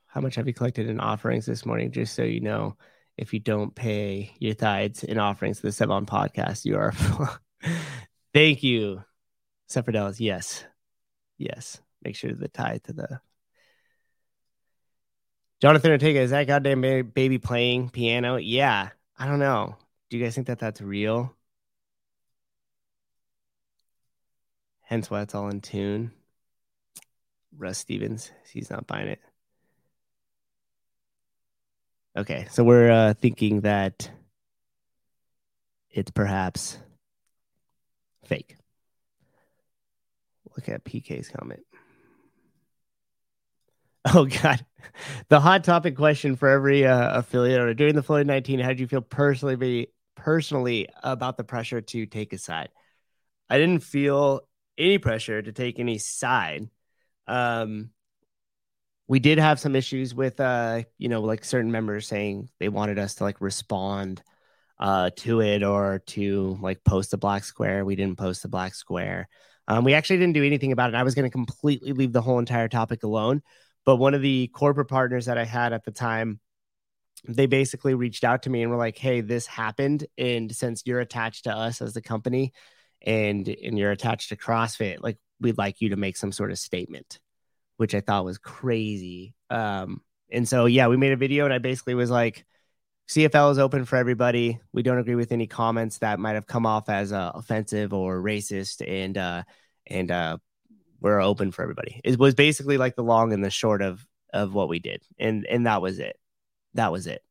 How 0.07 0.21
much 0.21 0.35
have 0.35 0.47
you 0.47 0.53
collected 0.53 0.87
in 0.87 0.99
offerings 0.99 1.45
this 1.45 1.65
morning? 1.65 1.91
Just 1.91 2.13
so 2.13 2.23
you 2.23 2.39
know, 2.39 2.77
if 3.17 3.33
you 3.33 3.39
don't 3.39 3.73
pay 3.73 4.33
your 4.39 4.53
tithes 4.53 5.03
in 5.03 5.17
offerings 5.17 5.57
to 5.57 5.63
the 5.63 5.69
Sevan 5.69 6.05
podcast, 6.05 6.65
you 6.65 6.77
are. 6.77 6.93
Thank 8.33 8.63
you, 8.63 9.03
Sephardelis. 9.67 10.19
Yes. 10.19 10.65
Yes 11.37 11.81
make 12.03 12.15
sure 12.15 12.33
the 12.33 12.47
tie 12.47 12.79
to 12.83 12.93
the 12.93 13.21
Jonathan 15.61 15.91
Ortega, 15.91 16.19
is 16.19 16.31
that 16.31 16.45
goddamn 16.45 16.81
baby 16.81 17.37
playing 17.37 17.89
piano? 17.89 18.35
Yeah, 18.35 18.89
I 19.17 19.25
don't 19.25 19.39
know. 19.39 19.77
Do 20.09 20.17
you 20.17 20.23
guys 20.23 20.35
think 20.35 20.47
that 20.47 20.59
that's 20.59 20.81
real? 20.81 21.33
Hence 24.83 25.09
why 25.09 25.21
it's 25.21 25.33
all 25.33 25.49
in 25.49 25.61
tune. 25.61 26.11
Russ 27.57 27.77
Stevens, 27.77 28.31
he's 28.51 28.69
not 28.69 28.87
buying 28.87 29.07
it. 29.07 29.19
Okay, 32.15 32.47
so 32.51 32.63
we're 32.63 32.91
uh, 32.91 33.13
thinking 33.15 33.61
that 33.61 34.09
it's 35.89 36.11
perhaps 36.11 36.77
fake. 38.25 38.55
Look 40.55 40.69
at 40.69 40.83
PK's 40.83 41.29
comment. 41.29 41.61
Oh 44.05 44.25
God, 44.25 44.65
the 45.29 45.39
hot 45.39 45.63
topic 45.63 45.95
question 45.95 46.35
for 46.35 46.49
every 46.49 46.85
uh, 46.85 47.19
affiliate 47.19 47.61
owner 47.61 47.73
during 47.73 47.95
the 47.95 48.03
Floyd 48.03 48.27
19. 48.27 48.59
How 48.59 48.67
did 48.67 48.81
you 48.81 48.87
feel 48.87 48.99
personally, 48.99 49.55
be, 49.55 49.87
personally 50.17 50.89
about 51.01 51.37
the 51.37 51.45
pressure 51.45 51.79
to 51.79 52.05
take 52.05 52.33
a 52.33 52.37
side? 52.37 52.67
I 53.49 53.57
didn't 53.57 53.81
feel 53.81 54.41
any 54.77 54.97
pressure 54.97 55.41
to 55.41 55.51
take 55.51 55.79
any 55.79 55.97
side. 55.97 56.69
Um, 57.27 57.89
we 59.07 59.19
did 59.19 59.37
have 59.37 59.59
some 59.59 59.75
issues 59.75 60.15
with, 60.15 60.39
uh, 60.39 60.83
you 60.97 61.09
know, 61.09 61.21
like 61.21 61.43
certain 61.43 61.71
members 61.71 62.07
saying 62.07 62.49
they 62.59 62.69
wanted 62.69 62.99
us 62.99 63.15
to 63.15 63.23
like 63.23 63.41
respond 63.41 64.23
uh, 64.79 65.09
to 65.17 65.41
it 65.41 65.63
or 65.63 65.99
to 66.07 66.57
like 66.61 66.83
post 66.83 67.13
a 67.13 67.17
black 67.17 67.43
square. 67.43 67.85
We 67.85 67.95
didn't 67.95 68.17
post 68.17 68.45
a 68.45 68.49
black 68.49 68.73
square. 68.73 69.27
Um, 69.67 69.83
we 69.83 69.93
actually 69.93 70.17
didn't 70.17 70.33
do 70.33 70.43
anything 70.43 70.71
about 70.71 70.89
it. 70.89 70.95
I 70.95 71.03
was 71.03 71.15
going 71.15 71.29
to 71.29 71.31
completely 71.31 71.93
leave 71.93 72.11
the 72.11 72.21
whole 72.21 72.39
entire 72.39 72.67
topic 72.67 73.03
alone 73.03 73.41
but 73.85 73.97
one 73.97 74.13
of 74.13 74.21
the 74.21 74.47
corporate 74.47 74.87
partners 74.87 75.25
that 75.25 75.37
I 75.37 75.45
had 75.45 75.73
at 75.73 75.83
the 75.83 75.91
time, 75.91 76.39
they 77.27 77.45
basically 77.45 77.93
reached 77.93 78.23
out 78.23 78.43
to 78.43 78.49
me 78.49 78.61
and 78.61 78.71
were 78.71 78.77
like, 78.77 78.97
"Hey, 78.97 79.21
this 79.21 79.45
happened, 79.45 80.05
and 80.17 80.53
since 80.53 80.83
you're 80.85 80.99
attached 80.99 81.45
to 81.45 81.51
us 81.55 81.81
as 81.81 81.93
the 81.93 82.01
company, 82.01 82.53
and 83.03 83.47
and 83.47 83.77
you're 83.77 83.91
attached 83.91 84.29
to 84.29 84.35
CrossFit, 84.35 84.97
like 85.01 85.17
we'd 85.39 85.57
like 85.57 85.81
you 85.81 85.89
to 85.89 85.95
make 85.95 86.17
some 86.17 86.31
sort 86.31 86.51
of 86.51 86.59
statement," 86.59 87.19
which 87.77 87.95
I 87.95 88.01
thought 88.01 88.25
was 88.25 88.37
crazy. 88.37 89.35
Um, 89.49 90.01
and 90.31 90.47
so 90.47 90.65
yeah, 90.65 90.87
we 90.87 90.97
made 90.97 91.13
a 91.13 91.17
video, 91.17 91.45
and 91.45 91.53
I 91.53 91.59
basically 91.59 91.95
was 91.95 92.09
like, 92.09 92.45
"CFL 93.09 93.51
is 93.51 93.59
open 93.59 93.85
for 93.85 93.97
everybody. 93.97 94.59
We 94.71 94.83
don't 94.83 94.99
agree 94.99 95.15
with 95.15 95.31
any 95.31 95.47
comments 95.47 95.99
that 95.99 96.19
might 96.19 96.33
have 96.33 96.47
come 96.47 96.65
off 96.65 96.89
as 96.89 97.11
uh, 97.11 97.31
offensive 97.35 97.93
or 97.93 98.21
racist, 98.21 98.87
and 98.87 99.17
uh, 99.17 99.43
and 99.87 100.11
uh, 100.11 100.37
we're 101.01 101.21
open 101.21 101.51
for 101.51 101.61
everybody. 101.61 101.99
It 102.03 102.17
was 102.17 102.33
basically 102.33 102.77
like 102.77 102.95
the 102.95 103.03
long 103.03 103.33
and 103.33 103.43
the 103.43 103.49
short 103.49 103.81
of 103.81 104.05
of 104.33 104.53
what 104.53 104.69
we 104.69 104.79
did, 104.79 105.03
and 105.19 105.45
and 105.45 105.67
that 105.67 105.81
was 105.81 105.99
it. 105.99 106.17
That 106.73 106.91
was 106.91 107.07
it. 107.07 107.21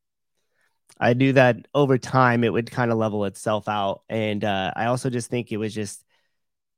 I 1.02 1.14
knew 1.14 1.32
that 1.32 1.66
over 1.74 1.98
time 1.98 2.44
it 2.44 2.52
would 2.52 2.70
kind 2.70 2.92
of 2.92 2.96
level 2.96 3.24
itself 3.24 3.68
out, 3.68 4.02
and 4.08 4.44
uh, 4.44 4.72
I 4.76 4.86
also 4.86 5.10
just 5.10 5.28
think 5.28 5.50
it 5.50 5.56
was 5.56 5.74
just 5.74 6.04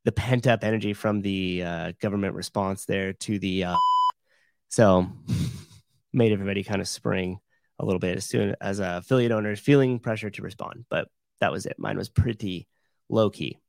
the 0.03 0.11
pent 0.11 0.47
up 0.47 0.63
energy 0.63 0.93
from 0.93 1.21
the 1.21 1.63
uh, 1.63 1.91
government 2.01 2.33
response 2.33 2.85
there 2.85 3.13
to 3.13 3.37
the 3.37 3.65
uh, 3.65 3.75
so 4.67 5.07
made 6.13 6.31
everybody 6.31 6.63
kind 6.63 6.81
of 6.81 6.87
spring 6.87 7.39
a 7.77 7.85
little 7.85 7.99
bit 7.99 8.17
as 8.17 8.25
soon 8.25 8.55
as 8.59 8.79
uh, 8.79 8.99
affiliate 9.03 9.31
owners 9.31 9.59
feeling 9.59 9.99
pressure 9.99 10.31
to 10.31 10.41
respond. 10.41 10.85
But 10.89 11.07
that 11.39 11.51
was 11.51 11.67
it. 11.67 11.77
Mine 11.77 11.97
was 11.97 12.09
pretty 12.09 12.67
low 13.09 13.29
key. 13.29 13.59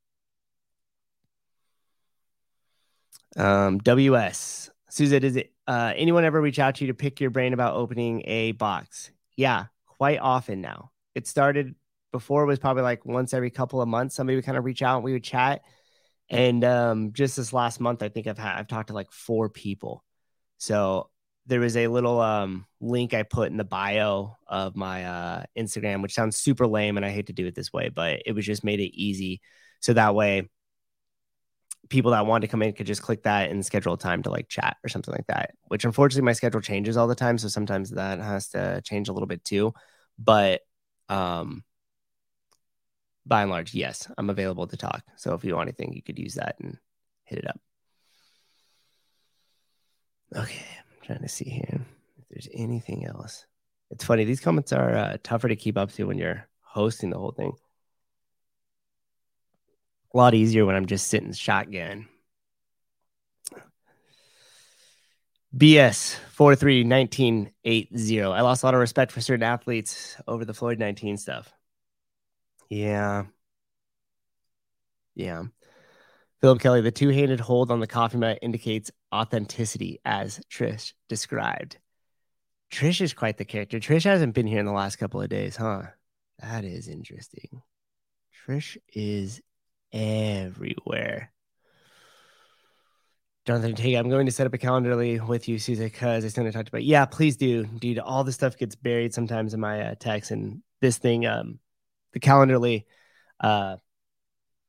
Um, 3.36 3.78
WS. 3.78 4.70
Susan, 4.88 5.20
does 5.20 5.36
it 5.36 5.52
uh, 5.66 5.92
anyone 5.94 6.24
ever 6.24 6.40
reach 6.40 6.58
out 6.58 6.76
to 6.76 6.84
you 6.84 6.92
to 6.92 6.94
pick 6.94 7.20
your 7.20 7.30
brain 7.30 7.52
about 7.52 7.74
opening 7.74 8.22
a 8.24 8.52
box? 8.52 9.10
Yeah, 9.36 9.66
quite 9.98 10.18
often 10.20 10.60
now. 10.60 10.90
It 11.14 11.26
started 11.26 11.74
before 12.12 12.42
it 12.42 12.46
was 12.46 12.58
probably 12.58 12.82
like 12.82 13.04
once 13.04 13.34
every 13.34 13.50
couple 13.50 13.80
of 13.80 13.88
months. 13.88 14.14
Somebody 14.14 14.36
would 14.36 14.44
kind 14.44 14.58
of 14.58 14.64
reach 14.64 14.82
out 14.82 14.96
and 14.96 15.04
we 15.04 15.12
would 15.12 15.24
chat. 15.24 15.62
And 16.28 16.64
um, 16.64 17.12
just 17.12 17.36
this 17.36 17.52
last 17.52 17.80
month, 17.80 18.02
I 18.02 18.08
think 18.08 18.26
I've 18.26 18.38
had 18.38 18.56
I've 18.56 18.68
talked 18.68 18.88
to 18.88 18.94
like 18.94 19.12
four 19.12 19.48
people. 19.48 20.04
So 20.58 21.10
there 21.46 21.60
was 21.60 21.76
a 21.76 21.86
little 21.86 22.20
um, 22.20 22.66
link 22.80 23.14
I 23.14 23.22
put 23.22 23.50
in 23.50 23.56
the 23.56 23.64
bio 23.64 24.36
of 24.48 24.74
my 24.74 25.04
uh, 25.04 25.42
Instagram, 25.56 26.02
which 26.02 26.14
sounds 26.14 26.36
super 26.36 26.66
lame, 26.66 26.96
and 26.96 27.06
I 27.06 27.10
hate 27.10 27.28
to 27.28 27.32
do 27.32 27.46
it 27.46 27.54
this 27.54 27.72
way, 27.72 27.88
but 27.88 28.22
it 28.26 28.32
was 28.32 28.44
just 28.44 28.64
made 28.64 28.80
it 28.80 28.98
easy. 29.00 29.40
So 29.80 29.92
that 29.92 30.14
way, 30.14 30.48
people 31.88 32.10
that 32.12 32.26
want 32.26 32.42
to 32.42 32.48
come 32.48 32.62
in 32.62 32.72
could 32.72 32.86
just 32.86 33.02
click 33.02 33.22
that 33.22 33.50
and 33.50 33.64
schedule 33.64 33.94
a 33.94 33.98
time 33.98 34.22
to 34.22 34.30
like 34.30 34.48
chat 34.48 34.76
or 34.84 34.88
something 34.88 35.12
like 35.12 35.26
that. 35.28 35.52
Which 35.68 35.84
unfortunately 35.84 36.24
my 36.24 36.32
schedule 36.32 36.60
changes 36.60 36.96
all 36.96 37.06
the 37.06 37.14
time, 37.14 37.38
so 37.38 37.48
sometimes 37.48 37.90
that 37.90 38.18
has 38.18 38.48
to 38.50 38.80
change 38.82 39.08
a 39.08 39.12
little 39.12 39.26
bit 39.26 39.44
too. 39.44 39.74
But 40.18 40.62
um 41.08 41.64
by 43.24 43.42
and 43.42 43.50
large, 43.50 43.74
yes, 43.74 44.08
I'm 44.16 44.30
available 44.30 44.66
to 44.68 44.76
talk. 44.76 45.02
So 45.16 45.34
if 45.34 45.44
you 45.44 45.56
want 45.56 45.68
anything, 45.68 45.92
you 45.94 46.02
could 46.02 46.18
use 46.18 46.34
that 46.34 46.56
and 46.60 46.78
hit 47.24 47.40
it 47.40 47.48
up. 47.48 47.60
Okay, 50.34 50.64
I'm 50.78 51.06
trying 51.06 51.22
to 51.22 51.28
see 51.28 51.48
here 51.48 51.80
if 52.18 52.24
there's 52.30 52.48
anything 52.52 53.04
else. 53.04 53.46
It's 53.90 54.04
funny, 54.04 54.24
these 54.24 54.40
comments 54.40 54.72
are 54.72 54.94
uh, 54.94 55.16
tougher 55.22 55.48
to 55.48 55.56
keep 55.56 55.76
up 55.76 55.92
to 55.92 56.04
when 56.04 56.18
you're 56.18 56.46
hosting 56.60 57.10
the 57.10 57.18
whole 57.18 57.32
thing 57.32 57.52
a 60.12 60.16
lot 60.16 60.34
easier 60.34 60.66
when 60.66 60.76
I'm 60.76 60.86
just 60.86 61.08
sitting 61.08 61.32
shotgun. 61.32 62.08
BS 65.56 66.16
43 66.32 66.84
1980. 66.84 68.22
I 68.22 68.40
lost 68.42 68.62
a 68.62 68.66
lot 68.66 68.74
of 68.74 68.80
respect 68.80 69.12
for 69.12 69.20
certain 69.20 69.42
athletes 69.42 70.16
over 70.26 70.44
the 70.44 70.52
Floyd 70.52 70.78
19 70.78 71.16
stuff. 71.16 71.50
Yeah. 72.68 73.24
Yeah. 75.14 75.44
Philip 76.40 76.60
Kelly, 76.60 76.82
the 76.82 76.90
two 76.90 77.08
handed 77.08 77.40
hold 77.40 77.70
on 77.70 77.80
the 77.80 77.86
coffee 77.86 78.18
mat 78.18 78.38
indicates 78.42 78.90
authenticity, 79.12 80.00
as 80.04 80.40
Trish 80.50 80.92
described. 81.08 81.78
Trish 82.70 83.00
is 83.00 83.14
quite 83.14 83.38
the 83.38 83.44
character. 83.44 83.80
Trish 83.80 84.04
hasn't 84.04 84.34
been 84.34 84.46
here 84.46 84.60
in 84.60 84.66
the 84.66 84.72
last 84.72 84.96
couple 84.96 85.22
of 85.22 85.30
days, 85.30 85.56
huh? 85.56 85.82
That 86.40 86.64
is 86.64 86.88
interesting. 86.88 87.62
Trish 88.46 88.76
is 88.92 89.40
everywhere. 89.92 91.32
Jonathan 93.46 93.76
Tega, 93.76 93.98
I'm 93.98 94.10
going 94.10 94.26
to 94.26 94.32
set 94.32 94.46
up 94.46 94.54
a 94.54 94.58
Calendly 94.58 95.24
with 95.24 95.48
you, 95.48 95.60
Susan, 95.60 95.86
because 95.86 96.24
I 96.24 96.28
sent 96.28 96.48
to 96.48 96.52
talk 96.52 96.66
about. 96.66 96.82
Yeah, 96.82 97.04
please 97.06 97.36
do, 97.36 97.64
dude. 97.64 98.00
All 98.00 98.24
the 98.24 98.32
stuff 98.32 98.58
gets 98.58 98.74
buried 98.74 99.14
sometimes 99.14 99.54
in 99.54 99.60
my 99.60 99.82
uh, 99.82 99.94
text, 100.00 100.32
and 100.32 100.62
this 100.80 100.98
thing, 100.98 101.26
um, 101.26 101.60
the 102.12 102.18
Calendly 102.18 102.86
uh, 103.38 103.76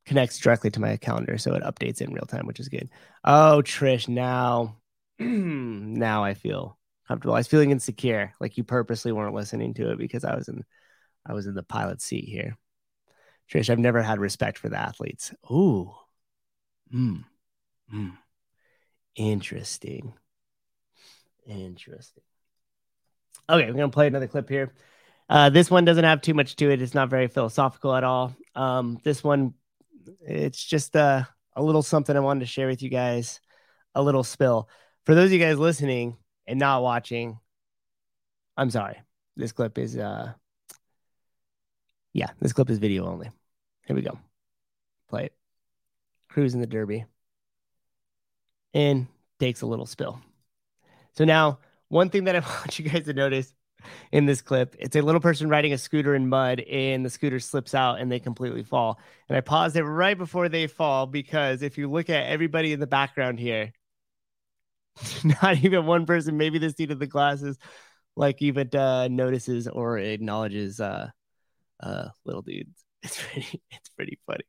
connects 0.05 0.37
directly 0.37 0.69
to 0.71 0.79
my 0.79 0.95
calendar, 0.97 1.39
so 1.39 1.55
it 1.55 1.63
updates 1.63 2.01
in 2.01 2.13
real 2.13 2.27
time, 2.27 2.45
which 2.45 2.59
is 2.59 2.69
good. 2.69 2.89
Oh, 3.23 3.63
Trish, 3.65 4.07
now, 4.07 4.77
now 5.19 6.23
I 6.23 6.35
feel 6.35 6.77
comfortable. 7.07 7.33
I 7.33 7.39
was 7.39 7.47
feeling 7.47 7.71
insecure, 7.71 8.33
like 8.39 8.57
you 8.57 8.63
purposely 8.63 9.11
weren't 9.11 9.33
listening 9.33 9.73
to 9.75 9.91
it 9.91 9.97
because 9.97 10.23
I 10.23 10.35
was 10.35 10.49
in, 10.49 10.63
I 11.25 11.33
was 11.33 11.47
in 11.47 11.55
the 11.55 11.63
pilot 11.63 11.99
seat 11.99 12.25
here. 12.25 12.55
Trish, 13.51 13.69
I've 13.69 13.79
never 13.79 14.01
had 14.01 14.19
respect 14.19 14.57
for 14.57 14.69
the 14.69 14.77
athletes. 14.77 15.33
Ooh, 15.49 15.93
hmm, 16.91 17.17
hmm, 17.89 18.09
interesting, 19.15 20.13
interesting. 21.45 22.23
Okay, 23.49 23.67
we're 23.67 23.73
gonna 23.73 23.89
play 23.89 24.07
another 24.07 24.27
clip 24.27 24.49
here. 24.49 24.73
Uh, 25.29 25.49
this 25.49 25.71
one 25.71 25.85
doesn't 25.85 26.03
have 26.03 26.21
too 26.21 26.33
much 26.33 26.55
to 26.57 26.71
it. 26.71 26.81
It's 26.81 26.93
not 26.93 27.09
very 27.09 27.27
philosophical 27.27 27.95
at 27.95 28.03
all. 28.03 28.35
Um, 28.55 28.99
this 29.03 29.23
one, 29.23 29.53
it's 30.21 30.63
just 30.63 30.95
uh, 30.95 31.23
a 31.53 31.63
little 31.63 31.83
something 31.83 32.15
I 32.15 32.21
wanted 32.21 32.41
to 32.41 32.45
share 32.45 32.67
with 32.67 32.81
you 32.81 32.89
guys. 32.89 33.41
A 33.95 34.01
little 34.01 34.23
spill 34.23 34.69
for 35.05 35.15
those 35.15 35.27
of 35.27 35.31
you 35.31 35.39
guys 35.39 35.57
listening 35.57 36.17
and 36.45 36.59
not 36.59 36.83
watching. 36.83 37.39
I'm 38.55 38.69
sorry. 38.69 39.01
This 39.35 39.53
clip 39.53 39.77
is 39.77 39.97
uh, 39.97 40.33
yeah, 42.13 42.29
this 42.39 42.53
clip 42.53 42.69
is 42.69 42.77
video 42.77 43.05
only. 43.05 43.29
Here 43.87 43.95
we 43.95 44.01
go. 44.01 44.19
Play 45.09 45.25
it. 45.25 45.33
Cruising 46.29 46.59
the 46.59 46.67
Derby. 46.67 47.05
And 48.73 49.07
takes 49.39 49.61
a 49.61 49.65
little 49.65 49.85
spill. 49.85 50.19
So 51.13 51.23
now, 51.23 51.59
one 51.87 52.09
thing 52.09 52.25
that 52.25 52.35
I 52.35 52.39
want 52.59 52.77
you 52.77 52.89
guys 52.89 53.05
to 53.05 53.13
notice 53.13 53.53
in 54.11 54.25
this 54.25 54.41
clip, 54.41 54.75
it's 54.77 54.97
a 54.97 55.01
little 55.01 55.21
person 55.21 55.49
riding 55.49 55.71
a 55.71 55.77
scooter 55.77 56.15
in 56.15 56.27
mud, 56.27 56.59
and 56.59 57.05
the 57.05 57.09
scooter 57.09 57.39
slips 57.39 57.73
out 57.73 58.01
and 58.01 58.11
they 58.11 58.19
completely 58.19 58.63
fall. 58.63 58.99
And 59.29 59.37
I 59.37 59.41
paused 59.41 59.77
it 59.77 59.83
right 59.83 60.17
before 60.17 60.49
they 60.49 60.67
fall 60.67 61.05
because 61.07 61.61
if 61.61 61.77
you 61.77 61.89
look 61.89 62.09
at 62.09 62.27
everybody 62.27 62.73
in 62.73 62.81
the 62.81 62.87
background 62.87 63.39
here, 63.39 63.71
not 65.41 65.63
even 65.63 65.85
one 65.85 66.05
person, 66.05 66.35
maybe 66.35 66.59
the 66.59 66.71
seat 66.71 66.91
of 66.91 66.99
the 66.99 67.07
glasses, 67.07 67.57
like 68.17 68.41
even 68.41 68.69
uh, 68.75 69.07
notices 69.07 69.69
or 69.69 69.97
acknowledges 69.97 70.81
uh, 70.81 71.09
uh, 71.81 72.09
little 72.25 72.41
dudes. 72.41 72.86
It's 73.07 73.23
pretty, 73.23 73.61
it's 73.71 73.89
pretty 73.89 74.19
funny. 74.27 74.43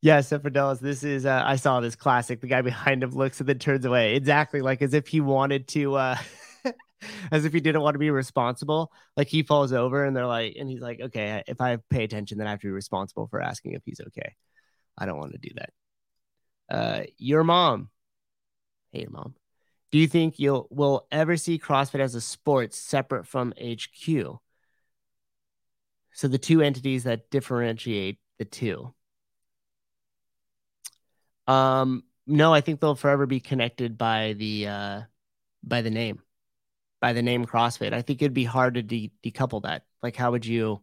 Yeah, 0.00 0.20
Fidelis, 0.20 0.78
this 0.78 1.02
is 1.02 1.26
uh, 1.26 1.42
I 1.44 1.56
saw 1.56 1.80
this 1.80 1.96
classic. 1.96 2.40
The 2.40 2.46
guy 2.46 2.62
behind 2.62 3.02
him 3.02 3.10
looks 3.10 3.40
and 3.40 3.48
then 3.48 3.58
turns 3.58 3.84
away. 3.84 4.14
Exactly 4.14 4.60
like 4.62 4.80
as 4.80 4.94
if 4.94 5.08
he 5.08 5.20
wanted 5.20 5.66
to 5.68 5.96
uh 5.96 6.16
as 7.32 7.44
if 7.44 7.52
he 7.52 7.60
didn't 7.60 7.82
want 7.82 7.94
to 7.96 7.98
be 7.98 8.10
responsible. 8.10 8.92
Like 9.16 9.26
he 9.28 9.42
falls 9.42 9.72
over 9.72 10.04
and 10.04 10.16
they're 10.16 10.26
like 10.26 10.56
and 10.58 10.70
he's 10.70 10.80
like, 10.80 11.00
"Okay, 11.00 11.42
if 11.48 11.60
I 11.60 11.78
pay 11.90 12.04
attention 12.04 12.38
then 12.38 12.46
I 12.46 12.50
have 12.50 12.60
to 12.60 12.68
be 12.68 12.72
responsible 12.72 13.26
for 13.26 13.40
asking 13.42 13.72
if 13.72 13.82
he's 13.84 14.00
okay." 14.08 14.34
I 14.98 15.06
don't 15.06 15.18
want 15.18 15.32
to 15.32 15.38
do 15.38 15.50
that. 15.56 15.70
Uh 16.70 17.04
your 17.18 17.42
mom. 17.44 17.90
Hey, 18.92 19.02
your 19.02 19.10
mom. 19.10 19.34
Do 19.90 19.98
you 19.98 20.06
think 20.06 20.38
you'll 20.38 20.68
will 20.70 21.06
ever 21.10 21.36
see 21.36 21.58
CrossFit 21.58 22.00
as 22.00 22.14
a 22.14 22.20
sport 22.20 22.74
separate 22.74 23.26
from 23.26 23.52
HQ? 23.58 24.40
So 26.12 26.28
the 26.28 26.38
two 26.38 26.62
entities 26.62 27.04
that 27.04 27.30
differentiate 27.30 28.18
the 28.38 28.44
two. 28.44 28.94
Um, 31.46 32.04
no, 32.26 32.52
I 32.52 32.60
think 32.60 32.80
they'll 32.80 32.94
forever 32.94 33.26
be 33.26 33.40
connected 33.40 33.96
by 33.96 34.34
the 34.34 34.66
uh, 34.66 35.00
by 35.62 35.82
the 35.82 35.90
name, 35.90 36.20
by 37.00 37.12
the 37.12 37.22
name 37.22 37.46
CrossFit. 37.46 37.92
I 37.92 38.02
think 38.02 38.20
it'd 38.20 38.34
be 38.34 38.44
hard 38.44 38.74
to 38.74 38.82
de- 38.82 39.12
decouple 39.24 39.62
that. 39.62 39.84
Like, 40.02 40.16
how 40.16 40.30
would 40.32 40.44
you 40.44 40.82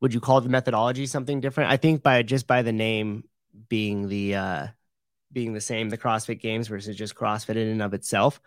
would 0.00 0.14
you 0.14 0.20
call 0.20 0.40
the 0.40 0.48
methodology 0.48 1.06
something 1.06 1.40
different? 1.40 1.70
I 1.70 1.76
think 1.76 2.02
by 2.02 2.22
just 2.22 2.46
by 2.46 2.62
the 2.62 2.72
name 2.72 3.24
being 3.68 4.08
the 4.08 4.34
uh, 4.34 4.66
being 5.32 5.52
the 5.52 5.60
same, 5.60 5.90
the 5.90 5.98
CrossFit 5.98 6.40
Games 6.40 6.68
versus 6.68 6.96
just 6.96 7.14
CrossFit 7.14 7.56
in 7.56 7.68
and 7.68 7.82
of 7.82 7.94
itself. 7.94 8.40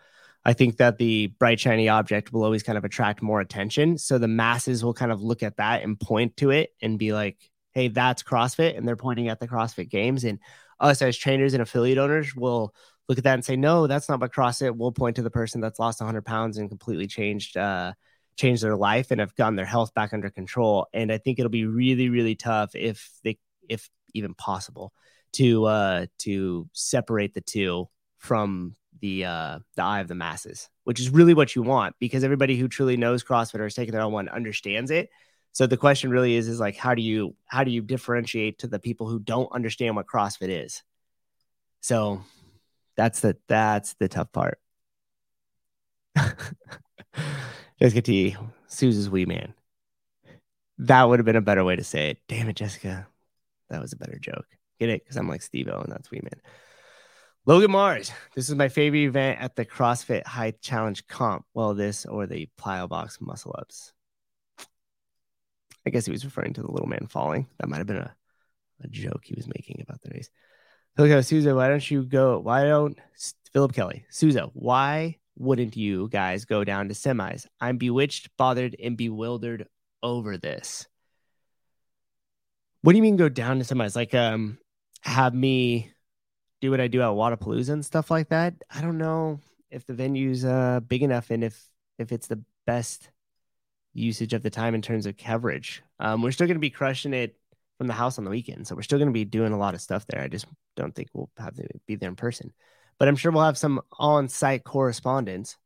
I 0.48 0.54
think 0.54 0.78
that 0.78 0.96
the 0.96 1.26
bright 1.26 1.60
shiny 1.60 1.90
object 1.90 2.32
will 2.32 2.42
always 2.42 2.62
kind 2.62 2.78
of 2.78 2.84
attract 2.86 3.20
more 3.20 3.38
attention. 3.38 3.98
So 3.98 4.16
the 4.16 4.28
masses 4.28 4.82
will 4.82 4.94
kind 4.94 5.12
of 5.12 5.20
look 5.20 5.42
at 5.42 5.58
that 5.58 5.82
and 5.82 6.00
point 6.00 6.38
to 6.38 6.48
it 6.48 6.70
and 6.80 6.98
be 6.98 7.12
like, 7.12 7.36
hey, 7.72 7.88
that's 7.88 8.22
CrossFit. 8.22 8.74
And 8.74 8.88
they're 8.88 8.96
pointing 8.96 9.28
at 9.28 9.40
the 9.40 9.46
CrossFit 9.46 9.90
games. 9.90 10.24
And 10.24 10.38
us 10.80 11.02
as 11.02 11.18
trainers 11.18 11.52
and 11.52 11.60
affiliate 11.60 11.98
owners 11.98 12.34
will 12.34 12.74
look 13.10 13.18
at 13.18 13.24
that 13.24 13.34
and 13.34 13.44
say, 13.44 13.56
no, 13.56 13.86
that's 13.86 14.08
not 14.08 14.20
what 14.20 14.32
CrossFit. 14.32 14.74
We'll 14.74 14.90
point 14.90 15.16
to 15.16 15.22
the 15.22 15.28
person 15.28 15.60
that's 15.60 15.78
lost 15.78 16.00
100 16.00 16.24
pounds 16.24 16.56
and 16.56 16.70
completely 16.70 17.08
changed, 17.08 17.58
uh, 17.58 17.92
changed 18.36 18.62
their 18.62 18.74
life 18.74 19.10
and 19.10 19.20
have 19.20 19.36
gotten 19.36 19.56
their 19.56 19.66
health 19.66 19.92
back 19.92 20.14
under 20.14 20.30
control. 20.30 20.86
And 20.94 21.12
I 21.12 21.18
think 21.18 21.38
it'll 21.38 21.50
be 21.50 21.66
really, 21.66 22.08
really 22.08 22.36
tough 22.36 22.74
if 22.74 23.10
they, 23.22 23.36
if 23.68 23.90
even 24.14 24.32
possible, 24.32 24.94
to 25.32 25.66
uh, 25.66 26.06
to 26.20 26.70
separate 26.72 27.34
the 27.34 27.42
two 27.42 27.90
from 28.16 28.76
the 29.00 29.24
uh, 29.24 29.58
the 29.76 29.82
eye 29.82 30.00
of 30.00 30.08
the 30.08 30.14
masses, 30.14 30.68
which 30.84 31.00
is 31.00 31.10
really 31.10 31.34
what 31.34 31.54
you 31.54 31.62
want 31.62 31.94
because 31.98 32.24
everybody 32.24 32.56
who 32.56 32.68
truly 32.68 32.96
knows 32.96 33.24
CrossFit 33.24 33.60
or 33.60 33.66
is 33.66 33.74
taking 33.74 33.92
their 33.92 34.02
own 34.02 34.12
one 34.12 34.28
understands 34.28 34.90
it. 34.90 35.10
So 35.52 35.66
the 35.66 35.76
question 35.76 36.10
really 36.10 36.34
is 36.34 36.48
is 36.48 36.60
like 36.60 36.76
how 36.76 36.94
do 36.94 37.02
you 37.02 37.34
how 37.46 37.64
do 37.64 37.70
you 37.70 37.82
differentiate 37.82 38.60
to 38.60 38.66
the 38.66 38.78
people 38.78 39.08
who 39.08 39.18
don't 39.18 39.50
understand 39.52 39.96
what 39.96 40.06
CrossFit 40.06 40.64
is? 40.64 40.82
So 41.80 42.22
that's 42.96 43.20
the 43.20 43.36
that's 43.48 43.94
the 43.94 44.08
tough 44.08 44.32
part. 44.32 44.58
Jessica 47.80 48.02
T, 48.02 48.36
Suze's 48.66 49.08
wee 49.10 49.26
man. 49.26 49.54
That 50.78 51.08
would 51.08 51.18
have 51.18 51.26
been 51.26 51.36
a 51.36 51.40
better 51.40 51.64
way 51.64 51.76
to 51.76 51.84
say 51.84 52.10
it. 52.10 52.18
Damn 52.28 52.48
it, 52.48 52.56
Jessica. 52.56 53.06
That 53.70 53.80
was 53.80 53.92
a 53.92 53.96
better 53.96 54.18
joke. 54.18 54.46
Get 54.78 54.90
it? 54.90 55.04
Because 55.04 55.16
I'm 55.16 55.28
like 55.28 55.42
Steve 55.42 55.68
O 55.68 55.80
and 55.80 55.92
that's 55.92 56.10
wee 56.10 56.20
man. 56.22 56.40
Logan 57.48 57.70
Mars. 57.70 58.12
This 58.34 58.50
is 58.50 58.56
my 58.56 58.68
favorite 58.68 59.04
event 59.04 59.40
at 59.40 59.56
the 59.56 59.64
CrossFit 59.64 60.26
High 60.26 60.50
Challenge 60.60 61.06
Comp. 61.06 61.46
Well, 61.54 61.72
this 61.72 62.04
or 62.04 62.26
the 62.26 62.46
plyo 62.60 62.86
box 62.86 63.22
muscle 63.22 63.56
ups. 63.58 63.94
I 65.86 65.88
guess 65.88 66.04
he 66.04 66.12
was 66.12 66.26
referring 66.26 66.52
to 66.52 66.60
the 66.60 66.70
little 66.70 66.90
man 66.90 67.06
falling. 67.08 67.46
That 67.58 67.70
might 67.70 67.78
have 67.78 67.86
been 67.86 67.96
a, 67.96 68.14
a 68.84 68.88
joke 68.88 69.22
he 69.24 69.32
was 69.34 69.46
making 69.46 69.80
about 69.80 70.02
the 70.02 70.10
race. 70.10 70.28
Okay, 70.98 71.22
Souza, 71.22 71.54
why 71.54 71.68
don't 71.68 71.90
you 71.90 72.02
go? 72.02 72.38
Why 72.38 72.64
don't 72.64 72.98
Philip 73.54 73.72
Kelly, 73.72 74.04
Souza, 74.10 74.50
why 74.52 75.16
wouldn't 75.38 75.74
you 75.74 76.10
guys 76.10 76.44
go 76.44 76.64
down 76.64 76.88
to 76.88 76.94
semis? 76.94 77.46
I'm 77.58 77.78
bewitched, 77.78 78.28
bothered, 78.36 78.76
and 78.78 78.94
bewildered 78.94 79.66
over 80.02 80.36
this. 80.36 80.86
What 82.82 82.92
do 82.92 82.98
you 82.98 83.02
mean 83.02 83.16
go 83.16 83.30
down 83.30 83.58
to 83.58 83.64
semis? 83.64 83.96
Like, 83.96 84.14
um, 84.14 84.58
have 85.00 85.32
me 85.32 85.94
do 86.60 86.70
what 86.70 86.80
I 86.80 86.88
do 86.88 87.02
at 87.02 87.08
Wodapalooza 87.08 87.70
and 87.70 87.84
stuff 87.84 88.10
like 88.10 88.28
that. 88.30 88.54
I 88.70 88.80
don't 88.80 88.98
know 88.98 89.40
if 89.70 89.86
the 89.86 89.94
venue's 89.94 90.44
uh 90.44 90.80
big 90.80 91.02
enough 91.02 91.30
and 91.30 91.44
if 91.44 91.68
if 91.98 92.12
it's 92.12 92.26
the 92.26 92.42
best 92.66 93.10
usage 93.92 94.32
of 94.32 94.42
the 94.42 94.50
time 94.50 94.74
in 94.74 94.82
terms 94.82 95.06
of 95.06 95.16
coverage. 95.16 95.82
Um, 95.98 96.22
we're 96.22 96.30
still 96.30 96.46
going 96.46 96.56
to 96.56 96.60
be 96.60 96.70
crushing 96.70 97.14
it 97.14 97.36
from 97.76 97.86
the 97.86 97.94
house 97.94 98.18
on 98.18 98.24
the 98.24 98.30
weekend, 98.30 98.66
so 98.66 98.74
we're 98.74 98.82
still 98.82 98.98
going 98.98 99.08
to 99.08 99.12
be 99.12 99.24
doing 99.24 99.52
a 99.52 99.58
lot 99.58 99.74
of 99.74 99.80
stuff 99.80 100.06
there. 100.06 100.20
I 100.20 100.28
just 100.28 100.46
don't 100.76 100.94
think 100.94 101.08
we'll 101.12 101.30
have 101.38 101.54
to 101.56 101.66
be 101.86 101.96
there 101.96 102.08
in 102.08 102.16
person, 102.16 102.52
but 102.98 103.08
I'm 103.08 103.16
sure 103.16 103.32
we'll 103.32 103.44
have 103.44 103.58
some 103.58 103.80
on-site 103.98 104.64
correspondence, 104.64 105.56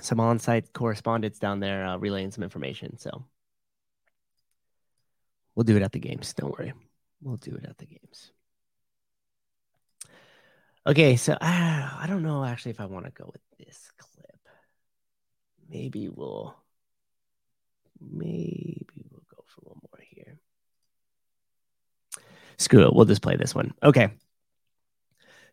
some 0.00 0.20
on-site 0.20 0.72
correspondence 0.72 1.38
down 1.38 1.60
there 1.60 1.84
uh, 1.84 1.96
relaying 1.96 2.30
some 2.30 2.44
information. 2.44 2.98
So 2.98 3.24
we'll 5.54 5.64
do 5.64 5.76
it 5.76 5.82
at 5.82 5.92
the 5.92 5.98
games. 5.98 6.34
Don't 6.34 6.56
worry, 6.56 6.72
we'll 7.20 7.36
do 7.36 7.54
it 7.54 7.64
at 7.64 7.78
the 7.78 7.86
games. 7.86 8.32
Okay, 10.86 11.16
so 11.16 11.34
uh, 11.34 11.36
I 11.40 12.06
don't 12.08 12.22
know 12.22 12.44
actually 12.44 12.70
if 12.70 12.80
I 12.80 12.86
want 12.86 13.04
to 13.04 13.12
go 13.12 13.30
with 13.30 13.42
this 13.58 13.92
clip. 13.98 14.40
maybe 15.68 16.08
we'll 16.08 16.56
maybe 18.00 19.04
we'll 19.10 19.22
go 19.34 19.44
for 19.46 19.60
one 19.62 19.78
more 19.82 20.00
here. 20.00 20.38
Screw 22.56 22.86
it, 22.86 22.94
we'll 22.94 23.04
just 23.04 23.22
play 23.22 23.36
this 23.36 23.54
one. 23.54 23.74
Okay. 23.82 24.10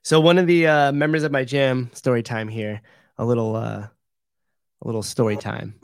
So 0.02 0.22
one 0.22 0.38
of 0.38 0.48
the 0.48 0.68
uh, 0.68 0.92
members 0.94 1.24
of 1.24 1.34
my 1.34 1.44
gym, 1.44 1.92
story 1.94 2.24
time 2.24 2.48
here, 2.48 2.82
a 3.18 3.26
little 3.26 3.56
uh, 3.56 3.88
a 4.82 4.86
little 4.86 5.04
story 5.04 5.36
time. 5.36 5.76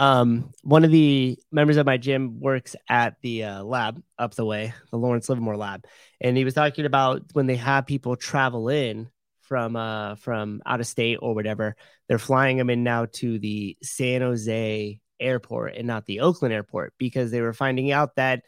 Um, 0.00 0.54
one 0.62 0.82
of 0.86 0.90
the 0.90 1.38
members 1.52 1.76
of 1.76 1.84
my 1.84 1.98
gym 1.98 2.40
works 2.40 2.74
at 2.88 3.16
the 3.20 3.44
uh, 3.44 3.62
lab 3.62 4.02
up 4.18 4.34
the 4.34 4.46
way, 4.46 4.72
the 4.90 4.96
Lawrence 4.96 5.28
Livermore 5.28 5.58
lab, 5.58 5.84
and 6.22 6.38
he 6.38 6.44
was 6.46 6.54
talking 6.54 6.86
about 6.86 7.20
when 7.34 7.46
they 7.46 7.56
have 7.56 7.84
people 7.84 8.16
travel 8.16 8.70
in 8.70 9.10
from 9.42 9.76
uh 9.76 10.14
from 10.14 10.62
out 10.64 10.80
of 10.80 10.86
state 10.86 11.18
or 11.20 11.34
whatever, 11.34 11.76
they're 12.08 12.18
flying 12.18 12.56
them 12.56 12.70
in 12.70 12.82
now 12.82 13.08
to 13.12 13.38
the 13.38 13.76
San 13.82 14.22
Jose 14.22 14.98
airport 15.20 15.74
and 15.76 15.86
not 15.86 16.06
the 16.06 16.20
Oakland 16.20 16.54
airport 16.54 16.94
because 16.96 17.30
they 17.30 17.42
were 17.42 17.52
finding 17.52 17.92
out 17.92 18.16
that 18.16 18.42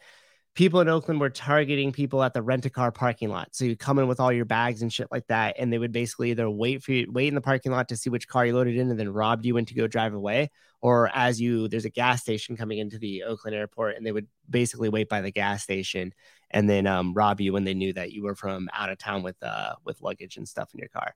people 0.55 0.81
in 0.81 0.87
Oakland 0.87 1.19
were 1.19 1.29
targeting 1.29 1.91
people 1.91 2.21
at 2.21 2.33
the 2.33 2.41
rent 2.41 2.65
a 2.65 2.69
car 2.69 2.91
parking 2.91 3.29
lot. 3.29 3.49
So 3.55 3.65
you 3.65 3.75
come 3.75 3.97
in 3.97 4.07
with 4.07 4.19
all 4.19 4.31
your 4.31 4.45
bags 4.45 4.81
and 4.81 4.93
shit 4.93 5.07
like 5.11 5.27
that, 5.27 5.55
and 5.57 5.73
they 5.73 5.77
would 5.77 5.91
basically 5.91 6.31
either 6.31 6.49
wait 6.49 6.83
for 6.83 6.91
you, 6.91 7.11
wait 7.11 7.27
in 7.27 7.35
the 7.35 7.41
parking 7.41 7.71
lot 7.71 7.89
to 7.89 7.97
see 7.97 8.09
which 8.09 8.27
car 8.27 8.45
you 8.45 8.53
loaded 8.53 8.77
in, 8.77 8.89
and 8.89 8.99
then 8.99 9.11
robbed 9.11 9.45
you 9.45 9.55
when 9.55 9.65
to 9.65 9.73
go 9.73 9.87
drive 9.87 10.13
away, 10.13 10.51
or 10.81 11.09
as 11.13 11.41
you 11.41 11.67
there's 11.67 11.85
a 11.85 11.89
gas 11.89 12.21
station 12.21 12.55
coming 12.55 12.77
into 12.77 12.99
the 12.99 13.23
Oakland 13.23 13.55
airport, 13.55 13.95
and 13.95 14.05
they 14.05 14.11
would 14.11 14.27
basically 14.49 14.89
wait 14.89 15.09
by 15.09 15.21
the 15.21 15.31
gas 15.31 15.63
station 15.63 16.13
and 16.53 16.69
then 16.69 16.85
um, 16.85 17.13
rob 17.13 17.41
you 17.41 17.51
when 17.51 17.63
they 17.63 17.73
knew 17.73 17.91
that 17.93 18.11
you 18.11 18.23
were 18.23 18.35
from 18.35 18.69
out 18.73 18.89
of 18.89 18.97
town 18.97 19.23
with 19.23 19.41
uh 19.41 19.73
with 19.83 20.01
luggage 20.01 20.37
and 20.37 20.47
stuff 20.47 20.69
in 20.73 20.79
your 20.79 20.89
car. 20.89 21.15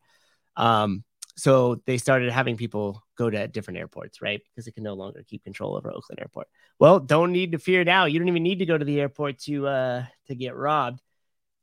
Um, 0.56 1.04
so 1.38 1.82
they 1.86 2.00
started 2.00 2.32
having 2.32 2.58
people 2.58 3.04
go 3.16 3.30
to 3.30 3.48
different 3.48 3.78
airports, 3.78 4.22
right? 4.24 4.42
Because 4.44 4.66
they 4.66 4.72
can 4.72 4.84
no 4.84 4.96
longer 4.96 5.24
keep 5.28 5.44
control 5.44 5.76
over 5.76 5.92
Oakland 5.92 6.20
Airport. 6.20 6.48
Well, 6.80 7.00
don't 7.00 7.32
need 7.32 7.52
to 7.52 7.60
fear 7.60 7.84
now. 7.84 8.06
You 8.06 8.18
don't 8.18 8.28
even 8.28 8.42
need 8.42 8.60
to 8.60 8.66
go 8.66 8.78
to 8.78 8.84
the 8.84 9.00
airport 9.00 9.40
to 9.42 9.68
uh 9.68 10.06
to 10.28 10.36
get 10.36 10.56
robbed. 10.56 11.00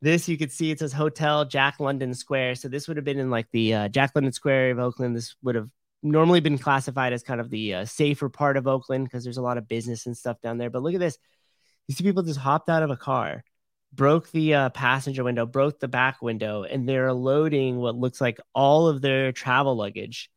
This 0.00 0.28
you 0.28 0.38
could 0.38 0.52
see 0.52 0.70
it 0.70 0.78
says 0.78 0.92
Hotel 0.92 1.44
Jack 1.44 1.80
London 1.80 2.14
Square. 2.14 2.54
So 2.56 2.68
this 2.68 2.86
would 2.86 2.96
have 2.96 3.04
been 3.04 3.18
in 3.18 3.30
like 3.30 3.48
the 3.50 3.74
uh, 3.74 3.88
Jack 3.88 4.12
London 4.14 4.32
Square 4.32 4.70
of 4.70 4.78
Oakland. 4.78 5.16
This 5.16 5.34
would 5.42 5.56
have 5.56 5.68
normally 6.04 6.40
been 6.40 6.58
classified 6.58 7.12
as 7.12 7.22
kind 7.24 7.40
of 7.40 7.50
the 7.50 7.74
uh, 7.74 7.84
safer 7.84 8.28
part 8.28 8.56
of 8.56 8.68
Oakland 8.68 9.04
because 9.04 9.24
there's 9.24 9.38
a 9.38 9.42
lot 9.42 9.58
of 9.58 9.66
business 9.66 10.06
and 10.06 10.16
stuff 10.16 10.40
down 10.40 10.58
there. 10.58 10.70
But 10.70 10.82
look 10.82 10.94
at 10.94 11.00
this. 11.00 11.18
You 11.88 11.94
see 11.94 12.04
people 12.04 12.22
just 12.22 12.38
hopped 12.38 12.68
out 12.68 12.82
of 12.82 12.90
a 12.90 12.96
car 12.96 13.44
broke 13.94 14.30
the 14.30 14.54
uh, 14.54 14.68
passenger 14.70 15.24
window, 15.24 15.46
broke 15.46 15.78
the 15.80 15.88
back 15.88 16.22
window, 16.22 16.64
and 16.64 16.88
they're 16.88 17.12
loading 17.12 17.78
what 17.78 17.96
looks 17.96 18.20
like 18.20 18.38
all 18.54 18.88
of 18.88 19.00
their 19.00 19.32
travel 19.32 19.76
luggage 19.76 20.30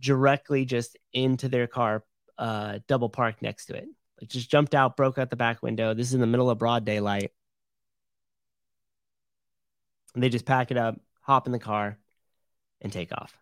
directly 0.00 0.64
just 0.64 0.98
into 1.12 1.48
their 1.48 1.66
car, 1.66 2.04
uh, 2.38 2.78
double 2.88 3.08
parked 3.08 3.42
next 3.42 3.66
to 3.66 3.74
it. 3.74 3.88
Just 4.26 4.50
jumped 4.50 4.74
out, 4.74 4.96
broke 4.96 5.18
out 5.18 5.30
the 5.30 5.36
back 5.36 5.62
window. 5.62 5.94
This 5.94 6.08
is 6.08 6.14
in 6.14 6.20
the 6.20 6.26
middle 6.26 6.50
of 6.50 6.58
broad 6.58 6.84
daylight. 6.84 7.32
And 10.14 10.22
they 10.22 10.28
just 10.28 10.44
pack 10.44 10.70
it 10.70 10.76
up, 10.76 11.00
hop 11.20 11.46
in 11.46 11.52
the 11.52 11.58
car, 11.58 11.98
and 12.80 12.92
take 12.92 13.12
off. 13.12 13.34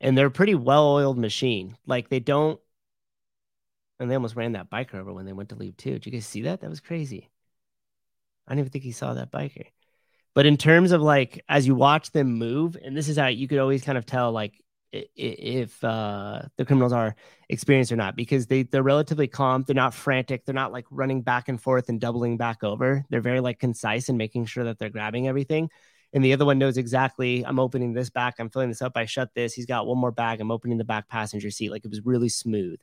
And 0.00 0.18
they're 0.18 0.26
a 0.26 0.30
pretty 0.30 0.54
well 0.54 0.88
oiled 0.88 1.18
machine. 1.18 1.76
Like 1.86 2.08
they 2.08 2.20
don't, 2.20 2.60
and 4.00 4.10
they 4.10 4.16
almost 4.16 4.36
ran 4.36 4.52
that 4.52 4.70
biker 4.70 4.96
over 4.96 5.12
when 5.12 5.26
they 5.26 5.32
went 5.32 5.50
to 5.50 5.54
leave 5.54 5.76
too. 5.76 5.92
Did 5.92 6.06
you 6.06 6.12
guys 6.12 6.26
see 6.26 6.42
that? 6.42 6.60
That 6.60 6.70
was 6.70 6.80
crazy. 6.80 7.30
I 8.46 8.52
don't 8.52 8.60
even 8.60 8.70
think 8.70 8.84
he 8.84 8.92
saw 8.92 9.14
that 9.14 9.30
biker. 9.30 9.66
But 10.34 10.46
in 10.46 10.56
terms 10.56 10.92
of 10.92 11.02
like 11.02 11.44
as 11.48 11.66
you 11.66 11.74
watch 11.74 12.10
them 12.12 12.34
move, 12.38 12.76
and 12.82 12.96
this 12.96 13.08
is 13.08 13.18
how 13.18 13.26
you 13.26 13.48
could 13.48 13.58
always 13.58 13.84
kind 13.84 13.98
of 13.98 14.06
tell 14.06 14.32
like 14.32 14.62
if 14.92 15.82
uh, 15.82 16.42
the 16.56 16.64
criminals 16.64 16.92
are 16.92 17.16
experienced 17.48 17.92
or 17.92 17.96
not 17.96 18.14
because 18.14 18.46
they 18.46 18.62
they're 18.62 18.82
relatively 18.82 19.26
calm. 19.26 19.64
They're 19.66 19.74
not 19.74 19.94
frantic. 19.94 20.44
They're 20.44 20.54
not 20.54 20.72
like 20.72 20.86
running 20.90 21.22
back 21.22 21.48
and 21.48 21.60
forth 21.60 21.88
and 21.88 22.00
doubling 22.00 22.36
back 22.36 22.62
over. 22.62 23.04
They're 23.08 23.20
very 23.20 23.40
like 23.40 23.58
concise 23.58 24.08
and 24.08 24.18
making 24.18 24.46
sure 24.46 24.64
that 24.64 24.78
they're 24.78 24.90
grabbing 24.90 25.28
everything. 25.28 25.70
And 26.12 26.22
the 26.22 26.34
other 26.34 26.44
one 26.44 26.58
knows 26.58 26.76
exactly. 26.76 27.44
I'm 27.44 27.58
opening 27.58 27.94
this 27.94 28.10
back. 28.10 28.34
I'm 28.38 28.50
filling 28.50 28.68
this 28.68 28.82
up. 28.82 28.92
I 28.96 29.06
shut 29.06 29.30
this. 29.34 29.54
He's 29.54 29.66
got 29.66 29.86
one 29.86 29.98
more 29.98 30.12
bag. 30.12 30.40
I'm 30.40 30.50
opening 30.50 30.76
the 30.76 30.84
back 30.84 31.08
passenger 31.08 31.50
seat. 31.50 31.70
Like 31.70 31.86
it 31.86 31.90
was 31.90 32.04
really 32.04 32.28
smooth. 32.28 32.78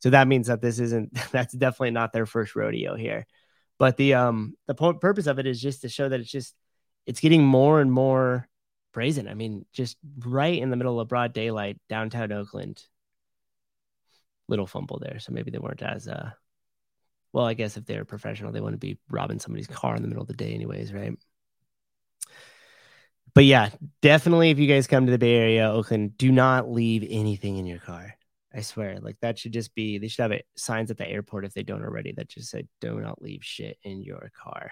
So 0.00 0.10
that 0.10 0.26
means 0.26 0.48
that 0.48 0.60
this 0.60 0.80
isn't. 0.80 1.14
That's 1.30 1.54
definitely 1.54 1.92
not 1.92 2.12
their 2.12 2.26
first 2.26 2.56
rodeo 2.56 2.96
here. 2.96 3.26
But 3.78 3.96
the 3.96 4.14
um 4.14 4.54
the 4.66 4.74
po- 4.74 4.94
purpose 4.94 5.26
of 5.26 5.38
it 5.38 5.46
is 5.46 5.60
just 5.60 5.82
to 5.82 5.88
show 5.88 6.08
that 6.08 6.20
it's 6.20 6.30
just 6.30 6.54
it's 7.06 7.20
getting 7.20 7.44
more 7.44 7.80
and 7.80 7.92
more 7.92 8.48
brazen. 8.92 9.28
I 9.28 9.34
mean, 9.34 9.66
just 9.72 9.96
right 10.18 10.60
in 10.60 10.70
the 10.70 10.76
middle 10.76 11.00
of 11.00 11.08
broad 11.08 11.32
daylight, 11.32 11.78
downtown 11.88 12.32
Oakland. 12.32 12.82
Little 14.48 14.66
fumble 14.66 14.98
there, 15.00 15.18
so 15.18 15.32
maybe 15.32 15.50
they 15.50 15.58
weren't 15.58 15.82
as 15.82 16.06
uh. 16.08 16.30
Well, 17.32 17.46
I 17.46 17.54
guess 17.54 17.76
if 17.76 17.84
they're 17.84 18.04
professional, 18.04 18.52
they 18.52 18.60
wouldn't 18.60 18.80
be 18.80 18.98
robbing 19.10 19.40
somebody's 19.40 19.66
car 19.66 19.96
in 19.96 20.02
the 20.02 20.08
middle 20.08 20.22
of 20.22 20.28
the 20.28 20.34
day, 20.34 20.54
anyways, 20.54 20.92
right? 20.92 21.18
But 23.34 23.44
yeah, 23.44 23.70
definitely, 24.02 24.50
if 24.50 24.60
you 24.60 24.68
guys 24.68 24.86
come 24.86 25.06
to 25.06 25.12
the 25.12 25.18
Bay 25.18 25.34
Area, 25.34 25.68
Oakland, 25.68 26.16
do 26.16 26.30
not 26.30 26.70
leave 26.70 27.04
anything 27.08 27.56
in 27.56 27.66
your 27.66 27.80
car. 27.80 28.14
I 28.54 28.60
swear, 28.60 28.98
like 29.00 29.16
that 29.20 29.38
should 29.38 29.52
just 29.52 29.74
be 29.74 29.98
they 29.98 30.06
should 30.06 30.22
have 30.22 30.32
it 30.32 30.46
signs 30.56 30.90
at 30.90 30.96
the 30.96 31.08
airport 31.08 31.44
if 31.44 31.54
they 31.54 31.64
don't 31.64 31.82
already 31.82 32.12
that 32.12 32.28
just 32.28 32.50
said 32.50 32.68
do 32.80 33.00
not 33.00 33.20
leave 33.20 33.44
shit 33.44 33.78
in 33.82 34.02
your 34.02 34.30
car. 34.40 34.70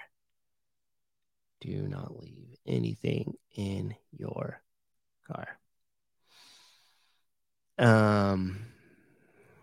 Do 1.59 1.87
not 1.87 2.17
leave 2.17 2.55
anything 2.65 3.33
in 3.55 3.95
your 4.17 4.61
car. 5.27 5.47
Um 7.77 8.67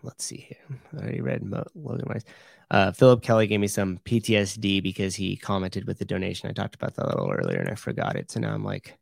let's 0.03 0.23
see 0.23 0.37
here. 0.37 0.79
I 0.93 1.01
already 1.01 1.21
read 1.21 1.43
Mo- 1.43 1.65
Logan 1.73 2.07
Rice. 2.07 2.23
Uh, 2.69 2.91
Philip 2.91 3.21
Kelly 3.21 3.47
gave 3.47 3.59
me 3.59 3.67
some 3.67 3.99
PTSD 4.05 4.81
because 4.81 5.13
he 5.13 5.35
commented 5.35 5.85
with 5.85 5.99
the 5.99 6.05
donation. 6.05 6.49
I 6.49 6.53
talked 6.53 6.73
about 6.73 6.95
that 6.95 7.05
a 7.05 7.09
little 7.09 7.31
earlier 7.31 7.59
and 7.59 7.69
I 7.69 7.75
forgot 7.75 8.15
it. 8.15 8.31
So 8.31 8.39
now 8.39 8.53
I'm 8.53 8.63
like 8.63 8.97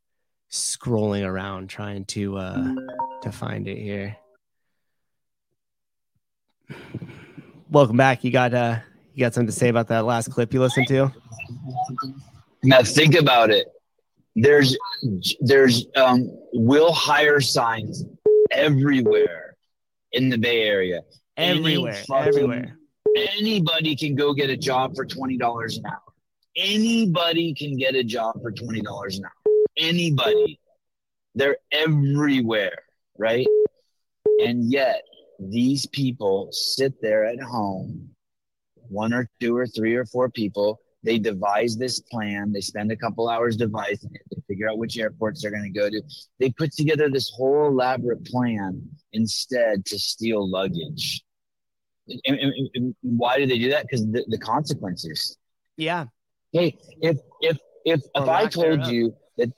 scrolling 0.51 1.25
around 1.25 1.69
trying 1.69 2.05
to 2.05 2.37
uh 2.37 2.75
to 3.21 3.31
find 3.31 3.67
it 3.67 3.77
here 3.77 4.17
welcome 7.69 7.97
back. 7.97 8.23
You 8.23 8.31
got 8.31 8.53
uh, 8.53 8.79
you 9.13 9.21
got 9.21 9.33
something 9.33 9.47
to 9.47 9.53
say 9.53 9.69
about 9.69 9.87
that 9.87 10.05
last 10.05 10.31
clip 10.31 10.53
you 10.53 10.59
listened 10.59 10.87
to? 10.87 11.11
Now 12.63 12.83
think 12.83 13.15
about 13.15 13.49
it. 13.49 13.67
There's 14.35 14.77
there's 15.39 15.85
um, 15.95 16.29
will 16.53 16.93
hire 16.93 17.41
signs 17.41 18.03
everywhere 18.51 19.55
in 20.11 20.29
the 20.29 20.37
Bay 20.37 20.63
Area. 20.63 21.01
Everywhere, 21.37 21.93
fucking, 22.07 22.27
everywhere. 22.27 22.77
Anybody 23.15 23.95
can 23.95 24.15
go 24.15 24.33
get 24.33 24.49
a 24.49 24.57
job 24.57 24.95
for 24.95 25.05
twenty 25.05 25.37
dollars 25.37 25.77
an 25.77 25.85
hour. 25.85 26.01
Anybody 26.55 27.53
can 27.53 27.77
get 27.77 27.95
a 27.95 28.03
job 28.03 28.41
for 28.41 28.51
twenty 28.51 28.81
dollars 28.81 29.17
an 29.19 29.25
hour. 29.25 29.53
Anybody. 29.77 30.59
They're 31.35 31.57
everywhere, 31.71 32.79
right? 33.17 33.47
And 34.43 34.69
yet 34.71 35.03
these 35.39 35.85
people 35.85 36.49
sit 36.51 37.01
there 37.01 37.25
at 37.25 37.41
home, 37.41 38.09
one 38.75 39.13
or 39.13 39.29
two 39.39 39.55
or 39.55 39.67
three 39.67 39.95
or 39.95 40.05
four 40.05 40.29
people. 40.29 40.79
They 41.01 41.17
devise 41.17 41.77
this 41.77 42.01
plan. 42.01 42.51
They 42.51 42.59
spend 42.59 42.91
a 42.91 42.95
couple 42.95 43.29
hours 43.29 43.55
devising 43.55 44.11
it. 44.13 44.21
They 44.31 44.41
figure 44.49 44.69
out 44.69 44.77
which 44.77 44.97
airports 44.97 45.41
they're 45.41 45.51
going 45.51 45.71
to 45.71 45.79
go 45.79 45.89
to. 45.89 46.01
They 46.39 46.49
put 46.49 46.73
together 46.73 47.09
this 47.09 47.31
whole 47.33 47.67
elaborate 47.67 48.25
plan 48.25 48.83
instead 49.13 49.85
to 49.85 49.97
steal 49.97 50.49
luggage. 50.49 51.23
And, 52.25 52.37
and, 52.39 52.69
and 52.73 52.95
why 53.01 53.37
do 53.37 53.45
they 53.45 53.59
do 53.59 53.69
that? 53.69 53.83
Because 53.83 54.05
the, 54.07 54.25
the 54.27 54.37
consequences. 54.37 55.37
Yeah. 55.77 56.05
Hey, 56.51 56.77
if 57.01 57.17
if 57.41 57.57
if 57.85 58.01
or 58.15 58.23
if 58.23 58.29
I 58.29 58.47
told 58.47 58.79
thereof. 58.79 58.91
you 58.91 59.15
that, 59.37 59.51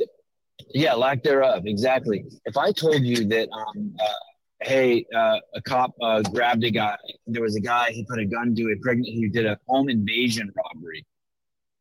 yeah, 0.74 0.94
lack 0.94 1.24
thereof, 1.24 1.64
exactly. 1.66 2.26
If 2.46 2.58
I 2.58 2.72
told 2.72 3.02
you 3.02 3.26
that 3.30 3.50
um, 3.50 3.96
uh, 4.00 4.14
hey, 4.62 5.06
uh, 5.16 5.40
a 5.56 5.62
cop 5.62 5.92
uh, 6.02 6.22
grabbed 6.22 6.64
a 6.64 6.72
guy. 6.72 6.98
There 7.28 7.42
was 7.42 7.56
a 7.56 7.62
guy, 7.62 7.92
he 7.92 8.06
put 8.06 8.20
a 8.20 8.26
gun 8.26 8.56
to 8.56 8.72
a 8.72 8.76
pregnant, 8.82 9.08
he 9.08 9.28
did 9.30 9.46
a 9.46 9.58
home 9.68 9.90
invasion 9.90 10.52
robbery. 10.56 11.06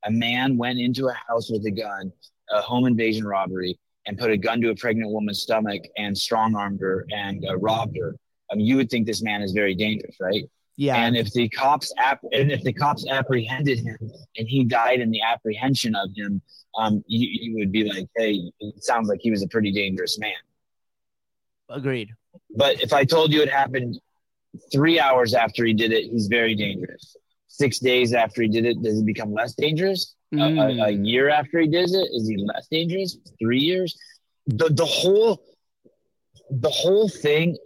A 0.07 0.11
man 0.11 0.57
went 0.57 0.79
into 0.79 1.09
a 1.09 1.13
house 1.13 1.51
with 1.51 1.65
a 1.67 1.71
gun, 1.71 2.13
a 2.51 2.61
home 2.61 2.87
invasion 2.87 3.27
robbery, 3.27 3.79
and 4.07 4.19
put 4.19 4.31
a 4.31 4.37
gun 4.37 4.61
to 4.63 4.71
a 4.71 4.75
pregnant 4.75 5.11
woman's 5.11 5.43
stomach 5.43 5.83
and 5.99 6.17
strong 6.17 6.55
armed 6.55 6.81
her 6.81 7.07
and 7.11 7.45
uh, 7.49 7.57
robbed 7.59 7.97
her. 7.99 8.17
I 8.51 8.57
mean, 8.57 8.67
you 8.67 8.77
would 8.77 8.91
think 8.91 9.07
this 9.07 9.23
man 9.23 9.43
is 9.43 9.53
very 9.53 9.75
dangerous, 9.75 10.17
right? 10.19 10.45
Yeah. 10.77 10.97
And 10.97 11.15
if 11.15 11.31
the 11.33 11.49
cops 11.51 11.93
app- 11.99 12.25
and 12.33 12.51
if 12.51 12.63
the 12.63 12.73
cops 12.73 13.07
apprehended 13.07 13.81
him 13.81 13.99
and 14.39 14.49
he 14.49 14.65
died 14.65 15.01
in 15.01 15.11
the 15.11 15.21
apprehension 15.21 15.95
of 15.95 16.09
him, 16.17 16.41
um, 16.79 17.05
you, 17.07 17.29
you 17.29 17.59
would 17.59 17.71
be 17.71 17.85
like, 17.85 18.09
hey, 18.17 18.51
it 18.61 18.83
sounds 18.83 19.09
like 19.09 19.21
he 19.21 19.31
was 19.31 19.43
a 19.43 19.49
pretty 19.49 19.73
dangerous 19.73 20.19
man. 20.19 20.33
Agreed. 21.69 22.15
But 22.55 22.83
if 22.83 22.93
I 22.93 23.05
told 23.05 23.33
you 23.33 23.43
it 23.43 23.51
happened 23.51 24.01
three 24.73 24.99
hours 24.99 25.35
after 25.35 25.65
he 25.65 25.73
did 25.73 25.93
it, 25.93 26.11
he's 26.11 26.27
very 26.27 26.55
dangerous. 26.55 27.17
Six 27.49 27.79
days 27.79 28.13
after 28.13 28.43
he 28.43 28.49
did 28.49 28.65
it, 28.65 28.83
does 28.83 28.99
he 28.99 29.05
become 29.05 29.33
less 29.33 29.55
dangerous? 29.55 30.15
Mm. 30.35 30.81
A, 30.81 30.85
a, 30.87 30.91
year 30.91 31.29
after 31.29 31.59
he 31.59 31.67
does 31.67 31.95
it, 31.95 32.09
is 32.13 32.29
he 32.29 32.37
less 32.37 32.69
dangerous? 32.71 33.19
Three 33.41 33.59
years? 33.59 33.99
The 34.47 34.69
the 34.69 34.87
whole 34.87 35.43
the 36.51 36.71
whole 36.71 37.09
thing 37.09 37.57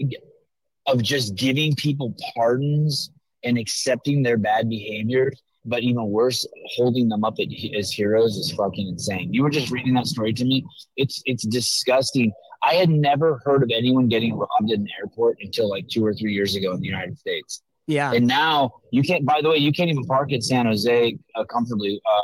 of 0.86 1.02
just 1.02 1.34
giving 1.34 1.74
people 1.74 2.14
pardons 2.34 3.10
and 3.42 3.58
accepting 3.58 4.22
their 4.22 4.36
bad 4.36 4.68
behavior, 4.68 5.32
but 5.64 5.82
even 5.82 6.08
worse, 6.08 6.46
holding 6.76 7.08
them 7.08 7.24
up 7.24 7.36
as 7.78 7.90
heroes 7.90 8.36
is 8.36 8.52
fucking 8.52 8.88
insane. 8.88 9.32
You 9.32 9.42
were 9.42 9.50
just 9.50 9.70
reading 9.70 9.94
that 9.94 10.06
story 10.06 10.32
to 10.32 10.44
me. 10.44 10.64
It's 10.96 11.22
it's 11.26 11.46
disgusting 11.46 12.32
I 12.64 12.74
had 12.74 12.88
never 12.88 13.40
heard 13.44 13.62
of 13.62 13.70
anyone 13.74 14.08
getting 14.08 14.36
robbed 14.36 14.70
at 14.70 14.78
an 14.78 14.88
airport 14.98 15.38
until 15.40 15.68
like 15.68 15.88
two 15.88 16.04
or 16.04 16.14
three 16.14 16.32
years 16.32 16.56
ago 16.56 16.72
in 16.72 16.80
the 16.80 16.86
United 16.86 17.18
States. 17.18 17.62
Yeah. 17.86 18.12
And 18.12 18.26
now 18.26 18.74
you 18.90 19.02
can't, 19.02 19.24
by 19.24 19.40
the 19.42 19.50
way, 19.50 19.58
you 19.58 19.72
can't 19.72 19.90
even 19.90 20.04
park 20.04 20.32
at 20.32 20.42
San 20.42 20.66
Jose 20.66 21.18
uh, 21.34 21.44
comfortably. 21.44 22.00
Uh, 22.04 22.22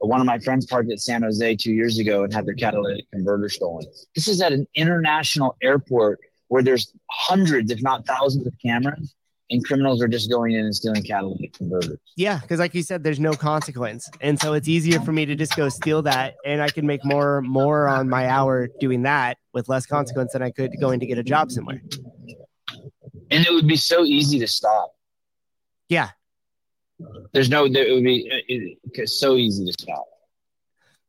one 0.00 0.20
of 0.20 0.26
my 0.26 0.38
friends 0.38 0.66
parked 0.66 0.90
at 0.90 1.00
San 1.00 1.22
Jose 1.22 1.56
two 1.56 1.72
years 1.72 1.98
ago 1.98 2.24
and 2.24 2.32
had 2.32 2.46
their 2.46 2.54
catalytic 2.54 3.04
converter 3.12 3.48
stolen. 3.48 3.84
This 4.14 4.28
is 4.28 4.40
at 4.40 4.52
an 4.52 4.66
international 4.74 5.56
airport 5.62 6.20
where 6.48 6.62
there's 6.62 6.92
hundreds, 7.10 7.70
if 7.70 7.82
not 7.82 8.06
thousands, 8.06 8.46
of 8.46 8.54
cameras. 8.64 9.14
And 9.50 9.64
criminals 9.64 10.02
are 10.02 10.08
just 10.08 10.30
going 10.30 10.52
in 10.52 10.64
and 10.64 10.74
stealing 10.74 11.02
catalytic 11.02 11.54
converters. 11.54 11.96
Yeah, 12.16 12.38
because 12.40 12.58
like 12.58 12.74
you 12.74 12.82
said, 12.82 13.02
there's 13.02 13.20
no 13.20 13.32
consequence, 13.32 14.08
and 14.20 14.38
so 14.40 14.52
it's 14.52 14.68
easier 14.68 15.00
for 15.00 15.12
me 15.12 15.24
to 15.26 15.34
just 15.34 15.56
go 15.56 15.68
steal 15.68 16.02
that, 16.02 16.34
and 16.44 16.60
I 16.60 16.68
can 16.68 16.86
make 16.86 17.04
more 17.04 17.40
more 17.42 17.88
on 17.88 18.08
my 18.08 18.28
hour 18.28 18.68
doing 18.80 19.02
that 19.02 19.38
with 19.52 19.68
less 19.68 19.86
consequence 19.86 20.32
than 20.32 20.42
I 20.42 20.50
could 20.50 20.72
going 20.80 21.00
to 21.00 21.06
get 21.06 21.18
a 21.18 21.22
job 21.22 21.50
somewhere. 21.50 21.80
And 23.30 23.46
it 23.46 23.52
would 23.52 23.66
be 23.66 23.76
so 23.76 24.04
easy 24.04 24.38
to 24.40 24.46
stop. 24.46 24.94
Yeah, 25.88 26.10
There's 27.32 27.48
no, 27.48 27.68
there, 27.68 27.86
it 27.86 27.92
would 27.92 28.04
be 28.04 28.28
uh, 28.30 28.36
it, 28.48 28.78
it's 28.92 29.18
so 29.18 29.36
easy 29.36 29.64
to 29.66 29.72
stop. 29.72 30.04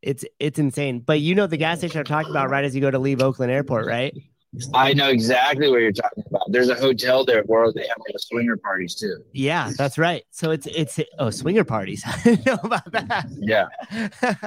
it's 0.00 0.24
it's 0.38 0.58
insane. 0.58 1.00
But 1.00 1.20
you 1.20 1.34
know 1.34 1.46
the 1.46 1.56
gas 1.58 1.78
station 1.78 1.98
I'm 1.98 2.04
talking 2.06 2.30
about 2.30 2.48
right 2.50 2.64
as 2.64 2.74
you 2.74 2.80
go 2.80 2.90
to 2.90 2.98
leave 2.98 3.20
Oakland 3.22 3.52
Airport, 3.52 3.86
right? 3.86 4.14
I 4.74 4.92
know 4.94 5.08
exactly 5.10 5.68
what 5.70 5.80
you're 5.80 5.92
talking 5.92 6.24
about. 6.26 6.42
There's 6.48 6.70
a 6.70 6.74
hotel 6.74 7.24
there 7.24 7.42
where 7.44 7.72
they 7.72 7.86
have 7.86 7.96
like 8.00 8.18
swinger 8.18 8.56
parties 8.56 8.96
too. 8.96 9.18
Yeah, 9.32 9.70
that's 9.78 9.96
right. 9.96 10.24
So 10.32 10.50
it's 10.50 10.66
it's 10.66 10.98
oh 11.20 11.30
swinger 11.30 11.62
parties. 11.62 12.02
I 12.06 12.36
know 12.44 12.58
about 12.64 12.90
that. 12.90 13.26
Yeah, 13.38 13.66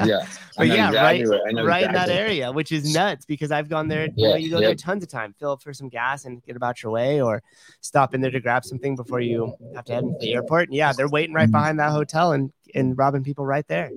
yeah. 0.06 0.28
But 0.58 0.68
yeah, 0.68 0.89
exactly 0.89 0.93
right, 0.93 1.28
what- 1.28 1.41
I 1.47 1.51
know 1.54 1.66
right 1.66 1.86
in 1.86 1.93
that 1.93 2.10
area, 2.10 2.51
which 2.51 2.74
is 2.74 2.93
nuts 2.93 3.26
because 3.26 3.51
I've 3.51 3.70
gone 3.70 3.88
there. 3.88 4.08
you 4.18 4.28
know, 4.28 4.36
you 4.36 4.49
go 4.49 4.60
there 4.60 4.76
tons 4.76 5.04
of 5.04 5.10
time, 5.10 5.34
fill 5.39 5.51
up 5.51 5.62
for 5.62 5.74
some 5.74 5.88
gas 5.88 6.26
and 6.26 6.43
get 6.43 6.58
about 6.58 6.84
your 6.84 6.91
way, 6.91 7.22
or 7.22 7.41
stop 7.80 8.14
in 8.14 8.20
there 8.20 8.32
to 8.32 8.41
grab 8.41 8.66
something 8.66 8.97
before 8.97 9.22
you 9.22 9.56
have 9.74 9.86
to 9.86 9.93
head 9.93 10.04
into 10.04 10.18
the 10.20 10.34
airport. 10.34 10.68
And 10.68 10.76
yeah, 10.76 10.91
they're 10.91 11.08
waiting 11.10 11.34
right 11.34 11.49
behind 11.49 11.80
that 11.80 11.91
hotel 11.91 12.34
and 12.34 12.51
and 12.76 12.97
robbing 12.97 13.24
people 13.24 13.45
right 13.45 13.68
there. 13.70 13.89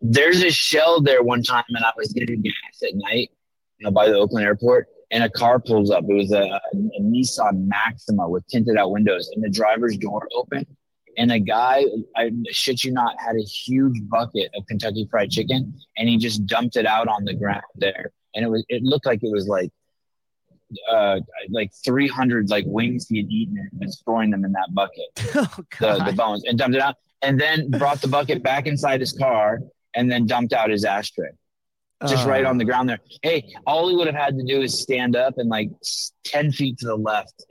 There's 0.00 0.42
a 0.42 0.50
shell 0.50 1.00
there 1.02 1.22
one 1.22 1.42
time, 1.42 1.64
and 1.68 1.84
I 1.84 1.90
was 1.96 2.12
getting 2.12 2.40
gas 2.40 2.54
at 2.82 2.94
night 2.94 3.30
you 3.78 3.84
know, 3.84 3.90
by 3.90 4.08
the 4.08 4.14
Oakland 4.14 4.44
airport, 4.44 4.88
and 5.10 5.24
a 5.24 5.30
car 5.30 5.58
pulls 5.60 5.90
up. 5.90 6.04
It 6.08 6.14
was 6.14 6.32
a, 6.32 6.42
a 6.42 7.00
Nissan 7.00 7.66
Maxima 7.66 8.28
with 8.28 8.46
tinted 8.48 8.76
out 8.76 8.90
windows, 8.90 9.30
and 9.34 9.42
the 9.42 9.50
driver's 9.50 9.96
door 9.96 10.28
opened. 10.34 10.66
And 11.18 11.32
a 11.32 11.38
guy, 11.38 11.84
I 12.14 12.30
shit 12.50 12.84
you 12.84 12.92
not, 12.92 13.14
had 13.18 13.36
a 13.36 13.42
huge 13.42 13.98
bucket 14.08 14.50
of 14.54 14.66
Kentucky 14.66 15.08
Fried 15.10 15.30
Chicken, 15.30 15.74
and 15.96 16.08
he 16.08 16.18
just 16.18 16.46
dumped 16.46 16.76
it 16.76 16.86
out 16.86 17.08
on 17.08 17.24
the 17.24 17.34
ground 17.34 17.62
there. 17.74 18.12
And 18.34 18.44
it 18.44 18.48
was, 18.48 18.64
it 18.68 18.82
looked 18.82 19.06
like 19.06 19.22
it 19.22 19.32
was 19.32 19.48
like, 19.48 19.70
uh, 20.90 21.20
like 21.50 21.70
300 21.84 22.50
like 22.50 22.64
wings 22.66 23.06
he 23.08 23.18
had 23.18 23.30
eaten 23.30 23.70
and 23.80 23.94
storing 23.94 24.30
them 24.30 24.44
in 24.44 24.50
that 24.50 24.74
bucket 24.74 25.04
oh 25.36 25.62
the, 25.78 26.04
the 26.06 26.12
bones 26.12 26.42
and 26.44 26.58
dumped 26.58 26.74
it 26.74 26.82
out 26.82 26.96
and 27.22 27.40
then 27.40 27.70
brought 27.70 28.00
the 28.00 28.08
bucket 28.08 28.42
back 28.42 28.66
inside 28.66 28.98
his 28.98 29.12
car 29.12 29.60
and 29.94 30.10
then 30.10 30.26
dumped 30.26 30.52
out 30.52 30.68
his 30.68 30.84
ashtray 30.84 31.28
just 32.02 32.26
Uh, 32.26 32.30
right 32.30 32.44
on 32.44 32.58
the 32.58 32.64
ground 32.64 32.88
there. 32.88 32.98
Hey, 33.22 33.54
all 33.66 33.88
he 33.88 33.96
would 33.96 34.06
have 34.06 34.16
had 34.16 34.36
to 34.36 34.44
do 34.44 34.60
is 34.60 34.78
stand 34.80 35.16
up 35.16 35.38
and 35.38 35.48
like 35.48 35.70
10 36.24 36.52
feet 36.52 36.78
to 36.78 36.86
the 36.86 36.96
left, 36.96 37.44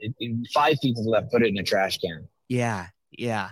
five 0.54 0.78
feet 0.80 0.96
to 0.96 1.02
the 1.02 1.10
left, 1.10 1.32
put 1.32 1.42
it 1.42 1.48
in 1.48 1.58
a 1.58 1.62
trash 1.62 1.98
can. 1.98 2.28
Yeah, 2.48 2.86
yeah. 3.10 3.50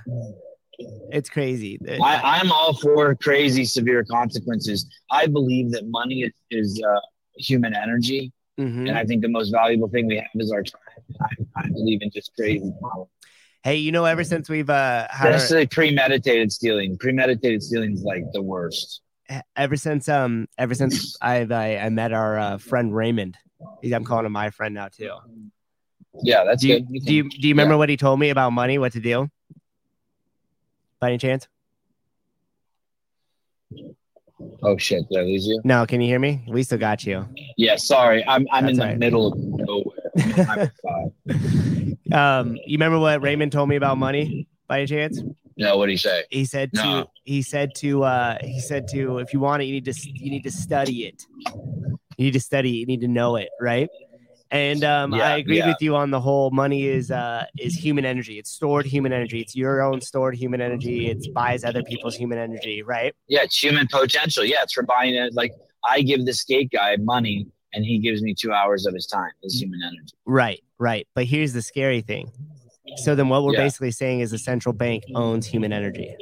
It's 1.10 1.28
crazy. 1.28 1.78
I, 2.02 2.40
I'm 2.40 2.50
all 2.50 2.74
for 2.74 3.14
crazy, 3.14 3.64
severe 3.64 4.04
consequences. 4.04 4.86
I 5.10 5.26
believe 5.26 5.70
that 5.72 5.86
money 5.86 6.22
is, 6.22 6.32
is 6.50 6.82
uh, 6.82 7.00
human 7.36 7.74
energy. 7.74 8.32
Mhm. 8.58 8.88
And 8.88 8.96
I 8.96 9.04
think 9.04 9.22
the 9.22 9.28
most 9.28 9.50
valuable 9.50 9.88
thing 9.88 10.06
we 10.06 10.16
have 10.16 10.26
is 10.36 10.52
our 10.52 10.62
time. 10.62 10.80
I, 11.20 11.62
I 11.62 11.68
believe 11.68 12.02
in 12.02 12.10
just 12.12 12.32
crazy. 12.36 12.72
Hey, 13.64 13.76
you 13.76 13.90
know, 13.92 14.04
ever 14.04 14.22
since 14.22 14.48
we've 14.48 14.70
uh 14.70 15.08
had 15.10 15.32
Especially 15.32 15.66
premeditated 15.66 16.52
stealing. 16.52 16.96
Premeditated 16.98 17.62
stealing 17.62 17.94
is 17.94 18.02
like 18.02 18.24
the 18.32 18.42
worst. 18.42 19.00
Ever 19.56 19.76
since 19.76 20.08
um 20.08 20.48
ever 20.58 20.74
since 20.74 21.16
I've 21.20 21.50
I, 21.52 21.76
I 21.78 21.88
met 21.88 22.12
our 22.12 22.38
uh, 22.38 22.58
friend 22.58 22.94
Raymond. 22.94 23.36
He's- 23.82 23.94
I'm 23.94 24.04
calling 24.04 24.26
him 24.26 24.32
my 24.32 24.50
friend 24.50 24.74
now 24.74 24.88
too. 24.88 25.12
Yeah, 26.22 26.44
that's 26.44 26.62
Do 26.62 26.68
you, 26.68 26.74
good. 26.80 26.86
You 26.90 27.00
do 27.00 27.14
you 27.14 27.28
do 27.28 27.48
you 27.48 27.54
remember 27.54 27.74
yeah. 27.74 27.78
what 27.78 27.88
he 27.88 27.96
told 27.96 28.20
me 28.20 28.30
about 28.30 28.52
money? 28.52 28.78
What 28.78 28.92
to 28.92 29.00
do? 29.00 29.28
By 31.00 31.08
any 31.08 31.18
chance? 31.18 31.48
Oh 34.62 34.76
shit! 34.76 35.08
Did 35.08 35.18
I 35.18 35.22
lose 35.22 35.46
you? 35.46 35.60
No, 35.64 35.86
can 35.86 36.00
you 36.00 36.06
hear 36.06 36.18
me? 36.18 36.44
We 36.46 36.62
still 36.62 36.78
got 36.78 37.04
you. 37.04 37.26
Yeah, 37.56 37.76
sorry. 37.76 38.24
I'm 38.26 38.46
I'm 38.52 38.68
in 38.68 38.76
the 38.76 38.84
right. 38.84 38.98
middle 38.98 39.32
of 39.32 39.38
nowhere. 39.38 40.72
Um, 42.12 42.56
you 42.66 42.74
remember 42.76 42.98
what 42.98 43.22
Raymond 43.22 43.50
told 43.50 43.68
me 43.68 43.74
about 43.76 43.98
money? 43.98 44.46
By 44.68 44.78
any 44.78 44.86
chance? 44.86 45.20
No, 45.56 45.76
what 45.76 45.86
did 45.86 45.92
he 45.92 45.96
say? 45.98 46.24
He 46.30 46.44
said 46.44 46.72
to 46.74 47.06
he 47.22 47.42
said 47.42 47.74
to 47.76 48.02
uh 48.04 48.38
he 48.42 48.60
said 48.60 48.88
to 48.88 49.18
if 49.18 49.32
you 49.32 49.40
want 49.40 49.62
it, 49.62 49.66
you 49.66 49.72
need 49.72 49.84
to 49.84 49.94
you 50.04 50.30
need 50.30 50.42
to 50.44 50.50
study 50.50 51.06
it. 51.06 51.22
You 52.16 52.26
need 52.26 52.32
to 52.32 52.40
study. 52.40 52.70
it, 52.70 52.80
You 52.80 52.86
need 52.86 53.00
to 53.02 53.08
know 53.08 53.36
it, 53.36 53.50
right? 53.60 53.88
And 54.50 54.84
um, 54.84 55.12
Yeah, 55.12 55.26
I 55.34 55.36
agree 55.38 55.58
yeah. 55.58 55.66
with 55.66 55.78
you 55.80 55.96
on 55.96 56.10
the 56.10 56.20
whole. 56.20 56.50
Money 56.50 56.86
is 56.86 57.10
uh 57.10 57.44
is 57.58 57.74
human 57.74 58.04
energy. 58.04 58.38
It's 58.38 58.50
stored 58.50 58.86
human 58.86 59.12
energy. 59.12 59.40
It's 59.40 59.56
your 59.56 59.82
own 59.82 60.00
stored 60.00 60.34
human 60.36 60.60
energy. 60.60 61.08
It 61.08 61.32
buys 61.34 61.64
other 61.64 61.82
people's 61.82 62.16
human 62.16 62.38
energy, 62.38 62.82
right? 62.82 63.14
Yeah, 63.28 63.42
it's 63.42 63.60
human 63.62 63.86
potential. 63.88 64.44
Yeah, 64.44 64.62
it's 64.62 64.72
for 64.72 64.82
buying 64.82 65.14
it. 65.14 65.34
Like 65.34 65.52
I 65.84 66.02
give 66.02 66.24
the 66.24 66.32
skate 66.32 66.70
guy 66.70 66.96
money, 66.96 67.46
and 67.72 67.84
he 67.84 67.98
gives 67.98 68.22
me 68.22 68.34
two 68.34 68.52
hours 68.52 68.86
of 68.86 68.94
his 68.94 69.06
time. 69.06 69.30
His 69.42 69.60
human 69.60 69.80
energy. 69.82 70.14
Right, 70.24 70.62
right. 70.78 71.06
But 71.14 71.24
here's 71.26 71.52
the 71.52 71.62
scary 71.62 72.00
thing. 72.00 72.30
So 72.96 73.14
then 73.14 73.28
what 73.28 73.44
we're 73.44 73.54
Yeah. 73.54 73.64
basically 73.64 73.90
saying 73.90 74.20
is 74.20 74.30
the 74.30 74.38
central 74.38 74.72
bank 74.72 75.04
owns 75.14 75.46
human 75.46 75.72
energy. 75.72 76.14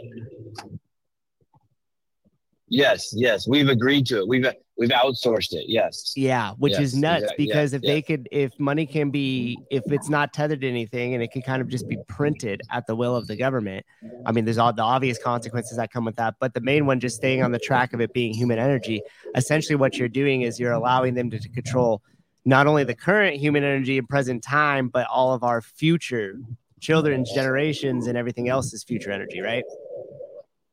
Yes, 2.68 3.12
yes, 3.14 3.46
we've 3.46 3.68
agreed 3.68 4.06
to 4.06 4.18
it. 4.20 4.28
We've 4.28 4.46
we've 4.78 4.90
outsourced 4.90 5.52
it. 5.52 5.66
Yes. 5.68 6.14
Yeah, 6.16 6.52
which 6.52 6.78
is 6.78 6.96
nuts 6.96 7.26
yeah, 7.28 7.34
because 7.36 7.74
if 7.74 7.82
yeah. 7.82 7.92
they 7.92 8.02
could, 8.02 8.28
if 8.32 8.58
money 8.58 8.86
can 8.86 9.10
be, 9.10 9.58
if 9.70 9.82
it's 9.92 10.08
not 10.08 10.32
tethered 10.32 10.62
to 10.62 10.68
anything 10.68 11.12
and 11.12 11.22
it 11.22 11.30
can 11.30 11.42
kind 11.42 11.60
of 11.60 11.68
just 11.68 11.86
be 11.86 11.98
printed 12.08 12.62
at 12.70 12.86
the 12.86 12.96
will 12.96 13.14
of 13.14 13.26
the 13.26 13.36
government, 13.36 13.84
I 14.24 14.32
mean, 14.32 14.46
there's 14.46 14.56
all 14.56 14.72
the 14.72 14.82
obvious 14.82 15.18
consequences 15.18 15.76
that 15.76 15.92
come 15.92 16.06
with 16.06 16.16
that. 16.16 16.36
But 16.40 16.54
the 16.54 16.62
main 16.62 16.86
one, 16.86 16.98
just 16.98 17.16
staying 17.16 17.42
on 17.42 17.52
the 17.52 17.58
track 17.58 17.92
of 17.92 18.00
it 18.00 18.14
being 18.14 18.32
human 18.32 18.58
energy, 18.58 19.02
essentially 19.36 19.76
what 19.76 19.98
you're 19.98 20.08
doing 20.08 20.42
is 20.42 20.58
you're 20.58 20.72
allowing 20.72 21.12
them 21.12 21.30
to, 21.30 21.38
to 21.38 21.48
control 21.50 22.02
not 22.44 22.66
only 22.66 22.84
the 22.84 22.94
current 22.94 23.36
human 23.36 23.62
energy 23.62 23.98
and 23.98 24.08
present 24.08 24.42
time, 24.42 24.88
but 24.88 25.06
all 25.08 25.32
of 25.32 25.44
our 25.44 25.60
future 25.60 26.38
children's 26.80 27.32
generations 27.32 28.08
and 28.08 28.18
everything 28.18 28.48
else 28.48 28.72
is 28.72 28.82
future 28.82 29.12
energy, 29.12 29.40
right? 29.40 29.64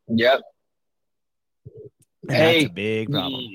Yep. 0.07 0.41
And 2.27 2.31
Hey, 2.31 2.61
that's 2.63 2.71
a 2.71 2.73
big 2.73 3.11
problem. 3.11 3.45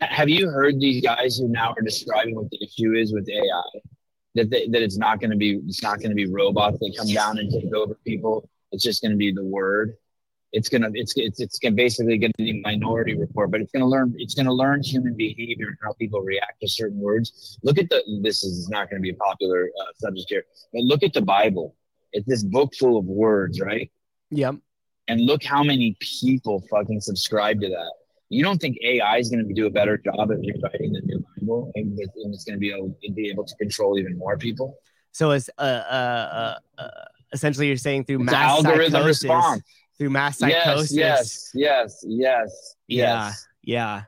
Have 0.00 0.28
you 0.28 0.48
heard 0.48 0.78
these 0.78 1.02
guys 1.02 1.38
who 1.38 1.48
now 1.48 1.74
are 1.76 1.82
describing 1.82 2.36
what 2.36 2.50
the 2.50 2.58
issue 2.62 2.94
is 2.94 3.12
with 3.12 3.28
AI? 3.28 3.62
That 4.36 4.48
they, 4.48 4.68
that 4.68 4.80
it's 4.80 4.96
not 4.96 5.18
going 5.18 5.30
to 5.30 5.36
be 5.36 5.60
it's 5.66 5.82
not 5.82 5.98
going 5.98 6.10
to 6.10 6.14
be 6.14 6.26
robots 6.26 6.78
that 6.78 6.94
come 6.96 7.08
down 7.08 7.38
and 7.38 7.50
take 7.50 7.74
over 7.74 7.94
people. 8.06 8.48
It's 8.70 8.84
just 8.84 9.02
going 9.02 9.10
to 9.10 9.16
be 9.16 9.32
the 9.32 9.44
word. 9.44 9.96
It's 10.52 10.68
gonna 10.68 10.90
it's 10.94 11.12
it's 11.16 11.40
it's 11.40 11.58
gonna 11.58 11.76
basically 11.76 12.18
to 12.36 12.44
be 12.44 12.60
minority 12.64 13.16
report, 13.16 13.50
but 13.50 13.60
it's 13.60 13.70
going 13.72 13.82
to 13.82 13.86
learn 13.88 14.14
it's 14.18 14.34
to 14.46 14.52
learn 14.52 14.82
human 14.82 15.14
behavior 15.16 15.68
and 15.68 15.76
how 15.82 15.92
people 15.92 16.20
react 16.22 16.60
to 16.60 16.68
certain 16.68 16.98
words. 16.98 17.58
Look 17.62 17.78
at 17.78 17.88
the 17.88 18.02
this 18.22 18.42
is 18.42 18.68
not 18.68 18.90
going 18.90 19.00
to 19.00 19.02
be 19.02 19.10
a 19.10 19.14
popular 19.14 19.70
uh, 19.80 19.92
subject 19.96 20.26
here, 20.28 20.44
but 20.72 20.82
look 20.82 21.02
at 21.02 21.12
the 21.12 21.22
Bible. 21.22 21.76
It's 22.12 22.26
this 22.26 22.42
book 22.42 22.74
full 22.74 22.98
of 22.98 23.04
words, 23.04 23.60
right? 23.60 23.90
Yep. 24.30 24.56
And 25.08 25.20
look 25.20 25.42
how 25.42 25.62
many 25.62 25.96
people 26.00 26.64
fucking 26.70 27.00
subscribe 27.00 27.60
to 27.60 27.68
that. 27.68 27.92
You 28.28 28.44
don't 28.44 28.60
think 28.60 28.78
AI 28.82 29.18
is 29.18 29.28
going 29.28 29.46
to 29.46 29.54
do 29.54 29.66
a 29.66 29.70
better 29.70 29.98
job 29.98 30.30
at 30.30 30.38
rewriting 30.38 30.92
the 30.92 31.00
new 31.04 31.24
Bible, 31.36 31.72
and 31.74 31.98
it's, 31.98 32.44
going 32.44 32.56
to 32.56 32.60
be 32.60 32.72
able, 32.72 32.96
be 33.14 33.28
able 33.28 33.44
to 33.44 33.56
control 33.56 33.98
even 33.98 34.16
more 34.16 34.38
people? 34.38 34.78
So 35.10 35.32
as 35.32 35.50
uh, 35.58 35.62
uh, 35.62 36.54
uh, 36.78 36.80
uh, 36.80 36.90
essentially 37.32 37.66
you're 37.66 37.76
saying 37.76 38.04
through 38.04 38.20
It's 38.22 38.30
mass 38.30 38.64
algorithm 38.64 38.92
psychosis, 38.92 39.22
response. 39.24 39.62
Through 40.00 40.08
mass 40.10 40.40
Yes, 40.40 40.64
psychosis. 40.64 40.92
yes, 40.92 41.50
yes, 41.54 42.04
yes, 42.08 42.74
Yeah. 42.88 43.04
yes. 43.28 43.46
Yeah. 43.62 44.02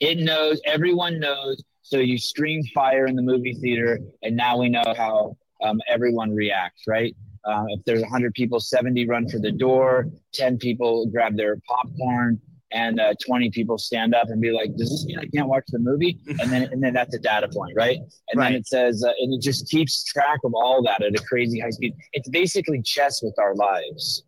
It 0.00 0.18
knows. 0.18 0.60
Everyone 0.64 1.20
knows. 1.20 1.62
So 1.82 1.98
you 1.98 2.16
stream 2.16 2.64
fire 2.74 3.06
in 3.06 3.14
the 3.16 3.22
movie 3.22 3.52
theater, 3.52 4.00
and 4.22 4.34
now 4.34 4.58
we 4.58 4.70
know 4.70 4.82
how 4.96 5.36
um, 5.62 5.78
everyone 5.88 6.34
reacts, 6.34 6.84
right? 6.88 7.14
Uh, 7.44 7.64
if 7.68 7.84
there's 7.84 8.00
100 8.00 8.32
people, 8.32 8.58
70 8.58 9.06
run 9.06 9.28
for 9.28 9.38
the 9.38 9.52
door, 9.52 10.06
10 10.32 10.56
people 10.56 11.06
grab 11.06 11.36
their 11.36 11.58
popcorn, 11.68 12.40
and 12.72 12.98
uh, 12.98 13.12
20 13.24 13.50
people 13.50 13.76
stand 13.78 14.14
up 14.14 14.28
and 14.30 14.40
be 14.40 14.50
like, 14.50 14.74
"Does 14.76 14.90
this 14.90 15.04
mean 15.04 15.18
I 15.18 15.26
can't 15.34 15.48
watch 15.48 15.64
the 15.68 15.78
movie?" 15.78 16.18
And 16.40 16.50
then, 16.50 16.62
and 16.72 16.82
then 16.82 16.94
that's 16.94 17.14
a 17.14 17.18
data 17.20 17.46
point, 17.48 17.74
right? 17.76 17.98
And 18.30 18.40
Right. 18.40 18.48
then 18.52 18.54
it 18.54 18.66
says, 18.66 19.04
uh, 19.06 19.12
and 19.20 19.34
it 19.34 19.42
just 19.42 19.68
keeps 19.70 20.02
track 20.04 20.40
of 20.44 20.54
all 20.54 20.82
that 20.84 21.02
at 21.02 21.14
a 21.14 21.22
crazy 21.24 21.60
high 21.60 21.70
speed. 21.70 21.94
It's 22.14 22.28
basically 22.30 22.80
chess 22.82 23.22
with 23.22 23.38
our 23.38 23.54
lives. 23.54 24.24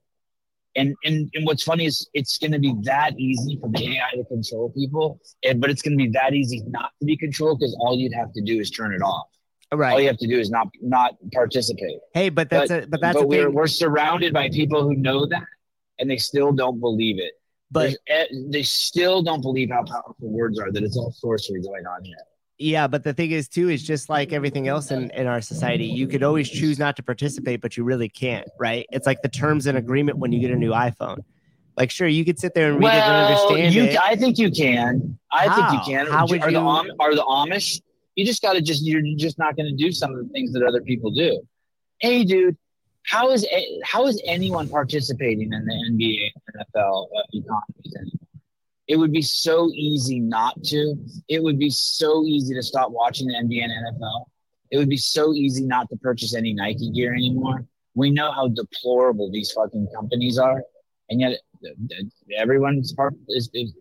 And, 0.78 0.94
and, 1.04 1.28
and 1.34 1.44
what's 1.44 1.64
funny 1.64 1.86
is 1.86 2.08
it's 2.14 2.38
going 2.38 2.52
to 2.52 2.58
be 2.60 2.72
that 2.82 3.18
easy 3.18 3.58
for 3.60 3.68
the 3.68 3.96
AI 3.96 4.16
to 4.16 4.24
control 4.24 4.70
people, 4.70 5.20
and, 5.44 5.60
but 5.60 5.70
it's 5.70 5.82
going 5.82 5.98
to 5.98 6.04
be 6.04 6.10
that 6.10 6.34
easy 6.34 6.62
not 6.68 6.90
to 7.00 7.04
be 7.04 7.16
controlled 7.16 7.58
because 7.58 7.76
all 7.80 7.96
you'd 7.98 8.14
have 8.14 8.32
to 8.34 8.42
do 8.42 8.60
is 8.60 8.70
turn 8.70 8.94
it 8.94 9.02
off. 9.02 9.26
All 9.72 9.78
Right. 9.78 10.00
you 10.00 10.06
have 10.06 10.16
to 10.18 10.26
do 10.28 10.38
is 10.38 10.50
not 10.50 10.68
not 10.80 11.14
participate. 11.34 11.98
Hey, 12.14 12.28
but 12.30 12.48
that's 12.48 12.70
a 12.70 12.86
but 12.88 13.00
that's 13.00 13.18
but 13.18 13.28
we're 13.28 13.46
thing. 13.46 13.54
we're 13.54 13.66
surrounded 13.66 14.32
by 14.32 14.48
people 14.48 14.82
who 14.82 14.94
know 14.94 15.26
that, 15.26 15.44
and 15.98 16.08
they 16.10 16.16
still 16.16 16.52
don't 16.52 16.80
believe 16.80 17.18
it. 17.18 17.32
But 17.70 17.96
There's- 18.08 18.28
eh, 18.30 18.36
they 18.48 18.62
still 18.62 19.22
don't 19.22 19.42
believe 19.42 19.68
how 19.70 19.82
powerful 19.84 20.30
words 20.30 20.58
are. 20.58 20.72
That 20.72 20.84
it's 20.84 20.96
all 20.96 21.12
sorcery 21.12 21.60
going 21.60 21.86
on 21.86 22.04
here. 22.04 22.16
Yeah, 22.58 22.88
but 22.88 23.04
the 23.04 23.14
thing 23.14 23.30
is 23.30 23.48
too 23.48 23.68
is 23.68 23.84
just 23.84 24.08
like 24.08 24.32
everything 24.32 24.66
else 24.66 24.90
in, 24.90 25.10
in 25.10 25.28
our 25.28 25.40
society, 25.40 25.86
you 25.86 26.08
could 26.08 26.24
always 26.24 26.48
choose 26.48 26.76
not 26.76 26.96
to 26.96 27.04
participate, 27.04 27.60
but 27.60 27.76
you 27.76 27.84
really 27.84 28.08
can't, 28.08 28.48
right? 28.58 28.84
It's 28.90 29.06
like 29.06 29.22
the 29.22 29.28
terms 29.28 29.66
and 29.66 29.78
agreement 29.78 30.18
when 30.18 30.32
you 30.32 30.40
get 30.40 30.50
a 30.50 30.56
new 30.56 30.72
iPhone. 30.72 31.18
Like, 31.76 31.92
sure, 31.92 32.08
you 32.08 32.24
could 32.24 32.40
sit 32.40 32.54
there 32.54 32.72
and 32.72 32.82
read 32.82 32.96
it 32.96 33.00
and 33.00 33.26
understand 33.26 33.74
you, 33.74 33.84
it. 33.84 34.00
I 34.02 34.16
think 34.16 34.36
you 34.38 34.50
can. 34.50 35.16
I 35.30 35.54
think 35.54 35.72
you 35.72 35.94
can. 35.94 36.08
How 36.08 36.26
would 36.26 36.42
are, 36.42 36.50
you- 36.50 36.56
the 36.56 36.60
Am- 36.60 36.90
are 36.98 37.14
the 37.14 37.22
Amish? 37.22 37.80
You 38.16 38.26
just 38.26 38.42
got 38.42 38.54
to 38.54 38.60
just. 38.60 38.82
You're 38.82 39.02
just 39.16 39.38
not 39.38 39.54
going 39.54 39.68
to 39.68 39.76
do 39.76 39.92
some 39.92 40.12
of 40.12 40.26
the 40.26 40.28
things 40.32 40.52
that 40.54 40.64
other 40.64 40.80
people 40.80 41.12
do. 41.12 41.40
Hey, 42.00 42.24
dude, 42.24 42.56
how 43.06 43.30
is 43.30 43.46
how 43.84 44.08
is 44.08 44.20
anyone 44.26 44.68
participating 44.68 45.52
in 45.52 45.64
the 45.64 45.72
NBA 45.92 46.30
NFL 46.56 47.04
uh, 47.04 47.22
economies 47.32 47.94
anymore? 47.96 48.27
It 48.88 48.96
would 48.96 49.12
be 49.12 49.22
so 49.22 49.70
easy 49.74 50.18
not 50.18 50.62
to. 50.64 50.96
It 51.28 51.42
would 51.42 51.58
be 51.58 51.70
so 51.70 52.24
easy 52.24 52.54
to 52.54 52.62
stop 52.62 52.90
watching 52.90 53.28
the 53.28 53.34
NBA 53.34 53.62
and 53.62 53.72
NFL. 53.72 54.24
It 54.70 54.78
would 54.78 54.88
be 54.88 54.96
so 54.96 55.34
easy 55.34 55.64
not 55.64 55.88
to 55.90 55.96
purchase 55.96 56.34
any 56.34 56.54
Nike 56.54 56.90
gear 56.90 57.14
anymore. 57.14 57.66
We 57.94 58.10
know 58.10 58.32
how 58.32 58.48
deplorable 58.48 59.30
these 59.30 59.50
fucking 59.52 59.88
companies 59.94 60.38
are, 60.38 60.62
and 61.10 61.20
yet 61.20 61.38
everyone's 62.36 62.92
part 62.92 63.14
is 63.28 63.50
is, 63.52 63.74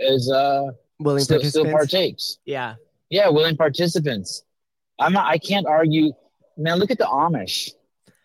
is 0.00 0.30
uh 0.30 0.70
Willing 1.00 1.24
still, 1.24 1.42
still 1.42 1.64
partakes. 1.64 2.38
yeah. 2.44 2.74
Yeah, 3.08 3.28
willing 3.28 3.56
participants. 3.56 4.44
I'm 4.98 5.12
not. 5.12 5.26
I 5.26 5.38
can't 5.38 5.66
argue. 5.66 6.12
Man, 6.56 6.78
look 6.78 6.90
at 6.90 6.98
the 6.98 7.06
Amish. 7.06 7.70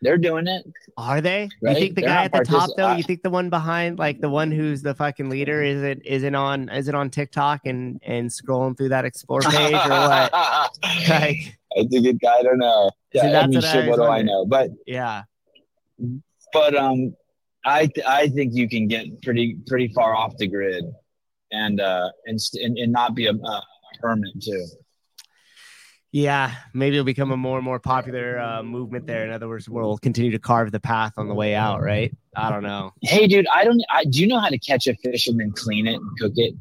They're 0.01 0.17
doing 0.17 0.45
it. 0.47 0.65
Are 0.97 1.21
they? 1.21 1.49
Right? 1.61 1.71
You 1.75 1.79
think 1.81 1.95
the 1.95 2.01
They're 2.01 2.09
guy 2.09 2.23
at 2.25 2.31
the 2.33 2.43
top 2.43 2.69
though? 2.77 2.87
I- 2.87 2.97
You 2.97 3.03
think 3.03 3.23
the 3.23 3.29
one 3.29 3.49
behind, 3.49 3.97
like 3.97 4.19
the 4.21 4.29
one 4.29 4.51
who's 4.51 4.81
the 4.81 4.93
fucking 4.93 5.29
leader, 5.29 5.63
is 5.63 5.81
it 5.81 6.01
is 6.05 6.23
it 6.23 6.35
on 6.35 6.69
is 6.69 6.87
it 6.87 6.95
on 6.95 7.09
TikTok 7.09 7.61
and 7.65 7.99
and 8.03 8.29
scrolling 8.29 8.77
through 8.77 8.89
that 8.89 9.05
explore 9.05 9.41
page 9.41 9.73
or 9.73 9.89
what? 9.89 10.33
Like, 10.33 11.57
I 11.77 11.83
think 11.89 12.05
it. 12.05 12.17
I 12.27 12.41
don't 12.43 12.59
know. 12.59 12.91
Yeah, 13.13 13.25
I 13.27 13.31
that's 13.31 13.47
mean, 13.47 13.55
what 13.61 13.63
shit, 13.71 13.89
what 13.89 13.95
do 13.97 14.03
I 14.03 14.21
know? 14.21 14.45
But 14.45 14.71
yeah, 14.85 15.23
but 16.53 16.75
um, 16.75 17.15
I 17.65 17.87
th- 17.87 18.05
I 18.05 18.27
think 18.27 18.53
you 18.53 18.69
can 18.69 18.87
get 18.87 19.21
pretty 19.21 19.57
pretty 19.67 19.87
far 19.89 20.15
off 20.15 20.37
the 20.37 20.47
grid, 20.47 20.83
and 21.51 21.79
uh 21.81 22.09
and 22.25 22.39
st- 22.39 22.63
and, 22.65 22.77
and 22.77 22.91
not 22.91 23.15
be 23.15 23.27
a, 23.27 23.33
a 23.33 23.63
hermit 24.01 24.31
too. 24.41 24.65
Yeah. 26.15 26.55
Maybe 26.73 26.95
it'll 26.95 27.03
become 27.03 27.31
a 27.33 27.37
more 27.37 27.57
and 27.57 27.65
more 27.65 27.77
popular 27.77 28.39
uh, 28.39 28.63
movement 28.63 29.05
there. 29.05 29.25
In 29.25 29.31
other 29.31 29.49
words, 29.49 29.67
we'll 29.67 29.97
continue 29.97 30.31
to 30.31 30.39
carve 30.39 30.71
the 30.71 30.79
path 30.79 31.11
on 31.17 31.27
the 31.27 31.33
way 31.33 31.55
out, 31.55 31.81
right? 31.81 32.09
I 32.37 32.49
don't 32.49 32.63
know. 32.63 32.93
Hey, 33.01 33.27
dude, 33.27 33.45
I 33.53 33.65
don't. 33.65 33.83
I, 33.89 34.05
do 34.05 34.21
you 34.21 34.27
know 34.27 34.39
how 34.39 34.47
to 34.47 34.57
catch 34.57 34.87
a 34.87 34.95
fish 34.95 35.27
and 35.27 35.37
then 35.37 35.51
clean 35.51 35.87
it 35.87 35.95
and 35.95 36.17
cook 36.17 36.31
it? 36.37 36.55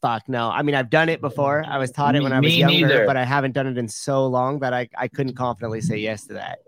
Fuck 0.00 0.26
no. 0.26 0.48
I 0.48 0.62
mean, 0.62 0.74
I've 0.74 0.88
done 0.88 1.10
it 1.10 1.20
before. 1.20 1.62
I 1.68 1.76
was 1.76 1.90
taught 1.90 2.16
it 2.16 2.22
when 2.22 2.32
I 2.32 2.40
was 2.40 2.50
Me 2.50 2.60
younger, 2.60 2.78
neither. 2.88 3.06
but 3.06 3.18
I 3.18 3.24
haven't 3.24 3.52
done 3.52 3.66
it 3.66 3.76
in 3.76 3.88
so 3.88 4.26
long 4.26 4.60
that 4.60 4.72
I, 4.72 4.88
I 4.96 5.08
couldn't 5.08 5.34
confidently 5.34 5.82
say 5.82 5.98
yes 5.98 6.26
to 6.28 6.34
that. 6.34 6.60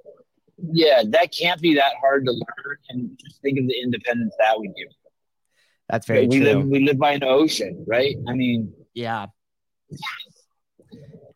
Yeah, 0.58 1.04
that 1.06 1.34
can't 1.34 1.60
be 1.62 1.74
that 1.76 1.94
hard 2.02 2.26
to 2.26 2.32
learn. 2.32 2.76
And 2.90 3.18
just 3.18 3.40
think 3.40 3.58
of 3.58 3.66
the 3.66 3.80
independence 3.82 4.34
that 4.38 4.58
would 4.58 4.74
give. 4.76 4.88
That's 5.88 6.06
very 6.06 6.26
we 6.26 6.36
true. 6.40 6.44
live 6.44 6.66
we 6.66 6.80
live 6.80 6.98
by 6.98 7.12
an 7.12 7.24
ocean, 7.24 7.82
right? 7.88 8.14
I 8.28 8.34
mean, 8.34 8.74
Yeah. 8.92 9.26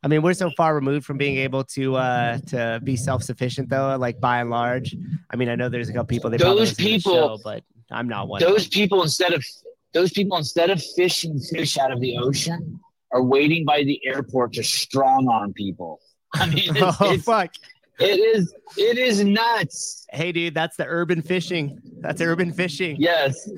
I 0.03 0.09
mean, 0.09 0.23
we're 0.23 0.33
so 0.35 0.51
far 0.57 0.75
removed 0.75 1.05
from 1.05 1.19
being 1.19 1.37
able 1.39 1.65
to 1.65 1.97
uh 1.97 2.39
to 2.49 2.81
be 2.83 2.97
self 2.97 3.23
sufficient 3.23 3.69
though, 3.69 3.97
like 3.97 4.21
by 4.21 4.41
and 4.41 4.51
large. 4.51 4.97
I 5.31 5.37
mean, 5.37 5.49
I 5.49 5.55
know 5.57 5.69
there's 5.69 5.89
a 5.89 5.93
couple 5.93 6.07
people 6.07 6.31
they 6.31 6.39
Those 6.39 6.75
people- 6.75 7.13
show, 7.15 7.39
but 7.45 7.63
I'm 7.91 8.09
not 8.09 8.29
one. 8.29 8.41
those 8.41 8.67
people 8.69 9.03
instead 9.03 9.33
of 9.33 9.45
those 9.93 10.13
people 10.13 10.39
instead 10.39 10.71
of 10.71 10.83
fishing 10.97 11.39
fish 11.41 11.77
out 11.77 11.91
of 11.93 12.01
the 12.01 12.17
ocean 12.17 12.79
are 13.13 13.23
waiting 13.23 13.65
by 13.65 13.83
the 13.83 14.01
airport 14.07 14.53
to 14.55 14.63
strong 14.63 15.29
arm 15.29 15.53
people. 15.53 16.01
I 16.35 16.47
mean, 16.47 16.59
it's, 16.77 17.01
oh 17.01 17.13
it's, 17.13 17.25
fuck. 17.25 17.51
it 17.99 18.05
is 18.37 18.55
it 18.77 18.97
is 18.97 19.23
nuts. 19.25 20.07
Hey 20.13 20.31
dude, 20.33 20.55
that's 20.55 20.77
the 20.77 20.87
urban 20.87 21.21
fishing. 21.21 21.79
That's 22.01 22.21
urban 22.23 22.53
fishing. 22.53 22.97
Yes. 22.99 23.51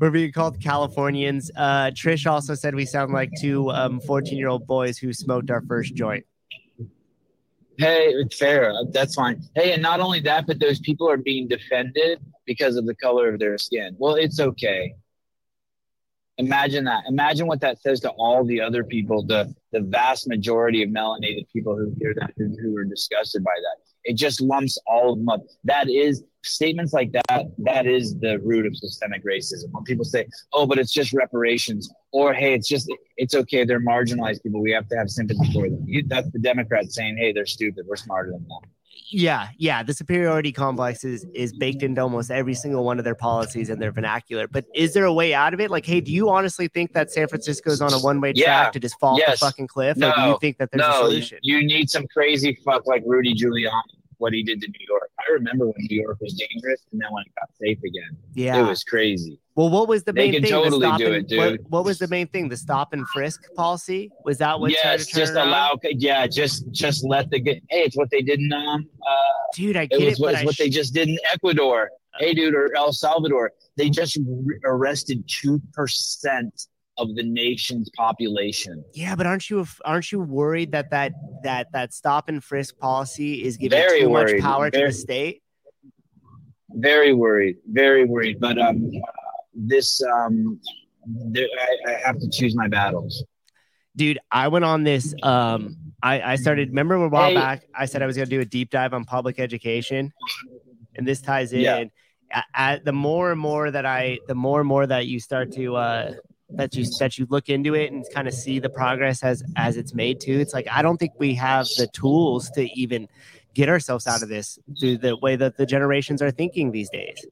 We're 0.00 0.10
being 0.10 0.32
called 0.32 0.60
Californians. 0.60 1.50
Uh 1.56 1.90
Trish 1.92 2.30
also 2.30 2.54
said 2.54 2.74
we 2.74 2.86
sound 2.86 3.12
like 3.12 3.30
two 3.40 3.70
um 3.70 4.00
14 4.00 4.36
year 4.36 4.48
old 4.48 4.66
boys 4.66 4.98
who 4.98 5.12
smoked 5.12 5.50
our 5.50 5.62
first 5.62 5.94
joint. 5.94 6.24
Hey, 7.78 8.08
it's 8.08 8.36
fair. 8.36 8.74
That's 8.92 9.14
fine. 9.14 9.40
Hey, 9.54 9.72
and 9.72 9.80
not 9.80 10.00
only 10.00 10.20
that, 10.20 10.46
but 10.46 10.60
those 10.60 10.80
people 10.80 11.08
are 11.08 11.16
being 11.16 11.48
defended 11.48 12.20
because 12.44 12.76
of 12.76 12.84
the 12.84 12.94
color 12.94 13.32
of 13.32 13.38
their 13.38 13.56
skin. 13.56 13.96
Well, 13.98 14.16
it's 14.16 14.38
okay. 14.38 14.94
Imagine 16.36 16.84
that. 16.84 17.04
Imagine 17.08 17.46
what 17.46 17.60
that 17.60 17.80
says 17.80 18.00
to 18.00 18.10
all 18.10 18.44
the 18.44 18.60
other 18.60 18.84
people, 18.84 19.24
the 19.24 19.54
the 19.72 19.80
vast 19.80 20.28
majority 20.28 20.82
of 20.82 20.90
melanated 20.90 21.46
people 21.52 21.76
who 21.76 21.94
hear 21.98 22.14
that, 22.18 22.32
who, 22.36 22.54
who 22.60 22.76
are 22.76 22.84
disgusted 22.84 23.44
by 23.44 23.54
that. 23.54 23.82
It 24.04 24.14
just 24.14 24.40
lumps 24.40 24.76
all 24.86 25.12
of 25.12 25.18
them 25.18 25.28
up. 25.28 25.40
That 25.64 25.88
is 25.88 26.24
statements 26.42 26.92
like 26.92 27.12
that. 27.12 27.44
That 27.58 27.86
is 27.86 28.18
the 28.18 28.38
root 28.40 28.66
of 28.66 28.76
systemic 28.76 29.24
racism. 29.24 29.70
When 29.72 29.84
people 29.84 30.04
say, 30.04 30.26
"Oh, 30.52 30.66
but 30.66 30.78
it's 30.78 30.92
just 30.92 31.12
reparations," 31.12 31.92
or 32.12 32.32
"Hey, 32.32 32.54
it's 32.54 32.68
just 32.68 32.90
it's 33.16 33.34
okay. 33.34 33.64
They're 33.64 33.80
marginalized 33.80 34.42
people. 34.42 34.60
We 34.60 34.72
have 34.72 34.88
to 34.88 34.96
have 34.96 35.10
sympathy 35.10 35.52
for 35.52 35.68
them." 35.68 35.84
You, 35.86 36.04
that's 36.06 36.30
the 36.30 36.38
Democrats 36.38 36.94
saying, 36.94 37.16
"Hey, 37.18 37.32
they're 37.32 37.46
stupid. 37.46 37.86
We're 37.86 37.96
smarter 37.96 38.30
than 38.32 38.42
them." 38.48 38.70
Yeah, 39.12 39.48
yeah. 39.58 39.82
The 39.82 39.92
superiority 39.92 40.52
complex 40.52 41.02
is 41.04 41.26
is 41.34 41.52
baked 41.52 41.82
into 41.82 42.00
almost 42.00 42.30
every 42.30 42.54
single 42.54 42.84
one 42.84 42.98
of 42.98 43.04
their 43.04 43.14
policies 43.16 43.68
and 43.68 43.82
their 43.82 43.90
vernacular. 43.90 44.46
But 44.46 44.66
is 44.72 44.94
there 44.94 45.04
a 45.04 45.12
way 45.12 45.34
out 45.34 45.52
of 45.52 45.60
it? 45.60 45.68
Like, 45.70 45.84
hey, 45.84 46.00
do 46.00 46.12
you 46.12 46.28
honestly 46.28 46.68
think 46.68 46.92
that 46.92 47.10
San 47.10 47.26
Francisco 47.26 47.70
is 47.70 47.80
on 47.80 47.92
a 47.92 47.98
one 47.98 48.20
way 48.20 48.32
Yeah. 48.36 48.44
track 48.44 48.72
to 48.74 48.80
just 48.80 48.98
fall 49.00 49.14
off 49.20 49.30
the 49.32 49.36
fucking 49.36 49.66
cliff? 49.66 49.96
or 49.96 50.12
do 50.14 50.22
you 50.22 50.38
think 50.40 50.58
that 50.58 50.70
there's 50.70 50.84
a 50.86 50.88
no, 50.88 51.00
you, 51.00 51.10
solution? 51.10 51.38
you 51.42 51.66
need 51.66 51.90
some 51.90 52.06
crazy 52.06 52.56
fuck 52.64 52.86
like 52.86 53.02
Rudy 53.04 53.34
Giuliani. 53.34 53.82
What 54.18 54.32
he 54.32 54.42
did 54.42 54.60
to 54.60 54.68
New 54.68 54.86
York. 54.86 55.09
I 55.30 55.34
remember 55.34 55.66
when 55.66 55.74
New 55.78 56.00
York 56.02 56.18
was 56.20 56.34
dangerous, 56.34 56.82
and 56.92 57.00
then 57.00 57.08
when 57.12 57.22
it 57.26 57.32
got 57.38 57.48
safe 57.60 57.78
again, 57.78 58.16
yeah. 58.34 58.58
it 58.60 58.68
was 58.68 58.82
crazy. 58.82 59.38
well, 59.54 59.70
what 59.70 59.88
was 59.88 60.02
the 60.04 60.12
They 60.12 60.30
main 60.30 60.42
thing? 60.42 60.50
totally 60.50 60.80
the 60.80 60.86
stop 60.86 61.00
and, 61.00 61.14
it, 61.32 61.38
What, 61.38 61.48
dude. 61.50 61.70
what 61.70 61.84
was 61.84 61.98
the 61.98 62.08
main 62.08 62.26
thing? 62.28 62.48
The 62.48 62.56
stop 62.56 62.92
and 62.92 63.06
frisk 63.08 63.42
policy? 63.54 64.10
Was 64.24 64.38
that 64.38 64.58
what? 64.58 64.70
yes, 64.72 65.06
to 65.06 65.14
just 65.16 65.32
it 65.32 65.38
allow. 65.38 65.78
Yeah, 65.82 66.26
just 66.26 66.70
just 66.72 67.04
let 67.04 67.30
the 67.30 67.38
get. 67.38 67.62
Hey, 67.70 67.82
it's 67.82 67.96
what 67.96 68.10
they 68.10 68.22
did 68.22 68.40
in 68.40 68.52
um. 68.52 68.88
Uh, 69.06 69.14
Dude, 69.54 69.76
I 69.76 69.82
it 69.82 69.90
get 69.90 70.00
was 70.04 70.18
it, 70.18 70.22
what, 70.22 70.34
I 70.36 70.44
what 70.44 70.56
they 70.58 70.68
just 70.68 70.92
did 70.94 71.08
in 71.08 71.18
Ecuador. 71.32 71.90
Hey, 72.18 72.34
dude, 72.34 72.54
or 72.54 72.74
El 72.76 72.92
Salvador. 72.92 73.52
They 73.76 73.88
just 73.88 74.18
re- 74.26 74.58
arrested 74.64 75.24
two 75.28 75.60
percent 75.72 76.66
of 77.00 77.14
the 77.16 77.22
nation's 77.22 77.88
population. 77.96 78.84
yeah, 78.94 79.14
but 79.16 79.26
aren't 79.26 79.48
you 79.50 79.66
aren't 79.84 80.12
you 80.12 80.20
worried 80.20 80.72
that 80.72 80.90
that 80.90 81.12
that 81.42 81.66
that 81.72 81.92
stop 81.94 82.28
and 82.28 82.44
frisk 82.44 82.76
policy 82.78 83.42
is 83.42 83.56
giving 83.56 83.78
Very 83.78 84.00
too 84.02 84.10
much 84.10 84.28
worried. 84.28 84.42
power 84.42 84.70
to 84.70 84.78
the 84.86 84.92
state? 84.92 85.42
very 86.74 87.12
worried, 87.12 87.56
very 87.66 88.04
worried. 88.04 88.38
But 88.38 88.56
um, 88.58 88.90
this 89.54 90.00
um, 90.02 90.60
there, 91.06 91.48
I, 91.86 91.90
I 91.90 91.94
have 92.06 92.18
to 92.20 92.28
choose 92.30 92.54
my 92.54 92.68
battles. 92.68 93.24
dude 93.96 94.18
i 94.30 94.46
went 94.46 94.64
on 94.64 94.84
this 94.84 95.06
um 95.24 95.60
i 96.02 96.14
i 96.32 96.34
started 96.36 96.68
remember 96.68 96.94
a 96.94 97.08
while 97.08 97.30
Hey. 97.30 97.34
back 97.34 97.58
i 97.74 97.84
said 97.86 98.02
i 98.02 98.06
was 98.06 98.16
going 98.16 98.28
to 98.28 98.36
do 98.36 98.40
a 98.40 98.44
deep 98.44 98.70
dive 98.70 98.92
on 98.94 99.04
public 99.04 99.40
education 99.40 100.12
and 100.96 101.04
this 101.08 101.20
ties 101.20 101.52
in 101.52 101.60
Yeah. 101.62 102.78
The 102.84 102.92
more 102.92 103.32
and 103.32 103.40
more 103.40 103.66
that 103.76 103.84
i 103.98 104.18
the 104.28 104.36
more 104.46 104.60
and 104.60 104.68
more 104.68 104.86
that 104.86 105.06
you 105.12 105.18
start 105.18 105.50
to 105.58 105.64
uh 105.74 106.12
that 106.52 106.74
you 106.74 106.84
that 106.98 107.18
you 107.18 107.26
look 107.30 107.48
into 107.48 107.74
it 107.74 107.92
and 107.92 108.04
kind 108.12 108.26
of 108.26 108.34
see 108.34 108.58
the 108.58 108.68
progress 108.68 109.22
as 109.22 109.42
as 109.56 109.76
it's 109.76 109.94
made 109.94 110.20
to 110.20 110.32
it's 110.32 110.52
like 110.52 110.66
i 110.70 110.82
don't 110.82 110.98
think 110.98 111.12
we 111.18 111.34
have 111.34 111.66
the 111.76 111.86
tools 111.92 112.50
to 112.50 112.68
even 112.78 113.08
get 113.54 113.68
ourselves 113.68 114.06
out 114.06 114.22
of 114.22 114.28
this 114.28 114.58
through 114.78 114.96
the 114.96 115.16
way 115.16 115.36
that 115.36 115.56
the 115.56 115.66
generations 115.66 116.22
are 116.22 116.30
thinking 116.30 116.70
these 116.70 116.90
days 116.90 117.26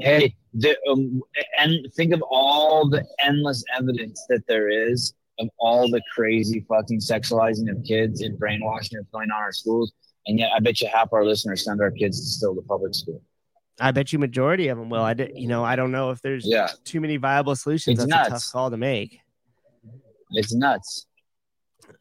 Hey, 0.00 0.36
the, 0.54 0.76
um, 0.88 1.22
and 1.58 1.92
think 1.94 2.12
of 2.12 2.22
all 2.22 2.88
the 2.88 3.04
endless 3.20 3.64
evidence 3.76 4.24
that 4.28 4.46
there 4.46 4.68
is 4.68 5.14
of 5.38 5.48
all 5.58 5.90
the 5.90 6.02
crazy 6.14 6.64
fucking 6.68 7.00
sexualizing 7.00 7.70
of 7.70 7.82
kids 7.84 8.20
and 8.20 8.38
brainwashing 8.38 8.98
that's 8.98 9.08
going 9.10 9.30
on 9.30 9.38
in 9.38 9.42
our 9.44 9.52
schools. 9.52 9.92
And 10.26 10.38
yet, 10.38 10.50
I 10.54 10.60
bet 10.60 10.80
you 10.80 10.88
half 10.88 11.12
our 11.12 11.24
listeners 11.24 11.64
send 11.64 11.80
our 11.80 11.90
kids 11.90 12.20
to 12.20 12.26
still 12.26 12.54
the 12.54 12.62
public 12.62 12.94
school. 12.94 13.22
I 13.80 13.90
bet 13.90 14.12
you 14.12 14.18
majority 14.18 14.68
of 14.68 14.78
them 14.78 14.90
will 14.90 15.02
i 15.02 15.14
did 15.14 15.32
you 15.34 15.48
know 15.48 15.64
i 15.64 15.74
don't 15.76 15.90
know 15.92 16.10
if 16.10 16.20
there's 16.22 16.46
Yeah, 16.46 16.68
too 16.84 17.00
many 17.00 17.16
viable 17.16 17.56
solutions 17.56 17.98
It's 17.98 18.10
that's 18.10 18.28
a 18.28 18.30
tough 18.30 18.52
call 18.52 18.70
to 18.70 18.76
make 18.76 19.18
it's 20.32 20.54
nuts. 20.54 21.06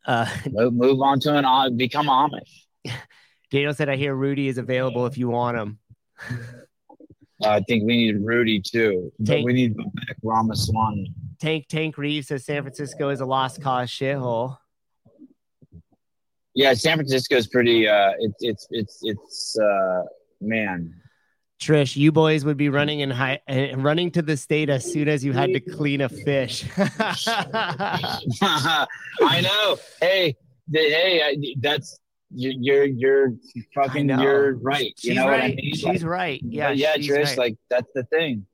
uh 0.05 0.26
Move, 0.51 0.74
move 0.74 1.01
on 1.01 1.19
to 1.22 1.36
an 1.38 1.45
Am- 1.45 1.76
become 1.78 2.07
Amish. 2.07 2.65
Daniel 3.51 3.74
said, 3.74 3.89
I 3.89 3.97
hear 3.97 4.15
Rudy 4.15 4.47
is 4.47 4.57
available 4.57 5.05
if 5.05 5.17
you 5.17 5.28
want 5.28 5.57
him. 5.57 5.80
Uh, 7.43 7.49
I 7.49 7.59
think 7.67 7.84
we 7.86 7.97
need 7.97 8.15
Rudy 8.22 8.61
too, 8.61 9.11
but 9.19 9.26
Tank- 9.34 9.45
we 9.45 9.51
need 9.53 9.76
Vivek 9.76 10.15
Ramaswamy. 10.24 11.13
Tank 11.41 11.65
Tank 11.67 11.97
Reeves 11.97 12.28
says 12.28 12.45
San 12.45 12.61
Francisco 12.63 13.09
is 13.09 13.19
a 13.19 13.26
lost 13.26 13.61
cause 13.61 13.89
shithole. 13.89 14.55
Yeah, 16.53 16.74
San 16.74 16.97
Francisco 16.97 17.36
is 17.36 17.47
pretty. 17.47 17.88
Uh, 17.88 18.11
it's 18.19 18.36
it's 18.39 18.67
it's 18.72 18.99
it's 19.03 19.59
uh, 19.59 20.03
man. 20.39 20.93
Trish, 21.62 21.95
you 21.95 22.12
boys 22.12 22.43
would 22.43 22.57
be 22.57 22.70
running 22.70 23.01
in 23.01 23.12
high, 23.12 23.39
uh, 23.47 23.78
running 23.78 24.09
to 24.12 24.24
the 24.24 24.36
state 24.36 24.68
as 24.72 24.84
soon 24.91 25.07
as 25.07 25.24
you 25.24 25.32
had 25.32 25.53
to 25.53 25.59
clean 25.59 26.01
a 26.01 26.09
fish. 26.09 26.66
I 28.41 28.88
know. 29.43 29.78
Hey, 30.01 30.36
the, 30.68 30.80
hey, 30.80 31.22
I, 31.24 31.55
that's 31.59 31.99
you're 32.34 32.53
you're, 32.53 32.86
you're 32.86 33.34
fucking 33.76 34.09
you're 34.09 34.55
right. 34.55 34.91
She's 34.97 35.09
you 35.09 35.14
know 35.14 35.28
right. 35.28 35.41
what 35.41 35.51
I 35.51 35.55
mean? 35.55 35.76
She's 35.76 35.84
Like, 35.84 36.03
right. 36.03 36.41
Yeah, 36.43 36.72
yeah, 36.72 36.95
she's 36.95 37.09
Trish. 37.09 37.26
right. 37.26 37.38
Like 37.38 37.57
that's 37.70 37.91
the 37.93 38.05
thing. 38.05 38.47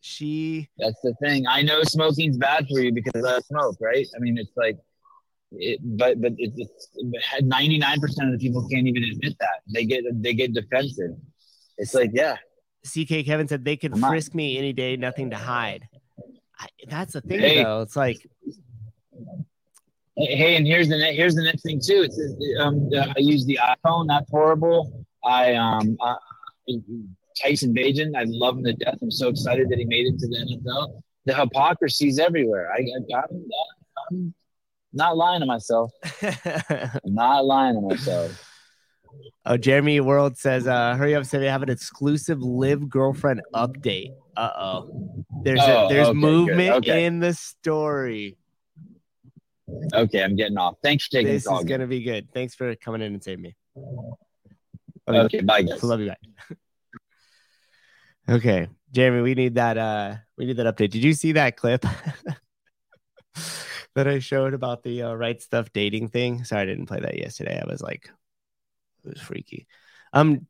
she. 0.00 0.68
That's 0.76 1.00
the 1.02 1.14
thing. 1.22 1.46
I 1.48 1.62
know 1.62 1.82
smoking's 1.84 2.36
bad 2.36 2.66
for 2.68 2.80
you 2.80 2.92
because 2.92 3.24
I 3.24 3.38
smoke, 3.40 3.78
right? 3.80 4.06
I 4.14 4.18
mean, 4.18 4.36
it's 4.36 4.52
like, 4.56 4.76
it, 5.52 5.80
but 5.82 6.20
but 6.20 6.32
it's 6.36 6.88
ninety 7.40 7.78
nine 7.78 7.98
percent 7.98 8.28
of 8.28 8.38
the 8.38 8.46
people 8.46 8.68
can't 8.68 8.86
even 8.86 9.04
admit 9.04 9.36
that. 9.40 9.60
They 9.72 9.86
get 9.86 10.04
they 10.20 10.34
get 10.34 10.52
defensive. 10.52 11.12
It's 11.78 11.94
like, 11.94 12.10
yeah, 12.14 12.36
CK 12.84 13.24
Kevin 13.26 13.48
said 13.48 13.64
they 13.64 13.76
could 13.76 13.92
I'm 13.94 14.00
not- 14.00 14.08
frisk 14.10 14.34
me 14.34 14.58
any 14.58 14.72
day, 14.72 14.96
nothing 14.96 15.30
to 15.30 15.36
hide. 15.36 15.88
I, 16.58 16.66
that's 16.88 17.12
the 17.12 17.20
thing, 17.20 17.40
Hey. 17.40 17.62
though. 17.62 17.82
It's 17.82 17.96
like, 17.96 18.26
Hey, 20.18 20.34
hey, 20.34 20.56
and 20.56 20.66
here's 20.66 20.88
the 20.88 20.96
here's 20.96 21.34
the 21.34 21.42
next 21.42 21.62
thing 21.62 21.78
too. 21.78 22.02
It's 22.08 22.18
um, 22.58 22.88
uh, 22.96 23.12
I 23.14 23.18
use 23.18 23.44
the 23.44 23.58
iPhone. 23.62 24.06
That's 24.08 24.30
horrible. 24.30 25.04
I 25.22 25.54
um, 25.54 25.96
uh, 26.00 26.14
Tyson 27.38 27.74
Bagent. 27.74 28.16
I 28.16 28.24
love 28.26 28.56
him 28.56 28.64
to 28.64 28.72
death. 28.72 28.96
I'm 29.02 29.10
so 29.10 29.28
excited 29.28 29.68
that 29.68 29.78
he 29.78 29.84
made 29.84 30.06
it 30.06 30.18
to 30.20 30.26
the 30.28 30.36
NFL. 30.64 31.02
The 31.26 31.34
hypocrisy's 31.34 32.18
everywhere. 32.18 32.70
I, 32.72 32.78
I 32.78 33.18
I'm, 33.18 33.44
I'm 34.10 34.34
not 34.94 35.18
lying 35.18 35.40
to 35.40 35.46
myself. 35.46 35.92
I'm 36.22 37.00
not 37.14 37.44
lying 37.44 37.74
to 37.74 37.82
myself. 37.82 38.45
Oh, 39.46 39.56
Jeremy 39.56 40.00
World 40.00 40.36
says, 40.38 40.66
uh, 40.66 40.94
hurry 40.96 41.14
up, 41.14 41.24
Sammy. 41.24 41.48
I 41.48 41.52
have 41.52 41.62
an 41.62 41.70
exclusive 41.70 42.40
live 42.42 42.88
girlfriend 42.88 43.42
update. 43.54 44.10
Uh 44.36 44.50
oh. 44.56 45.24
There's 45.44 45.60
Oh, 45.62 45.86
a, 45.86 45.88
there's 45.88 46.08
okay, 46.08 46.18
movement 46.18 46.70
Okay. 46.76 47.04
in 47.04 47.20
the 47.20 47.32
story. 47.34 48.36
Okay, 49.94 50.22
I'm 50.22 50.36
getting 50.36 50.58
off. 50.58 50.76
Thanks 50.82 51.06
for 51.06 51.12
taking 51.12 51.32
This 51.32 51.46
call. 51.46 51.58
is 51.58 51.64
again. 51.64 51.78
gonna 51.80 51.88
be 51.88 52.02
good. 52.02 52.28
Thanks 52.32 52.54
for 52.54 52.74
coming 52.76 53.02
in 53.02 53.14
and 53.14 53.22
saving 53.22 53.42
me. 53.42 53.56
Okay, 55.08 55.40
bye 55.40 55.62
guys. 55.62 55.82
Love 55.82 56.00
you 56.00 56.08
back. 56.08 56.20
okay, 58.28 58.68
Jeremy, 58.92 59.22
we 59.22 59.34
need 59.34 59.54
that. 59.56 59.78
Uh, 59.78 60.16
we 60.36 60.46
need 60.46 60.56
that 60.58 60.66
update. 60.66 60.90
Did 60.90 61.04
you 61.04 61.14
see 61.14 61.32
that 61.32 61.56
clip 61.56 61.84
that 63.94 64.06
I 64.08 64.18
showed 64.18 64.54
about 64.54 64.82
the 64.82 65.02
uh, 65.02 65.14
right 65.14 65.40
stuff 65.40 65.72
dating 65.72 66.08
thing? 66.08 66.44
Sorry, 66.44 66.62
I 66.62 66.66
didn't 66.66 66.86
play 66.86 67.00
that 67.00 67.18
yesterday. 67.18 67.60
I 67.60 67.70
was 67.70 67.80
like, 67.82 68.10
it 69.06 69.14
was 69.14 69.20
freaky. 69.22 69.66
Um, 70.12 70.46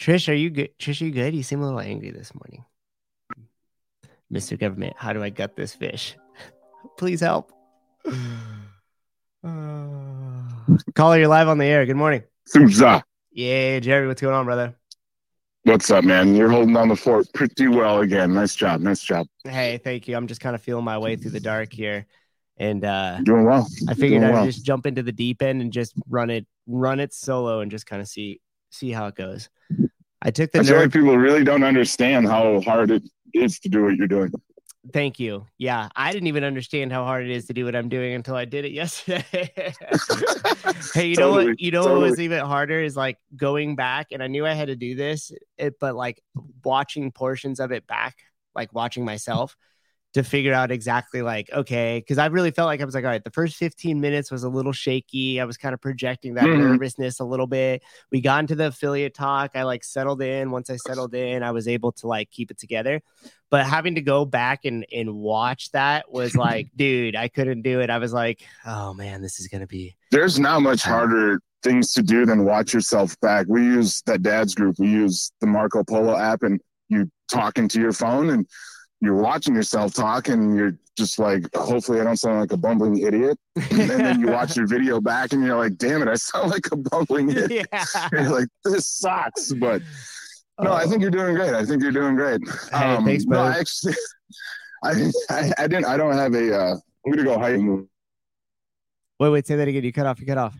Trish, 0.00 0.28
are 0.28 0.34
you 0.34 0.50
good? 0.50 0.76
Trish, 0.78 1.00
are 1.00 1.04
you 1.04 1.10
good? 1.12 1.34
You 1.34 1.42
seem 1.42 1.60
a 1.60 1.64
little 1.64 1.80
angry 1.80 2.10
this 2.10 2.32
morning. 2.34 2.64
Mr. 4.32 4.58
Government, 4.58 4.94
how 4.96 5.12
do 5.12 5.22
I 5.22 5.30
gut 5.30 5.56
this 5.56 5.74
fish? 5.74 6.16
Please 6.98 7.20
help. 7.20 7.52
Uh, 8.06 8.12
caller, 10.94 11.18
you're 11.18 11.28
live 11.28 11.48
on 11.48 11.58
the 11.58 11.66
air. 11.66 11.84
Good 11.86 11.96
morning. 11.96 12.22
Souza. 12.46 13.04
Yeah, 13.30 13.78
Jeremy, 13.80 14.08
what's 14.08 14.20
going 14.22 14.34
on, 14.34 14.44
brother? 14.44 14.74
What's 15.64 15.90
up, 15.90 16.02
man? 16.04 16.34
You're 16.34 16.50
holding 16.50 16.76
on 16.76 16.88
the 16.88 16.96
fort 16.96 17.26
pretty 17.34 17.68
well 17.68 18.00
again. 18.00 18.34
Nice 18.34 18.56
job. 18.56 18.80
Nice 18.80 19.00
job. 19.00 19.28
Hey, 19.44 19.78
thank 19.78 20.08
you. 20.08 20.16
I'm 20.16 20.26
just 20.26 20.40
kind 20.40 20.56
of 20.56 20.62
feeling 20.62 20.84
my 20.84 20.98
way 20.98 21.14
through 21.14 21.30
the 21.30 21.40
dark 21.40 21.72
here. 21.72 22.06
And 22.56 22.84
uh 22.84 23.20
Doing 23.22 23.44
well. 23.44 23.68
I 23.88 23.94
figured 23.94 24.22
Doing 24.22 24.24
I'd 24.24 24.34
well. 24.34 24.44
just 24.44 24.66
jump 24.66 24.86
into 24.86 25.02
the 25.02 25.12
deep 25.12 25.40
end 25.40 25.62
and 25.62 25.72
just 25.72 25.94
run 26.08 26.30
it 26.30 26.46
run 26.66 27.00
it 27.00 27.12
solo 27.12 27.60
and 27.60 27.70
just 27.70 27.86
kind 27.86 28.00
of 28.00 28.08
see 28.08 28.40
see 28.70 28.90
how 28.90 29.06
it 29.06 29.14
goes. 29.14 29.48
I 30.20 30.30
took 30.30 30.52
the 30.52 30.60
I 30.60 30.62
feel 30.62 30.76
nerd 30.76 30.80
like 30.82 30.92
people 30.92 31.16
really 31.16 31.44
don't 31.44 31.64
understand 31.64 32.26
how 32.28 32.60
hard 32.60 32.90
it 32.90 33.02
is 33.34 33.58
to 33.60 33.68
do 33.68 33.84
what 33.84 33.96
you're 33.96 34.08
doing. 34.08 34.32
thank 34.92 35.18
you. 35.20 35.46
Yeah, 35.58 35.88
I 35.94 36.12
didn't 36.12 36.28
even 36.28 36.44
understand 36.44 36.92
how 36.92 37.04
hard 37.04 37.24
it 37.24 37.30
is 37.30 37.46
to 37.46 37.52
do 37.52 37.64
what 37.64 37.76
I'm 37.76 37.88
doing 37.88 38.14
until 38.14 38.34
I 38.34 38.44
did 38.44 38.64
it 38.64 38.72
yesterday. 38.72 39.24
hey, 40.94 41.08
you 41.08 41.16
know 41.16 41.32
what? 41.32 41.60
You 41.60 41.70
know 41.70 41.82
what 41.82 42.00
was 42.00 42.20
even 42.20 42.44
harder 42.44 42.80
is 42.80 42.96
like 42.96 43.18
going 43.36 43.76
back, 43.76 44.08
and 44.12 44.22
I 44.22 44.28
knew 44.28 44.46
I 44.46 44.54
had 44.54 44.68
to 44.68 44.76
do 44.76 44.94
this, 44.94 45.32
it, 45.58 45.74
but 45.80 45.94
like 45.94 46.22
watching 46.64 47.12
portions 47.12 47.60
of 47.60 47.72
it 47.72 47.86
back, 47.86 48.16
like 48.54 48.72
watching 48.72 49.04
myself 49.04 49.56
to 50.14 50.22
figure 50.22 50.52
out 50.52 50.70
exactly 50.70 51.22
like 51.22 51.50
okay, 51.52 51.98
because 51.98 52.18
I 52.18 52.26
really 52.26 52.50
felt 52.50 52.66
like 52.66 52.80
I 52.80 52.84
was 52.84 52.94
like, 52.94 53.04
all 53.04 53.10
right, 53.10 53.24
the 53.24 53.30
first 53.30 53.56
15 53.56 54.00
minutes 54.00 54.30
was 54.30 54.42
a 54.44 54.48
little 54.48 54.72
shaky. 54.72 55.40
I 55.40 55.44
was 55.44 55.56
kind 55.56 55.72
of 55.72 55.80
projecting 55.80 56.34
that 56.34 56.44
Mhm. 56.44 56.58
nervousness 56.58 57.20
a 57.20 57.24
little 57.24 57.46
bit. 57.46 57.82
We 58.10 58.20
got 58.20 58.40
into 58.40 58.54
the 58.54 58.66
affiliate 58.66 59.14
talk. 59.14 59.52
I 59.54 59.62
like 59.62 59.84
settled 59.84 60.20
in. 60.22 60.50
Once 60.50 60.68
I 60.68 60.76
settled 60.76 61.14
in, 61.14 61.42
I 61.42 61.50
was 61.52 61.66
able 61.66 61.92
to 61.92 62.06
like 62.06 62.30
keep 62.30 62.50
it 62.50 62.58
together. 62.58 63.00
But 63.50 63.66
having 63.66 63.94
to 63.94 64.02
go 64.02 64.24
back 64.24 64.64
and 64.64 64.84
and 64.92 65.14
watch 65.14 65.70
that 65.72 66.10
was 66.12 66.34
like, 66.36 66.68
dude, 66.76 67.16
I 67.16 67.28
couldn't 67.28 67.62
do 67.62 67.80
it. 67.80 67.88
I 67.90 67.98
was 67.98 68.12
like, 68.12 68.42
oh 68.66 68.92
man, 68.94 69.22
this 69.22 69.40
is 69.40 69.48
gonna 69.48 69.66
be 69.66 69.96
There's 70.10 70.38
not 70.38 70.60
much 70.60 70.82
harder 70.82 71.40
things 71.62 71.92
to 71.92 72.02
do 72.02 72.26
than 72.26 72.44
watch 72.44 72.74
yourself 72.74 73.18
back. 73.20 73.46
We 73.48 73.62
use 73.62 74.02
that 74.06 74.22
dad's 74.22 74.54
group. 74.54 74.76
We 74.78 74.88
use 74.88 75.30
the 75.40 75.46
Marco 75.46 75.84
Polo 75.84 76.16
app, 76.16 76.42
and 76.42 76.60
you 76.88 77.08
talk 77.30 77.56
into 77.56 77.80
your 77.80 77.92
phone, 77.92 78.30
and 78.30 78.46
you're 79.02 79.16
watching 79.16 79.54
yourself 79.54 79.92
talk, 79.92 80.28
and 80.28 80.56
you're 80.56 80.78
just 80.96 81.18
like, 81.18 81.44
hopefully, 81.56 82.00
I 82.00 82.04
don't 82.04 82.16
sound 82.16 82.38
like 82.38 82.52
a 82.52 82.56
bumbling 82.56 82.98
idiot. 82.98 83.36
And 83.56 83.90
then 83.90 84.20
you 84.20 84.28
watch 84.28 84.56
your 84.56 84.68
video 84.68 85.00
back, 85.00 85.32
and 85.32 85.44
you're 85.44 85.58
like, 85.58 85.76
damn 85.76 86.02
it, 86.02 86.08
I 86.08 86.14
sound 86.14 86.50
like 86.50 86.70
a 86.70 86.76
bumbling 86.76 87.30
idiot. 87.36 87.66
yeah. 87.72 88.28
Like, 88.30 88.46
this 88.64 88.86
sucks, 88.86 89.52
but. 89.52 89.82
No, 90.60 90.72
I 90.72 90.86
think 90.86 91.02
you're 91.02 91.10
doing 91.10 91.34
great. 91.34 91.52
I 91.52 91.64
think 91.64 91.82
you're 91.82 91.90
doing 91.90 92.14
great. 92.14 92.40
Hey, 92.70 92.98
thanks, 93.04 93.24
no. 93.24 93.40
I 93.40 93.58
actually, 93.58 93.94
I, 94.84 95.10
I, 95.28 95.52
I 95.58 95.66
didn't. 95.66 95.86
I 95.86 95.96
don't 95.96 96.12
have 96.12 96.34
a. 96.34 96.56
Uh, 96.56 96.76
I'm 97.04 97.12
gonna 97.12 97.24
go 97.24 97.38
hiking. 97.38 97.88
Wait, 99.18 99.28
wait, 99.30 99.46
say 99.46 99.56
that 99.56 99.66
again. 99.66 99.82
You 99.82 99.92
cut 99.92 100.06
off. 100.06 100.20
You 100.20 100.26
cut 100.26 100.38
off. 100.38 100.54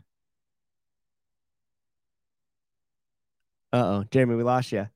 Uh 3.73 3.77
oh, 3.77 4.05
Jeremy, 4.11 4.35
we 4.35 4.43
lost 4.43 4.73
you. 4.73 4.89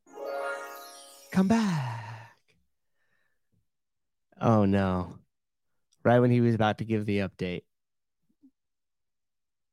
Come 1.31 1.47
back. 1.47 2.06
Oh 4.41 4.65
no! 4.65 5.19
Right 6.05 6.21
when 6.21 6.31
he 6.31 6.41
was 6.41 6.55
about 6.55 6.79
to 6.79 6.85
give 6.85 7.07
the 7.07 7.19
update. 7.19 7.63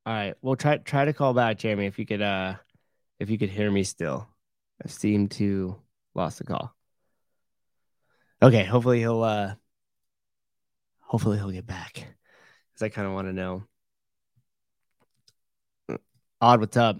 All 0.06 0.12
right, 0.12 0.34
well 0.42 0.56
try 0.56 0.78
try 0.78 1.04
to 1.04 1.12
call 1.12 1.34
back, 1.34 1.58
Jeremy, 1.58 1.86
if 1.86 1.98
you 1.98 2.06
could. 2.06 2.22
Uh, 2.22 2.54
if 3.18 3.30
you 3.30 3.38
could 3.38 3.50
hear 3.50 3.70
me 3.70 3.84
still. 3.84 4.28
I 4.84 4.88
seem 4.88 5.28
to 5.28 5.76
lost 6.14 6.38
the 6.38 6.44
call. 6.44 6.74
Okay, 8.42 8.64
hopefully 8.64 9.00
he'll. 9.00 9.22
uh 9.22 9.54
Hopefully 11.06 11.36
he'll 11.38 11.50
get 11.50 11.66
back, 11.66 11.92
because 11.92 12.82
I 12.82 12.88
kind 12.88 13.06
of 13.06 13.14
want 13.14 13.28
to 13.28 13.32
know. 13.32 13.62
Odd, 16.40 16.58
what's 16.58 16.76
up? 16.76 16.96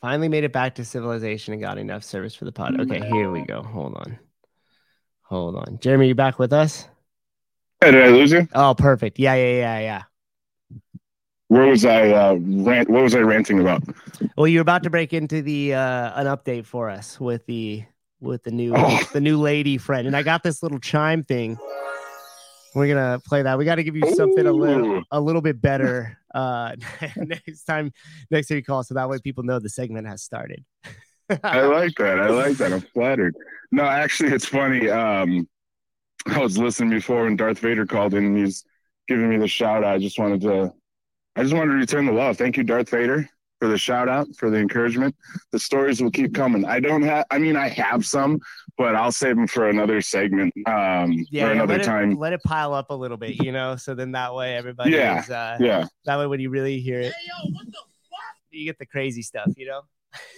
Finally 0.00 0.28
made 0.28 0.42
it 0.42 0.52
back 0.52 0.74
to 0.76 0.84
civilization 0.84 1.52
and 1.52 1.62
got 1.62 1.78
enough 1.78 2.02
service 2.02 2.34
for 2.34 2.44
the 2.44 2.50
pod. 2.50 2.80
Okay, 2.80 3.06
here 3.08 3.30
we 3.30 3.42
go. 3.42 3.62
Hold 3.62 3.94
on. 3.98 4.18
Hold 5.28 5.56
on. 5.56 5.78
Jeremy, 5.80 6.08
you 6.08 6.14
back 6.14 6.38
with 6.38 6.52
us? 6.52 6.86
Hey, 7.80 7.90
did 7.90 8.04
I 8.04 8.08
lose 8.08 8.32
you? 8.32 8.48
Oh, 8.54 8.74
perfect. 8.74 9.18
Yeah, 9.18 9.34
yeah, 9.34 9.52
yeah, 9.58 9.78
yeah. 9.80 10.02
Where 11.48 11.66
was 11.66 11.84
I? 11.84 12.10
Uh, 12.10 12.34
rant, 12.40 12.88
what 12.88 13.02
was 13.02 13.14
I 13.14 13.20
ranting 13.20 13.60
about? 13.60 13.82
Well, 14.36 14.48
you're 14.48 14.62
about 14.62 14.82
to 14.84 14.90
break 14.90 15.12
into 15.12 15.42
the 15.42 15.74
uh 15.74 16.20
an 16.20 16.26
update 16.26 16.66
for 16.66 16.90
us 16.90 17.20
with 17.20 17.46
the 17.46 17.84
with 18.20 18.42
the 18.42 18.50
new 18.50 18.72
Oh. 18.76 19.00
the 19.12 19.20
new 19.20 19.38
lady 19.40 19.78
friend. 19.78 20.06
And 20.06 20.16
I 20.16 20.22
got 20.22 20.42
this 20.42 20.62
little 20.62 20.80
chime 20.80 21.22
thing. 21.22 21.58
We're 22.74 22.88
gonna 22.92 23.20
play 23.24 23.42
that. 23.42 23.58
We 23.58 23.64
got 23.64 23.76
to 23.76 23.84
give 23.84 23.96
you 23.96 24.14
something 24.14 24.46
a 24.46 24.52
little 24.52 25.02
a 25.10 25.20
little 25.20 25.40
bit 25.40 25.60
better 25.60 26.18
uh 26.34 26.74
next 27.16 27.64
time 27.64 27.92
next 28.30 28.48
time 28.48 28.56
you 28.56 28.64
call, 28.64 28.82
so 28.82 28.94
that 28.94 29.08
way 29.08 29.18
people 29.22 29.44
know 29.44 29.58
the 29.58 29.68
segment 29.70 30.06
has 30.06 30.22
started. 30.22 30.64
I 31.42 31.62
like 31.62 31.94
that. 31.96 32.20
I 32.20 32.28
like 32.28 32.56
that. 32.58 32.72
I'm 32.72 32.80
flattered. 32.80 33.34
No, 33.72 33.84
actually, 33.84 34.32
it's 34.32 34.46
funny. 34.46 34.88
Um, 34.88 35.48
I 36.26 36.38
was 36.38 36.58
listening 36.58 36.90
before 36.90 37.24
when 37.24 37.36
Darth 37.36 37.58
Vader 37.58 37.86
called 37.86 38.14
in 38.14 38.24
and 38.26 38.38
he's 38.38 38.64
giving 39.08 39.28
me 39.28 39.36
the 39.36 39.48
shout 39.48 39.84
out. 39.84 39.94
I 39.94 39.98
just 39.98 40.18
wanted 40.18 40.40
to, 40.42 40.72
I 41.36 41.42
just 41.42 41.54
wanted 41.54 41.72
to 41.72 41.78
return 41.78 42.06
the 42.06 42.12
love. 42.12 42.36
Thank 42.36 42.56
you, 42.56 42.64
Darth 42.64 42.90
Vader, 42.90 43.28
for 43.60 43.68
the 43.68 43.78
shout 43.78 44.08
out, 44.08 44.28
for 44.36 44.50
the 44.50 44.58
encouragement. 44.58 45.14
The 45.52 45.58
stories 45.58 46.02
will 46.02 46.10
keep 46.10 46.34
coming. 46.34 46.64
I 46.64 46.80
don't 46.80 47.02
have, 47.02 47.26
I 47.30 47.38
mean, 47.38 47.56
I 47.56 47.68
have 47.68 48.04
some, 48.06 48.38
but 48.78 48.94
I'll 48.94 49.12
save 49.12 49.36
them 49.36 49.46
for 49.46 49.68
another 49.68 50.00
segment 50.00 50.52
um, 50.66 51.24
yeah, 51.30 51.46
or 51.48 51.52
another 51.52 51.78
let 51.78 51.84
time. 51.84 52.12
It, 52.12 52.18
let 52.18 52.32
it 52.32 52.42
pile 52.44 52.74
up 52.74 52.90
a 52.90 52.94
little 52.94 53.16
bit, 53.16 53.42
you 53.42 53.52
know, 53.52 53.76
so 53.76 53.94
then 53.94 54.12
that 54.12 54.34
way 54.34 54.56
everybody 54.56 54.92
Yeah, 54.92 55.22
is 55.22 55.30
uh 55.30 55.58
Yeah. 55.60 55.86
that 56.04 56.18
way 56.18 56.26
when 56.26 56.40
you 56.40 56.50
really 56.50 56.80
hear 56.80 57.00
it, 57.00 57.14
you 58.50 58.64
get 58.64 58.78
the 58.78 58.86
crazy 58.86 59.22
stuff, 59.22 59.50
you 59.56 59.66
know. 59.66 59.82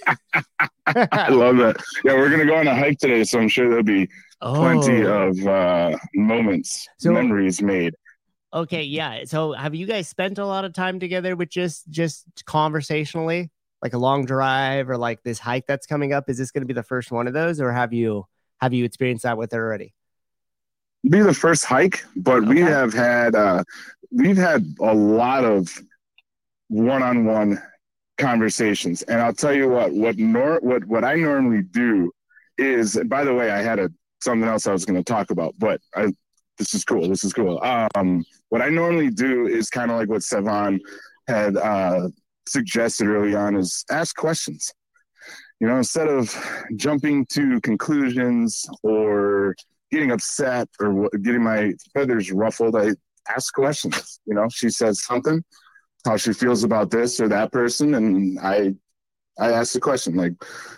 I 0.86 1.28
love 1.28 1.56
that. 1.58 1.76
Yeah, 2.04 2.14
we're 2.14 2.30
gonna 2.30 2.46
go 2.46 2.56
on 2.56 2.66
a 2.66 2.74
hike 2.74 2.98
today, 2.98 3.24
so 3.24 3.38
I'm 3.38 3.48
sure 3.48 3.68
there'll 3.68 3.82
be 3.84 4.08
plenty 4.40 5.04
Oh. 5.04 5.28
of 5.28 5.46
uh, 5.46 5.96
moments, 6.14 6.88
So- 6.98 7.12
memories 7.12 7.60
made. 7.62 7.94
Okay, 8.54 8.82
yeah. 8.82 9.24
So 9.26 9.52
have 9.52 9.74
you 9.74 9.86
guys 9.86 10.08
spent 10.08 10.38
a 10.38 10.46
lot 10.46 10.64
of 10.64 10.72
time 10.72 10.98
together 10.98 11.36
with 11.36 11.50
just 11.50 11.88
just 11.90 12.26
conversationally? 12.46 13.50
like 13.80 13.92
a 13.92 13.98
long 13.98 14.24
drive 14.24 14.90
or 14.90 14.96
like 14.96 15.22
this 15.22 15.38
hike 15.38 15.64
that's 15.68 15.86
coming 15.86 16.12
up? 16.12 16.28
Is 16.28 16.36
this 16.36 16.50
going 16.50 16.62
to 16.62 16.66
be 16.66 16.74
the 16.74 16.82
first 16.82 17.12
one 17.12 17.28
of 17.28 17.32
those, 17.32 17.60
or 17.60 17.70
have 17.72 17.92
you 17.92 18.26
have 18.60 18.74
you 18.74 18.84
experienced 18.84 19.22
that 19.22 19.38
with 19.38 19.52
her 19.52 19.64
already? 19.64 19.94
Be 21.08 21.20
the 21.20 21.32
first 21.32 21.64
hike, 21.64 22.02
but 22.16 22.44
we 22.44 22.58
have 22.60 22.92
had 22.92 23.36
uh, 23.36 23.62
we've 24.10 24.36
had 24.36 24.74
a 24.80 24.92
lot 24.92 25.44
of 25.44 25.68
one-on-one 26.66 27.62
conversations, 28.18 29.02
and 29.02 29.20
I'll 29.20 29.32
tell 29.32 29.54
you 29.54 29.68
what 29.68 29.92
what 29.92 30.18
nor 30.18 30.58
what 30.60 30.84
what 30.84 31.04
I 31.04 31.14
normally 31.14 31.62
do 31.62 32.12
is. 32.56 33.00
By 33.06 33.24
the 33.24 33.34
way, 33.34 33.50
I 33.50 33.62
had 33.62 33.78
a 33.78 33.90
something 34.20 34.48
else 34.48 34.66
I 34.66 34.72
was 34.72 34.84
going 34.84 35.02
to 35.02 35.12
talk 35.12 35.30
about, 35.30 35.54
but 35.58 35.80
I 35.94 36.12
this 36.58 36.74
is 36.74 36.84
cool. 36.84 37.08
This 37.08 37.24
is 37.24 37.32
cool. 37.32 37.60
Um, 37.94 38.24
what 38.48 38.62
I 38.62 38.68
normally 38.68 39.10
do 39.10 39.46
is 39.46 39.70
kind 39.70 39.90
of 39.90 39.96
like 39.96 40.08
what 40.08 40.22
Sevan 40.22 40.80
had 41.28 41.56
uh, 41.56 42.08
suggested 42.48 43.06
early 43.06 43.34
on 43.34 43.56
is 43.56 43.84
ask 43.90 44.16
questions. 44.16 44.72
You 45.60 45.68
know, 45.68 45.76
instead 45.76 46.08
of 46.08 46.34
jumping 46.76 47.26
to 47.26 47.60
conclusions 47.60 48.66
or 48.82 49.56
getting 49.90 50.10
upset 50.12 50.68
or 50.80 51.08
getting 51.22 51.42
my 51.42 51.72
feathers 51.94 52.30
ruffled, 52.32 52.76
I 52.76 52.90
ask 53.28 53.52
questions. 53.54 54.20
You 54.26 54.34
know, 54.34 54.46
she 54.50 54.70
says 54.70 55.04
something, 55.04 55.42
how 56.08 56.16
she 56.16 56.32
feels 56.32 56.64
about 56.64 56.90
this 56.90 57.20
or 57.20 57.28
that 57.28 57.52
person, 57.52 57.94
and 57.94 58.38
I 58.40 58.74
I 59.38 59.52
ask 59.52 59.72
the 59.72 59.80
question 59.80 60.16
like, 60.16 60.32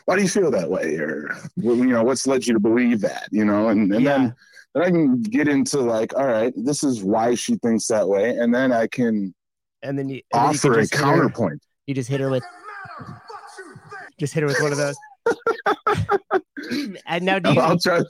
why 0.04 0.16
do 0.16 0.22
you 0.22 0.28
feel 0.28 0.50
that 0.50 0.68
way, 0.68 0.96
or 0.96 1.34
you 1.56 1.86
know, 1.86 2.02
what's 2.02 2.26
led 2.26 2.46
you 2.46 2.52
to 2.54 2.60
believe 2.60 3.00
that? 3.02 3.28
You 3.30 3.44
know, 3.44 3.68
and 3.68 3.92
and 3.94 4.06
then 4.06 4.34
then 4.74 4.82
I 4.82 4.90
can 4.90 5.22
get 5.22 5.48
into 5.48 5.80
like, 5.80 6.14
all 6.14 6.26
right, 6.26 6.52
this 6.56 6.82
is 6.82 7.02
why 7.02 7.34
she 7.34 7.56
thinks 7.56 7.86
that 7.86 8.08
way, 8.08 8.30
and 8.36 8.54
then 8.54 8.72
I 8.72 8.86
can 8.88 9.32
and 9.82 9.98
then 9.98 10.08
you 10.08 10.20
and 10.32 10.42
then 10.42 10.52
you 10.52 10.58
offer 10.58 10.72
a 10.74 10.80
hit 10.82 10.94
her- 10.94 11.02
counterpoint. 11.02 11.62
You 11.86 11.94
just 11.94 12.08
hit 12.08 12.20
her 12.20 12.30
with 12.30 12.44
just 14.18 14.34
hit 14.34 14.42
her 14.42 14.46
with 14.46 14.60
one 14.60 14.72
of 14.72 14.78
those. 14.78 14.96
and 17.06 17.24
now 17.24 17.38
do 17.38 17.52
you 17.52 17.60
I'll 17.60 17.78
try. 17.78 18.02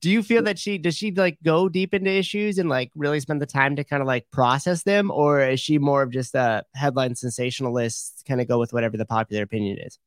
do 0.00 0.10
you 0.10 0.22
feel 0.22 0.42
that 0.42 0.58
she 0.58 0.78
does 0.78 0.96
she 0.96 1.10
like 1.12 1.38
go 1.44 1.68
deep 1.68 1.94
into 1.94 2.10
issues 2.10 2.58
and 2.58 2.68
like 2.68 2.90
really 2.94 3.20
spend 3.20 3.40
the 3.40 3.46
time 3.46 3.76
to 3.76 3.84
kind 3.84 4.00
of 4.00 4.06
like 4.06 4.26
process 4.30 4.82
them 4.82 5.10
or 5.10 5.40
is 5.40 5.60
she 5.60 5.78
more 5.78 6.02
of 6.02 6.10
just 6.10 6.34
a 6.34 6.64
headline 6.74 7.14
sensationalist 7.14 8.24
kind 8.26 8.40
of 8.40 8.48
go 8.48 8.58
with 8.58 8.72
whatever 8.72 8.96
the 8.96 9.06
popular 9.06 9.42
opinion 9.42 9.78
is 9.78 9.98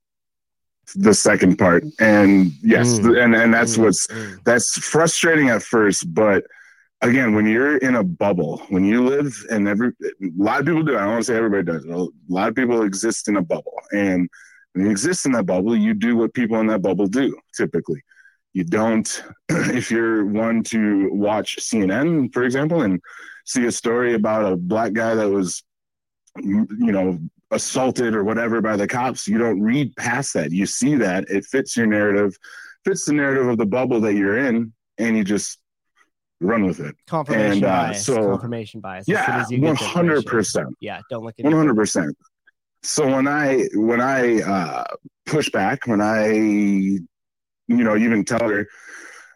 the 0.95 1.13
second 1.13 1.57
part 1.57 1.83
and 1.99 2.51
yes 2.63 2.99
Mm. 2.99 3.23
and 3.23 3.35
and 3.35 3.53
that's 3.53 3.77
Mm, 3.77 3.83
what's 3.83 4.07
mm. 4.07 4.43
that's 4.45 4.77
frustrating 4.79 5.49
at 5.49 5.61
first 5.63 6.13
but 6.13 6.45
again 7.01 7.35
when 7.35 7.45
you're 7.45 7.77
in 7.77 7.95
a 7.95 8.03
bubble 8.03 8.59
when 8.69 8.83
you 8.85 9.05
live 9.05 9.35
and 9.51 9.67
every 9.67 9.89
a 9.89 10.11
lot 10.37 10.59
of 10.61 10.65
people 10.65 10.83
do 10.83 10.95
i 10.95 11.01
don't 11.01 11.09
want 11.11 11.19
to 11.19 11.25
say 11.25 11.35
everybody 11.37 11.63
does 11.63 11.85
a 11.85 12.07
lot 12.29 12.47
of 12.49 12.55
people 12.55 12.83
exist 12.83 13.27
in 13.27 13.35
a 13.37 13.41
bubble 13.41 13.79
and 13.91 14.29
you 14.81 14.89
exist 14.89 15.25
in 15.25 15.31
that 15.33 15.45
bubble. 15.45 15.75
You 15.75 15.93
do 15.93 16.15
what 16.17 16.33
people 16.33 16.59
in 16.59 16.67
that 16.67 16.81
bubble 16.81 17.07
do 17.07 17.37
typically. 17.55 18.01
You 18.53 18.63
don't 18.63 19.23
if 19.49 19.91
you're 19.91 20.25
one 20.25 20.63
to 20.63 21.09
watch 21.11 21.57
cnn 21.57 22.33
for 22.33 22.43
example 22.43 22.81
and 22.81 22.99
see 23.45 23.65
a 23.65 23.71
story 23.71 24.13
about 24.15 24.51
a 24.51 24.55
black 24.55 24.93
guy 24.93 25.15
that 25.15 25.29
was 25.29 25.63
you 26.37 26.65
know 26.91 27.19
assaulted 27.51 28.13
or 28.13 28.23
whatever 28.23 28.61
by 28.61 28.75
the 28.75 28.87
cops 28.87 29.27
you 29.27 29.37
don't 29.37 29.61
read 29.61 29.95
past 29.95 30.33
that. 30.33 30.51
You 30.51 30.65
see 30.65 30.95
that. 30.95 31.25
It 31.29 31.45
fits 31.45 31.77
your 31.77 31.87
narrative 31.87 32.35
fits 32.85 33.05
the 33.05 33.13
narrative 33.13 33.47
of 33.47 33.57
the 33.57 33.65
bubble 33.65 33.99
that 34.01 34.13
you're 34.13 34.37
in 34.37 34.73
and 34.97 35.17
you 35.17 35.23
just 35.23 35.59
run 36.39 36.65
with 36.65 36.79
it. 36.79 36.95
Confirmation 37.07 37.51
And, 37.53 37.63
uh, 37.63 37.67
bias. 37.67 38.05
so- 38.05 38.29
confirmation 38.29 38.79
bias. 38.81 39.05
Yeah 39.07 39.45
you 39.49 39.59
get 39.59 39.75
100% 39.77 40.65
yeah 40.79 41.01
don't 41.09 41.23
look 41.23 41.35
at 41.39 41.45
100% 41.45 42.13
so 42.83 43.07
when 43.07 43.27
i 43.27 43.67
when 43.73 43.99
i 44.01 44.41
uh 44.41 44.83
push 45.25 45.49
back 45.49 45.87
when 45.87 46.01
i 46.01 46.31
you 46.33 47.05
know 47.67 47.97
even 47.97 48.23
tell 48.23 48.47
her 48.49 48.67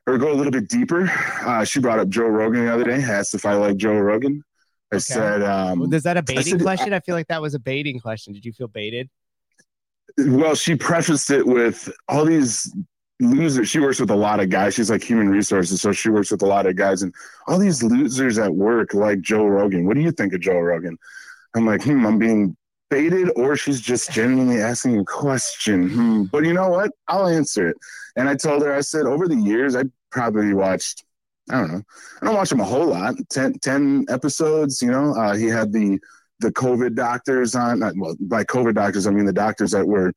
or 0.07 0.17
go 0.17 0.31
a 0.31 0.35
little 0.35 0.51
bit 0.51 0.67
deeper 0.67 1.09
uh 1.45 1.63
she 1.63 1.79
brought 1.79 1.99
up 1.99 2.07
joe 2.09 2.27
rogan 2.27 2.65
the 2.65 2.73
other 2.73 2.83
day 2.83 3.01
asked 3.01 3.33
if 3.33 3.45
i 3.45 3.53
like 3.53 3.77
joe 3.77 3.93
rogan. 3.97 4.43
I 4.93 4.97
said 4.97 5.41
um 5.41 5.93
is 5.93 6.03
that 6.03 6.17
a 6.17 6.21
baiting 6.21 6.57
said- 6.57 6.61
question? 6.61 6.93
I 6.93 6.99
feel 6.99 7.15
like 7.15 7.27
that 7.27 7.41
was 7.41 7.53
a 7.53 7.59
baiting 7.59 7.99
question. 7.99 8.33
Did 8.33 8.43
you 8.43 8.51
feel 8.51 8.67
baited? 8.67 9.09
Well 10.17 10.55
she 10.55 10.75
prefaced 10.75 11.29
it 11.31 11.47
with 11.47 11.89
all 12.09 12.25
these 12.25 12.73
losers. 13.21 13.69
She 13.69 13.79
works 13.79 13.99
with 13.99 14.09
a 14.11 14.15
lot 14.15 14.39
of 14.41 14.49
guys. 14.49 14.73
She's 14.73 14.89
like 14.89 15.01
human 15.03 15.29
resources 15.29 15.81
so 15.81 15.91
she 15.93 16.09
works 16.09 16.29
with 16.31 16.41
a 16.41 16.45
lot 16.45 16.65
of 16.65 16.75
guys. 16.75 17.03
And 17.03 17.13
all 17.47 17.57
these 17.57 17.81
losers 17.83 18.37
at 18.37 18.53
work 18.53 18.93
like 18.93 19.21
joe 19.21 19.45
rogan. 19.45 19.85
What 19.85 19.95
do 19.95 20.01
you 20.01 20.11
think 20.11 20.33
of 20.33 20.41
joe 20.41 20.59
rogan? 20.59 20.97
I'm 21.55 21.65
like 21.65 21.83
hmm 21.83 22.05
i'm 22.05 22.19
being 22.19 22.57
baited 22.91 23.31
or 23.37 23.55
she's 23.55 23.81
just 23.81 24.11
genuinely 24.11 24.61
asking 24.61 24.99
a 24.99 25.05
question 25.05 25.89
hmm. 25.89 26.23
but 26.25 26.43
you 26.43 26.53
know 26.53 26.69
what 26.69 26.91
i'll 27.07 27.25
answer 27.25 27.69
it 27.69 27.77
and 28.17 28.27
i 28.27 28.35
told 28.35 28.61
her 28.61 28.73
i 28.73 28.81
said 28.81 29.05
over 29.05 29.27
the 29.27 29.35
years 29.35 29.75
i 29.75 29.83
probably 30.11 30.53
watched 30.53 31.05
i 31.49 31.59
don't 31.59 31.71
know 31.71 31.81
i 32.21 32.25
don't 32.25 32.35
watch 32.35 32.51
him 32.51 32.59
a 32.59 32.65
whole 32.65 32.87
lot 32.87 33.15
10, 33.29 33.53
10 33.59 34.05
episodes 34.09 34.81
you 34.81 34.91
know 34.91 35.15
uh, 35.15 35.33
he 35.33 35.47
had 35.47 35.71
the 35.71 35.97
the 36.41 36.51
covid 36.51 36.93
doctors 36.93 37.55
on 37.55 37.79
not, 37.79 37.93
well 37.95 38.15
by 38.19 38.43
covid 38.43 38.75
doctors 38.75 39.07
i 39.07 39.09
mean 39.09 39.25
the 39.25 39.33
doctors 39.33 39.71
that 39.71 39.87
were 39.87 40.11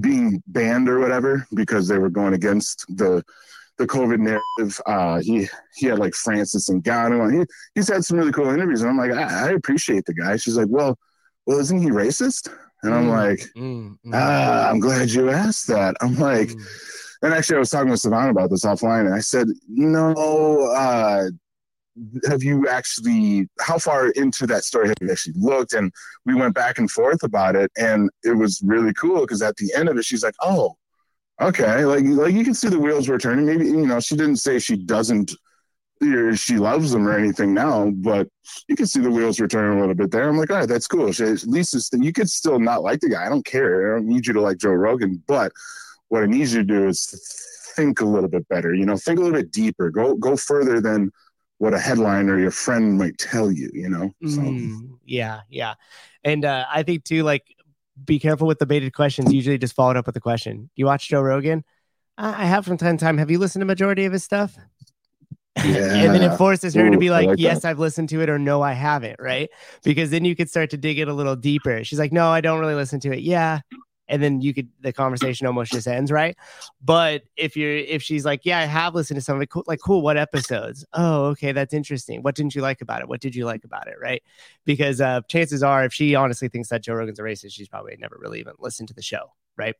being 0.00 0.42
banned 0.46 0.88
or 0.88 0.98
whatever 0.98 1.46
because 1.54 1.86
they 1.88 1.98
were 1.98 2.10
going 2.10 2.32
against 2.32 2.86
the 2.96 3.22
the 3.78 3.86
COVID 3.86 4.20
narrative. 4.20 4.80
Uh, 4.86 5.20
he 5.20 5.48
he 5.74 5.86
had 5.86 5.98
like 5.98 6.14
Francis 6.14 6.68
and 6.68 6.84
Ngannou. 6.84 7.40
He 7.40 7.46
he's 7.74 7.88
had 7.88 8.04
some 8.04 8.18
really 8.18 8.30
cool 8.30 8.50
interviews, 8.50 8.82
and 8.82 8.90
I'm 8.90 8.98
like, 8.98 9.10
I, 9.10 9.48
I 9.48 9.50
appreciate 9.52 10.04
the 10.04 10.14
guy. 10.14 10.36
She's 10.36 10.56
like, 10.56 10.68
well, 10.68 10.98
well, 11.46 11.58
isn't 11.58 11.80
he 11.82 11.90
racist? 11.90 12.48
And 12.82 12.94
I'm 12.94 13.06
Mm. 13.06 13.10
like, 13.10 13.40
Mm, 13.56 13.96
mm, 14.04 14.10
ah, 14.12 14.68
I'm 14.70 14.80
glad 14.80 15.10
you 15.10 15.30
asked 15.30 15.68
that. 15.68 15.96
I'm 16.00 16.16
like, 16.18 16.48
mm. 16.48 16.66
and 17.22 17.32
actually, 17.32 17.56
I 17.56 17.60
was 17.60 17.70
talking 17.70 17.90
with 17.90 18.00
Savannah 18.00 18.30
about 18.30 18.50
this 18.50 18.64
offline, 18.64 19.06
and 19.06 19.14
I 19.14 19.20
said, 19.20 19.46
no, 19.68 20.72
uh, 20.72 21.28
have 22.26 22.42
you 22.42 22.66
actually, 22.68 23.48
how 23.60 23.78
far 23.78 24.08
into 24.10 24.46
that 24.46 24.64
story 24.64 24.88
have 24.88 24.96
you 25.00 25.10
actually 25.10 25.34
looked? 25.36 25.74
And 25.74 25.92
we 26.24 26.34
went 26.34 26.54
back 26.54 26.78
and 26.78 26.90
forth 26.90 27.22
about 27.22 27.54
it, 27.54 27.70
and 27.76 28.10
it 28.24 28.32
was 28.36 28.60
really 28.64 28.94
cool 28.94 29.20
because 29.20 29.42
at 29.42 29.56
the 29.56 29.72
end 29.74 29.88
of 29.88 29.96
it, 29.98 30.04
she's 30.04 30.22
like, 30.24 30.34
oh, 30.40 30.76
okay, 31.40 31.84
like 31.84 32.04
like 32.04 32.34
you 32.34 32.44
can 32.44 32.54
see 32.54 32.68
the 32.68 32.78
wheels 32.78 33.08
were 33.08 33.18
turning. 33.18 33.44
Maybe 33.46 33.66
you 33.66 33.86
know, 33.86 34.00
she 34.00 34.16
didn't 34.16 34.36
say 34.36 34.58
she 34.58 34.76
doesn't. 34.76 35.32
She 36.34 36.56
loves 36.56 36.90
them 36.90 37.06
or 37.06 37.16
anything 37.16 37.54
now, 37.54 37.90
but 37.90 38.28
you 38.68 38.76
can 38.76 38.86
see 38.86 39.00
the 39.00 39.10
wheels 39.10 39.38
were 39.38 39.48
turning 39.48 39.78
a 39.78 39.80
little 39.80 39.94
bit 39.94 40.10
there. 40.10 40.28
I'm 40.28 40.36
like, 40.36 40.50
all 40.50 40.56
right, 40.56 40.68
that's 40.68 40.88
cool. 40.88 41.12
She, 41.12 41.24
at 41.24 41.44
least 41.44 41.74
it's, 41.74 41.90
you 41.92 42.12
could 42.12 42.28
still 42.28 42.58
not 42.58 42.82
like 42.82 43.00
the 43.00 43.08
guy. 43.08 43.24
I 43.24 43.28
don't 43.28 43.44
care. 43.44 43.94
I 43.94 43.98
don't 43.98 44.08
need 44.08 44.26
you 44.26 44.32
to 44.32 44.40
like 44.40 44.58
Joe 44.58 44.70
Rogan, 44.70 45.22
but 45.26 45.52
what 46.08 46.22
I 46.22 46.26
need 46.26 46.48
you 46.48 46.58
to 46.58 46.64
do 46.64 46.88
is 46.88 47.72
think 47.76 48.00
a 48.00 48.04
little 48.04 48.28
bit 48.28 48.48
better. 48.48 48.74
You 48.74 48.84
know, 48.84 48.96
think 48.96 49.18
a 49.18 49.22
little 49.22 49.38
bit 49.38 49.52
deeper. 49.52 49.90
Go 49.90 50.14
go 50.14 50.36
further 50.36 50.80
than 50.80 51.10
what 51.58 51.72
a 51.72 51.78
headline 51.78 52.28
or 52.28 52.38
your 52.38 52.50
friend 52.50 52.98
might 52.98 53.16
tell 53.18 53.50
you. 53.50 53.70
You 53.72 53.88
know. 53.88 54.10
So 54.26 54.40
Mm, 54.40 54.98
yeah, 55.04 55.40
yeah. 55.48 55.74
And 56.24 56.44
uh, 56.44 56.64
I 56.70 56.82
think 56.82 57.04
too, 57.04 57.22
like, 57.22 57.44
be 58.04 58.18
careful 58.18 58.46
with 58.46 58.58
the 58.58 58.66
baited 58.66 58.92
questions. 58.92 59.32
Usually 59.32 59.58
just 59.58 59.74
follow 59.74 59.92
it 59.92 59.96
up 59.96 60.06
with 60.06 60.16
a 60.16 60.20
question. 60.20 60.70
You 60.74 60.86
watch 60.86 61.08
Joe 61.08 61.22
Rogan? 61.22 61.64
I 62.18 62.44
have 62.44 62.66
from 62.66 62.76
time 62.76 62.98
to 62.98 63.04
time. 63.04 63.18
Have 63.18 63.30
you 63.30 63.38
listened 63.38 63.62
to 63.62 63.66
majority 63.66 64.04
of 64.04 64.12
his 64.12 64.22
stuff? 64.22 64.56
And 65.56 66.14
then 66.14 66.22
it 66.22 66.36
forces 66.36 66.74
her 66.74 66.90
to 66.90 66.98
be 66.98 67.10
like, 67.10 67.28
like 67.28 67.38
yes, 67.38 67.62
that. 67.62 67.68
I've 67.68 67.78
listened 67.78 68.08
to 68.10 68.20
it, 68.22 68.28
or 68.28 68.38
no, 68.38 68.62
I 68.62 68.72
haven't, 68.72 69.16
right? 69.20 69.50
Because 69.82 70.10
then 70.10 70.24
you 70.24 70.34
could 70.34 70.48
start 70.48 70.70
to 70.70 70.76
dig 70.76 70.98
it 70.98 71.08
a 71.08 71.14
little 71.14 71.36
deeper. 71.36 71.84
She's 71.84 71.98
like, 71.98 72.12
no, 72.12 72.28
I 72.28 72.40
don't 72.40 72.60
really 72.60 72.74
listen 72.74 73.00
to 73.00 73.12
it. 73.12 73.20
Yeah. 73.20 73.60
And 74.08 74.22
then 74.22 74.42
you 74.42 74.52
could 74.52 74.68
the 74.80 74.92
conversation 74.92 75.46
almost 75.46 75.72
just 75.72 75.86
ends, 75.86 76.10
right? 76.10 76.36
But 76.82 77.22
if 77.36 77.56
you're 77.56 77.76
if 77.76 78.02
she's 78.02 78.24
like, 78.24 78.44
Yeah, 78.44 78.58
I 78.58 78.64
have 78.64 78.94
listened 78.94 79.16
to 79.16 79.22
some 79.22 79.36
of 79.36 79.42
it, 79.42 79.48
cool, 79.48 79.64
like 79.66 79.80
cool, 79.80 80.02
what 80.02 80.16
episodes? 80.16 80.84
Oh, 80.92 81.26
okay, 81.26 81.52
that's 81.52 81.72
interesting. 81.72 82.22
What 82.22 82.34
didn't 82.34 82.54
you 82.54 82.60
like 82.60 82.82
about 82.82 83.00
it? 83.00 83.08
What 83.08 83.20
did 83.20 83.34
you 83.34 83.46
like 83.46 83.64
about 83.64 83.86
it? 83.86 83.94
Right. 84.02 84.22
Because 84.66 85.00
uh 85.00 85.20
chances 85.28 85.62
are 85.62 85.84
if 85.84 85.94
she 85.94 86.14
honestly 86.14 86.48
thinks 86.48 86.68
that 86.68 86.82
Joe 86.82 86.94
Rogan's 86.94 87.20
a 87.20 87.22
racist, 87.22 87.52
she's 87.52 87.68
probably 87.68 87.96
never 87.98 88.18
really 88.20 88.40
even 88.40 88.54
listened 88.58 88.88
to 88.88 88.94
the 88.94 89.02
show, 89.02 89.32
right? 89.56 89.76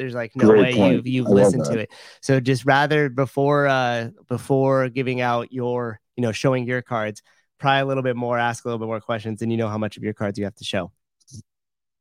There's 0.00 0.14
like 0.14 0.34
no 0.34 0.46
Great 0.46 0.62
way 0.62 0.74
point. 0.74 0.94
you've 0.94 1.06
you've 1.06 1.26
I 1.26 1.30
listened 1.30 1.66
to 1.66 1.78
it. 1.78 1.90
So 2.22 2.40
just 2.40 2.64
rather 2.64 3.10
before 3.10 3.66
uh 3.68 4.08
before 4.28 4.88
giving 4.88 5.20
out 5.20 5.52
your, 5.52 6.00
you 6.16 6.22
know, 6.22 6.32
showing 6.32 6.64
your 6.66 6.80
cards, 6.80 7.20
pry 7.58 7.80
a 7.80 7.84
little 7.84 8.02
bit 8.02 8.16
more, 8.16 8.38
ask 8.38 8.64
a 8.64 8.68
little 8.68 8.78
bit 8.78 8.86
more 8.86 9.02
questions, 9.02 9.42
and 9.42 9.52
you 9.52 9.58
know 9.58 9.68
how 9.68 9.76
much 9.76 9.98
of 9.98 10.02
your 10.02 10.14
cards 10.14 10.38
you 10.38 10.44
have 10.44 10.54
to 10.54 10.64
show. 10.64 10.90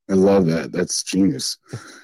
I 0.09 0.13
love 0.13 0.45
that. 0.45 0.71
That's 0.71 1.03
genius. 1.03 1.57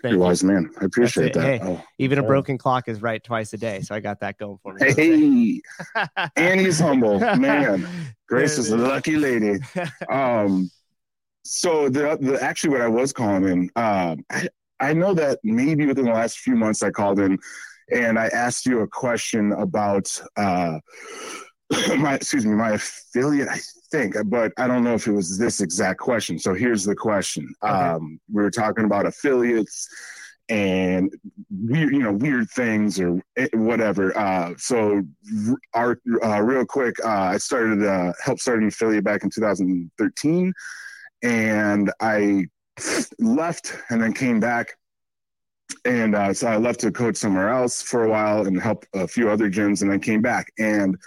You're 0.03 0.11
you. 0.13 0.19
wise 0.19 0.43
man. 0.43 0.69
I 0.81 0.85
appreciate 0.85 1.33
that. 1.33 1.41
Hey, 1.43 1.59
Oh. 1.63 1.81
Even 1.97 2.19
a 2.19 2.23
broken 2.23 2.57
clock 2.57 2.89
is 2.89 3.01
right 3.01 3.23
twice 3.23 3.53
a 3.53 3.57
day. 3.57 3.79
So 3.79 3.95
I 3.95 4.01
got 4.01 4.19
that 4.19 4.37
going 4.37 4.57
for 4.61 4.73
me. 4.73 4.93
Hey, 4.93 5.61
and 6.35 6.59
he's 6.59 6.77
humble, 6.77 7.19
man. 7.19 7.87
Grace 8.27 8.57
is 8.57 8.69
a 8.71 8.77
lucky 8.77 9.15
lady. 9.15 9.59
Um, 10.11 10.69
so 11.47 11.89
the, 11.89 12.17
the 12.19 12.41
actually 12.41 12.71
what 12.71 12.81
I 12.81 12.87
was 12.87 13.13
calling 13.13 13.43
in, 13.47 13.69
um, 13.75 14.25
I, 14.31 14.49
I 14.79 14.93
know 14.93 15.13
that 15.13 15.39
maybe 15.43 15.85
within 15.85 16.05
the 16.05 16.11
last 16.11 16.39
few 16.39 16.55
months 16.55 16.83
I 16.83 16.91
called 16.91 17.19
in 17.19 17.39
and 17.91 18.17
I 18.17 18.27
asked 18.27 18.65
you 18.65 18.81
a 18.81 18.87
question 18.87 19.51
about 19.53 20.09
uh, 20.37 20.79
my 21.97 22.15
excuse 22.15 22.45
me, 22.45 22.53
my 22.53 22.71
affiliate, 22.71 23.47
I 23.47 23.59
think, 23.91 24.15
but 24.25 24.51
I 24.57 24.67
don't 24.67 24.83
know 24.83 24.93
if 24.93 25.07
it 25.07 25.13
was 25.13 25.37
this 25.37 25.61
exact 25.61 25.99
question. 25.99 26.39
So 26.39 26.53
here's 26.53 26.83
the 26.83 26.95
question. 26.95 27.53
Okay. 27.63 27.73
Um, 27.73 28.19
we 28.31 28.43
were 28.43 28.51
talking 28.51 28.85
about 28.85 29.05
affiliates 29.05 29.87
and 30.47 31.11
weird, 31.49 31.91
you 31.91 32.03
know, 32.03 32.13
weird 32.13 32.49
things 32.51 32.99
or 32.99 33.19
eh, 33.35 33.47
whatever. 33.53 34.15
Uh, 34.17 34.53
so 34.57 35.01
our 35.73 35.99
uh, 36.23 36.41
real 36.41 36.65
quick, 36.65 36.95
uh, 37.03 37.09
I 37.09 37.37
started 37.37 37.83
uh, 37.83 38.13
helped 38.23 38.41
start 38.41 38.59
an 38.59 38.67
affiliate 38.67 39.03
back 39.03 39.23
in 39.23 39.29
2013, 39.31 40.53
and 41.23 41.91
I 41.99 42.45
left 43.19 43.73
and 43.89 44.01
then 44.01 44.13
came 44.13 44.39
back. 44.39 44.73
And 45.83 46.15
uh, 46.15 46.33
so 46.33 46.47
I 46.47 46.57
left 46.57 46.79
to 46.81 46.91
coach 46.91 47.15
somewhere 47.15 47.49
else 47.49 47.81
for 47.81 48.03
a 48.03 48.09
while 48.09 48.45
and 48.45 48.61
help 48.61 48.85
a 48.93 49.07
few 49.07 49.29
other 49.29 49.49
gyms, 49.49 49.81
and 49.81 49.91
then 49.91 49.99
came 49.99 50.21
back. 50.21 50.51
And 50.59 50.97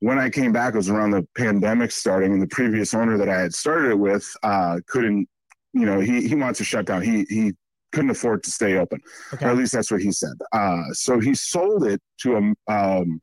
when 0.00 0.18
I 0.18 0.30
came 0.30 0.52
back, 0.52 0.74
it 0.74 0.78
was 0.78 0.88
around 0.90 1.10
the 1.12 1.26
pandemic 1.36 1.90
starting, 1.90 2.32
and 2.32 2.42
the 2.42 2.46
previous 2.48 2.94
owner 2.94 3.16
that 3.18 3.28
I 3.28 3.40
had 3.40 3.54
started 3.54 3.90
it 3.92 3.98
with 3.98 4.26
uh, 4.42 4.80
couldn't, 4.86 5.28
you 5.72 5.86
know, 5.86 6.00
he 6.00 6.26
he 6.26 6.34
wants 6.34 6.58
to 6.58 6.64
shut 6.64 6.86
down. 6.86 7.02
He 7.02 7.24
he 7.28 7.52
couldn't 7.92 8.10
afford 8.10 8.42
to 8.44 8.50
stay 8.50 8.78
open, 8.78 9.00
Okay. 9.34 9.44
or 9.44 9.50
at 9.50 9.56
least 9.56 9.72
that's 9.72 9.90
what 9.90 10.00
he 10.00 10.10
said. 10.10 10.32
Uh, 10.52 10.82
so 10.92 11.20
he 11.20 11.34
sold 11.34 11.84
it 11.84 12.00
to 12.20 12.36
a 12.68 12.72
um, 12.72 13.20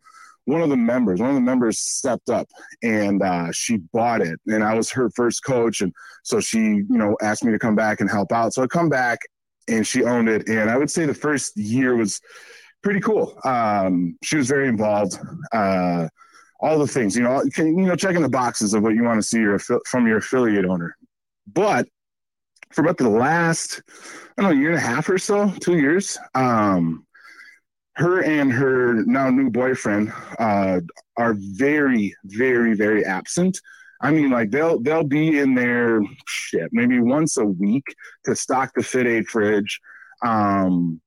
one 0.49 0.61
of 0.61 0.69
the 0.69 0.77
members. 0.77 1.19
One 1.19 1.29
of 1.29 1.35
the 1.35 1.41
members 1.41 1.79
stepped 1.79 2.29
up 2.29 2.47
and 2.83 3.21
uh, 3.21 3.51
she 3.51 3.77
bought 3.93 4.21
it, 4.21 4.39
and 4.47 4.63
I 4.63 4.73
was 4.73 4.89
her 4.91 5.09
first 5.11 5.43
coach, 5.43 5.81
and 5.81 5.93
so 6.23 6.39
she, 6.39 6.59
you 6.59 6.85
know, 6.89 7.15
asked 7.21 7.43
me 7.43 7.51
to 7.51 7.59
come 7.59 7.75
back 7.75 8.01
and 8.01 8.09
help 8.09 8.31
out. 8.31 8.53
So 8.53 8.63
I 8.63 8.67
come 8.67 8.89
back, 8.89 9.19
and 9.67 9.85
she 9.85 10.03
owned 10.03 10.27
it, 10.27 10.49
and 10.49 10.69
I 10.69 10.77
would 10.77 10.89
say 10.89 11.05
the 11.05 11.13
first 11.13 11.55
year 11.55 11.95
was 11.95 12.19
pretty 12.81 12.99
cool. 12.99 13.37
Um, 13.45 14.17
she 14.23 14.37
was 14.37 14.47
very 14.47 14.67
involved. 14.67 15.17
Uh, 15.53 16.07
all 16.61 16.77
the 16.77 16.87
things, 16.87 17.15
you 17.15 17.23
know, 17.23 17.41
can, 17.53 17.77
you 17.77 17.85
know, 17.85 17.95
checking 17.95 18.21
the 18.21 18.29
boxes 18.29 18.73
of 18.73 18.83
what 18.83 18.93
you 18.93 19.03
want 19.03 19.17
to 19.17 19.25
see 19.25 19.39
your 19.39 19.59
from 19.59 20.07
your 20.07 20.17
affiliate 20.17 20.65
owner. 20.65 20.97
But 21.47 21.87
for 22.73 22.81
about 22.81 22.97
the 22.97 23.09
last, 23.09 23.81
I 24.37 24.41
don't 24.41 24.51
know, 24.51 24.59
year 24.59 24.71
and 24.71 24.77
a 24.77 24.81
half 24.81 25.09
or 25.09 25.17
so, 25.17 25.49
two 25.61 25.77
years, 25.77 26.17
um, 26.35 27.05
her 27.99 28.23
and 28.23 28.51
her 28.51 29.03
now 29.05 29.29
new 29.29 29.49
boyfriend 29.49 30.11
uh, 30.39 30.79
are 31.17 31.35
very, 31.37 32.15
very, 32.23 32.73
very 32.73 33.05
absent. 33.05 33.59
I 34.01 34.11
mean, 34.11 34.29
like 34.29 34.51
they'll 34.51 34.79
they'll 34.79 35.03
be 35.03 35.39
in 35.39 35.53
there 35.53 36.01
shit 36.25 36.69
maybe 36.71 36.99
once 37.01 37.37
a 37.37 37.45
week 37.45 37.83
to 38.23 38.35
stock 38.35 38.71
the 38.73 38.83
Fit 38.83 39.05
Aid 39.05 39.27
fridge, 39.27 39.81
um, 40.25 41.01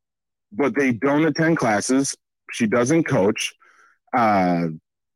but 0.53 0.75
they 0.75 0.93
don't 0.93 1.25
attend 1.25 1.57
classes. 1.57 2.15
She 2.51 2.67
doesn't 2.67 3.05
coach. 3.05 3.55
Uh, 4.13 4.67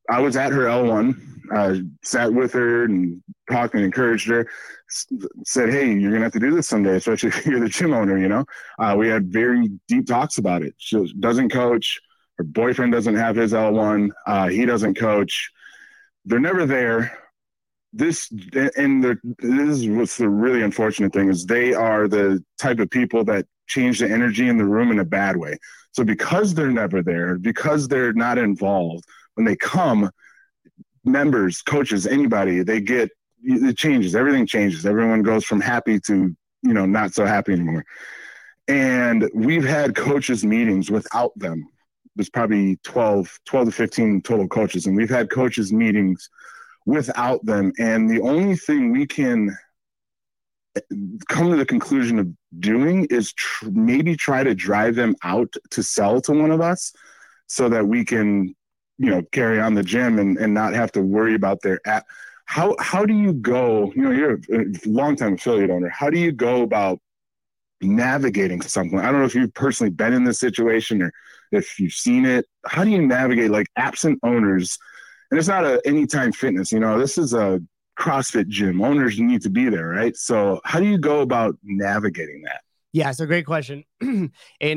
I 0.08 0.20
was 0.20 0.36
at 0.36 0.52
her 0.52 0.64
L1, 0.64 1.20
uh, 1.54 1.76
sat 2.02 2.32
with 2.32 2.54
her 2.54 2.84
and 2.84 3.22
talked 3.50 3.74
and 3.74 3.84
encouraged 3.84 4.28
her. 4.28 4.48
Said, 4.88 5.70
"Hey, 5.70 5.92
you're 5.92 6.12
gonna 6.12 6.24
have 6.24 6.32
to 6.32 6.40
do 6.40 6.54
this 6.54 6.68
someday, 6.68 6.96
especially 6.96 7.28
if 7.34 7.46
you're 7.46 7.60
the 7.60 7.68
gym 7.68 7.92
owner." 7.92 8.18
You 8.18 8.28
know, 8.28 8.44
uh, 8.78 8.94
we 8.98 9.08
had 9.08 9.32
very 9.32 9.68
deep 9.88 10.06
talks 10.06 10.38
about 10.38 10.62
it. 10.62 10.74
She 10.78 11.12
doesn't 11.18 11.50
coach. 11.50 12.00
Her 12.38 12.44
boyfriend 12.44 12.92
doesn't 12.92 13.16
have 13.16 13.36
his 13.36 13.52
L1. 13.52 14.10
Uh, 14.26 14.48
he 14.48 14.66
doesn't 14.66 14.94
coach. 14.94 15.50
They're 16.24 16.38
never 16.40 16.66
there. 16.66 17.18
This 17.92 18.30
and 18.76 19.02
the, 19.02 19.16
this 19.38 19.78
is 19.78 19.88
what's 19.88 20.18
the 20.18 20.28
really 20.28 20.62
unfortunate 20.62 21.12
thing 21.12 21.30
is 21.30 21.46
they 21.46 21.72
are 21.72 22.08
the 22.08 22.44
type 22.58 22.78
of 22.78 22.90
people 22.90 23.24
that 23.24 23.46
change 23.66 23.98
the 23.98 24.10
energy 24.10 24.48
in 24.48 24.58
the 24.58 24.64
room 24.64 24.90
in 24.90 24.98
a 24.98 25.04
bad 25.04 25.36
way. 25.36 25.58
So 25.92 26.04
because 26.04 26.52
they're 26.52 26.70
never 26.70 27.02
there, 27.02 27.38
because 27.38 27.88
they're 27.88 28.12
not 28.12 28.38
involved, 28.38 29.04
when 29.34 29.46
they 29.46 29.56
come, 29.56 30.10
members, 31.04 31.62
coaches, 31.62 32.06
anybody, 32.06 32.62
they 32.62 32.80
get 32.80 33.10
it 33.46 33.78
changes. 33.78 34.14
Everything 34.14 34.46
changes. 34.46 34.84
Everyone 34.84 35.22
goes 35.22 35.44
from 35.44 35.60
happy 35.60 36.00
to 36.00 36.36
you 36.62 36.72
know 36.74 36.86
not 36.86 37.14
so 37.14 37.24
happy 37.24 37.52
anymore. 37.52 37.84
And 38.68 39.30
we've 39.32 39.64
had 39.64 39.94
coaches 39.94 40.44
meetings 40.44 40.90
without 40.90 41.32
them. 41.38 41.68
There's 42.16 42.30
probably 42.30 42.76
12, 42.82 43.38
12 43.44 43.66
to 43.66 43.72
15 43.72 44.22
total 44.22 44.48
coaches, 44.48 44.86
and 44.86 44.96
we've 44.96 45.10
had 45.10 45.30
coaches 45.30 45.72
meetings 45.72 46.28
without 46.84 47.44
them. 47.44 47.72
And 47.78 48.10
the 48.10 48.20
only 48.22 48.56
thing 48.56 48.90
we 48.90 49.06
can 49.06 49.56
come 51.28 51.50
to 51.50 51.56
the 51.56 51.66
conclusion 51.66 52.18
of 52.18 52.28
doing 52.58 53.06
is 53.06 53.32
tr- 53.32 53.68
maybe 53.70 54.16
try 54.16 54.42
to 54.42 54.54
drive 54.54 54.94
them 54.94 55.14
out 55.22 55.52
to 55.70 55.82
sell 55.82 56.20
to 56.22 56.32
one 56.32 56.50
of 56.50 56.60
us 56.60 56.92
so 57.46 57.68
that 57.68 57.86
we 57.86 58.04
can 58.04 58.54
you 58.98 59.10
know 59.10 59.22
carry 59.32 59.60
on 59.60 59.74
the 59.74 59.82
gym 59.82 60.18
and, 60.18 60.36
and 60.38 60.52
not 60.52 60.74
have 60.74 60.92
to 60.92 61.02
worry 61.02 61.34
about 61.34 61.60
their 61.62 61.80
app 61.86 62.06
how 62.46 62.74
how 62.78 63.04
do 63.04 63.14
you 63.14 63.32
go 63.32 63.92
you 63.94 64.02
know 64.02 64.10
you're 64.10 64.40
a 64.52 64.64
long 64.86 65.16
time 65.16 65.34
affiliate 65.34 65.70
owner. 65.70 65.88
How 65.88 66.10
do 66.10 66.18
you 66.18 66.32
go 66.32 66.62
about 66.62 67.00
navigating 67.80 68.62
something? 68.62 68.98
I 68.98 69.10
don't 69.10 69.20
know 69.20 69.26
if 69.26 69.34
you've 69.34 69.54
personally 69.54 69.90
been 69.90 70.12
in 70.12 70.24
this 70.24 70.40
situation 70.40 71.02
or 71.02 71.12
if 71.52 71.78
you've 71.78 71.92
seen 71.92 72.24
it. 72.24 72.46
How 72.64 72.84
do 72.84 72.90
you 72.90 73.06
navigate 73.06 73.50
like 73.50 73.66
absent 73.76 74.18
owners? 74.22 74.78
And 75.30 75.38
it's 75.38 75.48
not 75.48 75.64
a 75.64 75.80
anytime 75.84 76.32
fitness 76.32 76.72
you 76.72 76.80
know 76.80 76.98
this 76.98 77.18
is 77.18 77.34
a 77.34 77.60
crossfit 77.98 78.48
gym. 78.48 78.82
Owners 78.82 79.18
need 79.18 79.42
to 79.42 79.50
be 79.50 79.68
there 79.68 79.88
right? 79.88 80.16
So 80.16 80.60
how 80.64 80.80
do 80.80 80.86
you 80.86 80.98
go 80.98 81.20
about 81.20 81.56
navigating 81.62 82.42
that 82.42 82.62
Yeah, 82.96 83.10
so 83.10 83.26
great 83.26 83.44
question. 83.44 83.84
and 84.00 84.32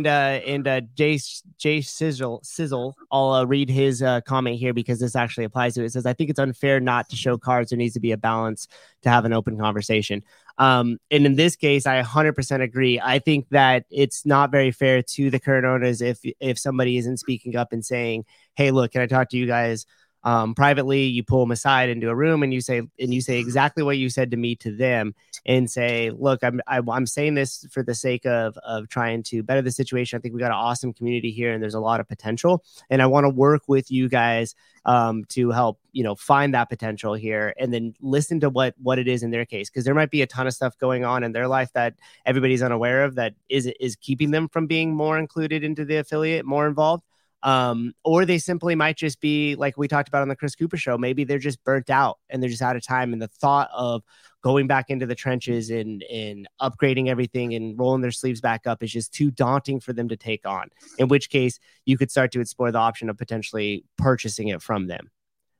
uh 0.05 0.41
and 0.45 0.67
uh 0.67 0.81
Jay 0.93 1.17
Jay 1.57 1.79
Sizzle 1.79 2.41
Sizzle, 2.43 2.93
I'll 3.13 3.31
uh, 3.31 3.45
read 3.45 3.69
his 3.69 4.03
uh, 4.03 4.19
comment 4.19 4.57
here 4.59 4.73
because 4.73 4.99
this 4.99 5.15
actually 5.15 5.45
applies 5.45 5.75
to 5.75 5.83
it. 5.83 5.85
It 5.85 5.93
says, 5.93 6.05
I 6.05 6.11
think 6.11 6.29
it's 6.29 6.37
unfair 6.37 6.81
not 6.81 7.07
to 7.11 7.15
show 7.15 7.37
cards. 7.37 7.69
There 7.69 7.77
needs 7.77 7.93
to 7.93 8.01
be 8.01 8.11
a 8.11 8.17
balance 8.17 8.67
to 9.03 9.09
have 9.09 9.23
an 9.23 9.31
open 9.31 9.57
conversation. 9.57 10.21
Um, 10.57 10.97
and 11.09 11.25
in 11.25 11.35
this 11.35 11.55
case, 11.55 11.87
I 11.87 12.01
100% 12.01 12.61
agree. 12.61 12.99
I 13.01 13.19
think 13.19 13.47
that 13.51 13.85
it's 13.89 14.25
not 14.25 14.51
very 14.51 14.71
fair 14.71 15.01
to 15.01 15.29
the 15.29 15.39
current 15.39 15.65
owners 15.65 16.01
if 16.01 16.19
if 16.41 16.59
somebody 16.59 16.97
isn't 16.97 17.19
speaking 17.19 17.55
up 17.55 17.71
and 17.71 17.85
saying, 17.85 18.25
"Hey, 18.55 18.71
look, 18.71 18.91
can 18.91 19.01
I 19.01 19.07
talk 19.07 19.29
to 19.29 19.37
you 19.37 19.47
guys?" 19.47 19.85
Um, 20.23 20.53
privately, 20.53 21.03
you 21.03 21.23
pull 21.23 21.39
them 21.39 21.51
aside 21.51 21.89
into 21.89 22.09
a 22.09 22.15
room 22.15 22.43
and 22.43 22.53
you 22.53 22.61
say 22.61 22.79
and 22.79 23.13
you 23.13 23.21
say 23.21 23.39
exactly 23.39 23.83
what 23.83 23.97
you 23.97 24.09
said 24.09 24.31
to 24.31 24.37
me 24.37 24.55
to 24.57 24.75
them, 24.75 25.15
and 25.45 25.69
say, 25.71 26.11
"Look, 26.11 26.43
I'm 26.43 26.59
I, 26.67 26.81
I'm 26.89 27.07
saying 27.07 27.35
this 27.35 27.65
for 27.71 27.83
the 27.83 27.95
sake 27.95 28.25
of 28.25 28.57
of 28.57 28.89
trying 28.89 29.23
to 29.23 29.43
better 29.43 29.61
the 29.61 29.71
situation. 29.71 30.17
I 30.17 30.21
think 30.21 30.33
we 30.33 30.39
got 30.39 30.51
an 30.51 30.57
awesome 30.57 30.93
community 30.93 31.31
here, 31.31 31.53
and 31.53 31.63
there's 31.63 31.73
a 31.73 31.79
lot 31.79 31.99
of 31.99 32.07
potential, 32.07 32.63
and 32.89 33.01
I 33.01 33.05
want 33.05 33.25
to 33.25 33.29
work 33.29 33.63
with 33.67 33.89
you 33.91 34.09
guys 34.09 34.55
um, 34.85 35.23
to 35.29 35.51
help 35.51 35.79
you 35.93 36.03
know 36.03 36.15
find 36.15 36.53
that 36.53 36.69
potential 36.69 37.13
here, 37.13 37.53
and 37.57 37.73
then 37.73 37.93
listen 38.01 38.41
to 38.41 38.49
what 38.49 38.75
what 38.81 38.99
it 38.99 39.07
is 39.07 39.23
in 39.23 39.31
their 39.31 39.45
case, 39.45 39.69
because 39.69 39.85
there 39.85 39.95
might 39.95 40.11
be 40.11 40.21
a 40.21 40.27
ton 40.27 40.47
of 40.47 40.53
stuff 40.53 40.77
going 40.77 41.05
on 41.05 41.23
in 41.23 41.31
their 41.31 41.47
life 41.47 41.71
that 41.73 41.95
everybody's 42.25 42.61
unaware 42.61 43.03
of 43.05 43.15
that 43.15 43.35
is 43.47 43.67
is 43.79 43.95
keeping 43.95 44.31
them 44.31 44.49
from 44.49 44.67
being 44.67 44.93
more 44.93 45.17
included 45.17 45.63
into 45.63 45.85
the 45.85 45.95
affiliate, 45.95 46.45
more 46.45 46.67
involved." 46.67 47.03
Um, 47.43 47.93
or 48.03 48.25
they 48.25 48.37
simply 48.37 48.75
might 48.75 48.97
just 48.97 49.21
be 49.21 49.55
like 49.55 49.77
we 49.77 49.87
talked 49.87 50.09
about 50.09 50.21
on 50.21 50.27
the 50.27 50.35
Chris 50.35 50.55
Cooper 50.55 50.77
show. 50.77 50.97
Maybe 50.97 51.23
they're 51.23 51.39
just 51.39 51.63
burnt 51.63 51.89
out 51.89 52.19
and 52.29 52.41
they're 52.41 52.49
just 52.49 52.61
out 52.61 52.75
of 52.75 52.85
time. 52.85 53.13
And 53.13 53.21
the 53.21 53.27
thought 53.27 53.69
of 53.73 54.03
going 54.41 54.67
back 54.67 54.89
into 54.89 55.05
the 55.05 55.15
trenches 55.15 55.69
and 55.69 56.03
and 56.03 56.47
upgrading 56.61 57.07
everything 57.07 57.53
and 57.53 57.79
rolling 57.79 58.01
their 58.01 58.11
sleeves 58.11 58.41
back 58.41 58.67
up 58.67 58.83
is 58.83 58.91
just 58.91 59.13
too 59.13 59.31
daunting 59.31 59.79
for 59.79 59.93
them 59.93 60.09
to 60.09 60.17
take 60.17 60.45
on. 60.45 60.69
In 60.97 61.07
which 61.07 61.29
case, 61.29 61.59
you 61.85 61.97
could 61.97 62.11
start 62.11 62.31
to 62.33 62.41
explore 62.41 62.71
the 62.71 62.79
option 62.79 63.09
of 63.09 63.17
potentially 63.17 63.85
purchasing 63.97 64.49
it 64.49 64.61
from 64.61 64.87
them. 64.87 65.09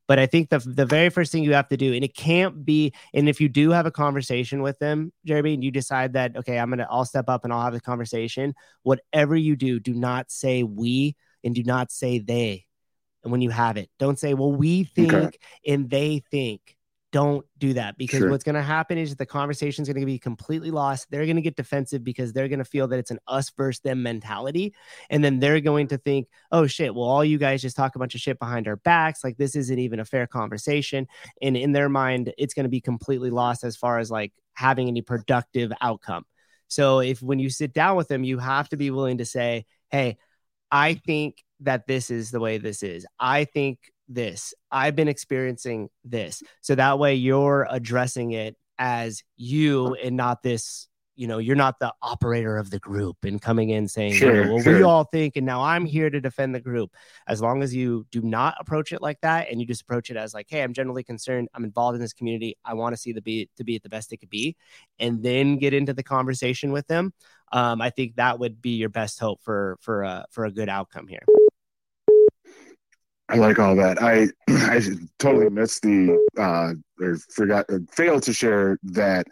But 0.10 0.20
I 0.20 0.26
think 0.26 0.50
the 0.50 0.60
the 0.60 0.88
very 0.88 1.10
first 1.10 1.32
thing 1.32 1.44
you 1.44 1.54
have 1.54 1.70
to 1.70 1.78
do, 1.78 1.94
and 1.94 2.04
it 2.04 2.16
can't 2.16 2.66
be, 2.66 2.94
and 3.14 3.30
if 3.30 3.40
you 3.40 3.48
do 3.48 3.70
have 3.70 3.86
a 3.86 3.92
conversation 3.92 4.62
with 4.64 4.80
them, 4.80 5.14
Jeremy, 5.24 5.54
and 5.54 5.64
you 5.64 5.72
decide 5.72 6.14
that 6.14 6.36
okay, 6.36 6.58
I'm 6.58 6.72
gonna 6.72 6.88
I'll 6.89 7.06
step 7.06 7.30
up 7.30 7.46
and 7.46 7.54
I'll 7.54 7.62
have 7.62 7.76
a 7.76 7.80
conversation. 7.80 8.54
Whatever 8.82 9.38
you 9.38 9.56
do, 9.56 9.80
do 9.80 9.93
not 9.93 10.32
say 10.32 10.64
we 10.64 11.16
and 11.43 11.55
do 11.55 11.63
not 11.63 11.91
say 11.91 12.20
they. 12.20 12.66
And 13.24 13.32
when 13.32 13.41
you 13.41 13.49
have 13.49 13.78
it, 13.78 13.89
don't 13.99 14.17
say, 14.17 14.33
well, 14.33 14.51
we 14.51 14.83
think 14.83 15.13
Okay. 15.13 15.37
and 15.74 15.89
they 15.89 16.24
think. 16.32 16.75
Don't 17.11 17.43
do 17.57 17.74
that 17.74 17.97
because 17.97 18.20
Sure. 18.20 18.29
what's 18.29 18.43
going 18.43 18.53
to 18.53 18.61
happen 18.61 18.99
is 18.99 19.16
the 19.16 19.25
conversation 19.25 19.82
is 19.82 19.89
going 19.89 19.99
to 19.99 20.05
be 20.05 20.20
completely 20.20 20.70
lost. 20.70 21.07
They're 21.09 21.25
going 21.25 21.37
to 21.37 21.41
get 21.41 21.55
defensive 21.55 22.03
because 22.03 22.33
they're 22.33 22.47
going 22.47 22.59
to 22.59 22.66
feel 22.66 22.87
that 22.89 22.99
it's 22.99 23.09
an 23.09 23.17
us 23.28 23.49
versus 23.49 23.79
them 23.79 24.03
mentality. 24.03 24.75
And 25.09 25.24
then 25.24 25.39
they're 25.39 25.59
going 25.59 25.87
to 25.87 25.97
think, 25.97 26.28
oh 26.51 26.67
shit, 26.67 26.93
well, 26.93 27.05
all 27.05 27.25
you 27.25 27.39
guys 27.39 27.63
just 27.63 27.75
talk 27.75 27.95
a 27.95 27.99
bunch 27.99 28.13
of 28.13 28.21
shit 28.21 28.37
behind 28.37 28.67
our 28.67 28.75
backs. 28.75 29.24
Like 29.24 29.37
this 29.37 29.55
isn't 29.55 29.79
even 29.79 29.99
a 29.99 30.05
fair 30.05 30.28
conversation. 30.28 31.07
And 31.41 31.57
in 31.57 31.71
their 31.71 31.89
mind, 31.89 32.32
it's 32.37 32.53
going 32.53 32.66
to 32.66 32.70
be 32.70 32.79
completely 32.79 33.32
lost 33.32 33.63
as 33.63 33.75
far 33.75 33.97
as 33.97 34.11
like 34.11 34.32
having 34.53 34.87
any 34.87 35.01
productive 35.01 35.71
outcome. 35.82 36.25
So 36.67 36.99
if 36.99 37.24
when 37.24 37.39
you 37.39 37.49
sit 37.49 37.74
down 37.74 37.97
with 37.97 38.07
them, 38.07 38.24
you 38.24 38.37
have 38.37 38.70
to 38.70 38.78
be 38.78 38.91
willing 38.91 39.17
to 39.17 39.25
say, 39.25 39.66
hey, 39.89 40.17
I 40.71 40.96
think 40.96 41.43
that 41.62 41.87
this 41.87 42.09
is 42.09 42.32
the 42.32 42.39
way 42.39 42.58
this 42.58 42.83
is. 42.83 43.05
I 43.20 43.46
think 43.46 43.79
this. 44.08 44.54
I've 44.71 44.96
been 44.96 45.08
experiencing 45.08 45.89
this. 46.04 46.41
So 46.62 46.75
that 46.75 47.00
way 47.00 47.16
you're 47.16 47.67
addressing 47.70 48.32
it 48.32 48.55
as 48.78 49.24
you 49.36 49.96
and 49.96 50.16
not 50.16 50.41
this, 50.41 50.87
you 51.20 51.28
know 51.28 51.37
you're 51.37 51.55
not 51.55 51.78
the 51.79 51.93
operator 52.01 52.55
of 52.58 52.70
the 52.70 52.79
group 52.79 53.17
and 53.24 53.41
coming 53.41 53.71
in 53.71 53.89
saying 53.89 54.13
you 54.13 54.20
know, 54.21 54.33
Sure, 54.33 54.54
well 54.54 54.63
we 54.63 54.83
all 54.83 55.04
think 55.04 55.36
and 55.36 55.46
now 55.46 55.62
i'm 55.62 55.86
here 55.86 56.09
to 56.09 56.21
defend 56.21 56.55
the 56.55 56.62
group. 56.62 56.96
As 57.28 57.41
long 57.41 57.62
as 57.62 57.75
you 57.75 58.08
do 58.09 58.21
not 58.21 58.55
approach 58.59 58.93
it 58.93 59.01
like 59.01 59.20
that 59.21 59.51
and 59.51 59.59
you 59.59 59.67
just 59.67 59.82
approach 59.82 60.09
it 60.09 60.16
as 60.16 60.33
like 60.33 60.47
hey 60.50 60.63
i'm 60.63 60.74
generally 60.74 61.04
concerned. 61.04 61.50
I'm 61.54 61.66
involved 61.66 61.96
in 61.96 62.01
this 62.01 62.13
community. 62.13 62.55
I 62.63 62.74
want 62.74 62.96
to 62.96 63.01
see 63.01 63.12
the 63.12 63.21
be 63.21 63.50
to 63.58 63.66
be 63.66 63.75
at 63.75 63.83
the 63.83 63.89
best 63.89 64.13
it 64.13 64.17
could 64.17 64.29
be 64.29 64.55
and 64.97 65.21
then 65.21 65.58
get 65.58 65.74
into 65.74 65.93
the 65.93 66.04
conversation 66.04 66.71
with 66.71 66.87
them 66.87 67.13
um, 67.51 67.82
i 67.82 67.89
think 67.89 68.16
that 68.16 68.39
would 68.39 68.62
be 68.62 68.78
your 68.78 68.89
best 68.89 69.20
hope 69.20 69.41
for 69.41 69.78
for 69.82 70.04
a 70.04 70.25
for 70.32 70.46
a 70.46 70.51
good 70.51 70.70
outcome 70.70 71.08
here. 71.08 71.25
I 73.28 73.36
like 73.36 73.59
all 73.59 73.75
that. 73.75 74.01
I 74.01 74.29
I 74.50 74.82
totally 75.20 75.50
missed 75.50 75.83
the 75.83 76.17
uh 76.37 76.74
or 77.04 77.17
forgot 77.29 77.66
or 77.70 77.82
failed 77.91 78.24
to 78.24 78.33
share 78.33 78.79
that 78.83 79.28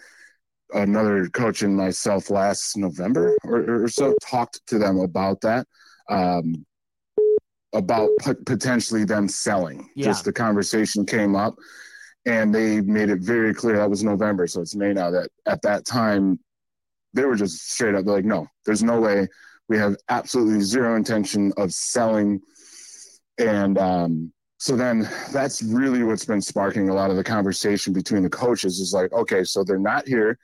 another 0.74 1.28
coach 1.30 1.62
and 1.62 1.76
myself 1.76 2.30
last 2.30 2.78
November 2.78 3.38
or, 3.44 3.84
or 3.84 3.88
so 3.88 4.14
talked 4.22 4.66
to 4.68 4.78
them 4.78 5.00
about 5.00 5.42
that. 5.42 5.66
Um 6.10 6.66
about 7.74 8.10
pot- 8.20 8.46
potentially 8.46 9.04
them 9.04 9.28
selling. 9.28 9.90
Yeah. 9.96 10.06
Just 10.06 10.26
the 10.26 10.34
conversation 10.34 11.06
came 11.06 11.36
up 11.36 11.56
and 12.26 12.54
they 12.54 12.82
made 12.82 13.10
it 13.10 13.20
very 13.20 13.54
clear 13.54 13.78
that 13.78 13.90
was 13.90 14.04
November, 14.04 14.48
so 14.48 14.62
it's 14.62 14.76
May 14.76 14.94
now 14.94 15.12
that 15.12 15.30
at 15.46 15.62
that 15.62 15.86
time 15.86 16.40
they 17.14 17.26
were 17.26 17.36
just 17.36 17.72
straight 17.72 17.96
up 17.96 18.06
like, 18.06 18.26
no, 18.26 18.48
there's 18.66 18.84
no 18.84 19.00
way. 19.00 19.28
We 19.70 19.78
have 19.78 19.96
absolutely 20.10 20.62
zero 20.62 20.96
intention 20.96 21.52
of 21.58 21.74
selling 21.74 22.42
and 23.38 23.78
um, 23.78 24.34
so 24.58 24.76
then 24.76 25.08
that's 25.32 25.62
really 25.62 26.04
what's 26.04 26.26
been 26.26 26.42
sparking 26.42 26.90
a 26.90 26.94
lot 26.94 27.12
of 27.12 27.16
the 27.16 27.24
conversation 27.24 27.94
between 27.94 28.24
the 28.24 28.30
coaches 28.30 28.80
is 28.80 28.94
like, 28.94 29.12
okay, 29.14 29.44
so 29.44 29.64
they're 29.64 29.78
not 29.78 30.08
here. 30.08 30.40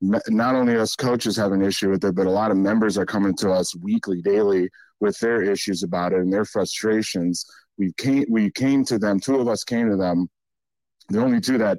Not 0.00 0.54
only 0.54 0.76
us 0.76 0.94
coaches 0.94 1.36
have 1.36 1.52
an 1.52 1.62
issue 1.62 1.90
with 1.90 2.04
it, 2.04 2.14
but 2.14 2.26
a 2.26 2.30
lot 2.30 2.50
of 2.50 2.56
members 2.56 2.98
are 2.98 3.06
coming 3.06 3.34
to 3.36 3.50
us 3.50 3.74
weekly, 3.76 4.20
daily 4.20 4.68
with 5.00 5.18
their 5.20 5.42
issues 5.42 5.82
about 5.82 6.12
it 6.12 6.20
and 6.20 6.32
their 6.32 6.44
frustrations. 6.44 7.44
We 7.78 7.92
came, 7.96 8.24
we 8.28 8.50
came 8.50 8.84
to 8.86 8.98
them. 8.98 9.20
Two 9.20 9.40
of 9.40 9.48
us 9.48 9.64
came 9.64 9.88
to 9.90 9.96
them. 9.96 10.28
The 11.08 11.22
only 11.22 11.40
two 11.40 11.58
that 11.58 11.78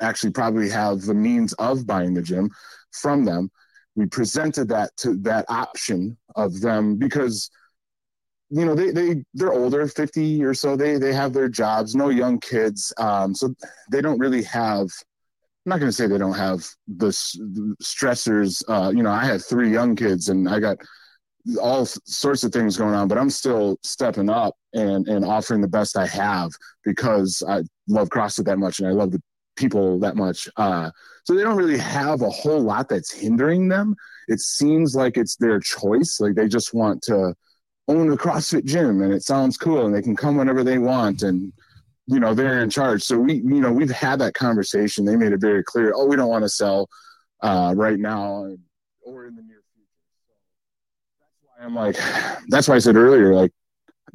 actually 0.00 0.32
probably 0.32 0.70
have 0.70 1.02
the 1.02 1.14
means 1.14 1.52
of 1.54 1.86
buying 1.86 2.14
the 2.14 2.22
gym 2.22 2.50
from 2.92 3.24
them. 3.24 3.50
We 3.96 4.06
presented 4.06 4.68
that 4.68 4.96
to 4.98 5.14
that 5.22 5.44
option 5.48 6.16
of 6.36 6.60
them 6.60 6.96
because 6.96 7.50
you 8.50 8.64
know 8.64 8.74
they 8.74 8.90
they 8.90 9.24
they're 9.34 9.52
older 9.52 9.86
50 9.86 10.42
or 10.42 10.54
so 10.54 10.76
they 10.76 10.96
they 10.96 11.12
have 11.12 11.32
their 11.32 11.48
jobs 11.48 11.94
no 11.94 12.08
young 12.08 12.40
kids 12.40 12.94
um 12.96 13.34
so 13.34 13.54
they 13.90 14.00
don't 14.00 14.18
really 14.18 14.42
have 14.42 14.88
i'm 15.68 15.70
not 15.70 15.80
going 15.80 15.90
to 15.90 15.96
say 15.96 16.06
they 16.06 16.16
don't 16.16 16.32
have 16.32 16.66
the, 16.96 17.08
stressors 17.82 18.64
uh 18.68 18.90
you 18.90 19.02
know 19.02 19.10
i 19.10 19.24
have 19.24 19.44
three 19.44 19.70
young 19.70 19.94
kids 19.94 20.30
and 20.30 20.48
i 20.48 20.58
got 20.58 20.78
all 21.60 21.84
sorts 21.86 22.42
of 22.42 22.52
things 22.52 22.76
going 22.76 22.94
on 22.94 23.06
but 23.06 23.18
i'm 23.18 23.30
still 23.30 23.78
stepping 23.82 24.30
up 24.30 24.54
and 24.72 25.08
and 25.08 25.24
offering 25.24 25.60
the 25.60 25.68
best 25.68 25.96
i 25.96 26.06
have 26.06 26.50
because 26.84 27.42
i 27.48 27.62
love 27.86 28.08
crossfit 28.08 28.44
that 28.44 28.58
much 28.58 28.80
and 28.80 28.88
i 28.88 28.92
love 28.92 29.10
the 29.10 29.22
people 29.56 29.98
that 29.98 30.16
much 30.16 30.48
uh 30.56 30.90
so 31.28 31.34
they 31.34 31.42
don't 31.42 31.58
really 31.58 31.76
have 31.76 32.22
a 32.22 32.30
whole 32.30 32.62
lot 32.62 32.88
that's 32.88 33.12
hindering 33.12 33.68
them. 33.68 33.94
It 34.28 34.40
seems 34.40 34.96
like 34.96 35.18
it's 35.18 35.36
their 35.36 35.60
choice 35.60 36.20
like 36.20 36.34
they 36.34 36.48
just 36.48 36.72
want 36.72 37.02
to 37.02 37.34
own 37.86 38.10
a 38.10 38.16
CrossFit 38.16 38.64
gym 38.64 39.02
and 39.02 39.12
it 39.12 39.22
sounds 39.22 39.58
cool 39.58 39.84
and 39.84 39.94
they 39.94 40.00
can 40.00 40.16
come 40.16 40.38
whenever 40.38 40.64
they 40.64 40.78
want 40.78 41.22
and 41.22 41.52
you 42.08 42.18
know 42.18 42.34
they're 42.34 42.60
in 42.60 42.70
charge. 42.70 43.02
So 43.02 43.18
we 43.18 43.34
you 43.34 43.60
know 43.60 43.70
we've 43.70 43.90
had 43.90 44.18
that 44.20 44.34
conversation. 44.34 45.04
They 45.04 45.14
made 45.14 45.32
it 45.32 45.40
very 45.40 45.62
clear. 45.62 45.92
Oh, 45.94 46.06
we 46.06 46.16
don't 46.16 46.28
want 46.28 46.42
to 46.42 46.48
sell 46.48 46.88
uh, 47.42 47.74
right 47.76 47.98
now 47.98 48.56
or 49.02 49.26
in 49.26 49.36
the 49.36 49.42
near 49.42 49.62
future. 49.74 49.90
So 50.16 51.14
that's 51.20 51.36
why 51.42 51.64
I'm 51.64 51.74
like 51.74 52.40
that's 52.48 52.66
why 52.66 52.76
I 52.76 52.78
said 52.78 52.96
earlier 52.96 53.34
like 53.34 53.52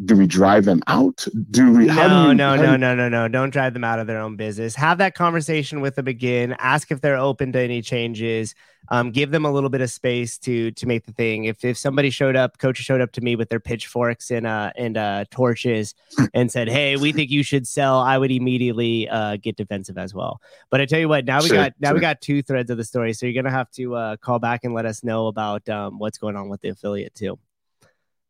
do 0.05 0.15
we 0.17 0.27
drive 0.27 0.65
them 0.65 0.81
out? 0.87 1.25
Do 1.51 1.71
we? 1.73 1.87
how 1.87 2.07
do 2.07 2.15
No, 2.15 2.31
no, 2.33 2.55
no, 2.55 2.77
no, 2.77 2.95
no, 2.95 3.09
no. 3.09 3.27
Don't 3.27 3.49
drive 3.49 3.73
them 3.73 3.83
out 3.83 3.99
of 3.99 4.07
their 4.07 4.19
own 4.19 4.37
business. 4.37 4.75
Have 4.75 4.99
that 4.99 5.15
conversation 5.15 5.81
with 5.81 5.95
them 5.95 6.07
again. 6.07 6.55
Ask 6.59 6.91
if 6.91 7.01
they're 7.01 7.17
open 7.17 7.51
to 7.53 7.59
any 7.59 7.81
changes. 7.81 8.55
Um, 8.89 9.11
give 9.11 9.31
them 9.31 9.43
a 9.43 9.51
little 9.51 9.69
bit 9.69 9.81
of 9.81 9.89
space 9.91 10.37
to 10.39 10.71
to 10.71 10.85
make 10.87 11.05
the 11.05 11.11
thing. 11.13 11.45
If 11.45 11.65
if 11.65 11.77
somebody 11.77 12.09
showed 12.09 12.35
up, 12.37 12.57
coaches 12.57 12.85
showed 12.85 13.01
up 13.01 13.11
to 13.13 13.21
me 13.21 13.35
with 13.35 13.49
their 13.49 13.59
pitchforks 13.59 14.31
and 14.31 14.45
uh 14.47 14.71
and 14.77 14.97
uh 14.97 15.25
torches 15.31 15.93
and 16.33 16.51
said, 16.51 16.69
"Hey, 16.69 16.95
we 16.95 17.11
think 17.11 17.31
you 17.31 17.43
should 17.43 17.67
sell," 17.67 17.99
I 17.99 18.17
would 18.17 18.31
immediately 18.31 19.09
uh 19.09 19.37
get 19.37 19.57
defensive 19.57 19.97
as 19.97 20.13
well. 20.13 20.41
But 20.69 20.79
I 20.81 20.85
tell 20.85 20.99
you 20.99 21.09
what, 21.09 21.25
now 21.25 21.43
we 21.43 21.49
Sure, 21.49 21.57
got 21.57 21.73
now 21.79 21.93
we 21.93 21.99
got 21.99 22.21
two 22.21 22.41
threads 22.43 22.69
of 22.69 22.77
the 22.77 22.83
story, 22.85 23.13
so 23.13 23.25
you're 23.25 23.41
gonna 23.41 23.55
have 23.55 23.71
to 23.71 23.95
uh 23.95 24.17
call 24.17 24.39
back 24.39 24.63
and 24.63 24.73
let 24.73 24.85
us 24.85 25.03
know 25.03 25.27
about 25.27 25.67
um 25.69 25.97
what's 25.99 26.17
going 26.17 26.35
on 26.35 26.49
with 26.49 26.61
the 26.61 26.69
affiliate 26.69 27.15
too. 27.15 27.39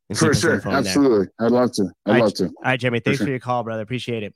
And 0.10 0.18
For 0.18 0.34
sure, 0.34 0.56
informed 0.56 0.86
there. 0.86 0.92
absolutely. 0.92 1.28
I'd 1.40 1.52
love 1.52 1.72
to. 1.74 1.84
I'd 2.06 2.10
Alright, 2.10 2.24
love 2.24 2.34
to. 2.36 2.46
All 2.46 2.54
right, 2.66 2.80
Jeremy. 2.80 3.00
Thanks 3.00 3.20
for 3.20 3.24
sure. 3.26 3.32
your 3.32 3.40
call, 3.40 3.64
brother. 3.64 3.82
Appreciate 3.82 4.24
it. 4.24 4.36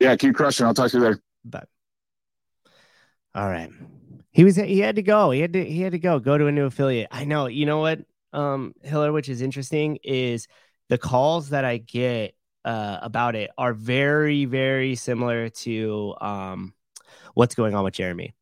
Yeah, 0.00 0.16
keep 0.16 0.34
crushing. 0.34 0.66
I'll 0.66 0.74
talk 0.74 0.90
to 0.90 0.96
you 0.98 1.02
later. 1.04 1.20
but 1.44 1.68
all 3.36 3.48
right 3.48 3.68
he 4.30 4.44
was 4.44 4.54
he 4.54 4.78
had 4.78 4.94
to 4.94 5.02
go 5.02 5.32
he 5.32 5.40
had 5.40 5.52
to 5.52 5.64
he 5.64 5.80
had 5.80 5.90
to 5.92 5.98
go 5.98 6.20
go 6.20 6.38
to 6.38 6.46
a 6.46 6.52
new 6.52 6.66
affiliate 6.66 7.08
i 7.10 7.24
know 7.24 7.46
you 7.46 7.66
know 7.66 7.80
what 7.80 7.98
um 8.32 8.72
hiller 8.82 9.10
which 9.12 9.28
is 9.28 9.42
interesting 9.42 9.98
is 10.04 10.46
the 10.88 10.96
calls 10.98 11.48
that 11.50 11.64
i 11.64 11.76
get 11.78 12.32
uh 12.64 12.98
about 13.02 13.34
it 13.34 13.50
are 13.58 13.72
very 13.74 14.44
very 14.44 14.94
similar 14.94 15.48
to 15.48 16.14
um 16.20 16.72
what's 17.34 17.56
going 17.56 17.74
on 17.74 17.82
with 17.82 17.94
jeremy 17.94 18.36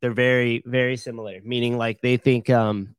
they're 0.00 0.10
very 0.14 0.62
very 0.64 0.96
similar 0.96 1.38
meaning 1.44 1.76
like 1.76 2.00
they 2.00 2.16
think 2.16 2.48
um 2.48 2.96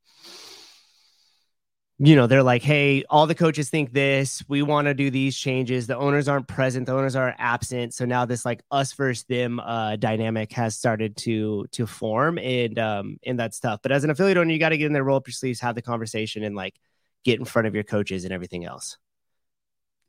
you 2.00 2.16
know, 2.16 2.26
they're 2.26 2.44
like, 2.44 2.64
hey, 2.64 3.04
all 3.10 3.28
the 3.28 3.36
coaches 3.36 3.70
think 3.70 3.94
this. 3.94 4.44
We 4.48 4.64
want 4.64 4.88
to 4.88 4.94
do 4.94 5.12
these 5.12 5.38
changes. 5.38 5.86
The 5.86 5.96
owners 5.96 6.28
aren't 6.28 6.48
present. 6.48 6.88
The 6.88 6.94
owners 6.94 7.16
are 7.16 7.36
absent. 7.38 7.94
So 7.94 8.06
now 8.06 8.26
this 8.26 8.46
like 8.46 8.64
us 8.72 8.94
versus 8.94 9.24
them 9.26 9.60
uh, 9.60 9.98
dynamic 9.98 10.52
has 10.54 10.76
started 10.76 11.16
to 11.18 11.66
to 11.72 11.86
form, 11.86 12.40
and 12.40 12.80
um, 12.80 13.20
and 13.24 13.40
that's 13.40 13.60
tough. 13.60 13.82
But 13.84 13.92
as 13.92 14.04
an 14.04 14.10
affiliate 14.10 14.38
owner, 14.38 14.52
you 14.52 14.60
got 14.60 14.70
to 14.70 14.78
get 14.78 14.88
in 14.88 14.94
there, 14.94 15.04
roll 15.04 15.18
up 15.18 15.28
your 15.28 15.34
sleeves, 15.34 15.60
have 15.60 15.76
the 15.76 15.82
conversation, 15.84 16.44
and 16.44 16.56
like 16.56 16.76
get 17.24 17.40
in 17.40 17.46
front 17.46 17.68
of 17.68 17.76
your 17.76 17.84
coaches 17.84 18.24
and 18.24 18.34
everything 18.34 18.66
else. 18.66 18.98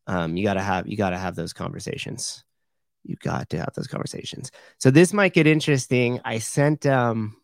Um, 0.06 0.36
you 0.36 0.44
gotta 0.44 0.61
have 0.61 0.86
you 0.86 0.97
gotta 0.97 1.19
have 1.19 1.35
those 1.35 1.52
conversations. 1.52 2.44
You 3.05 3.16
got 3.16 3.51
to 3.51 3.59
have 3.59 3.74
those 3.74 3.86
conversations. 3.86 4.51
So 4.78 4.90
this 4.90 5.12
might 5.12 5.35
get 5.35 5.47
interesting. 5.47 6.20
I 6.24 6.39
sent 6.39 6.86
um 6.86 7.36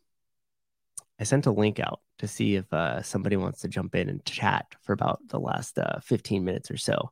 I 1.19 1.25
sent 1.25 1.47
a 1.47 1.53
link 1.53 1.79
out 1.79 2.01
to 2.21 2.29
see 2.29 2.57
if 2.57 2.73
uh, 2.73 3.03
somebody 3.03 3.37
wants 3.37 3.61
to 3.61 3.69
jump 3.69 3.95
in 3.95 4.09
and 4.09 4.25
chat 4.25 4.67
for 4.83 4.93
about 4.93 5.21
the 5.29 5.41
last 5.41 5.79
uh, 5.79 6.01
15 6.01 6.45
minutes 6.45 6.71
or 6.71 6.77
so 6.77 7.11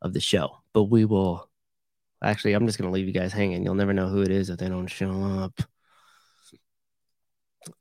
of 0.00 0.12
the 0.12 0.20
show. 0.20 0.58
But 0.72 0.84
we 0.84 1.04
will 1.04 1.48
actually, 2.22 2.54
I'm 2.54 2.66
just 2.66 2.78
going 2.78 2.90
to 2.90 2.94
leave 2.94 3.06
you 3.06 3.12
guys 3.12 3.32
hanging. 3.32 3.64
You'll 3.64 3.74
never 3.74 3.92
know 3.92 4.08
who 4.08 4.22
it 4.22 4.30
is 4.30 4.50
if 4.50 4.58
they 4.58 4.68
don't 4.68 4.86
show 4.86 5.22
up. 5.22 5.60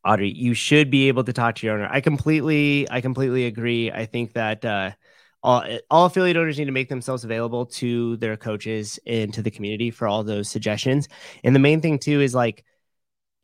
Audrey, 0.05 0.31
you 0.31 0.53
should 0.53 0.89
be 0.89 1.07
able 1.07 1.23
to 1.25 1.33
talk 1.33 1.55
to 1.55 1.65
your 1.67 1.75
owner. 1.75 1.89
I 1.91 2.01
completely, 2.01 2.87
I 2.89 3.01
completely 3.01 3.45
agree. 3.45 3.91
I 3.91 4.05
think 4.05 4.33
that 4.33 4.63
uh, 4.63 4.91
all, 5.43 5.63
all 5.91 6.05
affiliate 6.05 6.37
owners 6.37 6.57
need 6.57 6.65
to 6.65 6.71
make 6.71 6.89
themselves 6.89 7.25
available 7.25 7.65
to 7.65 8.17
their 8.17 8.37
coaches 8.37 8.97
and 9.05 9.33
to 9.33 9.41
the 9.41 9.51
community 9.51 9.91
for 9.91 10.07
all 10.07 10.23
those 10.23 10.49
suggestions. 10.49 11.07
And 11.43 11.53
the 11.53 11.59
main 11.59 11.81
thing 11.81 11.99
too 11.99 12.21
is 12.21 12.33
like, 12.33 12.63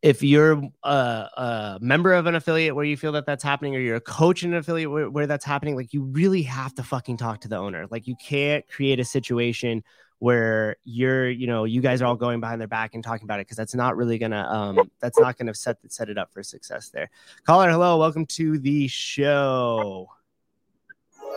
if 0.02 0.24
you're 0.24 0.62
a, 0.84 0.90
a 0.90 1.78
member 1.82 2.14
of 2.14 2.26
an 2.26 2.36
affiliate 2.36 2.76
where 2.76 2.86
you 2.86 2.96
feel 2.96 3.12
that 3.14 3.26
that's 3.26 3.44
happening, 3.44 3.76
or 3.76 3.80
you're 3.80 3.98
a 3.98 4.02
coach 4.02 4.44
in 4.44 4.54
an 4.54 4.60
affiliate 4.60 4.90
where, 4.90 5.10
where 5.10 5.28
that's 5.28 5.46
happening, 5.46 5.76
like 5.76 5.94
you 5.94 6.04
really 6.04 6.44
have 6.44 6.74
to 6.76 6.84
fucking 6.84 7.18
talk 7.18 7.42
to 7.42 7.48
the 7.48 7.58
owner. 7.58 7.88
Like 7.90 8.08
you 8.08 8.16
can't 8.16 8.68
create 8.68 9.00
a 9.00 9.06
situation 9.06 9.84
where 10.20 10.76
you're, 10.84 11.30
you 11.30 11.48
know, 11.48 11.64
you 11.64 11.82
guys 11.82 12.02
are 12.02 12.06
all 12.06 12.16
going 12.16 12.40
behind 12.40 12.60
their 12.60 12.68
back 12.68 12.94
and 12.94 13.04
talking 13.04 13.26
about 13.26 13.40
it 13.40 13.48
because 13.48 13.58
that's 13.58 13.76
not 13.76 13.96
really 13.96 14.18
gonna, 14.18 14.48
um, 14.50 14.92
that's 15.00 15.20
not 15.20 15.38
gonna 15.38 15.54
set 15.54 15.78
set 15.88 16.10
it 16.10 16.18
up 16.18 16.34
for 16.34 16.44
success 16.44 16.90
there. 16.90 17.10
Caller, 17.46 17.70
hello, 17.70 17.98
welcome 17.98 18.26
to 18.26 18.58
the 18.58 18.88
show, 18.88 20.10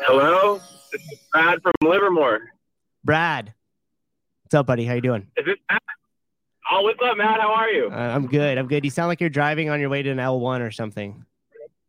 Hello, 0.04 0.60
this 0.90 1.00
is 1.00 1.18
Brad 1.32 1.62
from 1.62 1.72
Livermore. 1.82 2.40
Brad. 3.04 3.54
What's 4.42 4.54
up, 4.54 4.66
buddy? 4.66 4.84
How 4.84 4.94
you 4.94 5.00
doing? 5.00 5.28
Is 5.36 5.46
this? 5.46 5.56
Oh, 6.74 6.80
what's 6.80 6.98
up, 7.04 7.18
Matt? 7.18 7.38
How 7.38 7.52
are 7.52 7.68
you? 7.68 7.90
Uh, 7.92 7.96
I'm 7.96 8.26
good. 8.26 8.56
I'm 8.56 8.66
good. 8.66 8.82
You 8.82 8.90
sound 8.90 9.08
like 9.08 9.20
you're 9.20 9.28
driving 9.28 9.68
on 9.68 9.78
your 9.78 9.90
way 9.90 10.02
to 10.02 10.08
an 10.10 10.16
L1 10.16 10.60
or 10.66 10.70
something. 10.70 11.22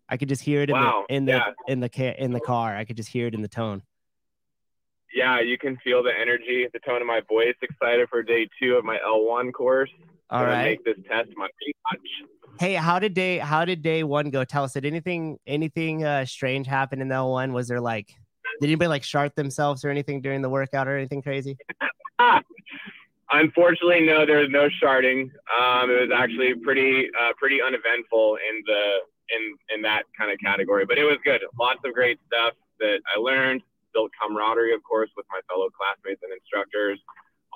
I 0.10 0.18
could 0.18 0.28
just 0.28 0.42
hear 0.42 0.62
it 0.62 0.70
in 0.70 0.76
Wow, 0.76 1.06
the 1.08 1.16
in 1.16 1.26
the 1.26 1.32
yeah. 1.32 1.44
in 1.68 1.80
the 1.80 1.88
ca- 1.88 2.16
in 2.20 2.32
the 2.34 2.42
car. 2.42 2.76
I 2.76 2.84
could 2.84 2.98
just 2.98 3.08
hear 3.10 3.28
it 3.28 3.34
in 3.34 3.42
the 3.42 3.48
tone. 3.48 3.82
Yeah, 5.16 5.40
you 5.40 5.58
can 5.58 5.78
feel 5.78 6.04
the 6.04 6.12
energy, 6.20 6.68
the 6.74 6.80
tone 6.80 7.00
of 7.00 7.08
my 7.08 7.22
voice. 7.30 7.56
Excited 7.62 8.10
for 8.10 8.24
day 8.24 8.50
two 8.62 8.74
of 8.76 8.84
my 8.84 8.98
L1 9.08 9.54
course. 9.54 9.90
All 10.30 10.46
Make 10.46 10.84
this 10.84 10.98
test 11.10 11.30
my 11.38 11.48
retouch. 11.66 12.30
Hey, 12.60 12.74
how 12.74 13.00
did 13.00 13.14
day 13.14 13.38
how 13.38 13.64
did 13.64 13.82
day 13.82 14.04
one 14.04 14.32
go? 14.32 14.44
Tell 14.44 14.66
us. 14.66 14.74
Did 14.74 14.86
anything 14.86 15.38
anything 15.48 16.04
uh, 16.04 16.26
strange 16.26 16.68
happen 16.68 17.00
in 17.02 17.08
the 17.08 17.16
L1? 17.16 17.54
Was 17.54 17.70
there 17.70 17.80
like 17.80 18.10
did 18.60 18.68
anybody 18.68 18.90
like 18.90 19.04
shart 19.04 19.36
themselves 19.38 19.86
or 19.86 19.90
anything 19.90 20.22
during 20.22 20.42
the 20.42 20.50
workout 20.50 20.88
or 20.90 20.98
anything 20.98 21.22
crazy? 21.22 21.58
Unfortunately, 23.32 24.02
no. 24.02 24.26
There 24.26 24.40
was 24.40 24.50
no 24.50 24.70
sharding. 24.82 25.32
Um, 25.60 25.90
it 25.90 26.10
was 26.10 26.12
actually 26.14 26.54
pretty 26.56 27.10
uh, 27.20 27.34
pretty 27.38 27.62
uneventful 27.62 28.38
in 28.50 28.64
the 28.66 28.98
in 29.36 29.56
in 29.76 29.82
that 29.84 30.04
kind 30.18 30.32
of 30.32 30.38
category, 30.40 30.86
but 30.86 30.98
it 30.98 31.04
was 31.04 31.18
good. 31.24 31.42
Lots 31.60 31.80
of 31.86 31.94
great 31.94 32.20
stuff 32.28 32.54
that 32.80 33.00
I 33.16 33.20
learned. 33.20 33.62
Built 33.94 34.12
camaraderie, 34.20 34.74
of 34.74 34.84
course, 34.84 35.10
with 35.16 35.26
my 35.32 35.40
fellow 35.48 35.70
classmates 35.70 36.22
and 36.24 36.34
instructors. 36.34 37.00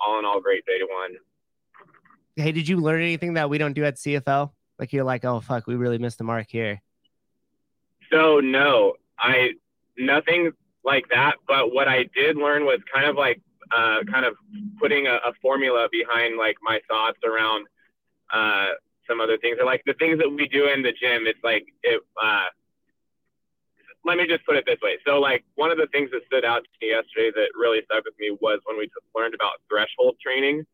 All 0.04 0.18
in 0.18 0.24
all, 0.24 0.40
great 0.40 0.64
day 0.66 0.78
to 0.78 0.86
one. 0.86 1.16
Hey, 2.36 2.52
did 2.52 2.68
you 2.68 2.76
learn 2.76 3.02
anything 3.02 3.34
that 3.34 3.50
we 3.50 3.58
don't 3.58 3.72
do 3.72 3.84
at 3.84 3.96
CFL? 3.96 4.52
Like 4.78 4.92
you're 4.92 5.04
like, 5.04 5.24
oh 5.24 5.40
fuck, 5.40 5.66
we 5.66 5.74
really 5.74 5.98
missed 5.98 6.18
the 6.18 6.24
mark 6.24 6.46
here. 6.48 6.80
So 8.12 8.40
no, 8.40 8.94
I 9.18 9.52
nothing 9.98 10.52
like 10.84 11.08
that. 11.10 11.36
But 11.46 11.74
what 11.74 11.88
I 11.88 12.04
did 12.14 12.36
learn 12.36 12.64
was 12.64 12.80
kind 12.92 13.06
of 13.06 13.16
like 13.16 13.40
uh, 13.70 13.98
kind 14.10 14.24
of 14.24 14.34
putting 14.80 15.06
a, 15.06 15.14
a, 15.14 15.32
formula 15.42 15.88
behind 15.90 16.36
like 16.36 16.56
my 16.62 16.80
thoughts 16.88 17.18
around 17.24 17.66
uh, 18.32 18.68
some 19.08 19.20
other 19.20 19.38
things 19.38 19.58
or 19.60 19.66
like 19.66 19.82
the 19.86 19.94
things 19.94 20.18
that 20.18 20.28
we 20.28 20.48
do 20.48 20.68
in 20.68 20.82
the 20.82 20.92
gym. 20.92 21.26
It's 21.26 21.42
like 21.42 21.66
it. 21.82 22.00
Uh, 22.22 22.44
let 24.04 24.16
me 24.16 24.26
just 24.26 24.44
put 24.46 24.56
it 24.56 24.64
this 24.66 24.78
way. 24.82 24.96
So 25.06 25.18
like 25.18 25.44
one 25.56 25.70
of 25.70 25.76
the 25.76 25.88
things 25.92 26.10
that 26.12 26.22
stood 26.26 26.44
out 26.44 26.62
to 26.62 26.68
me 26.80 26.92
yesterday 26.92 27.30
that 27.34 27.48
really 27.54 27.80
stuck 27.84 28.04
with 28.04 28.14
me 28.18 28.36
was 28.40 28.60
when 28.64 28.78
we 28.78 28.86
t- 28.86 28.92
learned 29.14 29.34
about 29.34 29.54
threshold 29.68 30.16
training, 30.22 30.64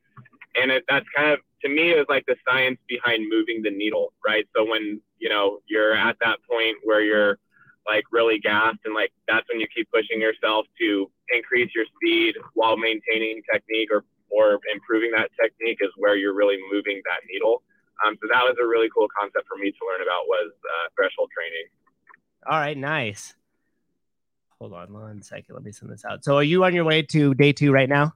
and 0.60 0.70
it, 0.70 0.84
that's 0.88 1.06
kind 1.16 1.32
of 1.32 1.40
to 1.64 1.68
me 1.68 1.90
is 1.90 2.06
like 2.08 2.24
the 2.26 2.36
science 2.46 2.78
behind 2.88 3.28
moving 3.28 3.62
the 3.62 3.70
needle, 3.70 4.12
right? 4.24 4.46
So 4.54 4.64
when 4.64 5.00
you 5.18 5.28
know 5.28 5.58
you're 5.66 5.96
at 5.96 6.16
that 6.20 6.38
point 6.48 6.76
where 6.84 7.00
you're 7.00 7.38
like 7.86 8.04
really 8.10 8.38
gassed 8.38 8.80
and 8.84 8.94
like 8.94 9.12
that's 9.28 9.46
when 9.50 9.60
you 9.60 9.66
keep 9.74 9.88
pushing 9.92 10.20
yourself 10.20 10.66
to 10.80 11.10
increase 11.34 11.70
your 11.74 11.84
speed 11.96 12.34
while 12.54 12.76
maintaining 12.76 13.42
technique 13.52 13.88
or 13.92 14.04
or 14.30 14.58
improving 14.72 15.12
that 15.16 15.30
technique 15.40 15.78
is 15.80 15.90
where 15.96 16.16
you're 16.16 16.34
really 16.34 16.56
moving 16.72 17.00
that 17.04 17.20
needle. 17.30 17.62
Um, 18.04 18.16
so 18.20 18.26
that 18.32 18.42
was 18.42 18.56
a 18.60 18.66
really 18.66 18.88
cool 18.96 19.06
concept 19.18 19.46
for 19.46 19.56
me 19.56 19.70
to 19.70 19.78
learn 19.86 20.02
about 20.02 20.26
was 20.26 20.50
uh, 20.50 20.88
threshold 20.96 21.30
training. 21.30 21.66
All 22.46 22.58
right, 22.58 22.76
nice. 22.76 23.34
Hold 24.58 24.72
on 24.72 24.92
one 24.92 25.22
second. 25.22 25.54
Let 25.54 25.64
me 25.64 25.72
send 25.72 25.92
this 25.92 26.04
out. 26.04 26.24
So 26.24 26.36
are 26.36 26.42
you 26.42 26.64
on 26.64 26.74
your 26.74 26.84
way 26.84 27.02
to 27.02 27.34
day 27.34 27.52
two 27.52 27.72
right 27.72 27.88
now? 27.88 28.14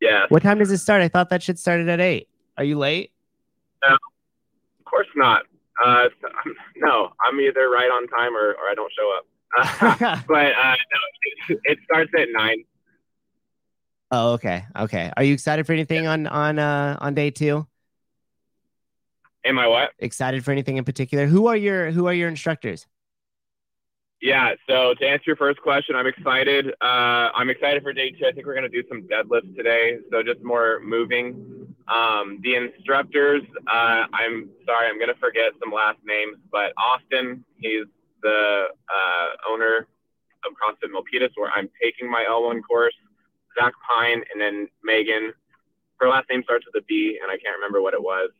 Yeah. 0.00 0.26
What 0.28 0.42
time 0.42 0.58
does 0.58 0.70
it 0.70 0.78
start? 0.78 1.02
I 1.02 1.08
thought 1.08 1.30
that 1.30 1.42
shit 1.42 1.58
started 1.58 1.88
at 1.88 2.00
eight. 2.00 2.28
Are 2.56 2.64
you 2.64 2.78
late? 2.78 3.12
No, 3.84 3.94
of 3.94 4.84
course 4.84 5.06
not. 5.16 5.42
Uh, 5.84 6.08
no, 6.76 7.10
I'm 7.24 7.40
either 7.40 7.68
right 7.68 7.90
on 7.90 8.06
time 8.08 8.36
or, 8.36 8.50
or 8.50 8.68
I 8.70 8.74
don't 8.74 8.92
show 8.92 9.12
up. 9.16 9.26
Uh, 9.58 10.20
but 10.28 10.52
uh, 10.52 10.76
no, 10.76 11.00
it, 11.48 11.60
it, 11.64 11.78
starts 11.84 12.10
at 12.18 12.28
nine. 12.30 12.64
Oh, 14.10 14.32
okay, 14.34 14.64
okay. 14.78 15.12
Are 15.16 15.24
you 15.24 15.34
excited 15.34 15.66
for 15.66 15.72
anything 15.72 16.06
on 16.06 16.26
on 16.26 16.58
uh, 16.58 16.98
on 17.00 17.14
day 17.14 17.30
two? 17.30 17.66
Am 19.44 19.58
I 19.58 19.66
what? 19.66 19.90
Excited 19.98 20.44
for 20.44 20.52
anything 20.52 20.76
in 20.76 20.84
particular? 20.84 21.26
Who 21.26 21.48
are 21.48 21.56
your 21.56 21.90
Who 21.90 22.06
are 22.06 22.14
your 22.14 22.28
instructors? 22.28 22.86
Yeah. 24.22 24.54
So 24.68 24.94
to 24.94 25.04
answer 25.04 25.24
your 25.26 25.36
first 25.36 25.60
question, 25.60 25.96
I'm 25.96 26.06
excited. 26.06 26.68
Uh, 26.80 27.34
I'm 27.34 27.50
excited 27.50 27.82
for 27.82 27.92
day 27.92 28.12
two. 28.12 28.24
I 28.24 28.30
think 28.30 28.46
we're 28.46 28.54
going 28.54 28.70
to 28.70 28.82
do 28.82 28.86
some 28.88 29.02
deadlifts 29.02 29.54
today. 29.56 29.98
So 30.12 30.22
just 30.22 30.40
more 30.44 30.80
moving. 30.80 31.66
Um, 31.88 32.38
the 32.44 32.54
instructors, 32.54 33.42
uh, 33.66 34.06
I'm 34.12 34.48
sorry, 34.64 34.86
I'm 34.86 34.98
going 34.98 35.12
to 35.12 35.18
forget 35.18 35.50
some 35.62 35.72
last 35.72 35.98
names, 36.06 36.36
but 36.52 36.72
Austin, 36.78 37.44
he's 37.56 37.86
the 38.22 38.66
uh, 38.88 39.50
owner 39.50 39.88
of 40.46 40.52
CrossFit 40.54 40.92
Milpitas, 40.94 41.30
where 41.34 41.50
I'm 41.50 41.68
taking 41.82 42.08
my 42.08 42.24
L1 42.30 42.60
course. 42.62 42.94
Zach 43.58 43.72
Pine, 43.86 44.22
and 44.32 44.40
then 44.40 44.68
Megan. 44.82 45.32
Her 46.00 46.08
last 46.08 46.26
name 46.30 46.42
starts 46.44 46.64
with 46.64 46.80
a 46.80 46.84
B, 46.86 47.18
and 47.20 47.30
I 47.30 47.34
can't 47.34 47.56
remember 47.56 47.82
what 47.82 47.92
it 47.92 48.02
was. 48.02 48.30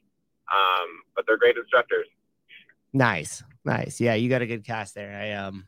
Um, 0.53 1.03
but 1.15 1.25
they're 1.27 1.37
great 1.37 1.57
instructors. 1.57 2.07
Nice, 2.93 3.43
nice. 3.65 4.01
Yeah, 4.01 4.15
you 4.15 4.29
got 4.29 4.43
a 4.43 4.47
good 4.47 4.65
cast 4.65 4.95
there. 4.95 5.15
I 5.15 5.33
um, 5.33 5.67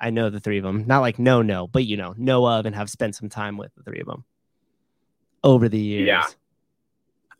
I 0.00 0.10
know 0.10 0.30
the 0.30 0.40
three 0.40 0.58
of 0.58 0.64
them. 0.64 0.86
Not 0.86 1.00
like 1.00 1.18
no, 1.18 1.42
no, 1.42 1.66
but 1.66 1.84
you 1.84 1.96
know, 1.96 2.14
know 2.16 2.46
of 2.46 2.66
and 2.66 2.74
have 2.74 2.90
spent 2.90 3.14
some 3.14 3.28
time 3.28 3.56
with 3.56 3.74
the 3.74 3.82
three 3.82 4.00
of 4.00 4.06
them 4.06 4.24
over 5.42 5.68
the 5.68 5.78
years. 5.78 6.06
Yeah 6.06 6.24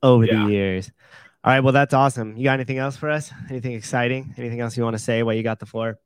over 0.03 0.24
yeah. 0.24 0.45
the 0.45 0.51
years. 0.51 0.91
All 1.45 1.53
right. 1.53 1.61
Well, 1.61 1.73
that's 1.73 1.95
awesome. 1.95 2.37
You 2.37 2.45
got 2.45 2.55
anything 2.55 2.78
else 2.78 2.97
for 2.97 3.11
us? 3.11 3.33
Anything 3.51 3.73
exciting? 3.73 4.35
Anything 4.37 4.61
else 4.61 4.77
you 4.77 4.83
want 4.83 4.97
to 4.97 5.03
say 5.03 5.23
while 5.23 5.35
you 5.35 5.43
got 5.43 5.61
the 5.61 5.66
floor 5.66 5.99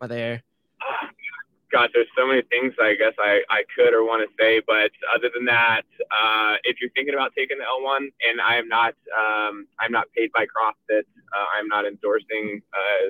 or 0.00 0.08
there? 0.08 0.42
God, 1.72 1.88
there's 1.94 2.08
so 2.16 2.26
many 2.26 2.42
things 2.42 2.74
I 2.80 2.94
guess 2.94 3.14
I, 3.18 3.40
I 3.48 3.62
could 3.74 3.94
or 3.94 4.04
want 4.04 4.28
to 4.28 4.34
say, 4.42 4.60
but 4.66 4.90
other 5.14 5.30
than 5.34 5.46
that, 5.46 5.82
uh, 6.00 6.56
if 6.64 6.76
you're 6.80 6.90
thinking 6.90 7.14
about 7.14 7.32
taking 7.34 7.56
the 7.56 7.64
L1, 7.64 8.12
and 8.28 8.40
I 8.42 8.56
am 8.56 8.68
not, 8.68 8.94
um, 9.16 9.66
I'm 9.80 9.90
not 9.90 10.08
paid 10.14 10.30
by 10.32 10.44
CrossFit, 10.44 11.04
uh, 11.34 11.44
I'm 11.56 11.68
not 11.68 11.86
endorsing, 11.86 12.60
uh, 12.74 13.08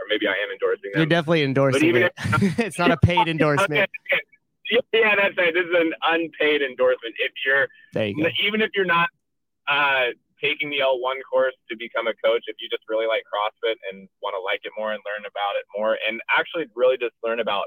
or 0.00 0.06
maybe 0.08 0.26
I 0.26 0.32
am 0.32 0.50
endorsing 0.50 0.90
them. 0.92 1.00
You're 1.00 1.06
definitely 1.06 1.42
endorsing 1.42 1.96
it. 1.96 2.12
If, 2.16 2.58
it's 2.58 2.78
not 2.78 2.90
a 2.90 2.96
paid 2.96 3.28
endorsement. 3.34 3.90
Yeah, 4.92 5.16
that's 5.16 5.36
right. 5.36 5.52
This 5.52 5.64
is 5.66 5.74
an 5.74 5.92
unpaid 6.06 6.62
endorsement. 6.62 7.14
If 7.18 7.32
you're, 7.44 7.68
you 7.94 8.30
even 8.44 8.62
if 8.62 8.70
you're 8.74 8.84
not 8.84 9.08
uh, 9.68 10.06
taking 10.40 10.70
the 10.70 10.78
L1 10.78 11.20
course 11.30 11.54
to 11.70 11.76
become 11.76 12.06
a 12.06 12.14
coach 12.24 12.44
if 12.46 12.56
you 12.60 12.68
just 12.70 12.82
really 12.88 13.06
like 13.06 13.22
CrossFit 13.28 13.76
and 13.90 14.08
want 14.22 14.34
to 14.34 14.42
like 14.42 14.60
it 14.64 14.72
more 14.76 14.92
and 14.92 15.00
learn 15.04 15.26
about 15.26 15.58
it 15.58 15.64
more 15.76 15.98
and 16.06 16.20
actually 16.36 16.66
really 16.74 16.96
just 16.96 17.14
learn 17.22 17.40
about 17.40 17.66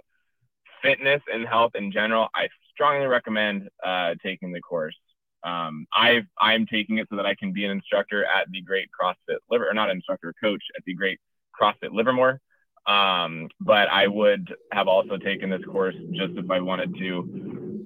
fitness 0.82 1.22
and 1.32 1.48
health 1.48 1.72
in 1.76 1.92
general, 1.92 2.28
I 2.36 2.50
strongly 2.74 3.08
recommend 3.08 3.70
uh, 3.84 4.16
taking 4.22 4.52
the 4.52 4.60
course. 4.60 4.96
Um, 5.44 5.88
i 5.92 6.22
I'm 6.40 6.66
taking 6.66 7.00
it 7.00 7.08
so 7.10 7.18
that 7.18 7.26
I 7.26 7.36
can 7.36 7.52
be 7.52 7.66
an 7.66 7.72
instructor 7.72 8.24
at 8.26 8.50
the 8.52 8.62
great 8.62 8.90
CrossFit 8.90 9.38
Liver, 9.50 9.70
or 9.70 9.74
not 9.74 9.90
instructor, 9.90 10.34
coach 10.42 10.64
at 10.78 10.84
the 10.86 10.94
great 10.94 11.20
CrossFit 11.60 11.92
Livermore. 11.92 12.40
Um, 12.86 13.50
but 13.62 13.88
I 13.90 14.08
would 14.08 14.54
have 14.72 14.88
also 14.88 15.18
taken 15.18 15.50
this 15.50 15.64
course 15.66 15.96
just 16.12 16.34
if 16.36 16.52
I 16.52 16.60
wanted 16.60 16.96
to 16.96 17.86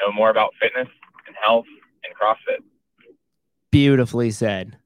know 0.00 0.12
more 0.12 0.30
about 0.30 0.52
fitness 0.60 0.88
and 1.26 1.36
health 1.40 1.66
and 2.04 2.14
CrossFit. 2.14 2.64
Beautifully 3.70 4.30
said. 4.30 4.78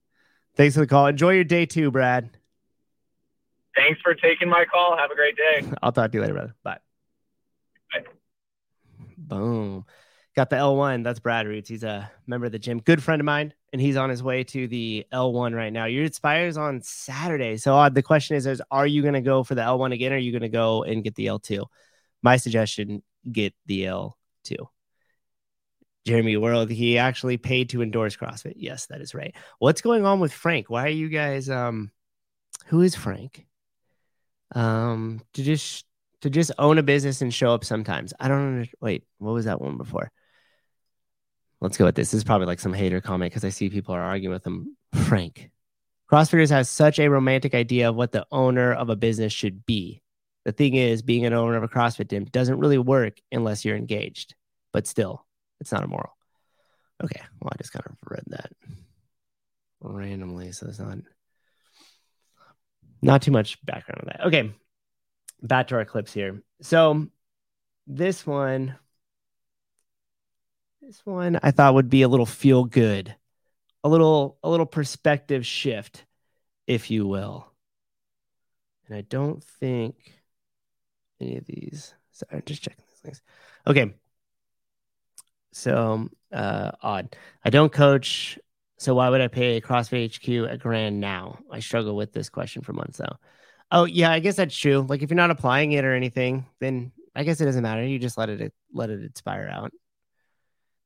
Thanks 0.57 0.75
for 0.75 0.81
the 0.81 0.87
call. 0.87 1.07
Enjoy 1.07 1.33
your 1.33 1.45
day 1.45 1.65
too, 1.65 1.91
Brad. 1.91 2.37
Thanks 3.77 4.01
for 4.03 4.15
taking 4.15 4.49
my 4.49 4.65
call. 4.71 4.97
Have 4.97 5.11
a 5.11 5.15
great 5.15 5.37
day. 5.37 5.73
I'll 5.83 5.93
talk 5.93 6.11
to 6.13 6.19
you 6.19 6.23
later, 6.23 6.35
brother. 6.35 6.55
Bye. 6.63 6.79
Bye. 7.93 8.05
Boom. 9.17 9.87
Got 10.37 10.51
the 10.51 10.57
L1. 10.57 11.05
That's 11.05 11.21
Brad 11.21 11.47
Roots. 11.47 11.69
He's 11.69 11.85
a 11.85 12.11
member 12.27 12.47
of 12.47 12.53
the 12.53 12.59
gym. 12.59 12.81
Good 12.81 13.03
friend 13.03 13.21
of 13.21 13.25
mine. 13.25 13.55
And 13.73 13.81
he's 13.81 13.97
on 13.97 14.11
his 14.11 14.23
way 14.23 14.43
to 14.45 14.67
the 14.67 15.07
L1 15.13 15.55
right 15.55 15.73
now. 15.73 15.85
Your 15.85 16.05
expires 16.05 16.57
on 16.57 16.83
Saturday. 16.83 17.57
So 17.57 17.77
uh, 17.77 17.89
the 17.89 18.03
question 18.03 18.37
is, 18.37 18.47
is 18.47 18.61
are 18.71 18.87
you 18.87 19.03
going 19.03 19.15
to 19.15 19.21
go 19.21 19.45
for 19.45 19.55
the 19.55 19.63
L1 19.63 19.93
again? 19.93 20.13
Or 20.13 20.17
are 20.17 20.19
you 20.19 20.33
going 20.33 20.43
to 20.43 20.49
go 20.49 20.83
and 20.83 21.05
get 21.05 21.15
the 21.15 21.27
L2? 21.27 21.67
My 22.23 22.37
suggestion, 22.37 23.03
get 23.31 23.55
the 23.67 23.85
L2. 23.85 24.67
Jeremy 26.07 26.37
World, 26.37 26.71
he 26.71 26.99
actually 26.99 27.37
paid 27.37 27.71
to 27.71 27.83
endorse 27.83 28.17
CrossFit. 28.17 28.55
Yes, 28.57 28.87
that 28.87 29.01
is 29.01 29.15
right. 29.15 29.35
What's 29.59 29.83
going 29.83 30.07
on 30.07 30.19
with 30.19 30.33
Frank? 30.33 30.71
Why 30.71 30.85
are 30.85 30.89
you 30.89 31.09
guys 31.09 31.51
um 31.51 31.91
who 32.67 32.81
is 32.81 32.95
Frank? 32.95 33.47
Um 34.55 35.21
to 35.35 35.43
just 35.43 35.85
to 36.23 36.31
just 36.31 36.53
own 36.59 36.79
a 36.79 36.83
business 36.83 37.23
and 37.23 37.33
show 37.33 37.53
up 37.53 37.65
sometimes. 37.65 38.13
I 38.19 38.29
don't. 38.29 38.69
Wait, 38.81 39.05
what 39.19 39.33
was 39.33 39.45
that 39.45 39.61
one 39.61 39.77
before? 39.77 40.11
Let's 41.61 41.77
go 41.77 41.85
with 41.85 41.95
this. 41.95 42.11
This 42.11 42.19
is 42.19 42.25
probably 42.25 42.47
like 42.47 42.61
some 42.61 42.73
hater 42.73 43.01
comment 43.01 43.31
because 43.33 43.45
I 43.45 43.51
see 43.51 43.69
people 43.69 43.95
are 43.95 44.01
arguing 44.01 44.33
with 44.33 44.47
him. 44.47 44.77
Frank. 45.05 45.51
CrossFitters 46.11 46.51
has 46.51 46.69
such 46.69 46.99
a 46.99 47.09
romantic 47.09 47.55
idea 47.55 47.89
of 47.89 47.97
what 47.97 48.13
the 48.13 48.27
owner 48.33 48.73
of 48.73 48.89
a 48.89 48.97
business 48.97 49.33
should 49.33 49.65
be. 49.67 50.03
The 50.45 50.53
thing 50.53 50.75
is, 50.75 51.03
being 51.03 51.27
an 51.27 51.35
owner 51.35 51.57
of 51.57 51.63
a 51.63 51.69
CrossFit 51.69 52.09
gym 52.09 52.25
doesn't 52.25 52.59
really 52.59 52.79
work 52.79 53.19
unless 53.31 53.65
you're 53.65 53.77
engaged. 53.77 54.35
But 54.73 54.87
still, 54.87 55.27
it's 55.61 55.71
not 55.71 55.85
immoral. 55.85 56.17
Okay. 57.03 57.21
Well, 57.41 57.53
I 57.53 57.59
just 57.59 57.73
kind 57.73 57.85
of 57.87 57.97
read 58.09 58.25
that 58.29 58.51
randomly, 59.81 60.53
so 60.53 60.67
it's 60.67 60.79
not 60.79 60.99
not 63.03 63.23
too 63.23 63.31
much 63.31 63.65
background 63.65 64.03
on 64.03 64.07
that. 64.09 64.27
Okay. 64.27 64.53
Back 65.43 65.69
to 65.69 65.77
our 65.77 65.85
clips 65.85 66.13
here. 66.13 66.43
So 66.61 67.07
this 67.87 68.27
one, 68.27 68.77
this 70.91 71.07
one 71.07 71.39
I 71.41 71.53
thought 71.53 71.75
would 71.75 71.89
be 71.89 72.03
a 72.03 72.09
little 72.09 72.27
feel 72.27 72.65
good, 72.65 73.15
a 73.85 73.89
little, 73.89 74.39
a 74.43 74.51
little 74.51 74.67
perspective 74.67 75.47
shift, 75.47 76.05
if 76.67 76.91
you 76.91 77.07
will. 77.07 77.47
And 78.89 78.97
I 78.97 79.03
don't 79.03 79.41
think 79.45 79.95
any 81.21 81.37
of 81.37 81.47
these. 81.47 81.95
Sorry, 82.11 82.31
I'm 82.33 82.43
just 82.45 82.63
checking 82.63 82.85
these 82.91 82.99
things. 82.99 83.23
Okay. 83.69 83.95
So 85.53 86.09
uh, 86.33 86.73
odd. 86.83 87.15
I 87.45 87.51
don't 87.51 87.73
coach, 87.73 88.37
so 88.77 88.97
why 88.97 89.11
would 89.11 89.21
I 89.21 89.29
pay 89.29 89.61
CrossFit 89.61 90.17
HQ 90.17 90.51
a 90.51 90.57
grand 90.57 91.01
now? 91.01 91.39
I 91.53 91.61
struggle 91.61 91.95
with 91.95 92.13
this 92.13 92.29
question 92.29 92.63
for 92.63 92.73
months 92.73 92.99
though. 92.99 93.17
Oh 93.71 93.85
yeah, 93.85 94.11
I 94.11 94.19
guess 94.19 94.35
that's 94.35 94.57
true. 94.57 94.85
Like 94.89 95.03
if 95.03 95.11
you're 95.11 95.17
not 95.17 95.31
applying 95.31 95.71
it 95.71 95.85
or 95.85 95.95
anything, 95.95 96.47
then 96.59 96.91
I 97.15 97.23
guess 97.23 97.41
it 97.41 97.45
doesn't 97.45 97.63
matter. 97.63 97.85
You 97.85 98.01
just 98.01 98.19
let 98.19 98.29
it 98.29 98.53
let 98.75 98.91
it 98.91 99.05
expire 99.05 99.49
out. 99.49 99.73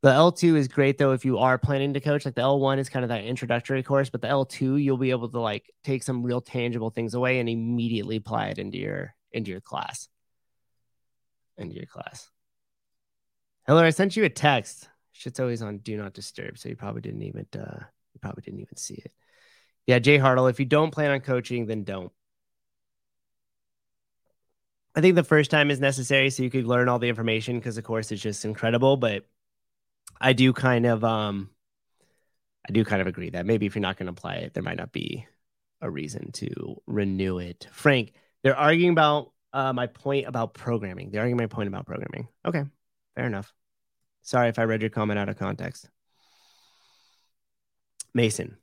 The 0.04 0.10
L2 0.10 0.56
is 0.56 0.68
great 0.68 0.98
though 0.98 1.12
if 1.12 1.24
you 1.24 1.38
are 1.38 1.56
planning 1.56 1.94
to 1.94 2.00
coach. 2.00 2.26
Like 2.26 2.34
the 2.34 2.42
L1 2.42 2.76
is 2.76 2.90
kind 2.90 3.06
of 3.06 3.08
that 3.08 3.24
introductory 3.24 3.82
course, 3.82 4.10
but 4.10 4.20
the 4.20 4.28
L2 4.28 4.82
you'll 4.82 4.98
be 4.98 5.12
able 5.12 5.30
to 5.30 5.40
like 5.40 5.72
take 5.82 6.02
some 6.02 6.22
real 6.22 6.42
tangible 6.42 6.90
things 6.90 7.14
away 7.14 7.38
and 7.40 7.48
immediately 7.48 8.16
apply 8.16 8.48
it 8.48 8.58
into 8.58 8.76
your 8.76 9.14
into 9.32 9.50
your 9.50 9.62
class. 9.62 10.10
Into 11.56 11.74
your 11.74 11.86
class. 11.86 12.28
Hiller, 13.66 13.82
I 13.82 13.88
sent 13.88 14.14
you 14.14 14.24
a 14.24 14.28
text. 14.28 14.90
Shit's 15.12 15.40
always 15.40 15.62
on 15.62 15.78
do 15.78 15.96
not 15.96 16.12
disturb, 16.12 16.58
so 16.58 16.68
you 16.68 16.76
probably 16.76 17.00
didn't 17.00 17.22
even 17.22 17.46
uh 17.54 17.78
you 18.12 18.20
probably 18.20 18.42
didn't 18.42 18.60
even 18.60 18.76
see 18.76 18.96
it. 18.96 19.12
Yeah, 19.86 20.00
Jay 20.00 20.18
Hartle, 20.18 20.50
if 20.50 20.60
you 20.60 20.66
don't 20.66 20.90
plan 20.90 21.12
on 21.12 21.20
coaching, 21.20 21.64
then 21.64 21.82
don't. 21.82 22.12
I 24.94 25.00
think 25.00 25.14
the 25.14 25.24
first 25.24 25.50
time 25.50 25.70
is 25.70 25.80
necessary 25.80 26.28
so 26.28 26.42
you 26.42 26.50
could 26.50 26.66
learn 26.66 26.90
all 26.90 26.98
the 26.98 27.08
information 27.08 27.58
because 27.58 27.76
the 27.76 27.80
course 27.82 28.12
is 28.12 28.20
just 28.20 28.44
incredible, 28.44 28.98
but 28.98 29.24
I 30.24 30.32
do 30.32 30.54
kind 30.54 30.86
of 30.86 31.04
um 31.04 31.50
I 32.66 32.72
do 32.72 32.82
kind 32.82 33.02
of 33.02 33.06
agree 33.06 33.28
that 33.30 33.44
maybe 33.44 33.66
if 33.66 33.74
you're 33.74 33.82
not 33.82 33.98
going 33.98 34.06
to 34.06 34.12
apply 34.12 34.36
it, 34.36 34.54
there 34.54 34.62
might 34.62 34.78
not 34.78 34.90
be 34.90 35.26
a 35.82 35.90
reason 35.90 36.32
to 36.32 36.80
renew 36.86 37.36
it. 37.38 37.68
Frank, 37.70 38.14
they're 38.42 38.56
arguing 38.56 38.92
about 38.92 39.32
uh, 39.52 39.74
my 39.74 39.86
point 39.86 40.26
about 40.26 40.54
programming. 40.54 41.10
They're 41.10 41.20
arguing 41.20 41.36
my 41.36 41.46
point 41.46 41.68
about 41.68 41.84
programming. 41.84 42.28
Okay, 42.42 42.64
fair 43.14 43.26
enough. 43.26 43.52
Sorry 44.22 44.48
if 44.48 44.58
I 44.58 44.62
read 44.62 44.80
your 44.80 44.88
comment 44.88 45.18
out 45.18 45.28
of 45.28 45.38
context. 45.38 45.90
Mason, 48.14 48.56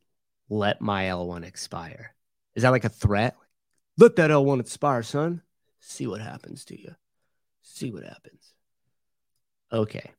let 0.49 0.81
my 0.81 1.03
L1 1.05 1.45
expire. 1.45 2.15
Is 2.55 2.63
that 2.63 2.71
like 2.71 2.85
a 2.85 2.89
threat? 2.89 3.35
Let 3.99 4.15
that 4.15 4.31
L1 4.31 4.61
expire, 4.61 5.03
son. 5.03 5.43
See 5.79 6.07
what 6.07 6.21
happens 6.21 6.65
to 6.65 6.79
you. 6.79 6.95
See 7.61 7.91
what 7.91 8.03
happens. 8.03 8.53
Okay. 9.71 10.09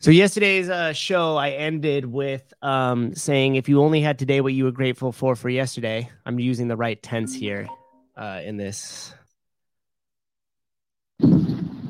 So 0.00 0.12
yesterday's 0.12 0.68
uh, 0.68 0.92
show, 0.92 1.36
I 1.36 1.50
ended 1.50 2.04
with 2.04 2.54
um, 2.62 3.16
saying, 3.16 3.56
"If 3.56 3.68
you 3.68 3.80
only 3.82 4.00
had 4.00 4.16
today 4.16 4.40
what 4.40 4.52
you 4.52 4.64
were 4.64 4.70
grateful 4.70 5.10
for 5.10 5.34
for 5.34 5.48
yesterday." 5.48 6.08
I'm 6.24 6.38
using 6.38 6.68
the 6.68 6.76
right 6.76 7.02
tense 7.02 7.34
here 7.34 7.68
uh, 8.16 8.40
in 8.44 8.56
this. 8.56 9.12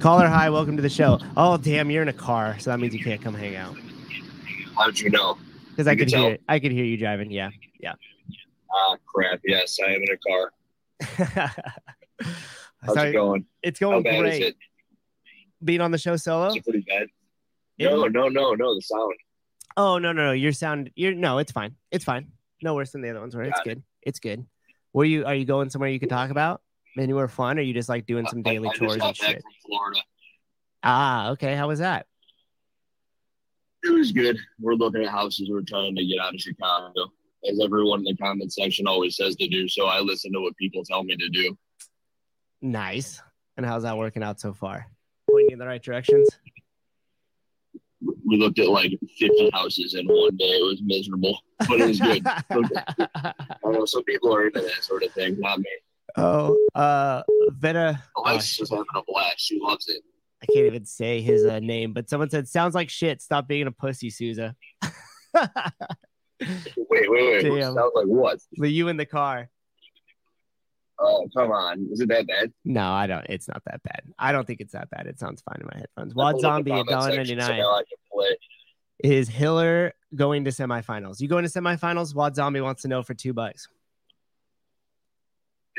Caller, 0.00 0.26
hi, 0.26 0.48
welcome 0.48 0.76
to 0.76 0.82
the 0.82 0.88
show. 0.88 1.18
Oh, 1.36 1.58
damn, 1.58 1.90
you're 1.90 2.00
in 2.00 2.08
a 2.08 2.14
car, 2.14 2.58
so 2.58 2.70
that 2.70 2.80
means 2.80 2.94
you 2.94 3.04
can't 3.04 3.20
come 3.20 3.34
hang 3.34 3.56
out. 3.56 3.76
How'd 4.74 4.98
you 4.98 5.10
know? 5.10 5.36
Because 5.70 5.86
I 5.86 5.92
You 5.92 5.98
could 5.98 6.08
hear. 6.08 6.38
I 6.48 6.60
could 6.60 6.72
hear 6.72 6.86
you 6.86 6.96
driving. 6.96 7.30
Yeah, 7.30 7.50
yeah. 7.78 7.92
Ah, 8.72 8.96
crap. 9.04 9.40
Yes, 9.44 9.78
I 9.86 9.90
am 9.92 10.00
in 10.02 10.08
a 10.10 10.16
car. 10.16 11.52
How's 12.82 12.96
it 12.96 13.12
going? 13.12 13.44
It's 13.62 13.80
How 13.80 13.90
going 13.90 14.02
bad 14.04 14.20
great. 14.20 14.42
is 14.42 14.48
it? 14.48 14.56
Being 15.62 15.82
on 15.82 15.90
the 15.90 15.98
show 15.98 16.16
solo. 16.16 16.46
Is 16.46 16.56
it 16.56 16.64
pretty 16.64 16.86
bad? 16.88 17.08
No, 17.78 18.06
no, 18.06 18.28
no, 18.28 18.54
no. 18.54 18.74
The 18.74 18.80
sound. 18.82 19.14
Oh 19.76 19.98
no, 19.98 20.12
no, 20.12 20.26
no. 20.26 20.32
Your 20.32 20.52
sound. 20.52 20.90
You're 20.96 21.14
no. 21.14 21.38
It's 21.38 21.52
fine. 21.52 21.76
It's 21.90 22.04
fine. 22.04 22.32
No 22.62 22.74
worse 22.74 22.90
than 22.90 23.02
the 23.02 23.10
other 23.10 23.20
ones. 23.20 23.34
Were. 23.36 23.42
It's 23.42 23.52
Got 23.58 23.66
it. 23.66 23.68
good. 23.68 23.82
It's 24.02 24.18
good. 24.18 24.46
Were 24.92 25.04
you? 25.04 25.24
Are 25.24 25.34
you 25.34 25.44
going 25.44 25.70
somewhere 25.70 25.90
you 25.90 26.00
could 26.00 26.08
talk 26.08 26.30
about? 26.30 26.62
Anywhere 26.98 27.28
fun? 27.28 27.58
Or 27.58 27.60
are 27.60 27.64
you 27.64 27.74
just 27.74 27.88
like 27.88 28.06
doing 28.06 28.26
some 28.26 28.42
daily 28.42 28.68
I 28.68 28.72
just 28.72 28.80
chores 28.80 28.92
and 28.94 29.00
back 29.02 29.14
shit? 29.14 29.42
from 29.42 29.52
Florida. 29.66 30.00
Ah, 30.82 31.30
okay. 31.30 31.54
How 31.54 31.68
was 31.68 31.78
that? 31.78 32.06
It 33.84 33.90
was 33.90 34.10
good. 34.10 34.36
We're 34.58 34.74
looking 34.74 35.04
at 35.04 35.10
houses. 35.10 35.48
We're 35.48 35.62
trying 35.62 35.94
to 35.94 36.04
get 36.04 36.18
out 36.18 36.34
of 36.34 36.40
Chicago, 36.40 37.12
as 37.48 37.60
everyone 37.62 38.00
in 38.00 38.04
the 38.06 38.16
comment 38.16 38.52
section 38.52 38.88
always 38.88 39.16
says 39.16 39.36
to 39.36 39.46
do. 39.46 39.68
So 39.68 39.86
I 39.86 40.00
listen 40.00 40.32
to 40.32 40.40
what 40.40 40.56
people 40.56 40.82
tell 40.84 41.04
me 41.04 41.16
to 41.16 41.28
do. 41.28 41.56
Nice. 42.60 43.22
And 43.56 43.64
how's 43.64 43.84
that 43.84 43.96
working 43.96 44.24
out 44.24 44.40
so 44.40 44.52
far? 44.52 44.86
Pointing 45.30 45.52
in 45.52 45.58
the 45.60 45.66
right 45.66 45.82
directions. 45.82 46.28
We 48.00 48.36
looked 48.36 48.58
at 48.58 48.68
like 48.68 48.92
50 49.18 49.50
houses 49.52 49.94
in 49.94 50.06
one 50.06 50.36
day. 50.36 50.44
It 50.44 50.64
was 50.64 50.80
miserable, 50.82 51.38
but 51.60 51.80
it 51.80 51.88
was 51.88 52.00
good. 52.00 52.26
I 53.14 53.70
know 53.70 53.84
some 53.84 54.04
people 54.04 54.34
are 54.34 54.46
into 54.46 54.60
that 54.60 54.82
sort 54.84 55.02
of 55.02 55.12
thing, 55.12 55.38
not 55.40 55.58
me. 55.58 55.70
oh, 56.16 56.56
uh, 56.74 57.22
Veta. 57.50 58.02
oh, 58.16 58.36
is 58.36 58.58
having 58.70 58.84
a 58.94 59.02
blast. 59.06 59.40
She 59.40 59.58
loves 59.60 59.88
it. 59.88 60.02
I 60.42 60.46
can't 60.46 60.66
even 60.66 60.84
say 60.86 61.20
his 61.20 61.44
uh, 61.44 61.58
name, 61.58 61.92
but 61.92 62.08
someone 62.08 62.30
said, 62.30 62.46
"Sounds 62.46 62.74
like 62.74 62.90
shit. 62.90 63.20
Stop 63.20 63.48
being 63.48 63.66
a 63.66 63.72
pussy, 63.72 64.10
Souza." 64.10 64.54
Wait, 66.40 67.10
wait, 67.10 67.10
wait. 67.10 67.42
Damn. 67.42 67.74
Sounds 67.74 67.92
like 67.94 68.06
what? 68.06 68.38
But 68.56 68.70
you 68.70 68.88
in 68.88 68.96
the 68.96 69.06
car. 69.06 69.50
Oh, 71.00 71.28
come 71.36 71.52
on. 71.52 71.88
Is 71.92 72.00
it 72.00 72.08
that 72.08 72.26
bad? 72.26 72.52
No, 72.64 72.90
I 72.90 73.06
don't. 73.06 73.24
It's 73.28 73.46
not 73.48 73.62
that 73.66 73.82
bad. 73.84 74.02
I 74.18 74.32
don't 74.32 74.46
think 74.46 74.60
it's 74.60 74.72
that 74.72 74.90
bad. 74.90 75.06
It 75.06 75.18
sounds 75.18 75.42
fine 75.42 75.60
in 75.60 75.66
my 75.72 75.78
headphones. 75.78 76.12
I 76.12 76.16
Wad 76.16 76.32
pulled 76.34 76.44
up 76.44 76.64
the 76.64 76.70
Zombie 76.70 76.70
at 76.72 76.74
comment 76.74 76.88
dollar 76.88 77.12
section, 77.14 77.36
ninety 77.38 77.42
so 77.42 77.48
nine. 77.48 77.58
now 77.60 77.70
I 77.74 77.82
can 77.82 77.98
play. 78.12 78.36
Is 79.04 79.28
Hiller 79.28 79.92
going 80.14 80.44
to 80.44 80.50
semifinals? 80.50 81.20
You 81.20 81.28
going 81.28 81.44
to 81.44 81.50
semifinals? 81.50 82.14
Wad 82.16 82.34
Zombie 82.34 82.60
wants 82.60 82.82
to 82.82 82.88
know 82.88 83.02
for 83.04 83.14
two 83.14 83.32
bucks. 83.32 83.68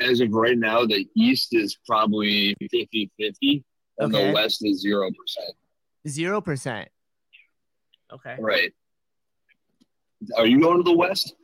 As 0.00 0.20
of 0.20 0.32
right 0.32 0.56
now, 0.56 0.86
the 0.86 1.06
East 1.14 1.54
is 1.54 1.76
probably 1.86 2.54
50 2.70 3.10
50, 3.18 3.64
and 3.98 4.14
Okay. 4.14 4.28
the 4.28 4.32
West 4.32 4.64
is 4.64 4.82
0%. 4.86 5.10
Zero 6.08 6.40
percent. 6.40 6.88
Okay. 8.10 8.36
Right. 8.38 8.72
Are 10.38 10.46
you 10.46 10.60
going 10.60 10.78
to 10.78 10.82
the 10.82 10.96
West? 10.96 11.34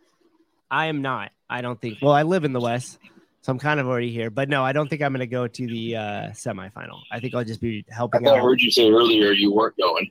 I 0.70 0.86
am 0.86 1.02
not. 1.02 1.30
I 1.50 1.60
don't 1.60 1.78
think. 1.80 1.98
Well, 2.00 2.12
I 2.14 2.22
live 2.22 2.44
in 2.44 2.52
the 2.54 2.60
West, 2.60 2.98
so 3.46 3.52
I'm 3.52 3.60
kind 3.60 3.78
of 3.78 3.86
already 3.86 4.10
here. 4.10 4.28
But 4.28 4.48
no, 4.48 4.64
I 4.64 4.72
don't 4.72 4.90
think 4.90 5.02
I'm 5.02 5.12
going 5.12 5.20
to 5.20 5.26
go 5.28 5.46
to 5.46 5.66
the 5.68 5.94
uh, 5.94 6.00
semifinal. 6.30 7.02
I 7.12 7.20
think 7.20 7.32
I'll 7.32 7.44
just 7.44 7.60
be 7.60 7.84
I 7.88 7.94
helping 7.94 8.26
I 8.26 8.32
out. 8.32 8.42
heard 8.42 8.60
you 8.60 8.72
say 8.72 8.90
earlier 8.90 9.30
you 9.30 9.54
weren't 9.54 9.76
going. 9.76 10.10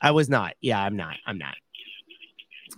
I 0.00 0.12
was 0.12 0.30
not. 0.30 0.54
Yeah, 0.62 0.82
I'm 0.82 0.96
not. 0.96 1.16
I'm 1.26 1.36
not. 1.36 1.54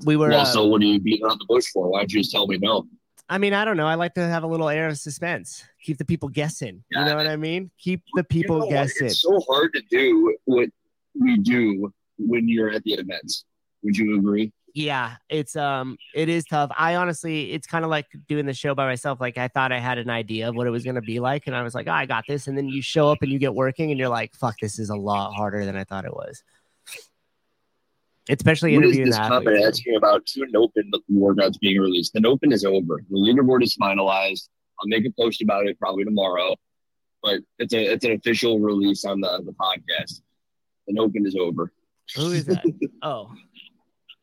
We 0.04 0.16
were. 0.16 0.30
well, 0.30 0.40
uh, 0.40 0.44
so 0.44 0.66
what 0.66 0.82
are 0.82 0.86
you 0.86 0.98
beating 0.98 1.24
around 1.24 1.38
the 1.38 1.46
bush 1.48 1.66
for? 1.72 1.88
Why'd 1.88 2.10
you 2.10 2.18
just 2.18 2.32
tell 2.32 2.48
me 2.48 2.58
no? 2.58 2.88
I 3.28 3.38
mean, 3.38 3.54
I 3.54 3.64
don't 3.64 3.76
know. 3.76 3.86
I 3.86 3.94
like 3.94 4.14
to 4.14 4.26
have 4.26 4.42
a 4.42 4.46
little 4.48 4.68
air 4.68 4.88
of 4.88 4.98
suspense. 4.98 5.62
Keep 5.84 5.98
the 5.98 6.04
people 6.04 6.28
guessing. 6.28 6.82
You 6.90 7.04
know 7.04 7.14
what 7.14 7.28
I 7.28 7.36
mean? 7.36 7.70
Keep 7.78 8.02
the 8.14 8.24
people 8.24 8.56
You 8.56 8.62
know 8.64 8.70
guessing. 8.70 9.06
It's 9.06 9.22
so 9.22 9.40
hard 9.48 9.72
to 9.74 9.82
do 9.88 10.36
what 10.46 10.68
we 11.14 11.38
do 11.38 11.92
when 12.18 12.48
you're 12.48 12.70
at 12.70 12.82
the 12.82 12.94
events. 12.94 13.44
Would 13.84 13.96
you 13.96 14.18
agree? 14.18 14.52
Yeah 14.74 15.14
it's 15.28 15.54
um 15.54 15.96
it 16.14 16.28
is 16.28 16.44
tough 16.44 16.70
i 16.76 16.96
honestly 16.96 17.52
it's 17.52 17.66
kind 17.66 17.84
of 17.84 17.90
like 17.90 18.06
doing 18.26 18.44
the 18.44 18.52
show 18.52 18.74
by 18.74 18.84
myself 18.84 19.20
like 19.20 19.38
i 19.38 19.46
thought 19.46 19.70
i 19.70 19.78
had 19.78 19.98
an 19.98 20.10
idea 20.10 20.48
of 20.48 20.56
what 20.56 20.66
it 20.66 20.70
was 20.70 20.82
going 20.82 20.96
to 20.96 21.00
be 21.00 21.20
like 21.20 21.46
and 21.46 21.54
i 21.54 21.62
was 21.62 21.74
like 21.74 21.86
oh, 21.86 21.92
i 21.92 22.04
got 22.04 22.24
this 22.26 22.48
and 22.48 22.58
then 22.58 22.68
you 22.68 22.82
show 22.82 23.08
up 23.08 23.18
and 23.22 23.30
you 23.30 23.38
get 23.38 23.54
working 23.54 23.90
and 23.90 24.00
you're 24.00 24.08
like 24.08 24.34
fuck 24.34 24.56
this 24.60 24.80
is 24.80 24.90
a 24.90 24.96
lot 24.96 25.32
harder 25.32 25.64
than 25.64 25.76
i 25.76 25.84
thought 25.84 26.04
it 26.04 26.12
was 26.12 26.42
especially 28.28 28.74
What 28.76 28.84
is 28.84 28.96
interviewing 28.96 29.10
this 29.10 29.16
the 29.16 29.22
comment 29.22 29.56
athletes 29.56 29.78
asking 29.78 29.96
about 29.96 30.26
two 30.26 30.46
Open 30.56 30.90
workouts 31.12 31.58
being 31.60 31.80
released? 31.80 32.12
The 32.14 32.26
Open 32.26 32.52
is 32.52 32.64
over. 32.64 33.02
The 33.10 33.16
leaderboard 33.16 33.62
is 33.62 33.76
finalized. 33.80 34.48
I'll 34.80 34.88
make 34.88 35.06
a 35.06 35.10
post 35.10 35.42
about 35.42 35.66
it 35.66 35.78
probably 35.78 36.04
tomorrow, 36.04 36.56
but 37.22 37.40
it's 37.58 37.74
a 37.74 37.92
it's 37.92 38.04
an 38.04 38.12
official 38.12 38.60
release 38.60 39.04
on 39.04 39.20
the 39.20 39.42
the 39.44 39.52
podcast. 39.52 40.20
The 40.86 40.98
Open 40.98 41.26
is 41.26 41.36
over. 41.38 41.72
who 42.16 42.32
is 42.32 42.46
that 42.46 42.64
oh 43.02 43.30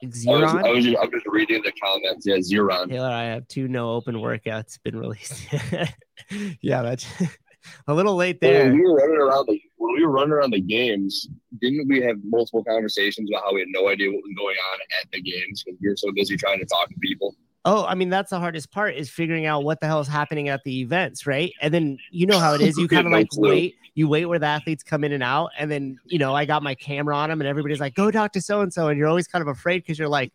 I 0.04 0.08
was, 0.08 0.26
Xeron? 0.26 0.66
I 0.66 0.72
was 0.72 0.86
just, 0.86 0.98
I'm 1.02 1.12
just 1.12 1.26
reading 1.28 1.62
the 1.64 1.72
comments. 1.74 2.26
Yeah, 2.26 2.38
Xeron. 2.38 2.90
Taylor, 2.90 3.10
I 3.10 3.24
have 3.26 3.48
two 3.48 3.68
no 3.68 3.92
open 3.92 4.16
workouts 4.16 4.80
been 4.84 4.98
released. 4.98 5.48
yeah, 6.62 6.82
that's 6.82 7.06
a 7.88 7.94
little 7.94 8.16
late 8.16 8.38
When 8.42 8.52
there. 8.52 8.74
we 8.74 8.82
were 8.82 8.96
running 8.96 9.18
around 9.18 9.46
the 9.48 9.60
when 9.78 9.96
we 9.96 10.06
were 10.06 10.12
running 10.12 10.32
around 10.32 10.52
the 10.52 10.62
games, 10.62 11.28
didn't 11.60 11.88
we 11.88 12.02
have 12.02 12.18
multiple 12.24 12.64
conversations 12.64 13.30
about 13.30 13.44
how 13.44 13.54
we 13.54 13.62
had 13.62 13.70
no 13.70 13.90
idea 13.90 14.10
what 14.10 14.22
was 14.24 14.34
going 14.38 14.56
on 14.74 14.80
at 15.02 15.12
the 15.12 15.22
games 15.22 15.64
because 15.64 15.80
we 15.82 15.90
were 15.90 15.98
so 15.98 16.12
busy 16.14 16.36
trying 16.38 16.60
to 16.60 16.66
talk 16.66 16.90
to 16.90 16.96
people? 17.02 17.36
Oh, 17.64 17.86
I 17.86 17.94
mean, 17.94 18.10
that's 18.10 18.32
the 18.32 18.40
hardest 18.40 18.72
part 18.72 18.96
is 18.96 19.10
figuring 19.10 19.46
out 19.46 19.64
what 19.64 19.80
the 19.80 19.88
hell 19.88 20.00
is 20.00 20.08
happening 20.08 20.50
at 20.50 20.64
the 20.64 20.82
events, 20.82 21.28
right? 21.28 21.54
And 21.62 21.72
then 21.72 22.00
you 22.10 22.26
know 22.26 22.40
how 22.40 22.56
it 22.56 22.62
is. 22.62 22.76
You 22.78 22.88
kind 22.90 23.06
of 23.06 23.14
like 23.14 23.28
wait, 23.38 23.76
you 23.94 24.08
wait 24.08 24.26
where 24.26 24.40
the 24.40 24.48
athletes 24.48 24.84
come 24.84 25.04
in 25.04 25.12
and 25.12 25.22
out. 25.22 25.52
And 25.58 25.70
then, 25.70 26.00
you 26.06 26.18
know, 26.18 26.34
I 26.34 26.46
got 26.46 26.64
my 26.64 26.76
camera 26.76 27.16
on 27.16 27.30
them 27.30 27.40
and 27.40 27.48
everybody's 27.48 27.80
like, 27.80 27.94
go 27.94 28.10
talk 28.10 28.32
to 28.34 28.42
so 28.42 28.62
and 28.62 28.74
so. 28.74 28.88
And 28.88 28.98
you're 28.98 29.08
always 29.08 29.28
kind 29.28 29.42
of 29.42 29.48
afraid 29.48 29.80
because 29.80 30.00
you're 30.00 30.08
like, 30.08 30.34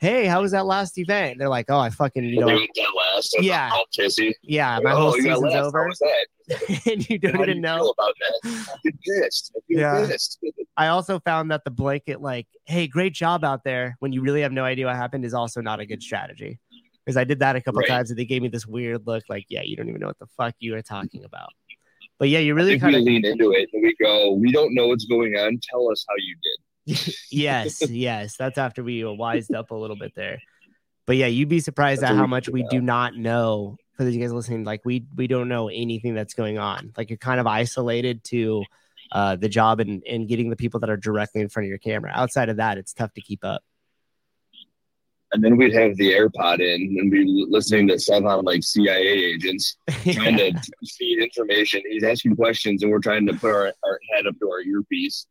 hey, 0.00 0.26
how 0.26 0.42
was 0.42 0.52
that 0.52 0.66
last 0.66 0.98
event? 0.98 1.32
And 1.32 1.40
they're 1.40 1.48
like, 1.48 1.66
oh, 1.68 1.78
I 1.78 1.90
fucking, 1.90 2.24
you 2.24 2.40
know, 2.40 2.46
went 2.46 2.70
dead 2.74 2.86
last. 2.96 3.36
Yeah. 3.40 3.70
yeah, 4.42 4.78
my 4.82 4.92
oh, 4.92 4.96
whole 4.96 5.12
season's 5.12 5.40
last. 5.40 5.54
Over. 5.56 5.90
and 6.86 7.08
you 7.10 7.18
don't 7.18 7.34
How 7.34 7.38
do 7.38 7.50
even 7.50 7.56
you 7.56 7.60
know. 7.62 7.88
about 7.98 8.14
that? 8.20 8.68
I'm 8.86 8.92
pissed. 9.04 9.52
I 9.56 9.60
feel 9.66 9.80
Yeah. 9.80 10.06
pissed. 10.06 10.38
I 10.76 10.88
also 10.88 11.18
found 11.20 11.50
that 11.50 11.64
the 11.64 11.70
blanket, 11.70 12.22
like, 12.22 12.46
hey, 12.64 12.86
great 12.86 13.12
job 13.12 13.44
out 13.44 13.64
there 13.64 13.96
when 13.98 14.12
you 14.12 14.22
really 14.22 14.42
have 14.42 14.52
no 14.52 14.64
idea 14.64 14.86
what 14.86 14.96
happened 14.96 15.24
is 15.24 15.34
also 15.34 15.60
not 15.60 15.80
a 15.80 15.86
good 15.86 16.02
strategy. 16.02 16.58
Because 17.08 17.16
I 17.16 17.24
did 17.24 17.38
that 17.38 17.56
a 17.56 17.62
couple 17.62 17.80
Right. 17.80 17.88
times 17.88 18.10
and 18.10 18.18
they 18.18 18.26
gave 18.26 18.42
me 18.42 18.48
this 18.48 18.66
weird 18.66 19.06
look 19.06 19.24
like, 19.30 19.46
yeah, 19.48 19.62
you 19.62 19.76
don't 19.76 19.88
even 19.88 19.98
know 19.98 20.08
what 20.08 20.18
the 20.18 20.26
fuck 20.36 20.54
you 20.58 20.74
are 20.74 20.82
talking 20.82 21.24
about. 21.24 21.48
But 22.18 22.28
yeah, 22.28 22.40
you 22.40 22.52
really 22.52 22.78
kind 22.78 22.94
of 22.94 23.00
lean 23.00 23.24
into 23.24 23.50
it 23.52 23.70
and 23.72 23.82
we 23.82 23.96
go, 23.98 24.32
we 24.32 24.52
don't 24.52 24.74
know 24.74 24.88
what's 24.88 25.06
going 25.06 25.34
on. 25.34 25.58
Tell 25.70 25.90
us 25.90 26.04
how 26.06 26.14
you 26.18 26.36
did. 26.42 27.14
yes, 27.30 27.88
yes. 27.88 28.36
That's 28.36 28.58
after 28.58 28.84
we 28.84 29.02
wised 29.04 29.54
up 29.54 29.70
a 29.70 29.74
little 29.74 29.96
bit 29.96 30.12
there. 30.16 30.38
But 31.06 31.16
yeah, 31.16 31.28
you'd 31.28 31.48
be 31.48 31.60
surprised 31.60 32.02
That's 32.02 32.10
at 32.10 32.18
how 32.18 32.26
much 32.26 32.50
we 32.50 32.62
do 32.64 32.82
not 32.82 33.16
know. 33.16 33.78
For 33.96 34.04
those 34.04 34.14
you 34.14 34.20
guys 34.20 34.30
are 34.30 34.34
listening, 34.34 34.64
like 34.64 34.82
we 34.84 35.06
we 35.16 35.28
don't 35.28 35.48
know 35.48 35.68
anything 35.68 36.12
that's 36.14 36.34
going 36.34 36.58
on. 36.58 36.92
Like 36.94 37.08
you're 37.08 37.16
kind 37.16 37.40
of 37.40 37.46
isolated 37.46 38.22
to 38.24 38.64
uh, 39.12 39.36
the 39.36 39.48
job 39.48 39.80
and, 39.80 40.02
and 40.06 40.28
getting 40.28 40.50
the 40.50 40.56
people 40.56 40.80
that 40.80 40.90
are 40.90 40.98
directly 40.98 41.40
in 41.40 41.48
front 41.48 41.64
of 41.64 41.70
your 41.70 41.78
camera. 41.78 42.12
Outside 42.14 42.50
of 42.50 42.58
that, 42.58 42.76
it's 42.76 42.92
tough 42.92 43.14
to 43.14 43.22
keep 43.22 43.46
up. 43.46 43.62
And 45.32 45.44
then 45.44 45.56
we'd 45.56 45.74
have 45.74 45.96
the 45.96 46.12
AirPod 46.12 46.60
in 46.60 46.98
and 46.98 47.10
be 47.10 47.46
listening 47.48 47.88
to 47.88 47.98
stuff 47.98 48.24
on 48.24 48.44
like 48.44 48.62
CIA 48.62 49.02
agents 49.02 49.76
trying 49.88 50.38
to 50.38 50.52
feed 50.98 51.22
information. 51.22 51.82
He's 51.88 52.04
asking 52.04 52.36
questions 52.36 52.82
and 52.82 52.90
we're 52.90 53.00
trying 53.00 53.26
to 53.26 53.34
put 53.34 53.50
our, 53.50 53.72
our 53.84 54.00
head 54.14 54.26
up 54.26 54.38
to 54.40 54.50
our 54.50 54.60
earpiece. 54.60 55.26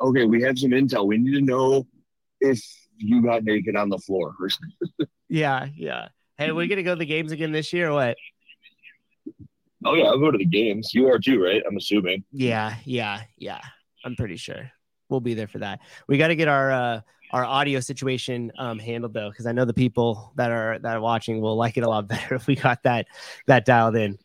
Okay, 0.00 0.26
we 0.26 0.42
have 0.42 0.58
some 0.58 0.70
intel. 0.70 1.06
We 1.06 1.18
need 1.18 1.38
to 1.38 1.40
know 1.40 1.86
if 2.40 2.62
you 2.98 3.22
got 3.22 3.44
naked 3.44 3.76
on 3.76 3.88
the 3.88 3.98
floor. 3.98 4.34
yeah, 5.28 5.68
yeah. 5.74 6.08
Hey, 6.36 6.52
we're 6.52 6.66
gonna 6.66 6.82
go 6.82 6.94
to 6.94 6.98
the 6.98 7.06
games 7.06 7.32
again 7.32 7.52
this 7.52 7.72
year 7.72 7.90
or 7.90 7.94
what? 7.94 8.16
Oh 9.84 9.94
yeah, 9.94 10.04
I'll 10.04 10.18
go 10.18 10.30
to 10.30 10.38
the 10.38 10.44
games. 10.44 10.92
You 10.92 11.08
are 11.08 11.18
too, 11.18 11.42
right? 11.42 11.62
I'm 11.66 11.76
assuming. 11.76 12.24
Yeah, 12.32 12.76
yeah, 12.84 13.22
yeah. 13.36 13.60
I'm 14.04 14.16
pretty 14.16 14.36
sure 14.36 14.70
we'll 15.10 15.20
be 15.20 15.34
there 15.34 15.48
for 15.48 15.58
that. 15.58 15.80
We 16.08 16.16
got 16.16 16.28
to 16.28 16.36
get 16.36 16.48
our 16.48 16.70
uh, 16.70 17.00
our 17.32 17.44
audio 17.44 17.80
situation 17.80 18.52
um, 18.58 18.78
handled 18.78 19.14
though, 19.14 19.30
because 19.30 19.46
I 19.46 19.52
know 19.52 19.64
the 19.64 19.74
people 19.74 20.32
that 20.36 20.50
are 20.50 20.78
that 20.80 20.96
are 20.96 21.00
watching 21.00 21.40
will 21.40 21.56
like 21.56 21.76
it 21.76 21.84
a 21.84 21.88
lot 21.88 22.08
better 22.08 22.34
if 22.34 22.46
we 22.46 22.56
got 22.56 22.82
that 22.84 23.06
that 23.46 23.64
dialed 23.64 23.96
in. 23.96 24.18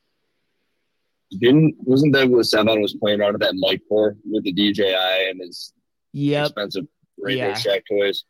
Didn't 1.40 1.76
wasn't 1.80 2.14
that 2.14 2.30
what 2.30 2.46
Sevan 2.46 2.82
was 2.82 2.94
playing 2.94 3.22
out 3.22 3.34
of 3.34 3.42
that 3.42 3.56
mic 3.56 3.82
for 3.90 4.16
with 4.26 4.44
the 4.44 4.52
DJI 4.52 5.30
and 5.30 5.42
his 5.42 5.74
yep. 6.14 6.48
expensive 6.48 6.88
Radio 7.18 7.48
Yeah. 7.48 7.54
Shack 7.56 7.84
toys? 7.90 8.24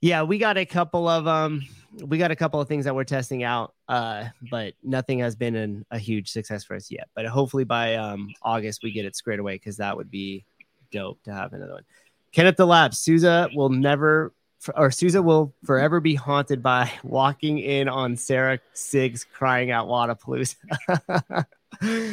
Yeah, 0.00 0.24
we 0.24 0.38
got 0.38 0.58
a 0.58 0.66
couple 0.66 1.08
of 1.08 1.26
um 1.26 1.62
we 2.04 2.18
got 2.18 2.30
a 2.30 2.36
couple 2.36 2.60
of 2.60 2.68
things 2.68 2.84
that 2.86 2.94
we're 2.94 3.04
testing 3.04 3.44
out 3.44 3.74
uh 3.88 4.24
but 4.50 4.74
nothing 4.82 5.18
has 5.20 5.36
been 5.36 5.54
an, 5.54 5.84
a 5.90 5.98
huge 5.98 6.30
success 6.30 6.64
for 6.64 6.74
us 6.74 6.90
yet. 6.90 7.08
But 7.14 7.26
hopefully 7.26 7.64
by 7.64 7.94
um 7.94 8.32
August 8.42 8.80
we 8.82 8.92
get 8.92 9.04
it 9.04 9.16
squared 9.16 9.40
away 9.40 9.58
cuz 9.58 9.76
that 9.76 9.96
would 9.96 10.10
be 10.10 10.44
dope 10.90 11.22
to 11.24 11.32
have 11.32 11.52
another 11.52 11.74
one. 11.74 11.84
Kenneth 12.32 12.56
the 12.56 12.66
Lab, 12.66 12.94
Souza 12.94 13.48
will 13.54 13.68
never 13.68 14.32
or 14.76 14.90
Souza 14.90 15.20
will 15.22 15.54
forever 15.64 16.00
be 16.00 16.14
haunted 16.14 16.62
by 16.62 16.90
walking 17.02 17.58
in 17.58 17.88
on 17.88 18.16
Sarah 18.16 18.58
Siggs 18.74 19.26
crying 19.32 19.70
out 19.70 19.88
Wodapalooza. 19.88 20.56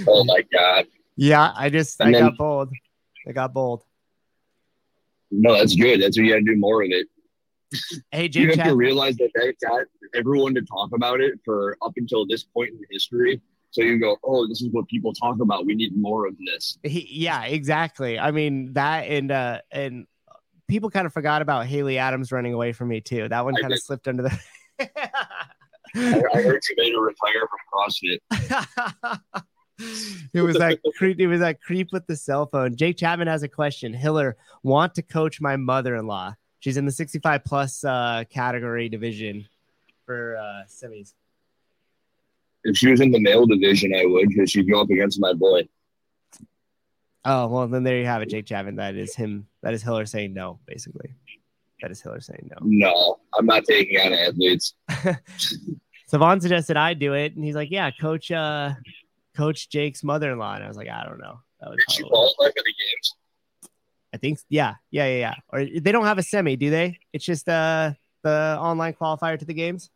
Oh 0.07 0.23
my 0.23 0.41
god! 0.51 0.85
yeah, 1.15 1.51
I 1.55 1.69
just 1.69 2.01
I 2.01 2.11
then- 2.11 2.23
got 2.23 2.37
bold. 2.37 2.69
I 3.27 3.33
got 3.33 3.53
bold. 3.53 3.83
No, 5.29 5.53
that's 5.53 5.75
good. 5.75 6.01
That's 6.01 6.17
what 6.17 6.25
you 6.25 6.31
got 6.33 6.37
to 6.39 6.43
do 6.43 6.55
more 6.57 6.81
of 6.81 6.89
it. 6.91 7.07
Hey, 8.09 8.29
You 8.33 8.47
have 8.47 8.55
Chad, 8.55 8.65
to 8.67 8.75
realize 8.75 9.15
that 9.17 9.29
they 9.35 9.53
got 9.67 9.85
everyone 10.15 10.55
to 10.55 10.61
talk 10.63 10.89
about 10.95 11.19
it 11.21 11.39
for 11.45 11.77
up 11.85 11.91
until 11.97 12.25
this 12.25 12.43
point 12.43 12.69
in 12.71 12.79
history. 12.89 13.41
So 13.71 13.81
you 13.81 13.99
go, 13.99 14.17
oh, 14.23 14.47
this 14.47 14.61
is 14.61 14.69
what 14.71 14.87
people 14.87 15.13
talk 15.13 15.39
about. 15.41 15.65
We 15.65 15.75
need 15.75 15.95
more 15.95 16.27
of 16.27 16.35
this. 16.43 16.77
He, 16.83 17.07
yeah, 17.11 17.43
exactly. 17.43 18.17
I 18.17 18.31
mean 18.31 18.73
that 18.73 19.01
and 19.01 19.31
uh 19.31 19.61
and 19.71 20.07
people 20.67 20.89
kind 20.89 21.05
of 21.05 21.13
forgot 21.13 21.41
about 21.41 21.65
Haley 21.65 21.97
Adams 21.97 22.31
running 22.31 22.53
away 22.53 22.73
from 22.73 22.87
me 22.87 23.01
too. 23.01 23.27
That 23.29 23.45
one 23.45 23.55
kind 23.55 23.73
of 23.73 23.79
slipped 23.79 24.07
under 24.07 24.23
the 24.23 24.39
I, 24.79 24.89
I 25.95 26.41
heard 26.41 26.61
you 26.69 26.75
made 26.77 26.95
a 26.95 26.99
retire 26.99 27.47
from 27.49 27.59
CrossFit. 27.73 28.19
it 30.33 30.41
was 30.41 30.57
that 30.57 30.79
creep 30.97 31.19
it 31.19 31.27
was 31.27 31.39
that 31.41 31.61
creep 31.61 31.89
with 31.91 32.07
the 32.07 32.15
cell 32.15 32.47
phone. 32.47 32.75
Jake 32.75 32.97
Chapman 32.97 33.27
has 33.27 33.43
a 33.43 33.47
question. 33.47 33.93
Hiller 33.93 34.37
want 34.63 34.95
to 34.95 35.01
coach 35.01 35.41
my 35.41 35.57
mother-in-law. 35.57 36.35
She's 36.59 36.77
in 36.77 36.85
the 36.85 36.91
65 36.91 37.43
plus 37.43 37.83
uh 37.83 38.23
category 38.29 38.89
division 38.89 39.47
for 40.05 40.37
uh 40.37 40.63
semis. 40.67 41.13
If 42.69 42.77
she 42.77 42.89
was 42.91 43.01
in 43.01 43.11
the 43.11 43.19
male 43.19 43.45
division, 43.45 43.95
I 43.95 44.05
would 44.05 44.29
because 44.29 44.51
she'd 44.51 44.69
go 44.69 44.81
up 44.81 44.89
against 44.89 45.19
my 45.19 45.33
boy. 45.33 45.67
Oh 47.25 47.47
well 47.47 47.67
then 47.67 47.83
there 47.83 47.97
you 47.97 48.05
have 48.05 48.21
it, 48.21 48.29
Jake 48.29 48.45
Chapman. 48.45 48.75
That 48.75 48.95
is 48.95 49.15
him 49.15 49.47
that 49.63 49.73
is 49.73 49.81
Hiller 49.81 50.05
saying 50.05 50.33
no, 50.33 50.59
basically. 50.67 51.15
That 51.81 51.91
is 51.91 52.01
Hiller 52.01 52.21
saying 52.21 52.51
no. 52.51 52.57
No, 52.61 53.19
I'm 53.37 53.45
not 53.45 53.63
taking 53.65 53.99
on 53.99 54.13
athletes. 54.13 54.75
Sevan 56.11 56.41
suggested 56.41 56.77
I 56.77 56.93
do 56.93 57.13
it, 57.13 57.35
and 57.35 57.43
he's 57.43 57.55
like, 57.55 57.71
"Yeah, 57.71 57.91
coach, 57.91 58.31
uh, 58.31 58.73
coach 59.35 59.69
Jake's 59.69 60.03
mother-in-law." 60.03 60.55
And 60.55 60.63
I 60.63 60.67
was 60.67 60.77
like, 60.77 60.89
"I 60.89 61.03
don't 61.05 61.19
know." 61.19 61.39
That 61.61 61.71
Did 61.71 61.91
she 61.91 62.03
qualify 62.03 62.45
for 62.45 62.63
the 62.63 62.73
games? 62.73 63.15
I 64.13 64.17
think, 64.17 64.39
yeah, 64.49 64.75
yeah, 64.91 65.05
yeah, 65.05 65.17
yeah. 65.17 65.35
Or 65.49 65.65
they 65.65 65.91
don't 65.91 66.05
have 66.05 66.17
a 66.17 66.23
semi, 66.23 66.55
do 66.55 66.69
they? 66.69 66.97
It's 67.13 67.25
just 67.25 67.47
uh 67.47 67.93
the 68.23 68.57
online 68.59 68.93
qualifier 68.93 69.37
to 69.37 69.45
the 69.45 69.53
games. 69.53 69.89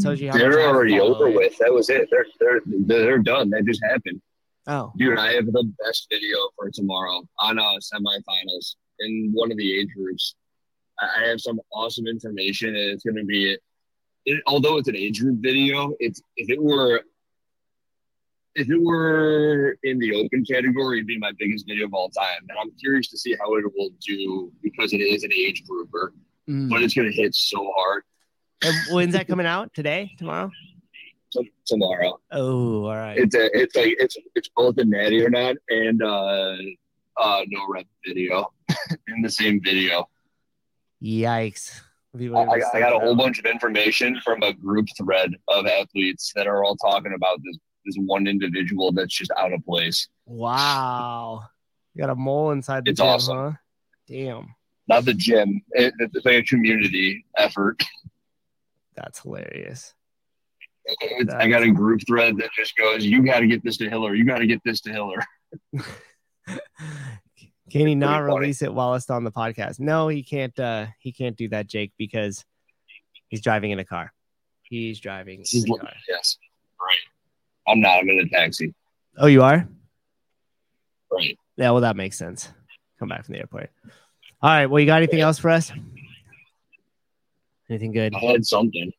Tells 0.00 0.20
you 0.20 0.30
how 0.30 0.38
They're 0.38 0.60
already 0.66 0.98
over 0.98 1.28
it. 1.28 1.34
with. 1.36 1.56
That 1.58 1.72
was 1.72 1.88
it. 1.88 2.08
They're 2.10 2.26
they're 2.40 2.60
they're 2.66 3.18
done. 3.18 3.50
That 3.50 3.64
just 3.64 3.82
happened. 3.88 4.20
Oh, 4.66 4.92
Dude, 4.96 5.18
I 5.18 5.34
have 5.34 5.46
the 5.46 5.70
best 5.84 6.06
video 6.10 6.36
for 6.56 6.70
tomorrow 6.70 7.22
on 7.38 7.58
uh 7.58 7.62
semifinals 7.92 8.76
in 9.00 9.30
one 9.32 9.52
of 9.52 9.58
the 9.58 9.78
age 9.78 9.88
groups. 9.96 10.34
I 10.98 11.24
I 11.24 11.28
have 11.28 11.40
some 11.40 11.60
awesome 11.72 12.06
information, 12.06 12.68
and 12.70 12.90
it's 12.92 13.04
going 13.04 13.16
to 13.16 13.24
be. 13.24 13.56
It, 14.26 14.42
although 14.46 14.78
it's 14.78 14.88
an 14.88 14.96
age 14.96 15.20
group 15.20 15.38
video, 15.40 15.94
it's 16.00 16.20
if 16.36 16.48
it 16.50 16.60
were 16.60 17.02
if 18.56 18.70
it 18.70 18.80
were 18.80 19.76
in 19.82 19.98
the 19.98 20.14
open 20.14 20.44
category, 20.44 20.98
it'd 20.98 21.06
be 21.06 21.18
my 21.18 21.32
biggest 21.38 21.66
video 21.68 21.86
of 21.86 21.94
all 21.94 22.08
time. 22.08 22.38
And 22.48 22.56
I'm 22.58 22.70
curious 22.80 23.08
to 23.08 23.18
see 23.18 23.36
how 23.38 23.54
it 23.56 23.64
will 23.76 23.90
do 24.06 24.50
because 24.62 24.92
it 24.92 24.98
is 25.00 25.24
an 25.24 25.32
age 25.32 25.62
grouper, 25.68 26.12
Mm. 26.48 26.68
but 26.68 26.82
it's 26.82 26.92
going 26.94 27.10
to 27.10 27.16
hit 27.16 27.34
so 27.34 27.72
hard 27.76 28.02
And 28.62 28.74
when's 28.90 29.12
that 29.14 29.28
coming 29.28 29.46
out? 29.46 29.74
Today? 29.74 30.12
Tomorrow? 30.18 30.50
tomorrow. 31.66 32.20
Oh, 32.30 32.84
all 32.84 32.94
right. 32.94 33.18
It's 33.18 33.34
a, 33.34 33.46
it's 33.58 33.74
like 33.74 33.96
it's 33.98 34.16
it's 34.34 34.48
both 34.56 34.78
a 34.78 34.84
natty 34.84 35.20
or 35.24 35.30
not 35.30 35.56
and 35.68 36.00
uh 36.02 36.56
uh 37.20 37.42
no 37.48 37.66
rep 37.68 37.86
video 38.06 38.52
in 39.08 39.22
the 39.22 39.30
same 39.30 39.60
video. 39.62 40.08
Yikes! 41.02 41.80
I, 42.16 42.60
I 42.72 42.78
got 42.80 42.94
a 42.94 43.00
whole 43.00 43.16
bunch 43.16 43.40
of 43.40 43.44
information 43.46 44.20
from 44.24 44.42
a 44.44 44.52
group 44.52 44.86
thread 44.96 45.34
of 45.48 45.66
athletes 45.66 46.32
that 46.36 46.46
are 46.46 46.62
all 46.62 46.76
talking 46.76 47.12
about 47.14 47.40
this 47.44 47.58
this 47.84 47.96
one 47.98 48.26
individual 48.26 48.92
that's 48.92 49.12
just 49.14 49.32
out 49.36 49.52
of 49.52 49.64
place. 49.64 50.08
Wow, 50.26 51.42
you 51.94 52.00
got 52.00 52.10
a 52.10 52.14
mole 52.14 52.52
inside 52.52 52.84
the 52.84 52.92
It's 52.92 53.00
gym, 53.00 53.08
awesome. 53.08 53.36
huh? 53.36 53.52
Damn, 54.06 54.54
Not 54.86 55.04
the 55.04 55.14
gym. 55.14 55.62
It, 55.72 55.92
it's 55.98 56.24
like 56.24 56.36
a 56.36 56.42
community 56.44 57.24
effort. 57.36 57.82
that's 58.94 59.20
hilarious. 59.20 59.94
I 61.32 61.48
got 61.48 61.62
a 61.62 61.70
group 61.70 62.00
thread 62.06 62.36
that 62.38 62.50
just 62.56 62.76
goes, 62.76 63.04
"You 63.04 63.24
got 63.24 63.40
to 63.40 63.46
get 63.46 63.64
this 63.64 63.78
to 63.78 63.88
Hiller. 63.88 64.14
You 64.14 64.24
got 64.24 64.38
to 64.38 64.46
get 64.46 64.60
this 64.64 64.80
to 64.82 64.92
Hiller." 64.92 65.18
Can 67.70 67.86
he 67.86 67.94
not 67.94 68.18
release 68.18 68.62
it 68.62 68.72
while 68.72 68.94
it's 68.94 69.08
on 69.10 69.24
the 69.24 69.32
podcast? 69.32 69.80
No, 69.80 70.08
he 70.08 70.22
can't. 70.22 70.58
Uh, 70.58 70.86
he 70.98 71.12
can't 71.12 71.36
do 71.36 71.48
that, 71.48 71.66
Jake, 71.66 71.92
because 71.98 72.44
he's 73.28 73.40
driving 73.40 73.70
in 73.70 73.78
a 73.78 73.84
car. 73.84 74.12
He's 74.62 75.00
driving 75.00 75.40
This 75.40 75.54
is 75.54 75.64
in 75.64 75.72
a 75.74 75.78
car. 75.78 75.92
yes, 76.08 76.38
right. 76.80 77.72
I'm 77.72 77.80
not. 77.80 77.98
I'm 77.98 78.08
in 78.08 78.20
a 78.20 78.28
taxi. 78.28 78.74
Oh, 79.16 79.26
you 79.26 79.42
are? 79.42 79.66
Right. 81.10 81.38
Yeah. 81.56 81.70
Well, 81.70 81.82
that 81.82 81.96
makes 81.96 82.18
sense. 82.18 82.48
Come 82.98 83.08
back 83.08 83.24
from 83.24 83.32
the 83.34 83.40
airport. 83.40 83.70
All 84.42 84.50
right. 84.50 84.66
Well, 84.66 84.80
you 84.80 84.86
got 84.86 84.98
anything 84.98 85.20
else 85.20 85.38
for 85.38 85.50
us? 85.50 85.72
Anything 87.70 87.92
good? 87.92 88.14
I 88.14 88.18
had 88.18 88.44
something. 88.44 88.92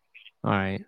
All 0.44 0.52
right. 0.52 0.84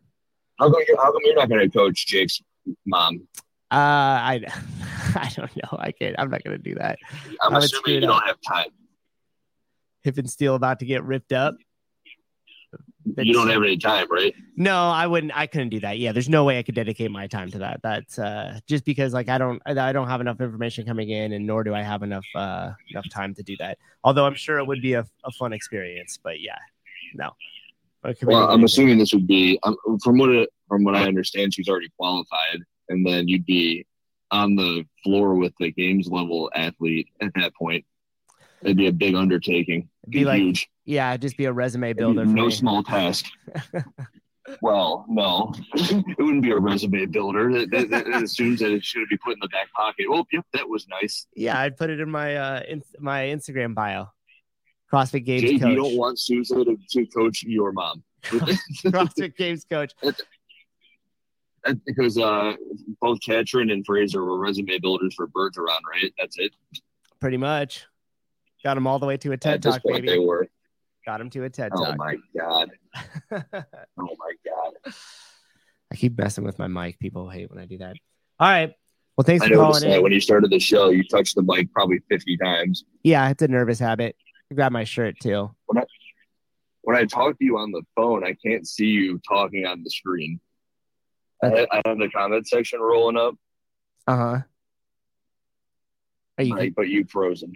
How 0.60 0.72
come, 0.72 0.82
you, 0.88 0.98
how 0.98 1.12
come 1.12 1.22
you're 1.24 1.36
not 1.36 1.50
going 1.50 1.70
to 1.70 1.78
coach 1.78 2.08
Jake's 2.08 2.42
mom? 2.86 3.28
Uh, 3.70 3.76
I 3.76 4.42
I 5.16 5.30
don't 5.36 5.56
know. 5.58 5.78
I 5.78 5.92
can't. 5.92 6.16
I'm 6.18 6.30
not 6.30 6.44
gonna 6.44 6.58
do 6.58 6.76
that. 6.76 7.00
I'm 7.42 7.56
I 7.56 7.60
assuming 7.60 7.96
you 7.96 8.02
don't 8.02 8.26
have 8.26 8.38
time. 8.48 8.70
Hip 10.04 10.18
and 10.18 10.30
Steel 10.30 10.56
about 10.56 10.80
to 10.80 10.86
get 10.86 11.04
ripped 11.04 11.34
up. 11.34 11.56
You 13.18 13.34
don't 13.34 13.50
have 13.50 13.64
any 13.64 13.78
time, 13.78 14.08
right? 14.10 14.34
No, 14.56 14.90
I 14.90 15.08
wouldn't. 15.08 15.36
I 15.36 15.48
couldn't 15.48 15.70
do 15.70 15.80
that. 15.82 15.98
Yeah, 15.98 16.12
there's 16.12 16.30
no 16.30 16.44
way 16.44 16.60
I 16.60 16.64
could 16.64 16.76
dedicate 16.76 17.10
my 17.12 17.28
time 17.28 17.50
to 17.52 17.60
that. 17.60 17.82
That's 17.84 18.20
uh, 18.20 18.60
just 18.68 18.86
because 18.86 19.14
like 19.14 19.28
I 19.28 19.38
don't 19.38 19.62
I 19.66 19.92
don't 19.92 20.08
have 20.08 20.22
enough 20.22 20.40
information 20.40 20.86
coming 20.86 21.10
in, 21.10 21.34
and 21.34 21.46
nor 21.46 21.64
do 21.64 21.74
I 21.74 21.82
have 21.82 22.04
enough 22.04 22.26
uh, 22.36 22.72
enough 22.92 23.10
time 23.10 23.34
to 23.36 23.44
do 23.44 23.56
that. 23.60 23.78
Although 24.04 24.26
I'm 24.26 24.36
sure 24.36 24.60
it 24.60 24.68
would 24.68 24.82
be 24.82 24.94
a, 24.94 25.06
a 25.26 25.32
fun 25.32 25.52
experience. 25.52 26.20
But 26.22 26.40
yeah, 26.42 26.58
no. 27.16 27.32
I 28.08 28.14
could 28.14 28.30
Well, 28.30 28.42
really 28.42 28.54
I'm 28.54 28.64
assuming 28.64 28.98
this 28.98 29.14
would 29.14 29.28
be 29.28 29.60
um, 29.64 29.76
from 30.02 30.18
what 30.18 30.30
it, 30.30 30.50
from 30.68 30.84
what 30.84 30.96
I 30.96 31.04
understand, 31.04 31.54
she's 31.54 31.68
already 31.68 31.90
qualified, 32.00 32.62
and 32.88 33.06
then 33.06 33.28
you'd 33.28 33.46
be 33.46 33.86
on 34.32 34.56
the 34.56 34.86
floor 35.04 35.36
with 35.36 35.54
the 35.60 35.72
games 35.72 36.08
level 36.08 36.50
athlete 36.56 37.10
at 37.22 37.32
that 37.36 37.54
point. 37.56 37.86
It'd 38.62 38.78
be 38.78 38.88
a 38.88 38.94
big 38.94 39.14
undertaking. 39.14 39.90
It'd 40.04 40.12
be 40.12 40.26
like 40.26 40.42
huge. 40.42 40.70
yeah, 40.86 41.16
just 41.18 41.38
be 41.38 41.46
a 41.46 41.54
resume 41.54 41.94
builder. 41.94 42.26
No 42.26 42.46
me. 42.46 42.52
small 42.52 42.82
task. 42.82 43.26
well, 44.62 45.06
no, 45.10 45.54
it 45.74 46.18
wouldn't 46.18 46.44
be 46.44 46.52
a 46.52 46.58
resume 46.58 47.06
builder. 47.08 47.52
That, 47.52 47.72
that, 47.72 47.90
that 47.90 48.24
assumes 48.24 48.62
that 48.62 48.72
it 48.72 48.86
should 48.86 49.08
be 49.10 49.18
put 49.18 49.34
in 49.34 49.40
the 49.42 49.50
back 49.50 49.72
pocket. 49.74 50.06
Oh, 50.10 50.26
yep, 50.32 50.46
that 50.54 50.68
was 50.68 50.88
nice. 50.88 51.28
Yeah, 51.36 51.60
I'd 51.60 51.76
put 51.76 51.90
it 51.90 52.00
in 52.00 52.10
my 52.10 52.36
uh 52.36 52.62
in, 52.68 52.84
my 53.00 53.26
Instagram 53.26 53.76
bio. 53.76 54.10
CrossFit 54.92 55.26
Games 55.26 55.44
coach. 55.62 55.70
you 55.70 55.76
don't 55.76 55.98
want 55.98 56.20
Susan 56.20 56.64
to, 56.66 56.78
to 56.92 57.06
coach 57.08 57.44
your 57.44 57.72
mom. 57.72 58.04
CrossFit 58.24 59.36
Games 59.36 59.66
coach. 59.70 59.94
That's 60.02 60.22
Because 61.86 62.18
uh, 62.18 62.54
both 63.02 63.20
Katrin 63.22 63.70
and 63.72 63.86
Fraser 63.86 64.24
were 64.24 64.38
resume 64.40 64.80
builders 64.80 65.14
for 65.16 65.28
Bergeron, 65.28 65.80
right? 65.92 66.14
That's 66.18 66.38
it. 66.40 66.54
Pretty 67.20 67.38
much. 67.38 67.86
Got 68.64 68.76
them 68.76 68.88
all 68.88 69.00
the 69.00 69.06
way 69.06 69.18
to 69.18 69.32
a 69.34 69.38
TED 69.38 69.56
At 69.56 69.62
talk, 69.62 69.84
point, 69.84 69.96
baby. 69.98 70.08
they 70.08 70.20
were. 70.20 70.48
Got 71.06 71.22
him 71.22 71.30
to 71.32 71.44
a 71.44 71.50
TED 71.50 71.72
Oh 71.74 71.84
talk. 71.86 71.94
Oh 71.94 71.96
my 71.98 72.16
god! 72.38 72.72
Oh 73.98 74.16
my 74.20 74.34
god! 74.46 74.94
I 75.92 75.96
keep 75.96 76.18
messing 76.18 76.44
with 76.44 76.60
my 76.60 76.68
mic. 76.68 77.00
People 77.00 77.30
hate 77.30 77.50
when 77.50 77.60
I 77.60 77.66
do 77.66 77.78
that. 77.78 77.96
All 78.40 78.50
right. 78.50 78.74
Well, 79.16 79.24
thanks 79.24 79.44
I 79.46 79.48
for 79.48 79.56
calling 79.56 79.84
in. 79.90 80.02
when 80.04 80.12
you 80.12 80.20
started 80.20 80.52
the 80.52 80.60
show, 80.60 80.90
you 80.90 81.04
touched 81.08 81.36
the 81.36 81.44
mic 81.44 81.72
probably 81.74 82.00
fifty 82.10 82.36
times. 82.38 82.84
Yeah, 83.04 83.30
it's 83.30 83.42
a 83.42 83.48
nervous 83.48 83.80
habit. 83.80 84.16
Grab 84.54 84.72
my 84.72 84.84
shirt 84.84 85.20
too. 85.20 85.52
When 85.66 85.78
I 85.80 85.84
when 86.82 86.96
I 86.96 87.06
talk 87.06 87.38
to 87.38 87.44
you 87.46 87.58
on 87.58 87.72
the 87.72 87.82
phone, 87.96 88.24
I 88.24 88.34
can't 88.34 88.66
see 88.68 88.86
you 88.86 89.20
talking 89.28 89.66
on 89.66 89.84
the 89.84 89.90
screen. 89.90 90.40
I, 91.44 91.68
I 91.72 91.82
have 91.86 91.98
the 92.00 92.10
comment 92.10 92.48
section 92.48 92.80
rolling 92.80 93.18
up, 93.18 93.36
Uh 94.08 94.16
huh. 94.16 94.42
Are 96.40 96.44
you? 96.44 96.56
like, 96.56 96.76
but 96.76 96.88
you 96.88 97.06
frozen. 97.06 97.54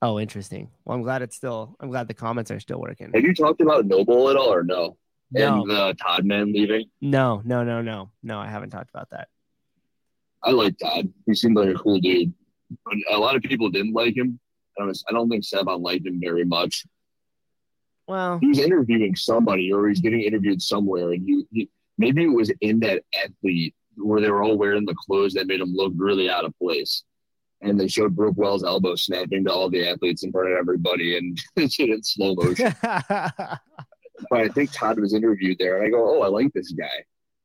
Oh, 0.00 0.20
interesting. 0.20 0.70
Well, 0.84 0.96
I'm 0.96 1.02
glad 1.02 1.22
it's 1.22 1.36
still. 1.36 1.76
I'm 1.80 1.90
glad 1.90 2.06
the 2.08 2.14
comments 2.14 2.50
are 2.50 2.60
still 2.60 2.80
working. 2.80 3.10
Have 3.14 3.22
you 3.24 3.34
talked 3.34 3.60
about 3.60 3.86
NOBULL 3.86 4.30
at 4.30 4.36
all, 4.36 4.52
or 4.52 4.62
no? 4.62 4.96
No. 5.32 5.62
And 5.62 5.70
the 5.70 5.94
Todd 6.00 6.24
man 6.24 6.52
leaving. 6.52 6.86
No, 7.00 7.42
no, 7.44 7.64
no, 7.64 7.82
no, 7.82 8.10
no. 8.22 8.38
I 8.38 8.46
haven't 8.46 8.70
talked 8.70 8.90
about 8.90 9.10
that. 9.10 9.28
I 10.42 10.50
like 10.52 10.76
Todd. 10.78 11.12
He 11.26 11.34
seemed 11.34 11.56
like 11.56 11.70
a 11.70 11.74
cool 11.74 11.98
dude. 11.98 12.32
But 12.84 12.94
a 13.10 13.18
lot 13.18 13.34
of 13.36 13.42
people 13.42 13.70
didn't 13.70 13.92
like 13.94 14.16
him. 14.16 14.38
I 14.78 14.84
don't, 14.84 15.02
I 15.08 15.12
don't 15.12 15.28
think 15.28 15.44
Sevan 15.44 15.82
liked 15.82 16.06
him 16.06 16.20
very 16.20 16.44
much. 16.44 16.84
Well, 18.06 18.38
He 18.38 18.48
was 18.48 18.58
interviewing 18.58 19.16
somebody, 19.16 19.72
or 19.72 19.88
he's 19.88 20.00
getting 20.00 20.22
interviewed 20.22 20.62
somewhere, 20.62 21.12
and 21.12 21.26
he, 21.26 21.44
he 21.52 21.68
maybe 21.98 22.24
it 22.24 22.28
was 22.28 22.52
in 22.60 22.80
that 22.80 23.02
athlete 23.24 23.74
where 23.96 24.20
they 24.20 24.30
were 24.30 24.42
all 24.42 24.56
wearing 24.56 24.84
the 24.84 24.94
clothes 24.94 25.34
that 25.34 25.46
made 25.46 25.60
him 25.60 25.74
look 25.74 25.92
really 25.96 26.30
out 26.30 26.44
of 26.44 26.56
place. 26.58 27.02
And 27.62 27.80
they 27.80 27.88
showed 27.88 28.14
Brooke 28.14 28.36
Wells' 28.36 28.64
elbow 28.64 28.94
snapping 28.96 29.44
to 29.46 29.52
all 29.52 29.70
the 29.70 29.88
athletes 29.88 30.22
in 30.22 30.30
front 30.30 30.52
of 30.52 30.58
everybody, 30.58 31.16
and 31.16 31.38
it's 31.56 31.80
in 31.80 32.02
slow 32.02 32.34
motion. 32.34 32.74
but 32.82 33.60
I 34.30 34.48
think 34.48 34.70
Todd 34.72 35.00
was 35.00 35.14
interviewed 35.14 35.56
there, 35.58 35.78
and 35.78 35.86
I 35.86 35.90
go, 35.90 36.18
"Oh, 36.18 36.22
I 36.22 36.28
like 36.28 36.52
this 36.52 36.70
guy." 36.72 37.04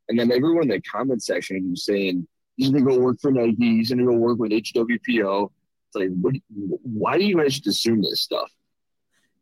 And 0.09 0.19
then 0.19 0.31
everyone 0.31 0.63
in 0.63 0.69
the 0.69 0.81
comment 0.81 1.23
section 1.23 1.71
was 1.71 1.85
saying, 1.85 2.27
"He's 2.57 2.69
gonna 2.69 2.85
go 2.85 2.99
work 2.99 3.19
for 3.21 3.31
Nike. 3.31 3.77
He's 3.77 3.89
gonna 3.89 4.05
go 4.05 4.13
work 4.13 4.37
with 4.37 4.51
HWPO." 4.51 5.49
It's 5.93 5.95
like, 5.95 6.09
what, 6.21 6.35
why 6.83 7.17
do 7.17 7.25
you 7.25 7.37
guys 7.37 7.53
just 7.59 7.67
assume 7.67 8.01
this 8.01 8.21
stuff? 8.21 8.49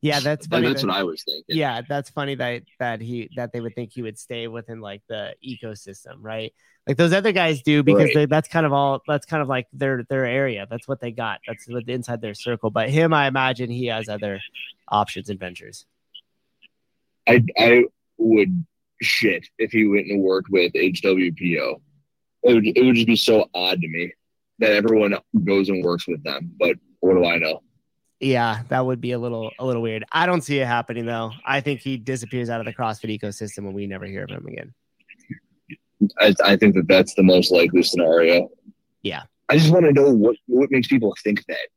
yeah, 0.01 0.19
that's 0.21 0.45
And 0.45 0.51
funny. 0.51 0.67
that's 0.67 0.81
that- 0.81 0.87
what 0.87 0.95
I 0.97 1.03
was 1.03 1.23
thinking. 1.23 1.57
yeah, 1.57 1.81
that's 1.87 2.09
funny 2.09 2.35
that 2.35 2.63
that 2.79 3.01
he 3.01 3.29
that 3.35 3.51
they 3.51 3.59
would 3.59 3.75
think 3.75 3.91
he 3.93 4.01
would 4.01 4.17
stay 4.17 4.47
within 4.47 4.79
like 4.81 5.01
the 5.09 5.35
ecosystem, 5.45 6.15
right? 6.21 6.53
Like 6.87 6.95
those 6.97 7.13
other 7.13 7.31
guys 7.33 7.61
do 7.61 7.83
because 7.83 8.05
Right. 8.05 8.13
they, 8.15 8.25
that's 8.25 8.47
kind 8.47 8.65
of 8.65 8.71
all. 8.73 9.01
That's 9.07 9.25
kind 9.25 9.41
of 9.43 9.47
like 9.49 9.67
their 9.73 10.03
their 10.09 10.25
area. 10.25 10.65
That's 10.69 10.87
what 10.87 11.01
they 11.01 11.11
got. 11.11 11.39
That's 11.45 11.67
what 11.67 11.87
inside 11.89 12.21
their 12.21 12.33
circle. 12.33 12.71
But 12.71 12.89
him, 12.89 13.13
I 13.13 13.27
imagine 13.27 13.69
he 13.69 13.87
has 13.87 14.09
other 14.09 14.39
options 14.87 15.29
and 15.29 15.39
ventures. 15.39 15.85
I 17.27 17.43
I 17.57 17.83
would 18.17 18.65
shit 19.01 19.47
if 19.59 19.71
he 19.71 19.85
went 19.87 20.07
and 20.07 20.21
worked 20.23 20.49
with 20.49 20.73
HWPO. 20.73 21.81
It 22.43 22.53
would 22.53 22.65
it 22.65 22.83
would 22.85 22.95
just 22.95 23.07
be 23.07 23.15
so 23.17 23.49
odd 23.53 23.81
to 23.81 23.87
me 23.87 24.13
that 24.59 24.71
everyone 24.71 25.15
goes 25.43 25.69
and 25.69 25.83
works 25.83 26.07
with 26.07 26.23
them. 26.23 26.51
But 26.59 26.75
what 26.99 27.15
do 27.15 27.25
I 27.25 27.37
know? 27.37 27.61
Yeah, 28.19 28.63
that 28.67 28.85
would 28.85 28.99
be 28.99 29.13
a 29.13 29.19
little 29.19 29.49
a 29.59 29.65
little 29.65 29.81
weird. 29.81 30.03
I 30.11 30.25
don't 30.25 30.41
see 30.41 30.59
it 30.59 30.67
happening 30.67 31.05
though. 31.05 31.31
I 31.45 31.61
think 31.61 31.79
he 31.79 31.95
disappears 31.97 32.49
out 32.49 32.59
of 32.59 32.65
the 32.65 32.73
CrossFit 32.73 33.17
ecosystem 33.17 33.59
and 33.59 33.73
we 33.73 33.87
never 33.87 34.05
hear 34.05 34.23
of 34.23 34.29
him 34.29 34.45
again. 34.45 34.73
I, 36.19 36.33
I 36.43 36.55
think 36.57 36.75
that 36.75 36.87
that's 36.87 37.13
the 37.15 37.23
most 37.23 37.51
likely 37.51 37.83
scenario. 37.83 38.49
Yeah. 39.03 39.23
I 39.49 39.57
just 39.57 39.71
want 39.71 39.85
to 39.85 39.93
know 39.93 40.09
what 40.11 40.35
what 40.47 40.69
makes 40.71 40.87
people 40.87 41.15
think 41.23 41.45
that. 41.47 41.67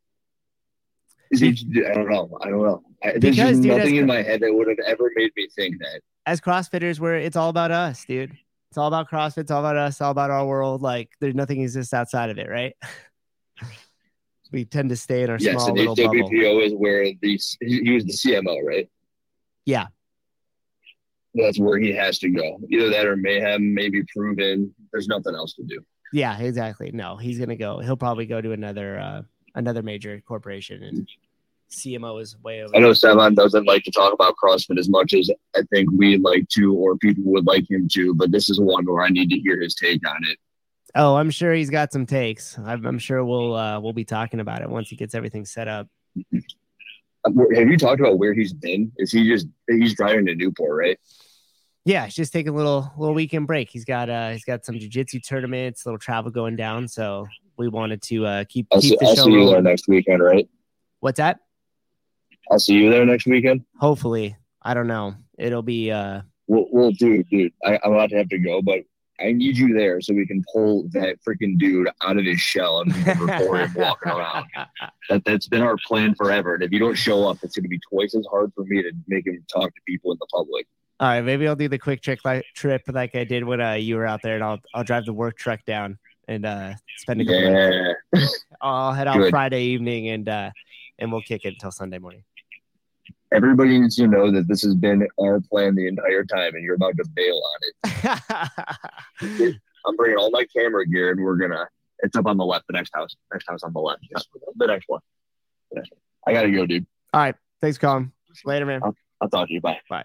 Is 1.30 1.40
he? 1.40 1.48
I 1.86 1.94
don't 1.94 2.10
know. 2.10 2.36
I 2.42 2.50
don't 2.50 2.62
know. 2.62 2.82
I, 3.02 3.12
there's 3.18 3.36
Because, 3.36 3.36
just 3.36 3.62
dude, 3.62 3.76
nothing 3.76 3.94
as- 3.94 4.00
in 4.00 4.06
my 4.06 4.22
head 4.22 4.40
that 4.40 4.52
would 4.52 4.68
have 4.68 4.78
ever 4.86 5.10
made 5.16 5.30
me 5.36 5.48
think 5.54 5.78
that. 5.78 6.00
As 6.26 6.40
CrossFitters, 6.40 7.00
where 7.00 7.16
it's 7.16 7.36
all 7.36 7.48
about 7.48 7.70
us, 7.70 8.04
dude. 8.04 8.36
It's 8.72 8.78
all 8.78 8.88
about 8.88 9.10
CrossFit. 9.10 9.36
It's 9.36 9.50
all 9.50 9.60
about 9.60 9.76
us. 9.76 10.00
All 10.00 10.10
about 10.10 10.30
our 10.30 10.46
world. 10.46 10.80
Like 10.80 11.10
there's 11.20 11.34
nothing 11.34 11.60
exists 11.60 11.92
outside 11.92 12.30
of 12.30 12.38
it, 12.38 12.48
right? 12.48 12.74
we 14.50 14.64
tend 14.64 14.88
to 14.88 14.96
stay 14.96 15.24
in 15.24 15.28
our 15.28 15.36
Yes, 15.38 15.52
small 15.52 15.68
and 15.68 15.76
little 15.76 15.94
bubble. 15.94 16.30
HWPO 16.30 16.64
is 16.64 16.72
where 16.72 17.04
the 17.04 17.38
he 17.60 17.82
he 17.84 17.90
was 17.92 18.06
the 18.06 18.12
CMO, 18.12 18.64
right? 18.64 18.88
Yeah. 19.66 19.88
That's 21.34 21.60
where 21.60 21.78
he 21.78 21.92
has 21.92 22.18
to 22.20 22.30
go. 22.30 22.60
Either 22.70 22.88
that 22.88 23.04
or 23.04 23.14
mayhem, 23.14 23.74
maybe 23.74 24.04
proven. 24.04 24.74
There's 24.90 25.06
nothing 25.06 25.34
else 25.34 25.52
to 25.56 25.64
do. 25.64 25.84
Yeah, 26.14 26.38
exactly. 26.38 26.92
No, 26.94 27.18
he's 27.18 27.38
gonna 27.38 27.56
go. 27.56 27.80
He'll 27.80 27.98
probably 27.98 28.24
go 28.24 28.40
to 28.40 28.52
another 28.52 28.98
uh 28.98 29.22
another 29.54 29.82
major 29.82 30.18
corporation 30.26 30.82
and 30.82 31.06
CMO 31.72 32.20
is 32.20 32.36
way 32.42 32.62
over. 32.62 32.74
I 32.76 32.80
know 32.80 32.90
Sevan 32.90 33.34
doesn't 33.34 33.64
like 33.64 33.82
to 33.84 33.90
talk 33.90 34.12
about 34.12 34.34
CrossFit 34.42 34.78
as 34.78 34.88
much 34.88 35.12
as 35.14 35.30
I 35.56 35.62
think 35.70 35.90
we'd 35.92 36.22
like 36.22 36.48
to, 36.50 36.74
or 36.74 36.96
people 36.96 37.24
would 37.26 37.46
like 37.46 37.70
him 37.70 37.88
to. 37.92 38.14
But 38.14 38.30
this 38.30 38.50
is 38.50 38.60
one 38.60 38.84
where 38.84 39.02
I 39.02 39.08
need 39.08 39.30
to 39.30 39.38
hear 39.38 39.60
his 39.60 39.74
take 39.74 40.06
on 40.08 40.18
it. 40.28 40.38
Oh, 40.94 41.16
I'm 41.16 41.30
sure 41.30 41.54
he's 41.54 41.70
got 41.70 41.92
some 41.92 42.04
takes. 42.06 42.58
I'm, 42.58 42.84
I'm 42.84 42.98
sure 42.98 43.24
we'll 43.24 43.54
uh, 43.54 43.80
we'll 43.80 43.94
be 43.94 44.04
talking 44.04 44.40
about 44.40 44.62
it 44.62 44.68
once 44.68 44.88
he 44.88 44.96
gets 44.96 45.14
everything 45.14 45.46
set 45.46 45.68
up. 45.68 45.88
Have 47.24 47.68
you 47.68 47.78
talked 47.78 48.00
about 48.00 48.18
where 48.18 48.34
he's 48.34 48.52
been? 48.52 48.92
Is 48.98 49.12
he 49.12 49.26
just 49.28 49.46
he's 49.68 49.94
driving 49.94 50.26
to 50.26 50.34
Newport, 50.34 50.76
right? 50.76 50.98
Yeah, 51.84 52.04
he's 52.04 52.14
just 52.14 52.32
taking 52.32 52.52
a 52.52 52.56
little 52.56 52.92
little 52.98 53.14
weekend 53.14 53.46
break. 53.46 53.70
He's 53.70 53.84
got 53.84 54.10
uh 54.10 54.30
he's 54.30 54.44
got 54.44 54.64
some 54.64 54.74
jujitsu 54.74 55.26
tournaments, 55.26 55.84
a 55.84 55.88
little 55.88 55.98
travel 55.98 56.30
going 56.30 56.56
down. 56.56 56.88
So 56.88 57.26
we 57.56 57.68
wanted 57.68 58.02
to 58.02 58.26
uh 58.26 58.44
keep 58.48 58.66
I'll, 58.70 58.80
keep 58.80 58.90
see, 58.90 58.96
the 59.00 59.06
I'll 59.06 59.16
show 59.16 59.24
see 59.24 59.32
you 59.32 59.46
there 59.46 59.62
next 59.62 59.88
weekend, 59.88 60.22
right? 60.22 60.48
What's 61.00 61.18
that? 61.18 61.38
I'll 62.52 62.58
see 62.58 62.74
you 62.74 62.90
there 62.90 63.06
next 63.06 63.26
weekend. 63.26 63.64
Hopefully, 63.78 64.36
I 64.60 64.74
don't 64.74 64.86
know. 64.86 65.14
It'll 65.38 65.62
be 65.62 65.90
uh 65.90 66.20
We'll, 66.48 66.66
we'll 66.70 66.90
do, 66.90 67.22
dude. 67.22 67.52
I, 67.64 67.78
I'm 67.82 67.94
about 67.94 68.10
to 68.10 68.16
have 68.16 68.28
to 68.28 68.38
go, 68.38 68.60
but 68.60 68.80
I 69.18 69.32
need 69.32 69.56
you 69.56 69.72
there 69.72 70.02
so 70.02 70.12
we 70.12 70.26
can 70.26 70.44
pull 70.52 70.86
that 70.90 71.16
freaking 71.26 71.58
dude 71.58 71.88
out 72.02 72.18
of 72.18 72.24
his 72.26 72.40
shell 72.40 72.80
and 72.80 72.94
record 73.20 73.60
him 73.60 73.74
walking 73.74 74.12
around. 74.12 74.46
That 75.08 75.24
that's 75.24 75.48
been 75.48 75.62
our 75.62 75.76
plan 75.86 76.14
forever. 76.14 76.54
And 76.54 76.62
if 76.62 76.70
you 76.70 76.78
don't 76.78 76.94
show 76.94 77.28
up, 77.28 77.38
it's 77.42 77.56
going 77.56 77.64
to 77.64 77.68
be 77.68 77.80
twice 77.90 78.14
as 78.14 78.24
hard 78.30 78.52
for 78.54 78.64
me 78.64 78.82
to 78.82 78.92
make 79.08 79.26
him 79.26 79.44
talk 79.52 79.74
to 79.74 79.80
people 79.86 80.12
in 80.12 80.18
the 80.20 80.26
public. 80.32 80.66
All 81.00 81.08
right, 81.08 81.20
maybe 81.22 81.48
I'll 81.48 81.56
do 81.56 81.68
the 81.68 81.78
quick 81.78 82.02
trick 82.02 82.20
like 82.24 82.44
trip 82.54 82.82
like 82.86 83.14
I 83.16 83.24
did 83.24 83.44
when 83.44 83.60
uh, 83.60 83.72
you 83.72 83.96
were 83.96 84.06
out 84.06 84.20
there, 84.22 84.36
and 84.36 84.44
I'll 84.44 84.60
I'll 84.74 84.84
drive 84.84 85.04
the 85.04 85.12
work 85.12 85.36
truck 85.36 85.64
down 85.64 85.98
and 86.28 86.46
uh 86.46 86.74
spend 86.98 87.20
a 87.20 87.24
couple. 87.24 87.40
Yeah. 87.40 88.26
I'll 88.60 88.92
head 88.92 89.08
out 89.08 89.16
Good. 89.16 89.30
Friday 89.30 89.64
evening 89.64 90.08
and 90.08 90.28
uh 90.28 90.50
and 90.98 91.10
we'll 91.10 91.22
kick 91.22 91.44
it 91.44 91.54
until 91.54 91.72
Sunday 91.72 91.98
morning. 91.98 92.22
Everybody 93.34 93.78
needs 93.78 93.96
to 93.96 94.06
know 94.06 94.30
that 94.30 94.46
this 94.46 94.62
has 94.62 94.74
been 94.74 95.06
our 95.18 95.40
plan 95.40 95.74
the 95.74 95.86
entire 95.86 96.24
time, 96.24 96.54
and 96.54 96.62
you're 96.62 96.74
about 96.74 96.96
to 96.98 97.04
bail 97.14 97.40
on 97.54 98.00
it. 99.22 99.56
I'm 99.86 99.96
bringing 99.96 100.18
all 100.18 100.30
my 100.30 100.44
camera 100.54 100.86
gear, 100.86 101.12
and 101.12 101.20
we're 101.22 101.36
gonna. 101.36 101.66
It's 102.00 102.16
up 102.16 102.26
on 102.26 102.36
the 102.36 102.44
left. 102.44 102.66
The 102.66 102.74
next 102.74 102.90
house. 102.94 103.16
Next 103.32 103.48
house 103.48 103.62
on 103.62 103.72
the 103.72 103.80
left. 103.80 104.02
Just 104.12 104.28
the 104.56 104.66
next 104.66 104.84
one. 104.88 105.00
The 105.70 105.76
next 105.76 105.92
one. 105.92 106.00
I 106.26 106.32
gotta 106.38 106.50
go, 106.50 106.66
dude. 106.66 106.86
All 107.14 107.20
right, 107.20 107.34
thanks, 107.60 107.78
Colin. 107.78 108.12
Later, 108.44 108.66
man. 108.66 108.82
I'll 109.20 109.28
talk 109.28 109.48
to 109.48 109.54
you. 109.54 109.60
Bye. 109.60 109.80
Bye. 109.88 110.04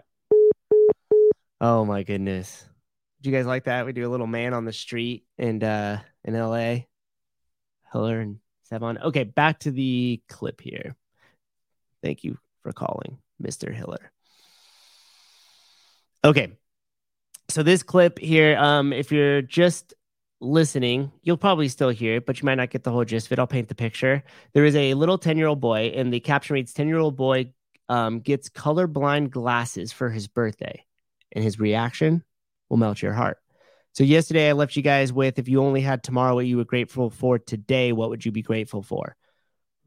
Oh 1.60 1.84
my 1.84 2.04
goodness. 2.04 2.66
Did 3.22 3.30
you 3.30 3.36
guys 3.36 3.46
like 3.46 3.66
that? 3.66 3.86
We 3.86 3.92
do 3.92 4.08
a 4.08 4.12
little 4.12 4.28
man 4.28 4.54
on 4.54 4.64
the 4.64 4.74
street 4.74 5.26
and 5.38 5.64
uh 5.64 5.98
in 6.24 6.34
LA. 6.34 6.86
Hiller 7.92 8.20
and 8.20 8.40
Sevan. 8.72 9.02
Okay, 9.02 9.24
back 9.24 9.60
to 9.60 9.72
the 9.72 10.22
clip 10.30 10.62
here. 10.62 10.96
Thank 12.04 12.24
you 12.24 12.38
for 12.68 12.74
calling, 12.74 13.18
Mr. 13.42 13.74
Hiller. 13.74 14.12
Okay. 16.26 16.52
So 17.48 17.64
this 17.64 17.82
clip 17.82 18.20
here, 18.20 18.58
um, 18.58 18.92
if 18.92 19.10
you're 19.10 19.42
just 19.42 19.94
listening, 20.42 21.14
you'll 21.24 21.38
probably 21.38 21.70
still 21.70 21.90
hear 21.90 22.18
it, 22.18 22.26
but 22.26 22.42
you 22.42 22.46
might 22.46 22.56
not 22.56 22.70
get 22.70 22.84
the 22.84 22.92
whole 22.92 23.06
gist 23.06 23.28
of 23.28 23.32
it. 23.32 23.40
I'll 23.40 23.48
paint 23.48 23.70
the 23.70 23.76
picture. 23.76 24.22
There 24.54 24.66
is 24.66 24.76
a 24.76 24.96
little 24.96 25.18
10-year-old 25.18 25.62
boy, 25.62 25.94
and 25.96 26.12
the 26.12 26.20
caption 26.20 26.56
reads 26.56 26.74
10-year-old 26.74 27.16
boy 27.16 27.54
um, 27.88 28.20
gets 28.20 28.50
colorblind 28.50 29.30
glasses 29.30 29.94
for 29.94 30.10
his 30.10 30.28
birthday, 30.28 30.84
and 31.32 31.42
his 31.42 31.62
reaction 31.62 32.22
will 32.68 32.76
melt 32.76 33.02
your 33.02 33.14
heart. 33.14 33.38
So 33.94 34.04
yesterday 34.04 34.50
I 34.50 34.52
left 34.52 34.76
you 34.76 34.82
guys 34.82 35.14
with 35.14 35.40
if 35.40 35.48
you 35.48 35.64
only 35.64 35.82
had 35.82 36.04
tomorrow 36.04 36.36
what 36.36 36.46
you 36.46 36.58
were 36.58 36.66
grateful 36.66 37.10
for 37.10 37.40
today, 37.40 37.94
what 37.94 38.10
would 38.10 38.26
you 38.26 38.34
be 38.34 38.42
grateful 38.42 38.84
for? 38.84 39.16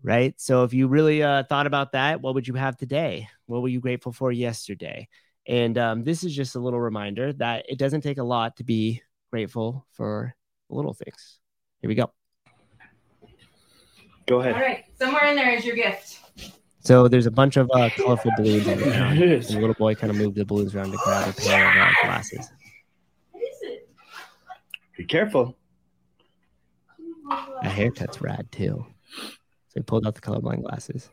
Right. 0.02 0.40
So 0.40 0.64
if 0.64 0.72
you 0.72 0.88
really 0.88 1.22
uh, 1.22 1.42
thought 1.42 1.66
about 1.66 1.92
that, 1.92 2.22
what 2.22 2.34
would 2.34 2.48
you 2.48 2.54
have 2.54 2.76
today? 2.76 3.28
What 3.46 3.60
were 3.60 3.68
you 3.68 3.80
grateful 3.80 4.12
for 4.12 4.32
yesterday? 4.32 5.08
And 5.46 5.76
um, 5.76 6.04
this 6.04 6.24
is 6.24 6.34
just 6.34 6.54
a 6.54 6.58
little 6.58 6.80
reminder 6.80 7.32
that 7.34 7.66
it 7.68 7.78
doesn't 7.78 8.00
take 8.00 8.18
a 8.18 8.24
lot 8.24 8.56
to 8.56 8.64
be 8.64 9.02
grateful 9.30 9.86
for 9.92 10.34
the 10.68 10.76
little 10.76 10.94
things. 10.94 11.38
Here 11.82 11.88
we 11.88 11.94
go. 11.94 12.10
Go 14.26 14.40
ahead. 14.40 14.54
All 14.54 14.60
right, 14.60 14.84
somewhere 14.98 15.26
in 15.26 15.36
there 15.36 15.50
is 15.54 15.64
your 15.64 15.76
gift. 15.76 16.20
So 16.80 17.08
there's 17.08 17.26
a 17.26 17.30
bunch 17.30 17.58
of 17.58 17.70
uh, 17.74 17.90
colorful 17.90 18.30
balloons 18.36 18.66
on 18.68 18.78
the 18.78 18.84
ground. 18.84 19.20
And 19.20 19.42
the 19.42 19.60
little 19.60 19.74
boy 19.74 19.94
kind 19.94 20.10
of 20.10 20.16
moved 20.16 20.36
the 20.36 20.46
balloons 20.46 20.74
around 20.74 20.92
to 20.92 20.98
grab 20.98 21.28
a 21.28 21.32
pair 21.32 21.70
of 21.70 21.76
uh, 21.76 21.92
glasses. 22.02 22.50
What 23.32 23.42
is 23.42 23.58
it? 23.62 23.88
Be 24.96 25.04
careful. 25.04 25.58
A 27.62 27.68
haircut's 27.68 28.22
rad 28.22 28.50
too. 28.50 28.86
So 29.70 29.78
he 29.78 29.82
pulled 29.84 30.04
out 30.04 30.16
the 30.16 30.20
colorblind 30.20 30.62
glasses. 30.62 31.08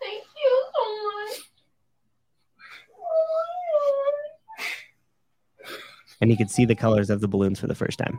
Thank 0.00 0.22
you 0.22 0.64
so 0.72 0.82
much. 1.04 1.40
And 6.20 6.30
he 6.30 6.36
could 6.36 6.48
see 6.48 6.64
the 6.64 6.76
colors 6.76 7.10
of 7.10 7.20
the 7.20 7.26
balloons 7.26 7.58
for 7.58 7.66
the 7.66 7.74
first 7.74 7.98
time. 7.98 8.16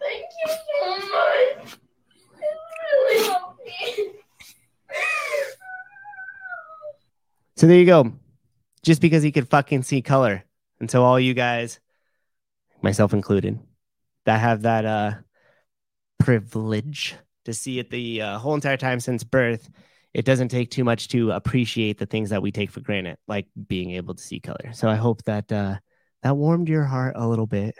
Thank 0.00 0.24
you 0.44 0.48
so 0.48 0.98
much. 0.98 1.76
It 2.40 2.56
really 3.08 3.24
helped 3.28 3.64
me. 3.64 4.08
So 7.54 7.68
there 7.68 7.78
you 7.78 7.86
go. 7.86 8.12
Just 8.82 9.00
because 9.00 9.22
he 9.22 9.30
could 9.30 9.48
fucking 9.48 9.84
see 9.84 10.02
color. 10.02 10.42
And 10.80 10.90
so 10.90 11.04
all 11.04 11.20
you 11.20 11.34
guys, 11.34 11.78
myself 12.82 13.12
included, 13.12 13.58
that 14.26 14.40
have 14.40 14.62
that 14.62 14.84
uh 14.84 15.12
privilege 16.18 17.16
to 17.44 17.54
see 17.54 17.78
it 17.78 17.90
the 17.90 18.22
uh, 18.22 18.38
whole 18.38 18.54
entire 18.54 18.76
time 18.76 19.00
since 19.00 19.24
birth, 19.24 19.70
it 20.12 20.24
doesn't 20.24 20.48
take 20.48 20.70
too 20.70 20.84
much 20.84 21.08
to 21.08 21.30
appreciate 21.30 21.98
the 21.98 22.06
things 22.06 22.30
that 22.30 22.42
we 22.42 22.52
take 22.52 22.70
for 22.70 22.80
granted, 22.80 23.16
like 23.26 23.46
being 23.66 23.92
able 23.92 24.14
to 24.14 24.22
see 24.22 24.40
color. 24.40 24.72
So 24.72 24.88
I 24.88 24.96
hope 24.96 25.22
that 25.24 25.50
uh 25.50 25.76
that 26.22 26.36
warmed 26.36 26.68
your 26.68 26.84
heart 26.84 27.14
a 27.16 27.26
little 27.26 27.46
bit 27.46 27.76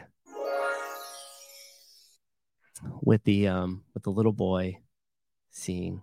with 3.02 3.22
the 3.24 3.48
um 3.48 3.84
with 3.94 4.02
the 4.02 4.10
little 4.10 4.32
boy 4.32 4.78
seeing 5.50 6.00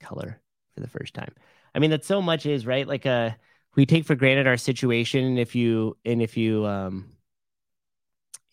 color 0.00 0.40
for 0.74 0.80
the 0.80 0.88
first 0.88 1.14
time. 1.14 1.32
I 1.74 1.78
mean, 1.78 1.90
that 1.90 2.04
so 2.04 2.22
much 2.22 2.46
is 2.46 2.66
right. 2.66 2.86
Like, 2.86 3.06
uh, 3.06 3.30
we 3.74 3.86
take 3.86 4.04
for 4.04 4.14
granted 4.14 4.46
our 4.46 4.56
situation. 4.56 5.24
And 5.24 5.38
if 5.38 5.54
you, 5.54 5.96
and 6.04 6.22
if 6.22 6.36
you, 6.36 6.64
um, 6.66 7.10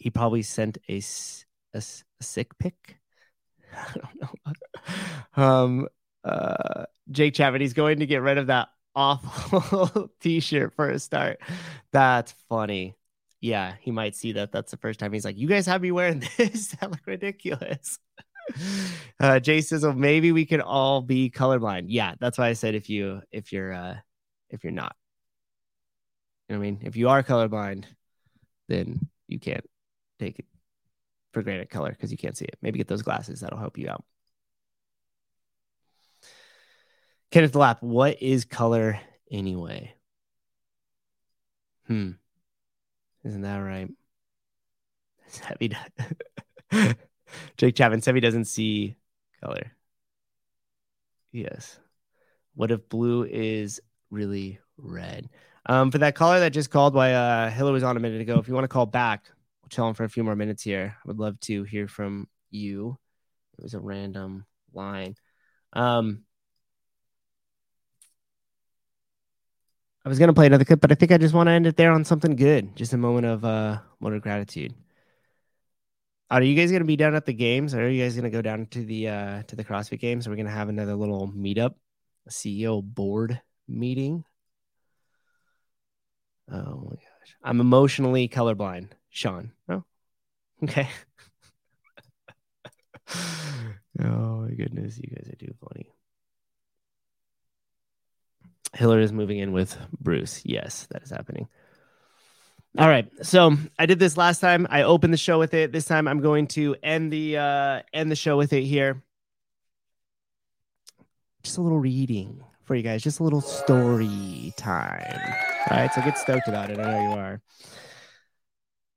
he 0.02 0.10
probably 0.10 0.42
sent 0.42 0.80
a 0.90 1.00
a 1.76 1.84
sick 2.22 2.58
pic. 2.58 2.98
I 3.74 3.94
don't 3.94 4.22
know. 5.38 5.44
um, 5.44 5.88
uh, 6.24 6.86
Jake 7.12 7.36
Chapman, 7.36 7.62
he's 7.62 7.74
going 7.74 8.00
to 8.00 8.08
get 8.08 8.24
rid 8.24 8.40
of 8.40 8.48
that 8.48 8.70
awful 8.96 10.10
t-shirt 10.20 10.74
for 10.74 10.90
a 10.90 10.98
start. 10.98 11.40
That's 11.94 12.34
funny. 12.50 12.98
Yeah, 13.42 13.76
he 13.80 13.92
might 13.92 14.16
see 14.16 14.34
that. 14.34 14.52
That's 14.52 14.72
the 14.72 14.78
first 14.78 15.00
time 15.00 15.14
he's 15.14 15.26
like, 15.26 15.38
"You 15.38 15.48
guys 15.48 15.68
have 15.68 15.82
me 15.82 15.92
wearing 15.92 16.24
this? 16.38 16.70
that 16.70 16.90
look 16.90 17.06
ridiculous." 17.06 18.00
uh 19.20 19.40
jay 19.40 19.62
says 19.62 19.86
oh 19.86 19.94
maybe 19.94 20.32
we 20.32 20.46
could 20.48 20.60
all 20.60 21.00
be 21.00 21.30
colorblind 21.30 21.86
yeah 21.88 22.16
that's 22.20 22.40
why 22.40 22.48
i 22.48 22.54
said 22.54 22.74
if 22.74 22.90
you 22.90 23.22
if 23.32 23.54
you're 23.54 23.72
uh 23.72 23.96
if 24.50 24.64
you're 24.64 24.74
not 24.74 24.96
you 26.50 26.56
know 26.56 26.60
i 26.60 26.62
mean 26.62 26.80
if 26.82 26.98
you 26.98 27.08
are 27.08 27.22
colorblind 27.22 27.86
then 28.68 29.00
you 29.28 29.40
can't 29.40 29.64
take 30.26 30.40
it 30.40 30.46
for 31.34 31.42
granted 31.42 31.70
color 31.70 31.92
because 31.92 32.12
you 32.12 32.18
can't 32.18 32.38
see 32.38 32.46
it 32.46 32.58
maybe 32.62 32.78
get 32.78 32.88
those 32.88 33.02
glasses 33.02 33.40
that'll 33.40 33.58
help 33.60 33.78
you 33.78 33.90
out 33.90 34.04
kenneth 37.32 37.56
lap 37.56 37.78
what 37.82 38.22
is 38.22 38.46
color 38.46 39.00
anyway 39.32 39.94
hmm 41.88 42.12
isn't 43.24 43.42
that 43.42 43.58
right 43.58 43.90
it's 45.28 45.40
heavy 45.40 45.72
Jake 47.58 47.76
Chapman, 47.76 48.02
Sevi 48.02 48.22
doesn't 48.22 48.46
see 48.46 48.98
color. 49.42 49.72
Yes. 51.32 51.80
What 52.56 52.72
if 52.72 52.88
blue 52.90 53.24
is 53.24 53.82
really 54.10 54.60
red? 54.78 55.30
Um, 55.66 55.92
for 55.92 56.00
that 56.00 56.16
caller 56.16 56.40
that 56.40 56.52
just 56.52 56.72
called 56.72 56.94
while 56.94 57.16
uh, 57.16 57.50
Hiller 57.50 57.72
was 57.72 57.84
on 57.84 57.96
a 57.96 58.00
minute 58.00 58.22
ago, 58.22 58.40
if 58.40 58.48
you 58.48 58.54
want 58.54 58.64
to 58.64 58.70
call 58.70 58.86
back, 58.86 59.26
we'll 59.78 59.94
for 59.94 60.04
a 60.04 60.10
few 60.10 60.24
more 60.24 60.36
minutes 60.36 60.64
here. 60.64 60.96
I 60.98 61.08
would 61.08 61.20
love 61.20 61.40
to 61.42 61.64
hear 61.64 61.88
from 61.88 62.28
you. 62.50 62.98
It 63.58 63.64
was 63.64 63.74
a 63.74 63.80
random 63.80 64.46
line. 64.74 65.16
Um, 65.74 66.24
I 70.04 70.10
was 70.10 70.18
gonna 70.18 70.34
play 70.34 70.48
another 70.48 70.66
clip, 70.66 70.82
but 70.82 70.92
I 70.92 70.96
think 70.96 71.12
I 71.12 71.18
just 71.18 71.34
want 71.34 71.48
to 71.48 71.52
end 71.52 71.68
it 71.68 71.78
there 71.78 71.92
on 71.92 72.04
something 72.04 72.36
good. 72.36 72.76
Just 72.76 72.94
a 72.94 72.98
moment 72.98 73.28
of 73.28 73.46
uh, 73.46 73.80
moment 74.00 74.18
of 74.18 74.24
gratitude. 74.24 74.74
Are 76.32 76.42
you 76.42 76.56
guys 76.56 76.72
gonna 76.72 76.86
be 76.86 76.96
down 76.96 77.14
at 77.14 77.26
the 77.26 77.34
games? 77.34 77.76
Or 77.76 77.82
are 77.82 77.90
you 77.90 78.02
guys 78.02 78.16
gonna 78.16 78.30
go 78.30 78.42
down 78.42 78.66
to 78.68 78.86
the 78.86 79.10
uh 79.10 79.44
to 79.44 79.56
the 79.56 79.64
CrossFit 79.64 80.00
games? 80.00 80.26
Are 80.26 80.32
we 80.32 80.38
gonna 80.38 80.50
have 80.50 80.70
another 80.70 80.96
little 80.96 81.28
meetup, 81.28 81.76
a 82.26 82.32
CEO 82.32 82.82
board 82.82 83.40
meeting? 83.68 84.24
Oh 86.52 86.88
my 86.90 86.96
gosh. 86.96 87.36
I'm 87.44 87.60
emotionally 87.60 88.28
colorblind, 88.28 88.92
Sean. 89.12 89.52
Oh, 89.70 89.84
okay. 90.64 90.90
oh 94.02 94.42
my 94.42 94.52
goodness, 94.52 94.98
you 94.98 95.14
guys 95.14 95.30
are 95.32 95.36
too 95.36 95.54
funny. 95.70 95.92
Hillary 98.74 99.04
is 99.04 99.12
moving 99.12 99.38
in 99.38 99.52
with 99.52 99.78
Bruce. 100.00 100.42
Yes, 100.46 100.88
that 100.92 101.04
is 101.04 101.10
happening. 101.12 101.48
All 102.78 102.88
right. 102.88 103.10
So 103.22 103.58
I 103.78 103.86
did 103.86 104.00
this 104.00 104.16
last 104.16 104.40
time. 104.40 104.66
I 104.70 104.84
opened 104.84 105.14
the 105.14 105.18
show 105.18 105.38
with 105.38 105.54
it. 105.54 105.74
This 105.74 105.84
time 105.84 106.08
I'm 106.08 106.22
going 106.22 106.48
to 106.48 106.78
end 106.82 107.12
the 107.12 107.38
uh 107.38 107.82
end 107.94 108.10
the 108.10 108.16
show 108.16 108.38
with 108.38 108.54
it 108.54 108.64
here. 108.64 109.04
Just 111.44 111.58
a 111.58 111.62
little 111.62 111.80
reading 111.80 112.42
for 112.64 112.76
you 112.76 112.84
guys, 112.84 113.04
just 113.04 113.20
a 113.20 113.24
little 113.24 113.42
story 113.42 114.54
time. 114.56 115.34
All 115.70 115.78
right. 115.78 115.94
So 115.94 116.02
get 116.02 116.18
stoked 116.18 116.48
about 116.48 116.70
it. 116.70 116.80
I 116.80 116.84
know 116.84 117.12
you 117.12 117.18
are. 117.18 117.42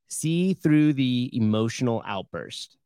See 0.09 0.55
through 0.55 0.93
the 0.93 1.31
emotional 1.33 2.03
outburst. 2.07 2.77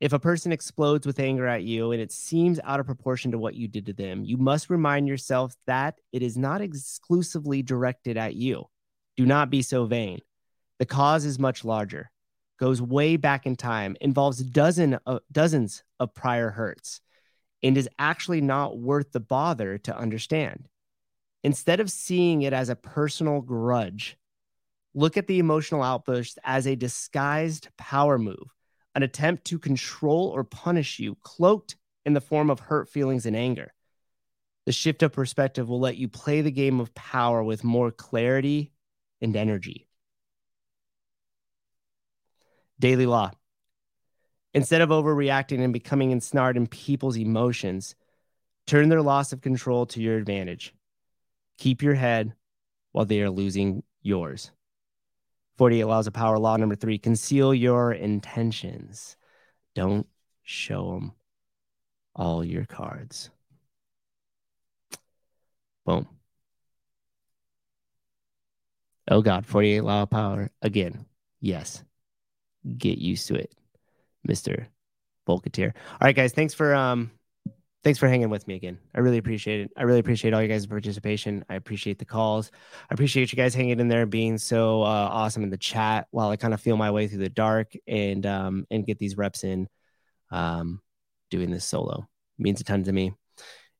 If 0.00 0.12
a 0.12 0.18
person 0.18 0.52
explodes 0.52 1.06
with 1.06 1.20
anger 1.20 1.46
at 1.46 1.62
you 1.62 1.92
and 1.92 2.00
it 2.02 2.12
seems 2.12 2.60
out 2.64 2.80
of 2.80 2.86
proportion 2.86 3.30
to 3.30 3.38
what 3.38 3.54
you 3.54 3.68
did 3.68 3.86
to 3.86 3.92
them, 3.92 4.24
you 4.24 4.36
must 4.36 4.68
remind 4.68 5.08
yourself 5.08 5.56
that 5.66 5.98
it 6.12 6.22
is 6.22 6.36
not 6.36 6.60
exclusively 6.60 7.62
directed 7.62 8.16
at 8.16 8.34
you. 8.34 8.66
Do 9.16 9.24
not 9.24 9.50
be 9.50 9.62
so 9.62 9.86
vain. 9.86 10.20
The 10.78 10.86
cause 10.86 11.24
is 11.24 11.38
much 11.38 11.64
larger, 11.64 12.10
goes 12.58 12.82
way 12.82 13.16
back 13.16 13.46
in 13.46 13.56
time, 13.56 13.96
involves 14.00 14.42
dozen 14.42 14.98
of, 15.06 15.20
dozens 15.30 15.84
of 16.00 16.12
prior 16.12 16.50
hurts, 16.50 17.00
and 17.62 17.78
is 17.78 17.88
actually 17.98 18.40
not 18.40 18.76
worth 18.76 19.12
the 19.12 19.20
bother 19.20 19.78
to 19.78 19.96
understand. 19.96 20.68
Instead 21.44 21.78
of 21.78 21.90
seeing 21.90 22.42
it 22.42 22.52
as 22.52 22.68
a 22.68 22.76
personal 22.76 23.40
grudge, 23.40 24.16
look 24.94 25.16
at 25.16 25.26
the 25.26 25.38
emotional 25.38 25.82
outburst 25.82 26.38
as 26.44 26.66
a 26.66 26.76
disguised 26.76 27.68
power 27.76 28.18
move, 28.18 28.54
an 28.94 29.02
attempt 29.02 29.44
to 29.46 29.58
control 29.58 30.28
or 30.28 30.44
punish 30.44 30.98
you, 30.98 31.16
cloaked 31.22 31.76
in 32.06 32.14
the 32.14 32.20
form 32.20 32.50
of 32.50 32.60
hurt 32.60 32.88
feelings 32.88 33.26
and 33.26 33.36
anger. 33.36 33.72
The 34.66 34.72
shift 34.72 35.02
of 35.02 35.12
perspective 35.12 35.68
will 35.68 35.80
let 35.80 35.96
you 35.96 36.08
play 36.08 36.40
the 36.40 36.50
game 36.50 36.80
of 36.80 36.94
power 36.94 37.42
with 37.42 37.64
more 37.64 37.90
clarity 37.90 38.72
and 39.20 39.36
energy. 39.36 39.88
Daily 42.78 43.06
law. 43.06 43.30
Instead 44.54 44.80
of 44.80 44.90
overreacting 44.90 45.60
and 45.60 45.72
becoming 45.72 46.12
ensnared 46.12 46.56
in 46.56 46.66
people's 46.66 47.16
emotions, 47.16 47.94
turn 48.66 48.88
their 48.88 49.02
loss 49.02 49.32
of 49.32 49.40
control 49.40 49.84
to 49.86 50.00
your 50.00 50.16
advantage. 50.16 50.72
Keep 51.58 51.82
your 51.82 51.94
head 51.94 52.34
while 52.92 53.04
they 53.04 53.20
are 53.20 53.30
losing 53.30 53.82
yours. 54.02 54.50
48 55.56 55.84
laws 55.84 56.06
of 56.06 56.12
power 56.12 56.38
law 56.38 56.56
number 56.56 56.74
three 56.74 56.98
conceal 56.98 57.54
your 57.54 57.92
intentions. 57.92 59.16
Don't 59.74 60.06
show 60.42 60.92
them 60.92 61.12
all 62.14 62.44
your 62.44 62.64
cards. 62.64 63.30
Boom. 65.86 66.08
Oh 69.10 69.20
God, 69.22 69.44
48 69.46 69.82
law 69.82 70.02
of 70.02 70.10
power 70.10 70.50
again. 70.62 71.06
Yes. 71.40 71.84
Get 72.78 72.98
used 72.98 73.28
to 73.28 73.34
it, 73.34 73.52
Mr. 74.26 74.66
Volkateer. 75.28 75.74
All 75.74 75.98
right, 76.00 76.16
guys. 76.16 76.32
Thanks 76.32 76.54
for 76.54 76.74
um 76.74 77.10
thanks 77.84 77.98
for 77.98 78.08
hanging 78.08 78.30
with 78.30 78.48
me 78.48 78.54
again. 78.54 78.78
I 78.94 79.00
really 79.00 79.18
appreciate 79.18 79.60
it. 79.60 79.70
I 79.76 79.82
really 79.82 80.00
appreciate 80.00 80.32
all 80.34 80.42
you 80.42 80.48
guys' 80.48 80.66
participation. 80.66 81.44
I 81.48 81.54
appreciate 81.54 81.98
the 81.98 82.06
calls. 82.06 82.50
I 82.90 82.94
appreciate 82.94 83.30
you 83.30 83.36
guys 83.36 83.54
hanging 83.54 83.78
in 83.78 83.88
there 83.88 84.06
being 84.06 84.38
so 84.38 84.82
uh, 84.82 85.08
awesome 85.12 85.44
in 85.44 85.50
the 85.50 85.58
chat 85.58 86.08
while 86.10 86.30
I 86.30 86.36
kind 86.36 86.54
of 86.54 86.60
feel 86.60 86.76
my 86.76 86.90
way 86.90 87.06
through 87.06 87.18
the 87.18 87.28
dark 87.28 87.72
and 87.86 88.24
um 88.26 88.66
and 88.70 88.86
get 88.86 88.98
these 88.98 89.16
reps 89.16 89.44
in 89.44 89.68
um 90.30 90.80
doing 91.30 91.50
this 91.50 91.64
solo. 91.64 92.08
It 92.38 92.42
means 92.42 92.60
a 92.60 92.64
ton 92.64 92.82
to 92.84 92.92
me. 92.92 93.12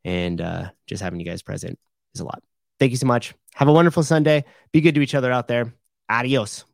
And 0.05 0.41
uh 0.41 0.71
just 0.87 1.03
having 1.03 1.19
you 1.19 1.27
guys 1.27 1.43
present 1.43 1.79
is 2.15 2.21
a 2.21 2.25
lot. 2.25 2.43
Thank 2.79 2.91
you 2.91 2.99
so 2.99 3.07
much. 3.07 3.35
Have 3.55 3.69
a 3.69 3.73
wonderful 3.73 4.03
Sunday. 4.03 4.45
Be 4.73 4.83
good 4.83 4.95
to 4.97 5.01
each 5.01 5.15
other 5.15 5.33
out 5.33 5.49
there. 5.49 5.73
Adios. 6.09 6.65